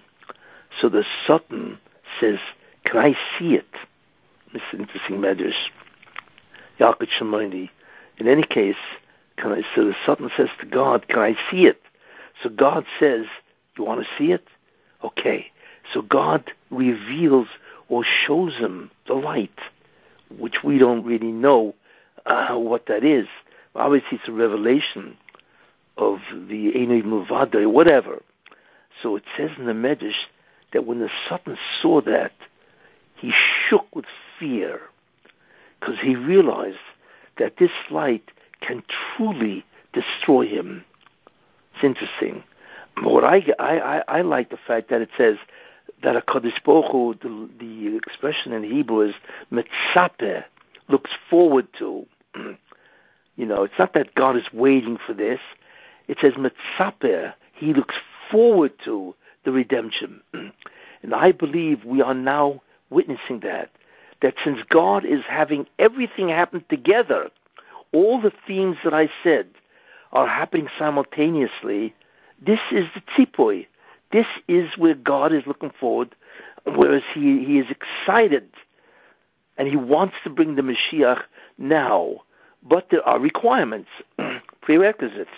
So 0.80 0.90
the 0.90 1.06
Satan 1.26 1.80
says, 2.20 2.40
Can 2.86 2.98
I 2.98 3.14
see 3.38 3.56
it? 3.56 3.66
Is 4.54 4.62
interesting 4.74 5.18
medrash. 5.18 5.70
Yalkut 6.80 7.10
Shimoni. 7.20 7.70
In 8.18 8.28
any 8.28 8.44
case, 8.44 8.76
can 9.38 9.52
I, 9.52 9.62
so 9.76 9.86
the 9.86 9.96
Satan 10.06 10.30
says 10.36 10.50
to 10.60 10.66
God, 10.66 11.08
Can 11.08 11.20
I 11.20 11.36
see 11.50 11.66
it? 11.66 11.82
So 12.42 12.50
God 12.50 12.86
says, 13.00 13.26
You 13.78 13.84
want 13.84 14.02
to 14.02 14.08
see 14.18 14.32
it? 14.32 14.48
Okay. 15.04 15.48
So 15.94 16.02
God 16.02 16.52
reveals 16.70 17.48
or 17.88 18.04
shows 18.04 18.56
him 18.56 18.92
the 19.08 19.14
light, 19.14 19.60
which 20.38 20.64
we 20.64 20.78
don't 20.78 21.06
really 21.06 21.32
know 21.32 21.76
uh, 22.26 22.56
what 22.56 22.88
that 22.88 23.04
is. 23.04 23.28
Obviously, 23.76 24.18
it's 24.18 24.28
a 24.28 24.32
revelation 24.32 25.18
of 25.98 26.20
the 26.32 26.72
Enei 26.74 27.04
Muvada, 27.04 27.70
whatever. 27.72 28.22
So 29.02 29.16
it 29.16 29.24
says 29.36 29.52
in 29.58 29.66
the 29.66 29.74
Medrash 29.74 30.26
that 30.74 30.86
when 30.86 31.00
the 31.00 31.10
Satan 31.30 31.58
saw 31.82 32.02
that, 32.02 32.34
he 33.16 33.34
shook 33.68 33.94
with 33.96 34.06
fear 34.40 34.82
because 35.80 36.00
he 36.02 36.16
realized 36.16 36.78
that 37.38 37.58
this 37.58 37.72
light 37.90 38.32
can 38.62 38.84
truly 39.16 39.66
destroy 39.94 40.48
him. 40.48 40.84
It's 41.74 41.84
interesting. 41.84 42.44
What 43.02 43.24
I, 43.24 43.46
I, 43.60 44.04
I, 44.08 44.22
like 44.22 44.50
the 44.50 44.58
fact 44.66 44.90
that 44.90 45.02
it 45.02 45.10
says 45.18 45.38
that 46.02 46.16
a 46.16 46.22
Kadosh 46.22 46.64
Baruch 46.64 47.22
the, 47.22 47.50
the 47.60 47.96
expression 47.98 48.54
in 48.54 48.64
Hebrew 48.64 49.02
is 49.02 49.16
mitzape, 49.52 50.46
looks 50.88 51.12
forward 51.30 51.68
to. 51.80 52.06
you 53.36 53.46
know, 53.46 53.64
it's 53.64 53.80
not 53.80 53.94
that 53.94 54.16
God 54.16 54.36
is 54.36 54.46
waiting 54.54 54.98
for 55.06 55.14
this. 55.14 55.40
It 56.08 56.18
says 56.22 56.34
mitzape, 56.34 57.34
he 57.54 57.74
looks 57.74 57.96
forward 58.32 58.74
to 58.86 59.16
the 59.44 59.52
redemption. 59.52 60.22
And 61.04 61.14
I 61.14 61.34
believe 61.34 61.86
we 61.86 62.02
are 62.02 62.16
now 62.16 62.64
witnessing 62.90 63.42
that. 63.42 63.70
That 64.24 64.34
since 64.44 64.58
God 64.70 65.06
is 65.06 65.22
having 65.30 65.68
everything 65.78 66.30
happen 66.30 66.66
together, 66.68 67.30
all 67.92 68.20
the 68.20 68.32
themes 68.48 68.78
that 68.84 68.94
I 68.96 69.10
said 69.24 69.48
are 70.14 70.28
happening 70.28 70.68
simultaneously, 70.80 71.94
this 72.44 72.60
is 72.72 72.86
the 72.96 73.02
tzipui. 73.02 73.68
This 74.12 74.26
is 74.48 74.70
where 74.78 74.96
God 74.96 75.32
is 75.32 75.44
looking 75.46 75.72
forward, 75.80 76.16
whereas 76.64 77.04
he, 77.14 77.46
he 77.46 77.60
is 77.60 77.68
excited 77.70 78.50
and 79.58 79.68
he 79.68 79.76
wants 79.76 80.16
to 80.24 80.30
bring 80.30 80.56
the 80.56 80.62
Mashiach 80.62 81.22
now. 81.58 82.22
But 82.66 82.88
there 82.90 83.08
are 83.08 83.20
requirements, 83.20 83.90
prerequisites, 84.62 85.30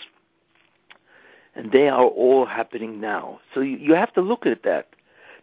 and 1.56 1.72
they 1.72 1.90
are 1.90 2.06
all 2.06 2.46
happening 2.46 3.02
now. 3.02 3.40
So 3.54 3.60
you, 3.62 3.78
you 3.78 3.94
have 3.96 4.14
to 4.14 4.22
look 4.22 4.46
at 4.46 4.64
that. 4.64 4.88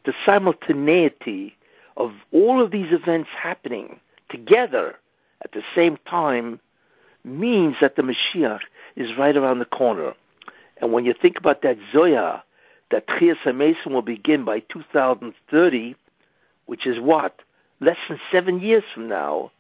The 0.06 0.14
simultaneity 0.24 1.56
of 1.96 2.12
all 2.32 2.62
of 2.62 2.70
these 2.70 2.92
events 2.92 3.28
happening 3.36 4.00
together 4.28 4.96
at 5.42 5.52
the 5.52 5.62
same 5.74 5.98
time 6.08 6.60
means 7.24 7.76
that 7.80 7.96
the 7.96 8.02
Mashiach 8.02 8.60
is 8.96 9.16
right 9.18 9.36
around 9.36 9.58
the 9.58 9.64
corner. 9.64 10.14
And 10.80 10.92
when 10.92 11.04
you 11.04 11.14
think 11.14 11.38
about 11.38 11.62
that 11.62 11.78
Zoya, 11.92 12.42
that 12.90 13.06
HaMesim 13.06 13.92
will 13.92 14.02
begin 14.02 14.44
by 14.44 14.60
2030, 14.60 15.96
which 16.66 16.86
is 16.86 17.00
what? 17.00 17.40
Less 17.80 17.96
than 18.08 18.20
seven 18.30 18.60
years 18.60 18.84
from 18.92 19.08
now. 19.08 19.50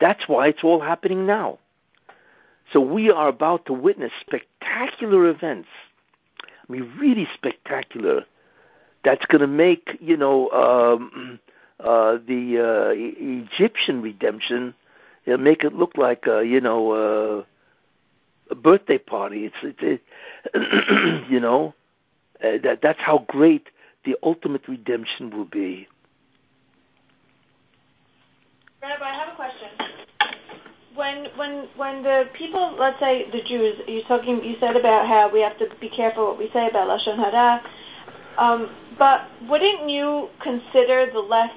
That's 0.00 0.28
why 0.28 0.48
it's 0.48 0.62
all 0.62 0.80
happening 0.80 1.26
now. 1.26 1.58
So 2.72 2.80
we 2.80 3.10
are 3.10 3.28
about 3.28 3.66
to 3.66 3.72
witness 3.72 4.12
spectacular 4.20 5.28
events. 5.28 5.68
I 6.42 6.72
mean, 6.72 6.92
really 6.98 7.28
spectacular. 7.34 8.24
That's 9.04 9.24
going 9.26 9.42
to 9.42 9.46
make, 9.46 9.98
you 10.00 10.16
know, 10.16 10.50
um, 10.50 11.38
uh, 11.78 12.18
the 12.26 12.90
uh, 12.90 12.92
e- 12.94 13.44
Egyptian 13.44 14.00
redemption, 14.00 14.74
it'll 15.26 15.38
make 15.38 15.62
it 15.62 15.74
look 15.74 15.96
like, 15.96 16.24
you 16.26 16.60
know, 16.60 16.92
uh, 16.92 17.44
a 18.50 18.54
birthday 18.54 18.98
party. 18.98 19.46
It's, 19.46 19.56
it's 19.80 20.02
it, 20.54 21.28
you 21.30 21.40
know, 21.40 21.74
uh, 22.42 22.58
that 22.62 22.80
that's 22.82 23.00
how 23.00 23.24
great 23.28 23.68
the 24.04 24.16
ultimate 24.22 24.68
redemption 24.68 25.30
will 25.36 25.46
be. 25.46 25.88
Rabbi, 28.82 29.02
I 29.02 29.14
have 29.14 29.32
a 29.32 29.36
question. 29.36 29.83
When 31.14 31.26
when 31.36 31.68
when 31.76 32.02
the 32.02 32.24
people, 32.34 32.76
let's 32.78 32.98
say 32.98 33.30
the 33.30 33.42
Jews, 33.42 33.80
you 33.86 34.02
talking, 34.08 34.42
you 34.42 34.56
said 34.58 34.76
about 34.76 35.06
how 35.06 35.30
we 35.32 35.40
have 35.42 35.56
to 35.58 35.68
be 35.80 35.88
careful 35.88 36.26
what 36.26 36.38
we 36.38 36.50
say 36.52 36.68
about 36.68 36.88
lashon 36.88 37.16
hara. 37.16 37.62
Um, 38.36 38.70
but 38.98 39.28
wouldn't 39.48 39.88
you 39.88 40.28
consider 40.42 41.10
the 41.12 41.20
left 41.20 41.54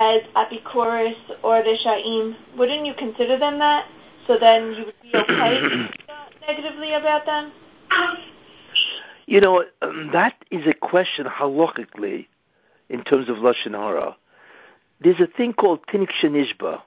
as 0.00 0.22
Epicurus 0.34 1.16
or 1.44 1.62
the 1.62 1.76
Rishaim? 1.76 2.34
Wouldn't 2.58 2.86
you 2.86 2.94
consider 2.94 3.38
them 3.38 3.58
that? 3.60 3.86
So 4.26 4.36
then 4.38 4.72
you 4.72 4.86
would 4.86 5.00
be 5.00 5.12
okay 5.14 5.88
negatively 6.48 6.94
about 6.94 7.24
them? 7.24 7.52
You 9.26 9.40
know, 9.40 9.64
um, 9.82 10.10
that 10.12 10.34
is 10.50 10.66
a 10.66 10.74
question 10.74 11.26
halachically 11.26 12.26
in 12.88 13.04
terms 13.04 13.28
of 13.28 13.36
Lashon 13.36 13.72
Hara. 13.72 14.16
There's 15.00 15.20
a 15.20 15.26
thing 15.26 15.52
called 15.52 15.86
Tinok 15.86 16.10
Shenishba. 16.20 16.82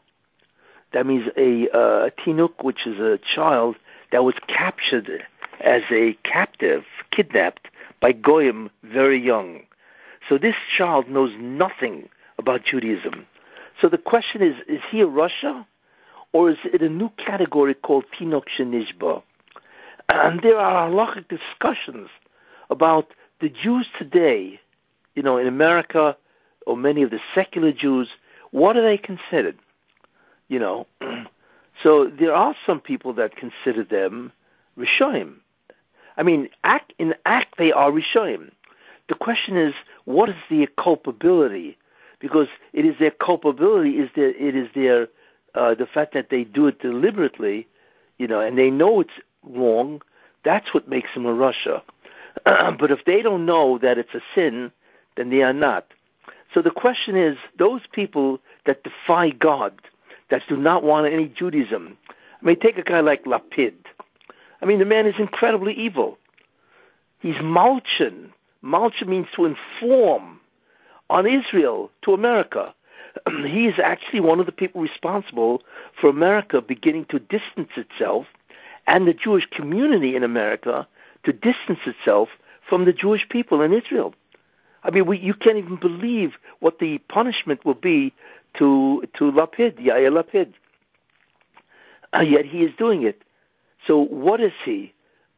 That 0.93 1.05
means 1.05 1.27
a, 1.37 1.69
uh, 1.69 2.07
a 2.07 2.11
tinuk, 2.11 2.63
which 2.63 2.87
is 2.87 2.99
a 2.99 3.19
child 3.35 3.75
that 4.11 4.23
was 4.23 4.35
captured 4.47 5.23
as 5.59 5.83
a 5.91 6.13
captive, 6.23 6.83
kidnapped 7.11 7.67
by 8.01 8.11
Goyim 8.11 8.69
very 8.83 9.23
young. 9.23 9.61
So 10.27 10.37
this 10.37 10.55
child 10.77 11.09
knows 11.09 11.31
nothing 11.37 12.09
about 12.37 12.63
Judaism. 12.63 13.25
So 13.81 13.89
the 13.89 13.97
question 13.97 14.41
is, 14.41 14.55
is 14.67 14.81
he 14.89 15.01
a 15.01 15.07
rasha? 15.07 15.65
Or 16.31 16.51
is 16.51 16.57
it 16.63 16.81
a 16.81 16.89
new 16.89 17.09
category 17.17 17.73
called 17.73 18.05
Tinok 18.17 18.43
Shenishba? 18.57 19.23
And 20.09 20.41
there 20.41 20.57
are 20.57 20.89
halachic 20.89 21.25
discussions 21.27 22.09
about 22.69 23.13
the 23.41 23.49
Jews 23.49 23.87
today, 23.97 24.59
you 25.15 25.23
know, 25.23 25.37
in 25.37 25.47
America, 25.47 26.15
or 26.67 26.77
many 26.77 27.03
of 27.03 27.09
the 27.09 27.19
secular 27.33 27.71
Jews, 27.71 28.09
what 28.51 28.75
are 28.77 28.81
they 28.81 28.97
considered? 28.97 29.57
You 30.49 30.59
know, 30.59 30.87
so 31.83 32.11
there 32.19 32.33
are 32.33 32.55
some 32.65 32.81
people 32.81 33.13
that 33.13 33.37
consider 33.37 33.83
them 33.83 34.33
Rishoim. 34.77 35.35
I 36.17 36.23
mean, 36.23 36.49
act, 36.63 36.93
in 36.99 37.15
act 37.25 37.57
they 37.57 37.71
are 37.71 37.91
Rishoim. 37.91 38.51
The 39.07 39.15
question 39.15 39.55
is, 39.55 39.73
what 40.05 40.29
is 40.29 40.35
their 40.49 40.67
culpability? 40.67 41.77
Because 42.19 42.47
it 42.73 42.85
is 42.85 42.95
their 42.99 43.11
culpability, 43.11 43.97
is 43.97 44.09
their, 44.15 44.31
it 44.31 44.55
is 44.55 44.67
their 44.75 45.07
uh, 45.55 45.73
the 45.73 45.85
fact 45.85 46.13
that 46.13 46.29
they 46.29 46.43
do 46.43 46.67
it 46.67 46.79
deliberately, 46.79 47.67
you 48.17 48.27
know, 48.27 48.39
and 48.39 48.57
they 48.57 48.69
know 48.69 49.01
it's 49.01 49.19
wrong. 49.43 50.01
That's 50.43 50.73
what 50.73 50.87
makes 50.87 51.13
them 51.13 51.25
a 51.25 51.33
rasha. 51.33 51.81
but 52.45 52.91
if 52.91 53.05
they 53.05 53.21
don't 53.21 53.45
know 53.45 53.77
that 53.79 53.97
it's 53.97 54.13
a 54.13 54.21
sin, 54.35 54.71
then 55.17 55.29
they 55.29 55.41
are 55.41 55.53
not. 55.53 55.87
So 56.53 56.61
the 56.61 56.71
question 56.71 57.15
is, 57.15 57.37
those 57.57 57.81
people 57.91 58.39
that 58.65 58.83
defy 58.83 59.31
God, 59.31 59.73
that 60.29 60.41
do 60.47 60.57
not 60.57 60.83
want 60.83 61.11
any 61.11 61.27
Judaism. 61.27 61.97
I 62.41 62.45
mean, 62.45 62.59
take 62.59 62.77
a 62.77 62.83
guy 62.83 63.01
like 63.01 63.25
Lapid. 63.25 63.73
I 64.61 64.65
mean, 64.65 64.79
the 64.79 64.85
man 64.85 65.05
is 65.05 65.15
incredibly 65.19 65.73
evil. 65.73 66.17
He's 67.19 67.35
malshin. 67.35 68.29
Malshin 68.63 69.07
means 69.07 69.27
to 69.35 69.45
inform 69.45 70.39
on 71.09 71.25
Israel 71.25 71.91
to 72.03 72.13
America. 72.13 72.73
he 73.45 73.67
is 73.67 73.79
actually 73.83 74.21
one 74.21 74.39
of 74.39 74.45
the 74.45 74.51
people 74.51 74.81
responsible 74.81 75.61
for 75.99 76.09
America 76.09 76.61
beginning 76.61 77.05
to 77.05 77.19
distance 77.19 77.71
itself 77.75 78.25
and 78.87 79.07
the 79.07 79.13
Jewish 79.13 79.45
community 79.51 80.15
in 80.15 80.23
America 80.23 80.87
to 81.23 81.33
distance 81.33 81.79
itself 81.85 82.29
from 82.67 82.85
the 82.85 82.93
Jewish 82.93 83.27
people 83.29 83.61
in 83.61 83.73
Israel. 83.73 84.13
I 84.83 84.91
mean, 84.91 85.05
we, 85.05 85.19
you 85.19 85.33
can't 85.33 85.57
even 85.57 85.75
believe 85.75 86.35
what 86.59 86.79
the 86.79 86.99
punishment 87.09 87.65
will 87.65 87.73
be 87.73 88.13
to 88.57 89.03
to 89.17 89.31
Lapid, 89.31 89.79
Yair 89.79 90.11
Lapid. 90.11 90.53
Uh, 92.13 92.21
yet 92.21 92.45
he 92.45 92.63
is 92.63 92.71
doing 92.77 93.03
it. 93.03 93.21
So 93.85 93.99
what 93.99 94.41
is 94.41 94.53
he? 94.65 94.93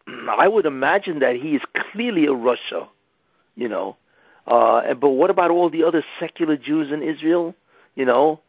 I 0.07 0.47
would 0.47 0.65
imagine 0.65 1.19
that 1.19 1.35
he 1.35 1.55
is 1.55 1.61
clearly 1.75 2.25
a 2.25 2.31
rasha, 2.31 2.87
you 3.55 3.69
know. 3.69 3.97
Uh, 4.47 4.93
but 4.95 5.11
what 5.11 5.29
about 5.29 5.51
all 5.51 5.69
the 5.69 5.83
other 5.83 6.03
secular 6.19 6.57
Jews 6.57 6.91
in 6.91 7.03
Israel? 7.03 7.55
You 7.95 8.05
know, 8.05 8.39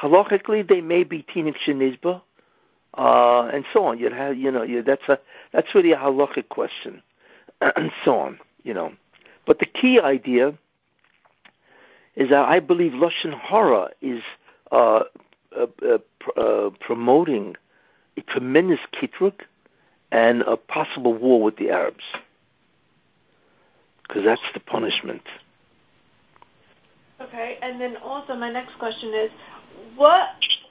halachically 0.00 0.66
they 0.66 0.80
may 0.80 1.04
be 1.04 1.22
tinok 1.22 1.56
shenishba, 1.66 2.20
uh, 2.94 3.50
and 3.52 3.64
so 3.72 3.84
on. 3.84 3.98
You'd 3.98 4.12
have, 4.12 4.36
you 4.36 4.50
know, 4.50 4.62
you, 4.62 4.82
that's 4.82 5.08
a 5.08 5.18
that's 5.52 5.74
really 5.74 5.92
a 5.92 5.96
halachic 5.96 6.48
question, 6.48 7.02
and 7.60 7.92
so 8.04 8.18
on. 8.18 8.38
You 8.64 8.74
know, 8.74 8.92
but 9.46 9.58
the 9.60 9.66
key 9.66 10.00
idea 10.00 10.58
is 12.18 12.30
that 12.30 12.48
I 12.48 12.58
believe 12.58 12.92
lashon 12.92 13.32
hara 13.32 13.90
is 14.02 14.20
uh, 14.72 15.04
uh, 15.56 15.66
uh, 15.86 16.40
uh, 16.40 16.70
promoting 16.80 17.54
a 18.16 18.22
tremendous 18.22 18.80
kitrug 18.92 19.34
and 20.10 20.42
a 20.42 20.56
possible 20.56 21.14
war 21.14 21.40
with 21.40 21.56
the 21.58 21.70
Arabs, 21.70 22.02
because 24.02 24.24
that's 24.24 24.42
the 24.52 24.58
punishment. 24.58 25.22
Okay, 27.20 27.58
and 27.62 27.80
then 27.80 27.96
also 27.98 28.34
my 28.34 28.50
next 28.50 28.76
question 28.80 29.14
is, 29.14 29.30
what 29.94 30.30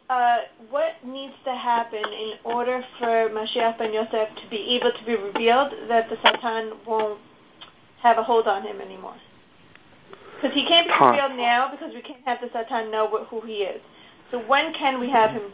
uh, 0.09 0.39
what 0.69 0.95
needs 1.05 1.33
to 1.45 1.55
happen 1.55 2.03
in 2.03 2.33
order 2.43 2.83
for 2.99 3.29
Mashiach 3.29 3.77
ben 3.77 3.93
Yosef 3.93 4.35
to 4.35 4.49
be 4.49 4.75
able 4.75 4.91
to 4.91 5.05
be 5.05 5.15
revealed 5.15 5.73
that 5.87 6.09
the 6.09 6.17
Satan 6.21 6.73
won't 6.85 7.19
have 8.01 8.17
a 8.17 8.23
hold 8.23 8.47
on 8.47 8.63
him 8.63 8.81
anymore? 8.81 9.15
Because 10.41 10.53
he 10.53 10.67
can't 10.67 10.87
be 10.87 10.93
revealed 10.93 11.37
now 11.37 11.71
because 11.71 11.93
we 11.93 12.01
can't 12.01 12.23
have 12.25 12.39
the 12.41 12.49
Satan 12.53 12.91
know 12.91 13.05
what, 13.05 13.27
who 13.27 13.41
he 13.41 13.63
is. 13.63 13.81
So 14.31 14.39
when 14.39 14.73
can 14.73 14.99
we 14.99 15.09
have 15.09 15.31
him 15.31 15.53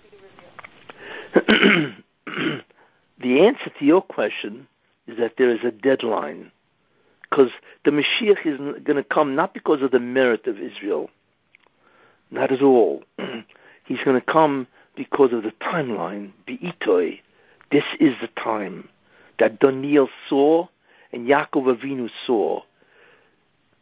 be 1.34 1.38
revealed? 1.38 2.64
the 3.22 3.46
answer 3.46 3.72
to 3.80 3.86
your 3.86 4.02
question 4.02 4.68
is 5.08 5.18
that 5.18 5.34
there 5.38 5.50
is 5.50 5.64
a 5.64 5.72
deadline. 5.72 6.52
Because 7.30 7.52
the 7.86 7.92
Mashiach 7.92 8.46
is 8.46 8.58
going 8.84 8.98
to 8.98 9.04
come 9.04 9.36
not 9.36 9.54
because 9.54 9.82
of 9.82 9.92
the 9.92 10.00
merit 10.00 10.46
of 10.48 10.60
Israel, 10.60 11.10
not 12.30 12.52
at 12.52 12.62
all. 12.62 13.04
He's 13.86 14.04
going 14.04 14.20
to 14.20 14.26
come 14.26 14.68
because 14.96 15.34
of 15.34 15.44
the 15.44 15.52
timeline, 15.62 16.32
Be'itoi. 16.46 17.20
This 17.72 17.84
is 18.00 18.14
the 18.22 18.28
time 18.42 18.90
that 19.40 19.60
Daniel 19.60 20.10
saw 20.30 20.68
and 21.12 21.28
Yaakov 21.28 21.76
Avinu 21.76 22.10
saw. 22.28 22.62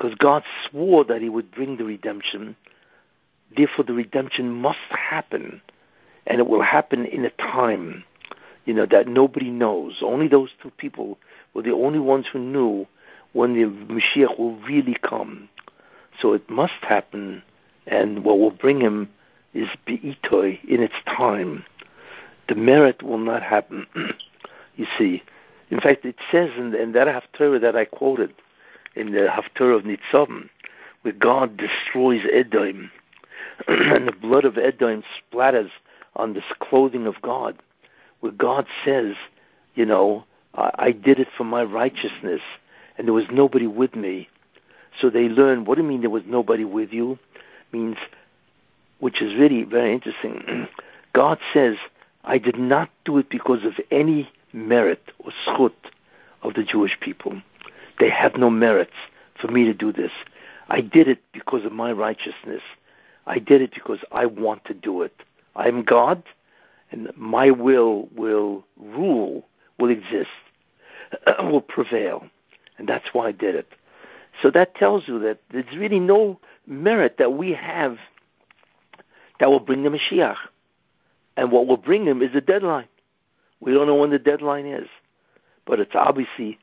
Because 0.02 0.18
God 0.18 0.44
swore 0.68 1.04
that 1.06 1.22
he 1.22 1.30
would 1.30 1.52
bring 1.52 1.78
the 1.78 1.84
redemption. 1.84 2.56
Therefore, 3.56 3.86
the 3.86 3.94
redemption 3.94 4.52
must 4.52 4.80
happen. 4.90 5.62
And 6.26 6.40
it 6.40 6.48
will 6.48 6.64
happen 6.64 7.06
in 7.06 7.24
a 7.24 7.30
time, 7.30 8.04
you 8.66 8.74
know, 8.74 8.88
that 8.88 9.08
nobody 9.08 9.52
knows. 9.52 10.00
Only 10.02 10.28
those 10.28 10.50
two 10.62 10.72
people 10.72 11.20
were 11.54 11.62
the 11.62 11.74
only 11.74 12.00
ones 12.00 12.26
who 12.32 12.40
knew 12.40 12.88
when 13.34 13.54
the 13.54 13.66
Mashiach 13.66 14.40
will 14.40 14.56
really 14.62 14.96
come. 14.96 15.50
So 16.20 16.34
it 16.34 16.50
must 16.50 16.82
happen, 16.82 17.44
and 17.86 18.24
what 18.24 18.40
will 18.40 18.52
bring 18.52 18.82
him 18.82 19.08
is 19.54 19.68
be'itoi 19.86 20.64
in 20.68 20.82
its 20.82 20.96
time. 21.06 21.64
The 22.50 22.56
merit 22.56 23.04
will 23.04 23.20
not 23.20 23.44
happen. 23.44 23.86
You 24.78 24.88
see, 24.98 25.22
in 25.70 25.82
fact, 25.82 26.06
it 26.06 26.16
says 26.32 26.50
in, 26.58 26.74
in 26.74 26.94
that 26.94 27.08
Haftarah 27.08 27.62
that 27.62 27.76
I 27.76 27.86
quoted, 27.86 28.34
in 28.96 29.12
the 29.12 29.28
Haftarah 29.28 29.78
of 29.78 29.84
Nitzavim, 29.84 30.50
where 31.02 31.14
God 31.14 31.58
destroys 31.58 32.22
Edom, 32.32 32.92
and 33.68 34.08
the 34.08 34.12
blood 34.14 34.46
of 34.46 34.58
Edom 34.58 35.04
splatters 35.20 35.70
on 36.16 36.34
this 36.34 36.44
clothing 36.60 37.08
of 37.08 37.22
God, 37.22 37.58
where 38.20 38.32
God 38.32 38.66
says, 38.86 39.16
you 39.76 39.86
know, 39.86 40.26
I, 40.56 40.72
I 40.76 40.92
did 40.92 41.20
it 41.20 41.30
for 41.36 41.44
my 41.44 41.64
righteousness, 41.64 42.42
and 42.98 43.08
there 43.08 43.14
was 43.14 43.26
nobody 43.32 43.68
with 43.68 43.96
me. 43.96 44.28
So 45.00 45.10
they 45.10 45.30
learn, 45.30 45.66
what 45.66 45.76
do 45.76 45.84
you 45.84 45.88
mean 45.88 46.02
there 46.02 46.10
was 46.10 46.24
nobody 46.26 46.66
with 46.66 46.92
you? 46.92 47.18
means, 47.72 47.98
which 49.00 49.22
is 49.22 49.38
really 49.38 49.64
very 49.64 49.94
interesting. 49.94 50.68
God 51.14 51.40
says, 51.54 51.78
I 52.24 52.38
did 52.38 52.58
not 52.58 52.90
do 53.06 53.18
it 53.18 53.30
because 53.30 53.66
of 53.66 53.74
any 53.90 54.30
merit 54.54 55.02
or 55.20 55.32
schut 55.46 55.74
of 56.44 56.54
the 56.54 56.64
Jewish 56.64 56.98
people. 57.00 57.42
They 58.02 58.10
have 58.10 58.36
no 58.36 58.50
merits 58.50 58.96
for 59.40 59.48
me 59.50 59.64
to 59.66 59.76
do 59.76 59.94
this. 59.94 60.12
I 60.70 60.82
did 60.82 61.08
it 61.08 61.22
because 61.34 61.66
of 61.66 61.72
my 61.72 61.92
righteousness. 61.92 62.64
I 63.28 63.38
did 63.38 63.62
it 63.62 63.76
because 63.76 64.00
I 64.12 64.26
want 64.26 64.66
to 64.66 64.74
do 64.74 65.04
it. 65.04 65.14
I 65.56 65.68
am 65.68 65.84
God, 65.84 66.24
and 66.90 67.12
my 67.16 67.52
will 67.52 68.10
will 68.16 68.66
rule, 68.76 69.46
will 69.78 69.92
exist, 69.92 70.32
will 71.42 71.62
prevail. 71.62 72.26
And 72.80 72.90
that's 72.90 73.10
why 73.14 73.28
I 73.28 73.34
did 73.34 73.54
it. 73.54 73.68
So 74.42 74.50
that 74.50 74.74
tells 74.74 75.08
you 75.08 75.20
that 75.20 75.38
there's 75.52 75.78
really 75.78 76.00
no 76.00 76.40
merit 76.66 77.18
that 77.20 77.34
we 77.34 77.52
have 77.52 78.00
that 79.40 79.52
will 79.52 79.60
bring 79.60 79.84
the 79.84 79.92
Mashiach. 79.92 80.38
And 81.38 81.52
what 81.52 81.68
will 81.68 81.78
bring 81.78 82.08
him 82.08 82.24
is 82.24 82.34
a 82.34 82.42
deadline. 82.42 82.88
We 83.60 83.74
don't 83.74 83.86
know 83.86 83.96
when 83.96 84.10
the 84.10 84.18
deadline 84.18 84.66
is, 84.66 84.88
but 85.68 85.80
it's 85.80 85.94
obviously 85.94 86.58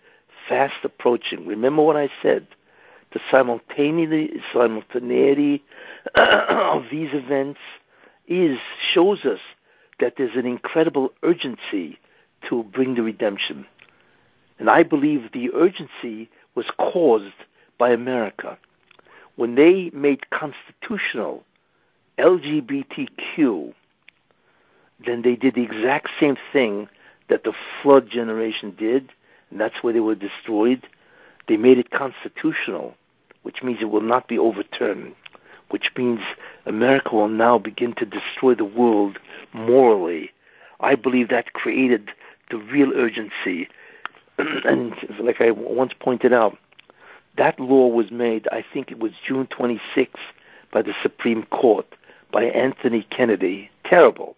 fast 0.49 0.85
approaching. 0.85 1.47
Remember 1.47 1.83
what 1.83 1.97
I 1.97 2.09
said. 2.23 2.47
The 3.13 3.21
simultaneity, 3.31 4.41
simultaneity 4.53 5.65
of 6.15 6.85
these 6.91 7.11
events 7.13 7.61
is 8.27 8.59
shows 8.93 9.25
us 9.25 9.41
that 10.01 10.15
there's 10.17 10.37
an 10.37 10.47
incredible 10.47 11.13
urgency 11.23 11.99
to 12.49 12.63
bring 12.65 12.95
the 12.95 13.03
redemption. 13.03 13.67
And 14.59 14.69
I 14.69 14.83
believe 14.83 15.33
the 15.33 15.51
urgency 15.55 16.29
was 16.55 16.67
caused 16.77 17.35
by 17.79 17.91
America. 17.91 18.59
When 19.37 19.55
they 19.55 19.91
made 19.95 20.31
constitutional 20.31 21.45
LGBTQ, 22.19 23.73
then 25.07 25.23
they 25.23 25.37
did 25.37 25.55
the 25.55 25.63
exact 25.63 26.09
same 26.19 26.37
thing 26.53 26.89
that 27.29 27.45
the 27.45 27.53
flood 27.81 28.09
generation 28.11 28.75
did, 28.77 29.13
and 29.51 29.61
that's 29.61 29.83
where 29.83 29.93
they 29.93 30.01
were 30.01 30.15
destroyed. 30.15 30.87
They 31.47 31.57
made 31.57 31.79
it 31.79 31.91
constitutional, 31.91 32.95
which 33.43 33.63
means 33.63 33.79
it 33.81 33.91
will 33.91 34.01
not 34.01 34.29
be 34.29 34.39
overturned, 34.39 35.15
which 35.71 35.91
means 35.97 36.21
America 36.67 37.15
will 37.15 37.29
now 37.29 37.59
begin 37.59 37.95
to 37.95 38.07
destroy 38.07 38.55
the 38.55 38.65
world 38.65 39.19
morally. 39.53 40.31
I 40.81 40.95
believe 40.95 41.29
that 41.31 41.53
created 41.55 42.11
the 42.51 42.59
real 42.59 42.93
urgency. 42.95 43.69
and 44.39 44.95
like 45.21 45.41
I 45.41 45.51
once 45.51 45.93
pointed 45.99 46.33
out, 46.33 46.57
that 47.37 47.59
law 47.61 47.89
was 47.89 48.11
made, 48.11 48.49
I 48.51 48.65
think 48.73 48.91
it 48.91 48.99
was 48.99 49.13
June 49.27 49.47
26th, 49.47 50.09
by 50.73 50.83
the 50.83 50.93
Supreme 51.03 51.45
Court, 51.45 51.87
by 52.33 52.45
Anthony 52.45 53.07
Kennedy. 53.11 53.71
Terrible. 53.85 54.37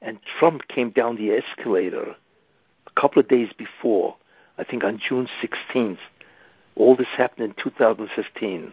And 0.00 0.18
Trump 0.38 0.68
came 0.68 0.90
down 0.90 1.16
the 1.16 1.30
escalator 1.32 2.14
a 2.86 3.00
couple 3.00 3.20
of 3.20 3.28
days 3.28 3.50
before, 3.56 4.16
I 4.58 4.64
think 4.64 4.84
on 4.84 4.98
June 4.98 5.28
16th. 5.42 5.98
All 6.74 6.96
this 6.96 7.08
happened 7.16 7.44
in 7.44 7.54
2015. 7.62 8.72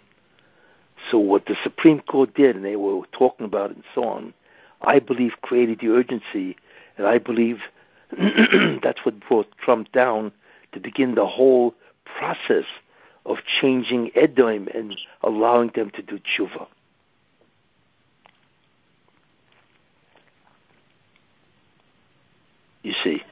So 1.10 1.20
what 1.20 1.45
the 1.45 1.56
Supreme 1.64 1.99
Court 2.02 2.34
did, 2.34 2.56
and 2.56 2.66
they 2.66 2.76
were 2.76 3.06
talking 3.12 3.45
about 3.45 3.72
it 3.72 3.78
and 3.78 3.86
so 3.94 4.03
on, 4.03 4.34
I 4.82 4.99
believe 4.99 5.34
created 5.41 5.80
the 5.80 5.90
urgency, 5.90 6.57
and 6.98 7.07
I 7.07 7.18
believe 7.18 7.60
that's 8.12 9.03
what 9.03 9.20
brought 9.28 9.48
Trump 9.57 9.91
down 9.91 10.32
to 10.74 10.80
begin 10.80 11.16
the 11.16 11.26
whole 11.26 11.74
process 12.06 12.66
of 13.26 13.38
changing 13.60 14.12
Edom 14.16 14.68
and 14.74 14.95
allowing 15.24 15.72
them 15.74 15.90
to 15.91 16.02
do 16.02 16.20
tshuva. 16.20 16.68
You 22.84 22.94
see. 23.03 23.24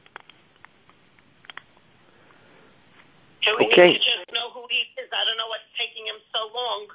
Okay. 3.73 3.93
to 3.93 3.99
just 3.99 4.31
know 4.33 4.51
who 4.53 4.65
he 4.69 5.01
is. 5.01 5.09
I 5.11 5.25
don't 5.25 5.37
know 5.37 5.47
what's 5.47 5.63
taking 5.77 6.05
him 6.05 6.15
so 6.33 6.49
long. 6.53 6.87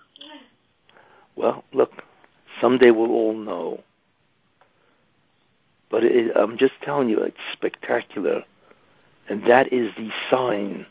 Well, 1.37 1.65
look, 1.73 2.03
someday 2.61 2.91
we'll 2.91 3.11
all 3.11 3.35
know. 3.35 3.81
But 5.91 6.05
it, 6.05 6.37
I'm 6.37 6.57
just 6.59 6.75
telling 6.83 7.09
you, 7.09 7.19
it's 7.19 7.37
spectacular, 7.53 8.45
and 9.29 9.45
that 9.47 9.73
is 9.73 9.93
the 9.97 10.11
sign 10.31 10.87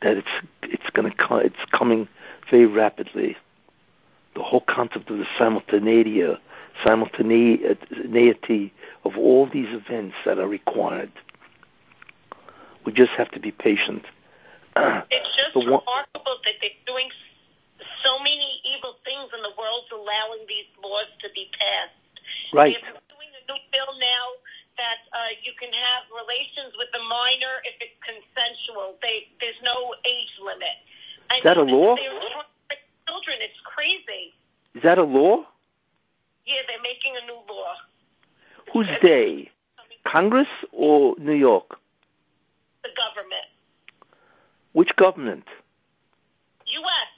that 0.00 0.16
it's 0.16 0.28
it's 0.62 0.90
going 0.90 1.10
to. 1.10 1.36
It's 1.36 1.64
coming 1.70 2.08
very 2.50 2.66
rapidly. 2.66 3.36
The 4.34 4.42
whole 4.42 4.64
concept 4.66 5.10
of 5.10 5.18
the 5.18 5.26
simultaneity, 5.38 6.22
simultaneity 6.82 8.72
of 9.04 9.18
all 9.18 9.46
these 9.46 9.68
events 9.68 10.16
that 10.24 10.38
are 10.38 10.48
required. 10.48 11.12
We 12.86 12.92
just 12.92 13.12
have 13.12 13.30
to 13.32 13.40
be 13.40 13.52
patient. 13.52 14.04
It's 15.12 15.32
just 15.36 15.52
one, 15.52 15.68
remarkable 15.68 16.40
that 16.44 16.56
they're 16.64 16.82
doing 16.88 17.12
so 18.00 18.16
many 18.24 18.62
evil 18.64 18.96
things 19.04 19.28
in 19.36 19.40
the 19.44 19.52
world, 19.58 19.84
allowing 19.92 20.48
these 20.48 20.68
laws 20.80 21.10
to 21.20 21.28
be 21.36 21.52
passed. 21.52 21.98
Right. 22.54 22.76
They're 22.80 23.12
doing 23.12 23.32
a 23.36 23.42
new 23.44 23.60
bill 23.68 23.92
now 24.00 24.26
that 24.80 25.00
uh, 25.12 25.32
you 25.44 25.52
can 25.60 25.68
have 25.68 26.08
relations 26.08 26.72
with 26.80 26.88
a 26.96 27.02
minor 27.04 27.60
if 27.68 27.76
it's 27.84 27.98
consensual. 28.00 28.96
They, 29.04 29.28
there's 29.38 29.60
no 29.60 29.92
age 30.08 30.32
limit. 30.40 30.76
I 31.28 31.42
Is 31.42 31.44
that 31.44 31.60
a 31.60 31.66
law? 31.66 31.92
They're 31.96 32.08
trying 32.08 32.48
to 32.48 32.56
protect 32.64 32.84
children, 33.04 33.36
it's 33.44 33.60
crazy. 33.68 34.32
Is 34.72 34.82
that 34.82 34.96
a 34.96 35.04
law? 35.04 35.44
Yeah, 36.48 36.64
they're 36.66 36.82
making 36.82 37.12
a 37.20 37.24
new 37.28 37.40
law. 37.44 37.76
Who's 38.72 38.88
they? 39.02 39.50
Congress 40.06 40.48
or 40.72 41.14
New 41.18 41.36
York? 41.36 41.78
The 42.82 42.90
government. 42.96 43.51
Which 44.72 44.94
government? 44.96 45.44
U.S. 46.66 47.12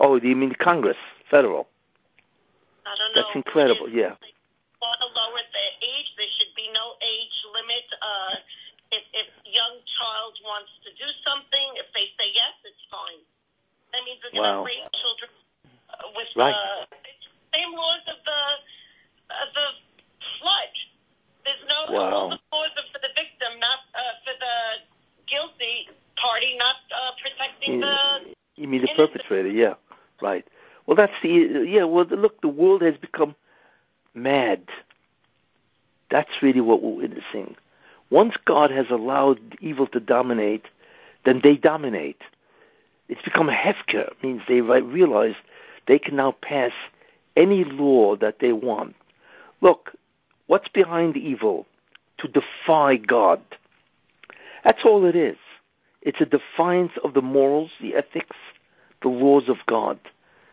Oh, 0.00 0.18
do 0.18 0.26
you 0.26 0.34
mean 0.34 0.54
Congress, 0.58 0.98
federal? 1.30 1.68
I 2.82 2.94
don't 2.98 3.14
know. 3.14 3.22
That's 3.22 3.36
incredible. 3.38 3.88
Yeah. 3.88 4.18
Want 4.82 4.98
to 4.98 5.10
lower 5.14 5.44
the 5.46 5.66
age. 5.78 6.08
There 6.18 6.26
should 6.38 6.50
be 6.58 6.66
no 6.74 6.98
age 6.98 7.36
limit. 7.54 7.86
Uh, 8.02 8.34
if 8.90 9.04
if 9.14 9.28
young 9.46 9.78
child 9.86 10.34
wants 10.42 10.74
to 10.82 10.90
do 10.98 11.06
something, 11.22 11.66
if 11.78 11.86
they 11.94 12.10
say 12.18 12.28
yes, 12.34 12.54
it's 12.66 12.84
fine. 12.90 13.22
That 13.94 14.02
means 14.02 14.18
they're 14.26 14.34
going 14.34 14.58
to 14.58 14.66
raise 14.66 14.88
children 14.98 15.30
uh, 15.86 16.10
with 16.18 16.30
right. 16.34 16.50
the 16.50 16.98
same 17.54 17.70
laws 17.70 18.04
of 18.10 18.18
the 18.26 18.42
of 19.32 19.48
the 19.54 19.68
flood. 20.42 20.74
There's 21.46 21.64
no 21.70 21.78
wow. 21.94 22.10
all 22.10 22.28
the 22.34 22.42
laws 22.50 22.74
are 22.74 22.88
for 22.90 22.98
the 22.98 23.12
victim, 23.14 23.62
not 23.62 23.86
uh, 23.94 24.14
for 24.26 24.34
the 24.34 24.56
guilty 25.32 25.88
party, 26.20 26.56
not 26.58 26.76
uh, 26.92 27.10
protecting 27.20 27.74
you, 27.74 27.80
the. 27.80 28.34
You 28.56 28.68
mean 28.68 28.82
the 28.82 28.90
perpetrator? 28.94 29.48
Yeah, 29.48 29.74
right. 30.20 30.46
Well, 30.86 30.96
that's 30.96 31.12
the 31.22 31.64
yeah. 31.66 31.84
Well, 31.84 32.04
look, 32.04 32.40
the 32.42 32.48
world 32.48 32.82
has 32.82 32.96
become 32.96 33.34
mad. 34.14 34.62
That's 36.10 36.30
really 36.42 36.60
what 36.60 36.82
we're 36.82 36.96
witnessing. 36.96 37.56
Once 38.10 38.34
God 38.44 38.70
has 38.70 38.86
allowed 38.90 39.40
evil 39.60 39.86
to 39.88 40.00
dominate, 40.00 40.66
then 41.24 41.40
they 41.42 41.56
dominate. 41.56 42.20
It's 43.08 43.22
become 43.22 43.48
a 43.48 43.54
hefker. 43.54 44.12
Means 44.22 44.42
they 44.46 44.60
realize 44.60 45.34
they 45.88 45.98
can 45.98 46.16
now 46.16 46.32
pass 46.42 46.72
any 47.36 47.64
law 47.64 48.16
that 48.16 48.36
they 48.40 48.52
want. 48.52 48.94
Look, 49.62 49.92
what's 50.46 50.68
behind 50.68 51.16
evil? 51.16 51.66
To 52.18 52.28
defy 52.28 52.96
God. 52.96 53.40
That's 54.64 54.84
all 54.84 55.04
it 55.04 55.16
is. 55.16 55.36
It's 56.00 56.20
a 56.20 56.26
defiance 56.26 56.92
of 57.04 57.14
the 57.14 57.22
morals, 57.22 57.70
the 57.80 57.94
ethics, 57.94 58.36
the 59.02 59.08
laws 59.08 59.48
of 59.48 59.58
God. 59.66 59.98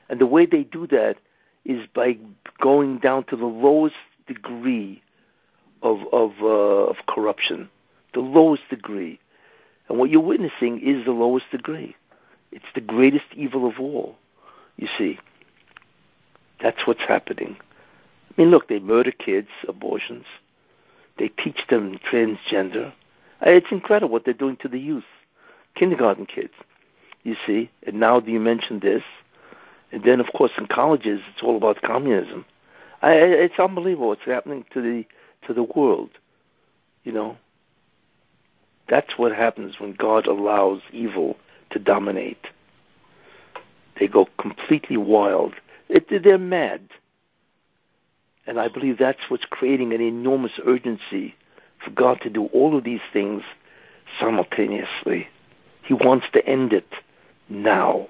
And 0.09 0.19
the 0.19 0.25
way 0.25 0.45
they 0.45 0.63
do 0.63 0.87
that 0.87 1.17
is 1.65 1.87
by 1.93 2.17
going 2.59 2.99
down 2.99 3.25
to 3.25 3.35
the 3.35 3.45
lowest 3.45 3.95
degree 4.27 5.01
of 5.81 5.99
of, 6.11 6.31
uh, 6.41 6.45
of 6.45 6.97
corruption, 7.07 7.69
the 8.13 8.19
lowest 8.19 8.63
degree. 8.69 9.19
And 9.87 9.97
what 9.97 10.09
you're 10.09 10.21
witnessing 10.21 10.81
is 10.81 11.05
the 11.05 11.11
lowest 11.11 11.45
degree. 11.51 11.95
It's 12.51 12.65
the 12.75 12.81
greatest 12.81 13.25
evil 13.35 13.67
of 13.67 13.79
all. 13.79 14.15
You 14.77 14.87
see, 14.97 15.19
that's 16.61 16.85
what's 16.85 17.01
happening. 17.07 17.57
I 17.59 18.41
mean, 18.41 18.51
look, 18.51 18.67
they 18.67 18.79
murder 18.79 19.11
kids, 19.11 19.49
abortions. 19.67 20.25
They 21.17 21.27
teach 21.27 21.59
them 21.69 21.99
transgender. 22.11 22.93
It's 23.41 23.71
incredible 23.71 24.11
what 24.11 24.25
they're 24.25 24.33
doing 24.33 24.57
to 24.57 24.67
the 24.67 24.79
youth, 24.79 25.05
kindergarten 25.75 26.25
kids. 26.25 26.53
You 27.23 27.35
see, 27.45 27.69
and 27.85 27.99
now 27.99 28.21
you 28.21 28.39
mention 28.39 28.79
this, 28.79 29.03
and 29.91 30.03
then 30.03 30.19
of 30.19 30.27
course 30.33 30.51
in 30.57 30.67
colleges 30.67 31.21
it's 31.33 31.43
all 31.43 31.57
about 31.57 31.81
communism. 31.81 32.45
I, 33.01 33.13
it's 33.13 33.59
unbelievable 33.59 34.09
what's 34.09 34.25
happening 34.25 34.65
to 34.73 34.81
the 34.81 35.05
to 35.47 35.53
the 35.53 35.63
world. 35.63 36.11
You 37.03 37.11
know, 37.13 37.37
that's 38.89 39.17
what 39.17 39.33
happens 39.33 39.79
when 39.79 39.93
God 39.93 40.27
allows 40.27 40.81
evil 40.91 41.37
to 41.71 41.79
dominate. 41.79 42.47
They 43.99 44.07
go 44.07 44.27
completely 44.39 44.97
wild. 44.97 45.53
It, 45.87 46.07
they're 46.23 46.37
mad. 46.37 46.81
And 48.47 48.59
I 48.59 48.67
believe 48.67 48.97
that's 48.97 49.29
what's 49.29 49.45
creating 49.45 49.93
an 49.93 50.01
enormous 50.01 50.53
urgency 50.65 51.35
for 51.83 51.91
God 51.91 52.21
to 52.21 52.29
do 52.29 52.45
all 52.47 52.77
of 52.77 52.83
these 52.83 53.01
things 53.11 53.43
simultaneously. 54.19 55.27
He 55.83 55.93
wants 55.93 56.27
to 56.33 56.45
end 56.45 56.73
it 56.73 56.87
now. 57.47 58.07